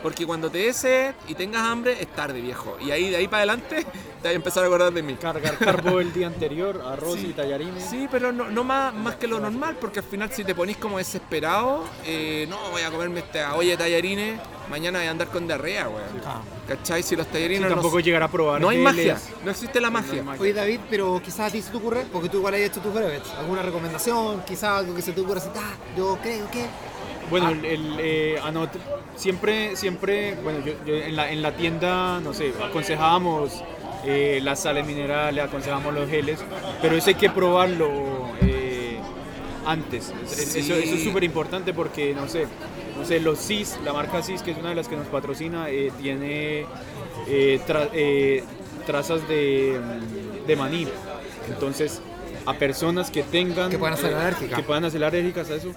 Porque 0.04 0.26
cuando 0.26 0.50
te 0.52 0.72
sed 0.74 1.14
y 1.28 1.34
tengas 1.34 1.64
hambre, 1.64 1.98
es 2.00 2.08
tarde, 2.08 2.39
viejo. 2.39 2.78
Y 2.80 2.91
ahí 2.91 3.10
de 3.10 3.18
ahí 3.18 3.28
para 3.28 3.39
adelante 3.39 3.78
te 4.22 4.24
vas 4.24 4.28
a 4.28 4.32
empezar 4.32 4.64
a 4.64 4.68
acordar 4.68 4.93
de 4.93 5.02
mí. 5.02 5.16
Cargar 5.16 5.58
carbo 5.58 6.00
el 6.00 6.14
día 6.14 6.28
anterior, 6.34 6.82
arroz 6.86 7.16
Sí. 7.20 7.28
y 7.30 7.34
tallarines. 7.34 7.84
Sí, 7.89 8.08
pero 8.12 8.32
no, 8.32 8.50
no 8.50 8.64
más, 8.64 8.93
más 8.93 9.16
que 9.16 9.28
lo 9.28 9.39
normal, 9.39 9.76
porque 9.82 10.00
al 10.00 10.06
final 10.06 10.32
si 10.32 10.43
te 10.43 10.54
ponís 10.54 10.78
como 10.78 10.98
desesperado, 11.00 11.84
eh, 12.06 12.45
no, 12.50 12.58
voy 12.72 12.84
a 12.84 12.91
comerme 12.91 13.22
esta 13.22 13.56
olla 13.56 13.72
de 13.72 13.78
tallarines, 13.78 14.39
mañana 14.70 15.00
voy 15.00 15.08
a 15.08 15.12
andar 15.12 15.28
con 15.30 15.48
diarrea, 15.48 15.89
weón. 15.89 16.04
Ah. 16.26 16.41
¿Cachai? 16.68 17.02
Si 17.02 17.16
los 17.16 17.26
Sí, 17.28 17.34
tallarines 17.34 17.62
no, 17.62 17.70
tampoco 17.70 18.00
llegar 18.00 18.22
a 18.24 18.28
probar. 18.28 18.62
no 18.62 18.70
hay 18.70 18.78
magia, 18.78 19.18
no 19.43 19.50
existe 19.52 19.82
la 19.82 19.89
magia. 19.89 20.22
No 20.22 20.32
hay 20.32 20.39
Oye 20.39 20.54
David, 20.54 20.80
pero 20.89 21.20
quizás 21.24 21.39
a 21.48 21.52
ti 21.52 21.62
se 21.62 21.72
te 21.72 21.78
ocurre, 21.78 22.06
porque 22.14 22.30
tú 22.30 22.38
igual 22.38 22.54
has 22.54 22.60
hecho 22.62 22.82
tus 22.82 22.93
brevets, 22.93 23.30
alguna 23.32 23.62
recomendación, 23.64 24.41
quizás 24.45 24.80
algo 24.80 24.93
que 24.95 25.02
se 25.02 25.12
te 25.14 25.22
ocurra 25.22 25.39
así, 25.39 25.50
ah, 25.56 25.74
yo 25.98 26.18
creo 26.22 26.50
que... 26.52 26.66
Bueno, 27.30 27.49
el, 27.49 27.65
el, 27.65 27.95
eh, 27.99 28.39
anot- 28.43 28.69
siempre, 29.15 29.75
siempre, 29.75 30.36
bueno, 30.43 30.59
yo, 30.65 30.73
yo 30.86 30.95
en, 30.95 31.15
la, 31.15 31.32
en 31.32 31.41
la 31.41 31.51
tienda, 31.55 32.19
no 32.21 32.34
sé, 32.34 32.53
aconsejábamos 32.63 33.63
eh, 34.05 34.39
las 34.43 34.61
sales 34.61 34.86
minerales, 34.86 35.43
aconsejábamos 35.43 35.93
los 35.93 36.09
geles, 36.09 36.39
pero 36.82 36.95
eso 36.95 37.09
hay 37.09 37.15
que 37.15 37.30
probarlo 37.30 37.89
eh, 38.41 38.97
antes. 39.65 40.13
Sí. 40.25 40.59
Eso, 40.59 40.73
eso 40.75 40.95
es 40.95 41.03
súper 41.03 41.23
importante 41.25 41.73
porque, 41.73 42.13
no 42.13 42.30
sé, 42.30 42.47
no 42.97 43.03
sé, 43.05 43.19
los 43.19 43.39
CIS, 43.39 43.78
la 43.84 43.91
marca 43.91 44.23
CIS, 44.23 44.41
que 44.41 44.51
es 44.51 44.57
una 44.57 44.69
de 44.69 44.75
las 44.75 44.88
que 44.88 44.95
nos 44.95 45.07
patrocina, 45.07 45.69
eh, 45.69 45.91
tiene 46.01 46.65
eh, 47.28 47.59
tra- 47.67 47.89
eh, 47.93 48.43
trazas 48.86 49.28
de, 49.28 49.78
de 50.47 50.55
maní. 50.55 50.88
Entonces, 51.49 52.01
a 52.48 52.54
personas 52.54 53.12
que 53.12 53.24
tengan... 53.24 53.70
Que 53.70 53.78
puedan 53.78 53.98
ser 53.98 54.14
alérgicas. 54.16 54.58
Que 54.58 54.64
puedan 54.64 54.89
ser 54.89 55.04
alérgicas 55.04 55.50
a 55.52 55.56
eso, 55.56 55.72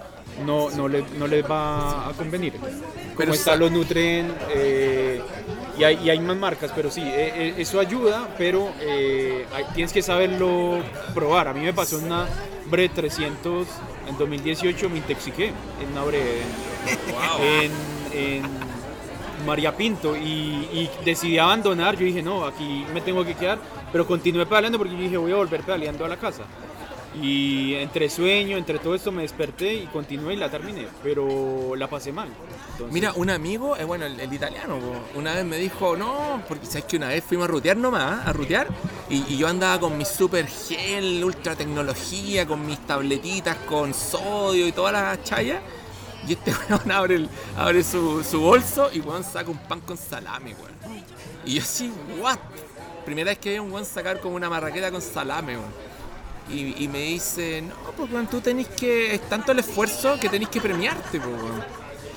no, 0.45 0.69
no, 0.71 0.87
le- 0.87 1.05
no 1.17 1.27
les 1.27 1.43
va 1.43 2.07
a 2.09 2.13
convenir. 2.13 2.53
Pero 2.53 3.15
Como 3.15 3.33
está 3.33 3.51
sa- 3.51 3.57
los 3.57 3.71
Nutren 3.71 4.33
eh, 4.55 5.21
y, 5.77 5.83
hay, 5.83 5.99
y 6.03 6.09
hay 6.09 6.19
más 6.19 6.37
marcas, 6.37 6.71
pero 6.75 6.89
sí, 6.89 7.01
eh, 7.01 7.33
eh, 7.35 7.53
eso 7.57 7.79
ayuda, 7.79 8.29
pero 8.37 8.71
eh, 8.79 9.45
hay- 9.53 9.65
tienes 9.75 9.91
que 9.93 10.01
saberlo 10.01 10.79
probar. 11.13 11.49
A 11.49 11.53
mí 11.53 11.59
me 11.59 11.73
pasó 11.73 11.97
una 11.99 12.25
Bre 12.67 12.87
300 12.89 13.67
en 14.07 14.17
2018, 14.17 14.89
me 14.89 14.97
intoxiqué 14.97 15.47
en 15.47 15.91
una 15.91 16.03
Bre 16.03 16.21
en, 17.41 17.71
en 18.13 18.43
María 19.45 19.75
Pinto 19.75 20.15
y, 20.15 20.69
y 20.71 20.89
decidí 21.03 21.37
abandonar. 21.37 21.97
Yo 21.97 22.05
dije, 22.05 22.21
no, 22.21 22.45
aquí 22.45 22.85
me 22.93 23.01
tengo 23.01 23.25
que 23.25 23.33
quedar, 23.35 23.59
pero 23.91 24.05
continué 24.05 24.45
pedaleando 24.45 24.77
porque 24.77 24.93
yo 24.95 25.01
dije, 25.01 25.17
voy 25.17 25.31
a 25.31 25.35
volver 25.35 25.61
pedaleando 25.61 26.05
a 26.05 26.07
la 26.07 26.17
casa. 26.17 26.43
Y 27.21 27.73
entre 27.75 28.09
sueño, 28.09 28.55
entre 28.55 28.79
todo 28.79 28.95
esto 28.95 29.11
me 29.11 29.23
desperté 29.23 29.73
y 29.73 29.87
continué 29.87 30.35
y 30.35 30.37
la 30.37 30.49
terminé, 30.49 30.87
pero 31.03 31.75
la 31.75 31.89
pasé 31.89 32.13
mal. 32.13 32.29
Mira, 32.89 33.11
un 33.13 33.29
amigo, 33.29 33.75
eh, 33.75 33.83
bueno, 33.83 34.05
el, 34.05 34.33
italiano, 34.33 34.79
una 35.15 35.35
vez 35.35 35.43
me 35.43 35.57
dijo, 35.57 35.97
no, 35.97 36.41
porque 36.47 36.65
sabes 36.65 36.85
que 36.85 36.95
una 36.95 37.09
vez 37.09 37.21
fuimos 37.23 37.45
a 37.45 37.51
rutear 37.51 37.75
nomás, 37.75 38.25
a 38.25 38.31
rutear, 38.31 38.67
y, 39.09 39.37
yo 39.37 39.47
andaba 39.47 39.79
con 39.81 39.97
mi 39.97 40.05
super 40.05 40.47
gel, 40.47 41.21
ultra 41.23 41.53
tecnología, 41.53 42.47
con 42.47 42.65
mis 42.65 42.79
tabletitas 42.87 43.57
con 43.67 43.93
sodio 43.93 44.65
y 44.65 44.71
todas 44.71 44.93
las 44.93 45.21
chayas, 45.23 45.61
y 46.25 46.33
este 46.33 46.53
weón 46.69 46.91
abre, 46.91 47.27
abre 47.57 47.83
su, 47.83 48.23
su 48.23 48.39
bolso 48.39 48.89
y 48.93 49.01
weón 49.01 49.25
saca 49.25 49.51
un 49.51 49.57
pan 49.57 49.81
con 49.81 49.97
salame, 49.97 50.55
weón. 50.55 51.03
Y 51.43 51.55
yo 51.55 51.61
así, 51.61 51.91
what? 52.21 52.39
Primera 53.05 53.31
vez 53.31 53.39
que 53.39 53.51
veo 53.51 53.63
un 53.63 53.71
weón 53.71 53.85
sacar 53.85 54.19
como 54.19 54.35
una 54.35 54.49
marraqueta 54.49 54.91
con 54.91 55.01
salame, 55.01 55.57
weón. 55.57 55.91
Y, 56.49 56.83
y 56.83 56.87
me 56.87 56.99
dice, 56.99 57.61
no, 57.61 57.75
pues 57.95 58.11
weón, 58.11 58.27
tú 58.27 58.41
tenés 58.41 58.67
que, 58.67 59.15
es 59.15 59.21
tanto 59.29 59.51
el 59.51 59.59
esfuerzo 59.59 60.19
que 60.19 60.29
tenés 60.29 60.49
que 60.49 60.59
premiarte, 60.61 61.19
pues 61.19 61.41
weón. 61.41 61.63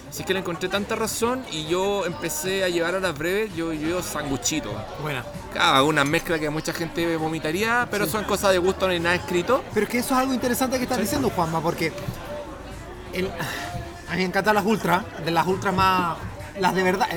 Así 0.09 0.23
que 0.23 0.33
le 0.33 0.39
encontré 0.41 0.69
tanta 0.69 0.95
razón 0.95 1.45
y 1.51 1.67
yo 1.67 2.07
empecé 2.07 2.63
a 2.63 2.69
llevar 2.69 2.95
a 2.95 3.01
las 3.01 3.19
breves, 3.19 3.53
yo 3.57 3.73
yo 3.73 4.01
sanguchito. 4.01 4.71
Buena. 5.03 5.25
Claro, 5.53 5.87
una 5.87 6.05
mezcla 6.05 6.39
que 6.39 6.49
mucha 6.51 6.73
gente 6.73 7.17
vomitaría, 7.17 7.89
pero 7.91 8.07
son 8.07 8.23
cosas 8.25 8.53
de 8.53 8.59
gusto, 8.59 8.87
no 8.87 8.93
hay 8.93 9.01
nada 9.01 9.17
escrito. 9.17 9.65
Pero 9.75 9.85
es 9.87 9.91
que 9.91 9.99
eso 9.99 10.15
es 10.15 10.21
algo 10.21 10.33
interesante 10.33 10.77
que 10.77 10.85
estás 10.85 11.01
diciendo, 11.01 11.31
Juanma, 11.31 11.61
porque 11.61 11.93
el- 13.13 13.27
a 13.27 14.13
mí 14.13 14.19
me 14.19 14.25
encantan 14.25 14.55
las 14.55 14.65
ultras, 14.65 15.05
de 15.25 15.31
las 15.33 15.47
ultras 15.47 15.75
más. 15.75 16.17
las 16.61 16.73
de 16.77 16.83
verdad, 16.85 17.09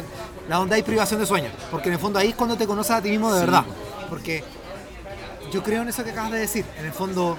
las 0.47 0.59
donde 0.59 0.75
hay 0.75 0.83
privación 0.83 1.19
de 1.19 1.25
sueño. 1.25 1.49
Porque 1.71 1.89
en 1.89 1.93
el 1.93 1.99
fondo 1.99 2.19
ahí 2.19 2.29
es 2.29 2.35
cuando 2.35 2.55
te 2.57 2.65
conoces 2.67 2.91
a 2.91 3.01
ti 3.01 3.09
mismo 3.09 3.31
de 3.33 3.39
Sí. 3.39 3.45
verdad. 3.45 3.63
Porque 4.09 4.43
yo 5.51 5.63
creo 5.63 5.81
en 5.81 5.89
eso 5.89 6.03
que 6.03 6.11
acabas 6.11 6.31
de 6.31 6.39
decir. 6.39 6.65
En 6.79 6.85
el 6.85 6.91
fondo 6.93 7.37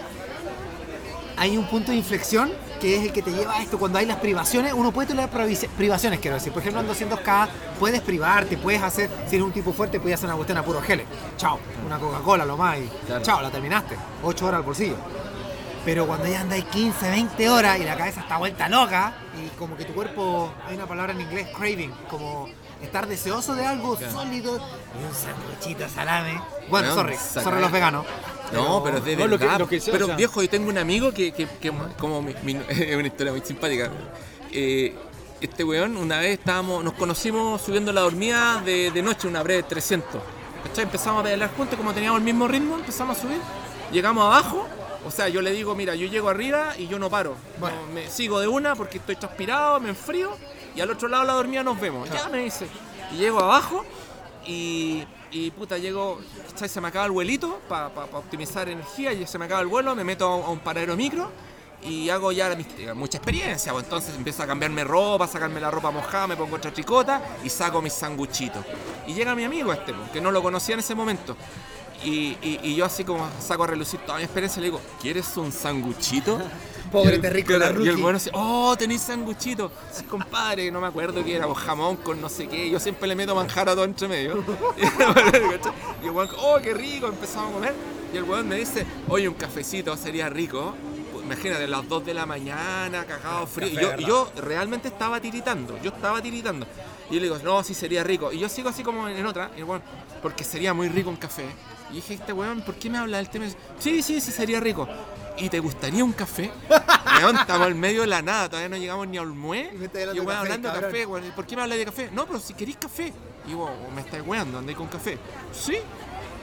hay 1.36 1.56
un 1.56 1.66
punto 1.68 1.92
de 1.92 1.96
inflexión 1.98 2.50
que 2.80 2.96
es 2.96 3.04
el 3.04 3.12
que 3.12 3.22
te 3.22 3.30
lleva 3.32 3.54
a 3.56 3.62
esto. 3.62 3.78
Cuando 3.78 3.98
hay 3.98 4.06
las 4.06 4.18
privaciones, 4.18 4.72
uno 4.72 4.92
puede 4.92 5.08
tener 5.08 5.28
privaci- 5.30 5.68
privaciones, 5.68 6.20
quiero 6.20 6.36
decir. 6.36 6.52
Por 6.52 6.62
ejemplo, 6.62 6.80
en 6.80 6.86
200K 6.88 7.48
puedes 7.78 8.00
privarte, 8.00 8.56
puedes 8.56 8.82
hacer, 8.82 9.08
si 9.28 9.36
eres 9.36 9.44
un 9.46 9.52
tipo 9.52 9.72
fuerte, 9.72 9.98
puedes 10.00 10.16
hacer 10.18 10.26
una 10.28 10.36
cuestión 10.36 10.58
a 10.58 10.62
puro 10.64 10.80
geles. 10.80 11.06
Chao, 11.36 11.58
una 11.86 11.98
Coca-Cola, 11.98 12.44
lo 12.44 12.56
más, 12.56 12.78
y 12.78 12.88
Claro. 13.06 13.22
chao, 13.24 13.40
la 13.40 13.50
terminaste. 13.50 13.96
8 14.22 14.46
horas 14.46 14.58
al 14.58 14.64
bolsillo. 14.64 14.96
Pero 15.84 16.06
cuando 16.06 16.26
ya 16.26 16.40
andáis 16.40 16.64
15, 16.66 17.08
20 17.10 17.48
horas 17.48 17.78
y 17.80 17.84
la 17.84 17.96
cabeza 17.96 18.20
está 18.20 18.36
vuelta 18.36 18.68
loca 18.68 19.14
y 19.42 19.48
como 19.56 19.76
que 19.76 19.84
tu 19.84 19.94
cuerpo, 19.94 20.52
hay 20.68 20.74
una 20.76 20.86
palabra 20.86 21.12
en 21.12 21.20
inglés, 21.20 21.48
craving, 21.56 21.92
como 22.10 22.46
estar 22.82 23.06
deseoso 23.06 23.54
de 23.54 23.66
algo 23.66 23.96
Claro. 23.96 24.12
sólido 24.12 24.56
y 24.56 25.04
un 25.04 25.14
sanguchito 25.14 25.84
de 25.84 25.88
salame. 25.90 26.40
Bueno, 26.68 26.88
Weón, 26.94 26.98
sorry, 26.98 27.16
sorry 27.16 27.60
los 27.60 27.72
veganos. 27.72 28.06
No, 28.52 28.82
pero 28.82 28.98
es 28.98 29.04
de 29.04 29.16
No, 29.16 29.26
lo 29.26 29.38
que- 29.38 29.44
verdad. 29.44 29.58
lo 29.60 29.68
que 29.68 29.80
sea, 29.80 29.92
pero 29.92 30.04
o 30.06 30.08
sea. 30.08 30.16
viejo, 30.16 30.40
yo 30.42 30.48
tengo 30.48 30.68
un 30.70 30.78
amigo 30.78 31.12
que, 31.12 31.32
que- 31.32 31.46
que 31.46 31.72
como 31.98 32.22
mi- 32.22 32.34
mi- 32.42 32.60
es 32.68 32.96
una 32.96 33.06
historia 33.06 33.32
muy 33.32 33.42
simpática. 33.42 33.90
Eh, 34.52 34.94
este 35.40 35.64
weón, 35.64 35.96
una 35.96 36.18
vez 36.18 36.38
estábamos, 36.38 36.82
nos 36.82 36.94
conocimos 36.94 37.60
subiendo 37.62 37.92
la 37.92 38.00
dormida 38.00 38.60
de, 38.64 38.90
de 38.90 39.02
noche, 39.02 39.28
una 39.28 39.42
breve 39.42 39.62
300. 39.64 40.20
¿Cachai? 40.64 40.84
Empezamos 40.84 41.20
a 41.20 41.24
pedalar 41.24 41.50
juntos, 41.56 41.76
como 41.76 41.92
teníamos 41.92 42.18
el 42.18 42.24
mismo 42.24 42.48
ritmo, 42.48 42.76
empezamos 42.76 43.18
a 43.18 43.20
subir. 43.20 43.38
Llegamos 43.92 44.24
abajo, 44.24 44.66
o 45.06 45.10
sea, 45.10 45.28
yo 45.28 45.40
le 45.42 45.52
digo, 45.52 45.74
mira, 45.74 45.94
yo 45.94 46.08
llego 46.08 46.28
arriba 46.28 46.74
y 46.76 46.88
yo 46.88 46.98
no 46.98 47.08
paro. 47.10 47.36
Bueno. 47.60 47.76
No, 47.86 47.92
me 47.92 48.08
sigo 48.10 48.40
de 48.40 48.48
una 48.48 48.74
porque 48.74 48.98
estoy 48.98 49.14
transpirado, 49.16 49.78
me 49.78 49.90
enfrío 49.90 50.30
y 50.76 50.80
al 50.80 50.90
otro 50.90 51.08
lado 51.08 51.24
la 51.24 51.32
dormida 51.34 51.62
nos 51.62 51.78
vemos. 51.80 52.08
Ya 52.10 52.28
me 52.28 52.38
dice. 52.38 52.66
Y 53.12 53.16
llego 53.16 53.40
abajo 53.40 53.84
y, 54.46 55.02
y 55.30 55.50
puta, 55.50 55.78
llego, 55.78 56.20
se 56.54 56.80
me 56.80 56.88
acaba 56.88 57.04
el 57.06 57.10
vuelito 57.12 57.60
para 57.68 57.86
optimizar 58.12 58.68
energía 58.68 59.12
y 59.12 59.26
se 59.26 59.38
me 59.38 59.44
acaba 59.46 59.60
el 59.60 59.66
vuelo, 59.66 59.94
me 59.94 60.04
meto 60.04 60.26
a 60.26 60.50
un, 60.50 60.58
paradero 60.60 60.96
micro 60.96 61.30
y 61.82 62.10
hago 62.10 62.32
ya 62.32 62.50
eh, 62.52 62.92
mucha 62.94 63.18
experiencia, 63.18 63.72
pues 63.72 63.84
entonces 63.84 64.14
empiezo 64.16 64.42
a 64.42 64.46
cambiarme 64.46 64.82
ropa, 64.84 65.26
sacarme 65.28 65.60
la 65.60 65.70
ropa 65.70 65.90
mojada, 65.90 66.26
me 66.26 66.36
pongo 66.36 66.56
otra 66.56 66.72
tricota 66.72 67.22
y 67.44 67.48
saco 67.48 67.80
mis 67.80 67.92
sanguchitos. 67.92 68.64
Y 69.06 69.14
llega 69.14 69.34
mi 69.34 69.44
amigo 69.44 69.72
este, 69.72 69.94
pues, 69.94 70.10
que 70.10 70.20
no 70.20 70.30
lo 70.30 70.42
conocía 70.42 70.74
en 70.74 70.80
ese 70.80 70.94
momento. 70.94 71.36
Y, 72.04 72.36
y- 72.42 72.60
y 72.62 72.74
yo 72.76 72.84
así 72.84 73.04
como 73.04 73.28
saco 73.40 73.64
a 73.64 73.68
relucir 73.68 74.00
toda 74.00 74.18
mi 74.18 74.24
experiencia 74.24 74.60
le 74.60 74.66
digo, 74.68 74.80
¿quieres 75.00 75.36
un 75.36 75.50
sanguchito? 75.52 76.38
Pobre 76.90 77.16
el- 77.16 77.20
terrícola 77.20 77.66
claro, 77.66 77.84
Y 77.84 77.88
el 77.88 77.96
bueno 77.96 78.16
así, 78.16 78.30
oh, 78.32 78.74
tenéis 78.78 79.02
sanguchito. 79.02 79.70
Sí, 79.92 80.04
compadre, 80.04 80.70
no 80.70 80.80
me 80.80 80.86
acuerdo 80.86 81.24
qué 81.24 81.36
era, 81.36 81.46
o 81.46 81.54
jamón 81.54 81.96
con 81.96 82.20
no 82.20 82.28
sé 82.28 82.46
qué. 82.48 82.70
Yo 82.70 82.80
siempre 82.80 83.08
le 83.08 83.14
meto 83.14 83.34
manjar 83.34 83.68
a 83.68 83.72
todo 83.74 83.84
entre 83.84 84.08
medio. 84.08 84.44
y 86.02 86.06
el 86.06 86.10
weón, 86.10 86.28
oh, 86.38 86.58
qué 86.62 86.74
rico, 86.74 87.06
empezamos 87.06 87.50
a 87.50 87.54
comer. 87.54 87.74
Y 88.12 88.16
el 88.16 88.24
weón 88.24 88.48
me 88.48 88.56
dice, 88.56 88.86
oye, 89.08 89.28
un 89.28 89.34
cafecito 89.34 89.96
sería 89.96 90.28
rico. 90.28 90.74
Pues, 91.12 91.24
Imagínate, 91.24 91.66
las 91.66 91.86
2 91.86 92.06
de 92.06 92.14
la 92.14 92.24
mañana, 92.26 93.04
cagado 93.04 93.46
frío. 93.46 93.68
Y 93.68 93.74
Café, 93.74 94.02
yo, 94.02 94.30
yo 94.34 94.42
realmente 94.42 94.88
estaba 94.88 95.20
tiritando, 95.20 95.78
yo 95.82 95.90
estaba 95.90 96.22
tiritando. 96.22 96.66
Y 97.10 97.14
yo 97.14 97.20
le 97.20 97.26
digo, 97.26 97.38
no, 97.44 97.62
sí 97.62 97.74
sería 97.74 98.02
rico. 98.04 98.32
Y 98.32 98.38
yo 98.38 98.48
sigo 98.48 98.68
así 98.70 98.82
como 98.82 99.08
en 99.08 99.26
otra, 99.26 99.50
y 99.56 99.62
weón, 99.62 99.82
porque 100.22 100.44
sería 100.44 100.72
muy 100.72 100.88
rico 100.88 101.10
un 101.10 101.16
café. 101.16 101.44
Y 101.90 101.96
dije, 101.96 102.14
este 102.14 102.32
weón, 102.32 102.62
¿por 102.62 102.74
qué 102.76 102.88
me 102.90 102.98
habla 102.98 103.18
del 103.18 103.28
tema? 103.28 103.46
Sí, 103.78 104.02
sí, 104.02 104.20
sí, 104.20 104.32
sería 104.32 104.60
rico. 104.60 104.88
¿Y 105.40 105.48
te 105.48 105.60
gustaría 105.60 106.04
un 106.04 106.12
café? 106.12 106.50
Weón, 107.20 107.36
estamos 107.36 107.68
en 107.68 107.78
medio 107.80 108.02
de 108.02 108.06
la 108.08 108.22
nada, 108.22 108.48
todavía 108.48 108.68
no 108.68 108.76
llegamos 108.76 109.06
ni 109.08 109.18
a 109.18 109.22
Olmué. 109.22 109.70
Y 109.72 109.76
Y 109.76 110.20
weón 110.20 110.26
café, 110.26 110.36
hablando 110.38 110.72
de 110.72 110.80
café, 110.80 111.06
weón. 111.06 111.26
¿y 111.26 111.30
¿Por 111.30 111.46
qué 111.46 111.56
me 111.56 111.62
habla 111.62 111.74
de 111.76 111.84
café? 111.84 112.10
No, 112.12 112.26
pero 112.26 112.38
si 112.40 112.54
queréis 112.54 112.76
café. 112.76 113.12
Y 113.46 113.54
vos, 113.54 113.70
me 113.94 114.00
estáis 114.02 114.24
weando, 114.26 114.58
andáis 114.58 114.76
con 114.76 114.88
café. 114.88 115.18
Sí. 115.52 115.78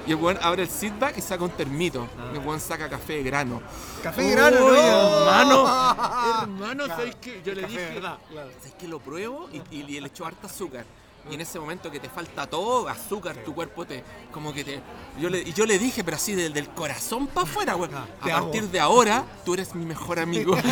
Y 0.07 0.11
el 0.11 0.17
weón 0.17 0.37
abre 0.41 0.63
el 0.63 0.69
seatback 0.69 1.17
y 1.17 1.21
saca 1.21 1.43
un 1.43 1.51
termito. 1.51 2.07
Y 2.33 2.37
el 2.37 2.45
weón 2.45 2.59
saca 2.59 2.89
café 2.89 3.13
de 3.13 3.23
grano. 3.23 3.61
Café 4.03 4.21
de 4.23 4.31
grano, 4.31 4.59
no. 4.59 4.75
hermano. 4.75 6.41
hermano, 6.43 6.83
Claro, 6.85 6.87
¿sabes 7.01 7.15
qué? 7.21 7.41
Yo 7.43 7.53
le 7.53 7.63
dije, 7.67 7.93
verdad, 7.95 8.17
claro. 8.29 8.49
¿sabes 8.59 8.73
qué? 8.79 8.87
Lo 8.87 8.99
pruebo 8.99 9.49
y, 9.51 9.57
y- 9.75 9.81
y 9.95 9.99
le 10.01 10.07
echo 10.07 10.25
harta 10.25 10.47
azúcar. 10.47 10.85
Y 11.29 11.33
en 11.33 11.41
ese 11.41 11.59
momento 11.59 11.89
que 11.89 11.99
te 11.99 12.07
falta 12.07 12.45
todo, 12.47 12.87
azúcar, 12.87 13.35
tu 13.43 13.53
cuerpo 13.55 13.85
te. 13.85 14.03
Como 14.31 14.53
que 14.53 14.63
te. 14.63 14.79
Yo 15.19 15.29
le, 15.29 15.41
y 15.41 15.53
yo 15.53 15.65
le 15.65 15.79
dije, 15.79 16.03
pero 16.03 16.17
así 16.17 16.35
del, 16.35 16.53
del 16.53 16.69
corazón 16.69 17.25
para 17.27 17.47
afuera, 17.47 17.75
weón. 17.75 17.95
Ah, 17.95 18.05
A 18.21 18.25
te 18.25 18.31
partir 18.31 18.61
amo. 18.61 18.71
de 18.71 18.79
ahora, 18.79 19.25
tú 19.43 19.55
eres 19.55 19.73
mi 19.73 19.85
mejor 19.85 20.19
amigo. 20.19 20.55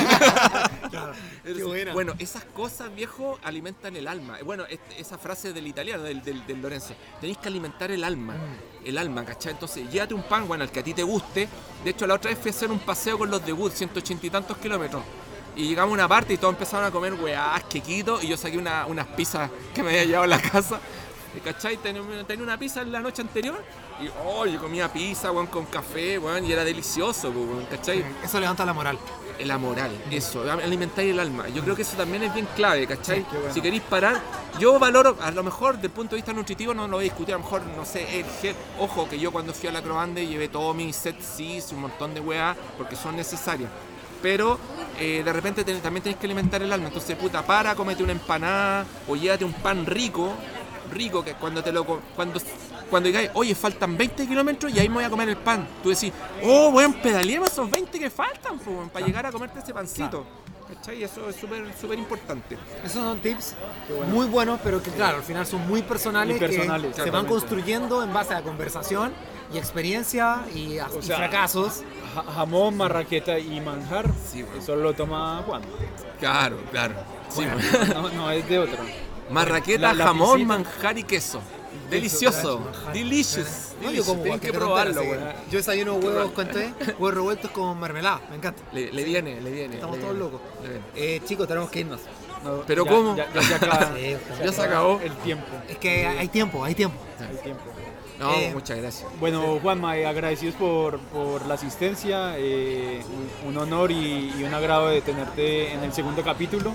Claro, 0.93 1.13
qué 1.43 1.63
buena. 1.63 1.93
Bueno, 1.93 2.13
esas 2.19 2.43
cosas, 2.45 2.93
viejo, 2.93 3.39
alimentan 3.43 3.95
el 3.95 4.07
alma. 4.07 4.37
Bueno, 4.45 4.63
esa 4.95 5.17
frase 5.17 5.51
del 5.51 5.65
italiano, 5.65 6.03
del, 6.03 6.21
del, 6.21 6.45
del 6.45 6.61
Lorenzo, 6.61 6.93
tenéis 7.19 7.39
que 7.39 7.47
alimentar 7.47 7.89
el 7.89 8.03
alma. 8.03 8.35
Mm. 8.35 8.85
El 8.87 8.97
alma, 8.99 9.25
¿cachai? 9.25 9.53
Entonces, 9.53 9.89
llévate 9.89 10.13
un 10.13 10.21
pan, 10.21 10.47
bueno, 10.47 10.63
el 10.63 10.69
que 10.69 10.81
a 10.81 10.83
ti 10.83 10.93
te 10.93 11.01
guste. 11.01 11.49
De 11.83 11.89
hecho, 11.89 12.05
la 12.05 12.13
otra 12.13 12.29
vez 12.29 12.37
fui 12.39 12.49
a 12.49 12.53
hacer 12.53 12.69
un 12.69 12.77
paseo 12.77 13.17
con 13.17 13.31
los 13.31 13.43
de 13.43 13.53
Wood, 13.53 13.71
180 13.71 14.27
y 14.27 14.29
tantos 14.29 14.55
kilómetros. 14.57 15.01
Y 15.55 15.67
llegamos 15.67 15.91
a 15.91 15.93
una 15.93 16.07
parte 16.07 16.33
y 16.33 16.37
todos 16.37 16.53
empezaron 16.53 16.85
a 16.85 16.91
comer 16.91 17.13
weás, 17.13 17.63
quequitos, 17.65 18.23
y 18.23 18.27
yo 18.27 18.37
saqué 18.37 18.57
una- 18.57 18.85
unas 18.87 19.05
pizzas 19.07 19.49
que 19.73 19.83
me 19.83 19.89
había 19.89 20.03
llevado 20.05 20.23
a 20.23 20.27
la 20.27 20.41
casa. 20.41 20.79
¿Cachai? 21.43 21.77
Tenía, 21.77 22.01
tenía 22.27 22.43
una 22.43 22.59
pizza 22.59 22.81
en 22.83 22.91
la 22.91 22.99
noche 22.99 23.23
anterior 23.23 23.59
y, 23.99 24.07
oh, 24.23 24.45
yo 24.45 24.59
comía 24.61 24.91
pizza, 24.93 25.31
weón, 25.31 25.47
con 25.47 25.65
café, 25.65 26.19
weón, 26.19 26.45
y 26.45 26.51
era 26.51 26.63
delicioso, 26.63 27.29
weón, 27.31 27.65
¿cachai? 27.65 28.05
Eso 28.23 28.39
levanta 28.39 28.63
la 28.65 28.73
moral. 28.73 28.97
La 29.43 29.57
moral, 29.57 29.91
eso, 30.11 30.43
alimentar 30.51 31.03
el 31.03 31.19
alma. 31.19 31.49
Yo 31.49 31.63
creo 31.63 31.75
que 31.75 31.81
eso 31.81 31.97
también 31.97 32.21
es 32.21 32.31
bien 32.35 32.47
clave, 32.55 32.85
¿cachai? 32.85 33.21
Sí, 33.21 33.25
qué 33.31 33.37
bueno. 33.37 33.53
Si 33.53 33.61
queréis 33.61 33.81
parar, 33.81 34.21
yo 34.59 34.77
valoro, 34.77 35.17
a 35.21 35.31
lo 35.31 35.41
mejor 35.41 35.73
desde 35.75 35.87
el 35.87 35.93
punto 35.93 36.11
de 36.11 36.17
vista 36.17 36.33
nutritivo 36.33 36.75
no 36.75 36.87
lo 36.87 36.97
voy 36.97 37.05
a 37.05 37.09
discutir, 37.09 37.33
a 37.33 37.39
lo 37.39 37.43
mejor, 37.43 37.63
no 37.75 37.83
sé, 37.83 38.19
el 38.19 38.25
gel. 38.39 38.55
Ojo, 38.79 39.09
que 39.09 39.17
yo 39.19 39.31
cuando 39.31 39.51
fui 39.55 39.67
a 39.69 39.71
la 39.71 39.81
Croande 39.81 40.27
llevé 40.27 40.49
todo 40.49 40.71
mi 40.75 40.93
set 40.93 41.19
cis, 41.19 41.71
un 41.71 41.81
montón 41.81 42.13
de 42.13 42.19
weas, 42.19 42.55
porque 42.77 42.95
son 42.95 43.15
necesarias. 43.15 43.71
Pero 44.23 44.57
eh, 44.99 45.21
de 45.23 45.33
repente 45.33 45.63
ten- 45.63 45.81
también 45.81 46.01
tenés 46.01 46.17
que 46.17 46.25
alimentar 46.25 46.61
el 46.63 46.73
alma. 46.73 46.87
Entonces, 46.87 47.15
puta, 47.15 47.45
para, 47.45 47.75
cómete 47.75 48.01
una 48.01 48.13
empanada 48.13 48.85
o 49.07 49.15
llévate 49.15 49.43
un 49.45 49.53
pan 49.53 49.85
rico, 49.85 50.33
rico, 50.91 51.23
que 51.23 51.33
cuando 51.33 51.61
te 51.61 51.71
lo. 51.71 51.83
Cuando, 51.85 52.39
cuando 52.89 53.07
digáis, 53.07 53.29
oye, 53.33 53.53
faltan 53.53 53.97
20 53.97 54.25
kilómetros 54.27 54.73
y 54.73 54.79
ahí 54.79 54.87
me 54.87 54.95
voy 54.95 55.03
a 55.03 55.09
comer 55.09 55.27
el 55.29 55.37
pan. 55.37 55.67
Tú 55.83 55.89
decís, 55.89 56.11
oh, 56.43 56.69
weón, 56.69 56.93
pedaleemos 56.93 57.51
esos 57.51 57.69
20 57.69 57.99
que 57.99 58.09
faltan, 58.09 58.57
po, 58.59 58.89
para 58.93 59.05
llegar 59.05 59.25
a 59.25 59.31
comerte 59.31 59.59
ese 59.59 59.73
pancito. 59.73 60.25
¿Cachai? 60.75 61.03
Eso 61.03 61.29
es 61.29 61.35
súper 61.35 61.65
súper 61.79 61.97
importante. 61.99 62.57
Esos 62.83 63.01
son 63.03 63.19
tips 63.19 63.55
bueno. 63.89 64.05
muy 64.13 64.25
buenos, 64.27 64.59
pero 64.63 64.81
que 64.81 64.91
claro, 64.91 65.17
al 65.17 65.23
final 65.23 65.45
son 65.45 65.67
muy 65.67 65.81
personales, 65.81 66.37
personales, 66.39 66.95
que 66.95 67.01
se 67.03 67.09
van 67.11 67.25
construyendo 67.25 68.03
en 68.03 68.13
base 68.13 68.33
a 68.33 68.41
conversación 68.41 69.13
y 69.53 69.57
experiencia 69.57 70.43
y, 70.53 70.77
a- 70.79 70.87
O 70.87 70.99
y 70.99 71.03
sea, 71.03 71.17
fracasos. 71.17 71.83
Ja- 72.15 72.23
jamón, 72.33 72.77
marraqueta 72.77 73.37
y 73.39 73.59
manjar. 73.61 74.09
Sí, 74.31 74.43
bueno. 74.43 74.59
Eso 74.59 74.75
lo 74.75 74.93
toma 74.93 75.41
Juan. 75.45 75.61
Claro, 76.19 76.57
claro. 76.71 76.93
Sí, 77.29 77.41
No, 77.93 78.09
no 78.09 78.31
es 78.31 78.47
de 78.47 78.59
otro. 78.59 78.77
Marraqueta, 79.29 79.81
La- 79.87 79.93
la 79.93 80.05
jamón, 80.05 80.33
piscina. 80.37 80.47
manjar 80.57 80.97
y 80.97 81.03
queso. 81.03 81.41
Delicioso. 81.93 82.61
Delicious. 82.93 83.73
No, 83.81 83.91
yo 83.91 84.03
como 84.05 84.21
Tienen 84.23 84.39
que 84.39 84.53
probarlo, 84.53 85.03
güey. 85.03 85.19
Yo 85.51 85.57
desayuno 85.57 85.95
huevos 85.95 86.31
con 86.31 86.47
té, 86.47 86.73
huevos 86.99 87.13
revueltos 87.13 87.51
con 87.51 87.79
mermelada, 87.79 88.21
me 88.29 88.37
encanta. 88.37 88.61
Le, 88.71 88.91
le 88.91 89.03
viene, 89.03 89.41
le 89.41 89.51
viene. 89.51 89.75
Estamos 89.75 89.97
le 89.97 90.01
todos 90.03 90.15
viene, 90.15 90.31
locos. 90.31 90.41
le 90.63 90.69
viene. 90.69 90.85
Eh, 90.95 91.21
chicos, 91.25 91.47
tenemos 91.47 91.69
que 91.69 91.79
irnos. 91.81 92.01
No, 92.43 92.61
¿Pero 92.67 92.83
ya- 92.85 92.91
cómo? 92.91 93.15
Ya, 93.15 93.27
ya 93.49 93.55
acaba, 93.55 93.91
Sí, 93.95 94.15
Ya 94.43 94.51
se 94.51 94.61
acabó. 94.61 94.99
el 95.01 95.13
tiempo. 95.17 95.45
Es 95.69 95.77
que 95.77 96.05
hay 96.07 96.27
tiempo, 96.27 96.63
hay 96.63 96.75
tiempo. 96.75 96.97
El 97.29 97.39
tiempo. 97.39 97.63
No, 98.19 98.31
Eh, 98.33 98.51
muchas 98.53 98.77
gracias. 98.77 99.09
Bueno, 99.19 99.59
Juanma, 99.61 99.97
eh, 99.97 100.05
agradecidos 100.05 100.55
por, 100.55 100.99
por 100.99 101.45
la 101.45 101.55
asistencia, 101.55 102.35
eh, 102.37 103.01
un, 103.43 103.49
un 103.49 103.57
honor 103.57 103.91
y, 103.91 104.31
y 104.37 104.43
un 104.43 104.53
agrado 104.53 104.89
de 104.89 105.01
tenerte 105.01 105.73
en 105.73 105.83
el 105.83 105.91
segundo 105.93 106.21
capítulo. 106.21 106.71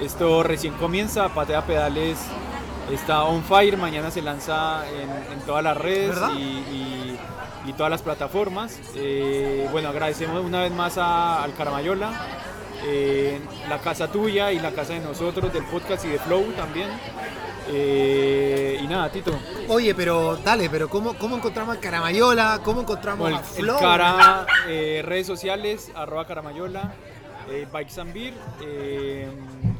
Esto 0.00 0.42
recién 0.42 0.74
comienza, 0.74 1.28
Patea 1.30 1.66
Pedales 1.66 2.16
está 2.90 3.24
on 3.24 3.42
fire, 3.42 3.76
mañana 3.76 4.10
se 4.10 4.22
lanza 4.22 4.82
en, 4.88 5.32
en 5.32 5.40
todas 5.46 5.62
las 5.62 5.76
redes 5.76 6.16
y, 6.36 6.40
y- 6.42 7.18
y 7.64 7.72
todas 7.74 7.90
las 7.90 8.02
plataformas. 8.02 8.76
Eh, 8.96 9.68
bueno, 9.70 9.88
agradecemos 9.90 10.44
una 10.44 10.62
vez 10.62 10.72
más 10.72 10.98
a, 10.98 11.44
al 11.44 11.54
Caramayola, 11.54 12.10
eh, 12.84 13.40
la 13.68 13.78
casa 13.78 14.08
tuya 14.08 14.50
y 14.50 14.58
la 14.58 14.72
casa 14.72 14.94
de 14.94 15.00
nosotros, 15.00 15.52
del 15.52 15.62
podcast 15.66 16.04
y 16.04 16.08
de 16.08 16.18
Flow 16.18 16.42
también. 16.56 16.88
Eh, 17.68 18.80
y 18.82 18.86
nada, 18.88 19.08
Tito. 19.10 19.38
Oye, 19.68 19.94
pero 19.94 20.36
dale, 20.44 20.68
pero 20.68 20.88
¿cómo, 20.88 21.14
cómo 21.14 21.36
encontramos 21.36 21.76
a 21.76 21.80
Caramayola? 21.80 22.58
¿Cómo 22.64 22.80
encontramos 22.80 23.20
Bueno, 23.20 23.36
a 23.36 23.40
el, 23.40 23.46
Flow? 23.64 23.78
cara, 23.78 24.46
eh, 24.66 25.00
redes 25.04 25.28
sociales, 25.28 25.92
arroba 25.94 26.26
caramayola, 26.26 26.92
Bikes 27.72 28.00
and 28.00 28.12
Beer, 28.12 28.34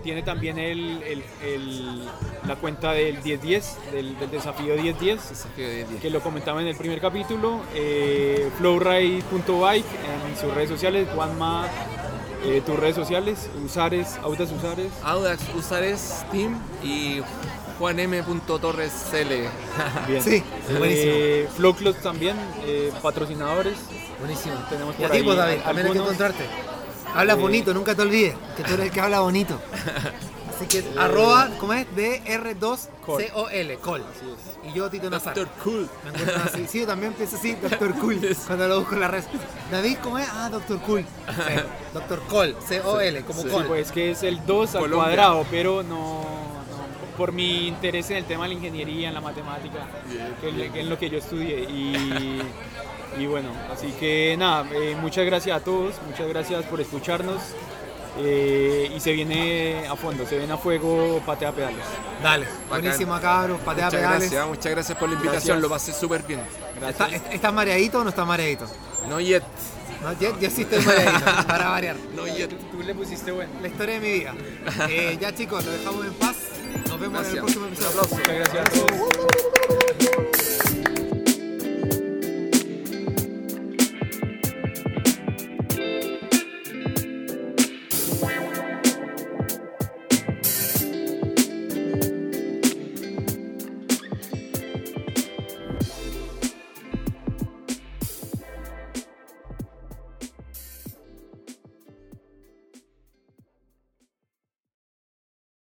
tiene 0.02 0.22
también 0.22 0.58
el, 0.58 1.02
el- 1.02 1.24
el- 1.44 2.04
la 2.46 2.56
cuenta 2.56 2.92
del 2.92 3.22
1010, 3.22 3.76
del, 3.92 4.18
del 4.18 4.30
desafío 4.30 4.74
1010, 4.76 5.28
Desafío 5.28 5.66
de 5.68 5.84
10. 5.84 6.00
que 6.00 6.10
lo 6.10 6.20
comentaba 6.20 6.60
en 6.60 6.66
el 6.68 6.76
primer 6.76 7.00
capítulo, 7.00 7.60
eh, 7.74 8.50
flowride.bike 8.58 9.84
en 10.28 10.36
sus 10.40 10.52
redes 10.54 10.68
sociales, 10.70 11.08
Juanma, 11.14 11.66
eh, 12.44 12.60
tus 12.66 12.76
redes 12.78 12.96
sociales, 12.96 13.48
Usares, 13.64 14.18
Audas 14.22 14.50
Usares. 14.50 14.90
Audax 15.04 15.40
Usares 15.54 16.24
Team 16.32 16.58
y 16.82 17.20
juanm.torrescl. 17.78 19.28
Bien. 20.08 20.22
Sí, 20.22 20.42
buenísimo. 20.78 21.12
Eh, 21.14 21.48
Flow 21.56 21.74
Club 21.74 21.96
también, 22.02 22.36
eh, 22.66 22.92
patrocinadores. 23.02 23.76
Buenísimo. 24.18 24.54
Tenemos 24.68 24.94
Y 24.98 25.04
a 25.04 25.08
por 25.08 25.16
ti, 25.16 25.22
pues, 25.22 25.36
David, 25.36 25.60
también 25.64 25.86
hay 25.86 25.92
que 25.92 25.98
encontrarte. 25.98 26.44
Hablas 27.14 27.36
Eh, 27.36 27.40
bonito, 27.40 27.74
nunca 27.74 27.94
te 27.94 28.02
olvides, 28.02 28.34
que 28.56 28.62
tú 28.62 28.74
eres 28.74 28.86
el 28.86 28.92
que 28.92 29.00
habla 29.00 29.20
bonito. 29.20 29.58
Así 30.56 30.66
que, 30.66 30.84
arroba, 30.96 31.48
¿cómo 31.58 31.72
es? 31.72 31.86
DR2COL, 31.96 33.78
Col. 33.80 34.02
Así 34.02 34.26
es. 34.30 34.70
Y 34.70 34.76
yo, 34.76 34.88
Tito 34.88 35.10
Nazar. 35.10 35.34
Doctor 35.34 35.56
Cool. 35.64 35.88
Me 36.04 36.10
encuentro 36.10 36.42
así. 36.44 36.66
Sí, 36.68 36.80
yo 36.80 36.86
también 36.86 37.12
pienso 37.14 37.36
así, 37.36 37.54
Doctor 37.54 37.94
Cool, 38.00 38.36
cuando 38.46 38.68
lo 38.68 38.78
busco 38.80 38.94
en 38.94 39.00
la 39.00 39.08
red. 39.08 39.24
David, 39.72 39.96
¿cómo 40.02 40.18
es? 40.18 40.28
Ah, 40.30 40.48
Doctor 40.52 40.78
Cool. 40.82 41.04
Sí, 41.26 41.54
Doctor 41.94 42.22
Col, 42.28 42.56
C-O-L, 42.68 43.22
como 43.22 43.42
Sí, 43.42 43.48
Col. 43.48 43.62
Sí, 43.62 43.68
pues 43.68 43.90
que 43.92 44.10
es 44.12 44.22
el 44.22 44.44
2 44.46 44.74
al 44.76 44.90
cuadrado, 44.90 45.44
pero 45.50 45.82
no, 45.82 46.22
por 47.22 47.30
mi 47.30 47.68
interés 47.68 48.10
en 48.10 48.16
el 48.16 48.24
tema 48.24 48.42
de 48.42 48.48
la 48.48 48.54
ingeniería, 48.54 49.06
en 49.06 49.14
la 49.14 49.20
matemática, 49.20 49.86
que 50.40 50.48
es 50.48 50.54
lo- 50.56 50.72
que 50.72 50.80
es 50.80 50.86
lo 50.86 50.98
que 50.98 51.08
yo 51.08 51.18
estudié. 51.18 51.60
Y, 51.70 52.42
y 53.16 53.26
bueno, 53.26 53.50
así 53.72 53.92
que 54.00 54.34
nada, 54.36 54.66
eh, 54.74 54.96
muchas 55.00 55.24
gracias 55.24 55.56
a 55.56 55.62
todos, 55.62 55.94
muchas 56.08 56.26
gracias 56.28 56.64
por 56.64 56.80
escucharnos. 56.80 57.40
eh, 58.18 58.92
y 58.94 59.00
se 59.00 59.12
viene 59.12 59.86
a 59.88 59.94
fondo, 59.96 60.26
se 60.26 60.36
viene 60.36 60.52
a 60.52 60.58
fuego 60.58 61.22
patea 61.24 61.50
pedales. 61.52 61.78
Dale, 62.22 62.46
buenísimo, 62.68 63.18
cabros, 63.20 63.58
patea 63.60 63.86
Muchas 63.86 64.00
pedales. 64.00 64.20
gracias, 64.30 64.46
muchas 64.48 64.72
gracias 64.72 64.98
por 64.98 65.08
la 65.08 65.14
invitación, 65.14 65.58
Gracias. 65.58 65.60
lo 65.62 65.68
pasé 65.70 65.92
súper 65.94 66.22
bien. 66.24 66.40
¿Está- 66.88 67.08
¿Estás 67.08 67.54
mareadito 67.54 68.00
o 68.00 68.02
no 68.04 68.10
estás 68.10 68.26
mareadito? 68.26 68.66
No 69.08 69.18
yet, 69.20 69.42
No, 70.02 70.12
ya, 70.20 70.28
ya 70.40 70.50
sí 70.50 70.62
estoy 70.62 70.84
mareadito, 70.84 71.24
para 71.46 71.68
variar. 71.70 71.96
no 72.16 72.26
yet. 72.26 72.50
Tú 72.72 72.82
le 72.82 72.94
pusiste 72.94 73.30
bueno. 73.32 73.50
La 73.62 73.68
historia 73.68 73.94
de 73.94 74.00
mi 74.00 74.12
vida. 74.18 74.34
Eh, 74.90 75.16
ya 75.20 75.32
chicos, 75.34 75.64
lo 75.64 75.70
dejamos 75.72 76.04
en 76.04 76.12
paz. 76.14 76.36
Nos 76.88 77.00
vemos 77.00 77.20
gracias. 77.20 77.32
en 77.32 77.38
el 77.38 77.44
próximo 77.44 77.66
episodio. 77.66 78.02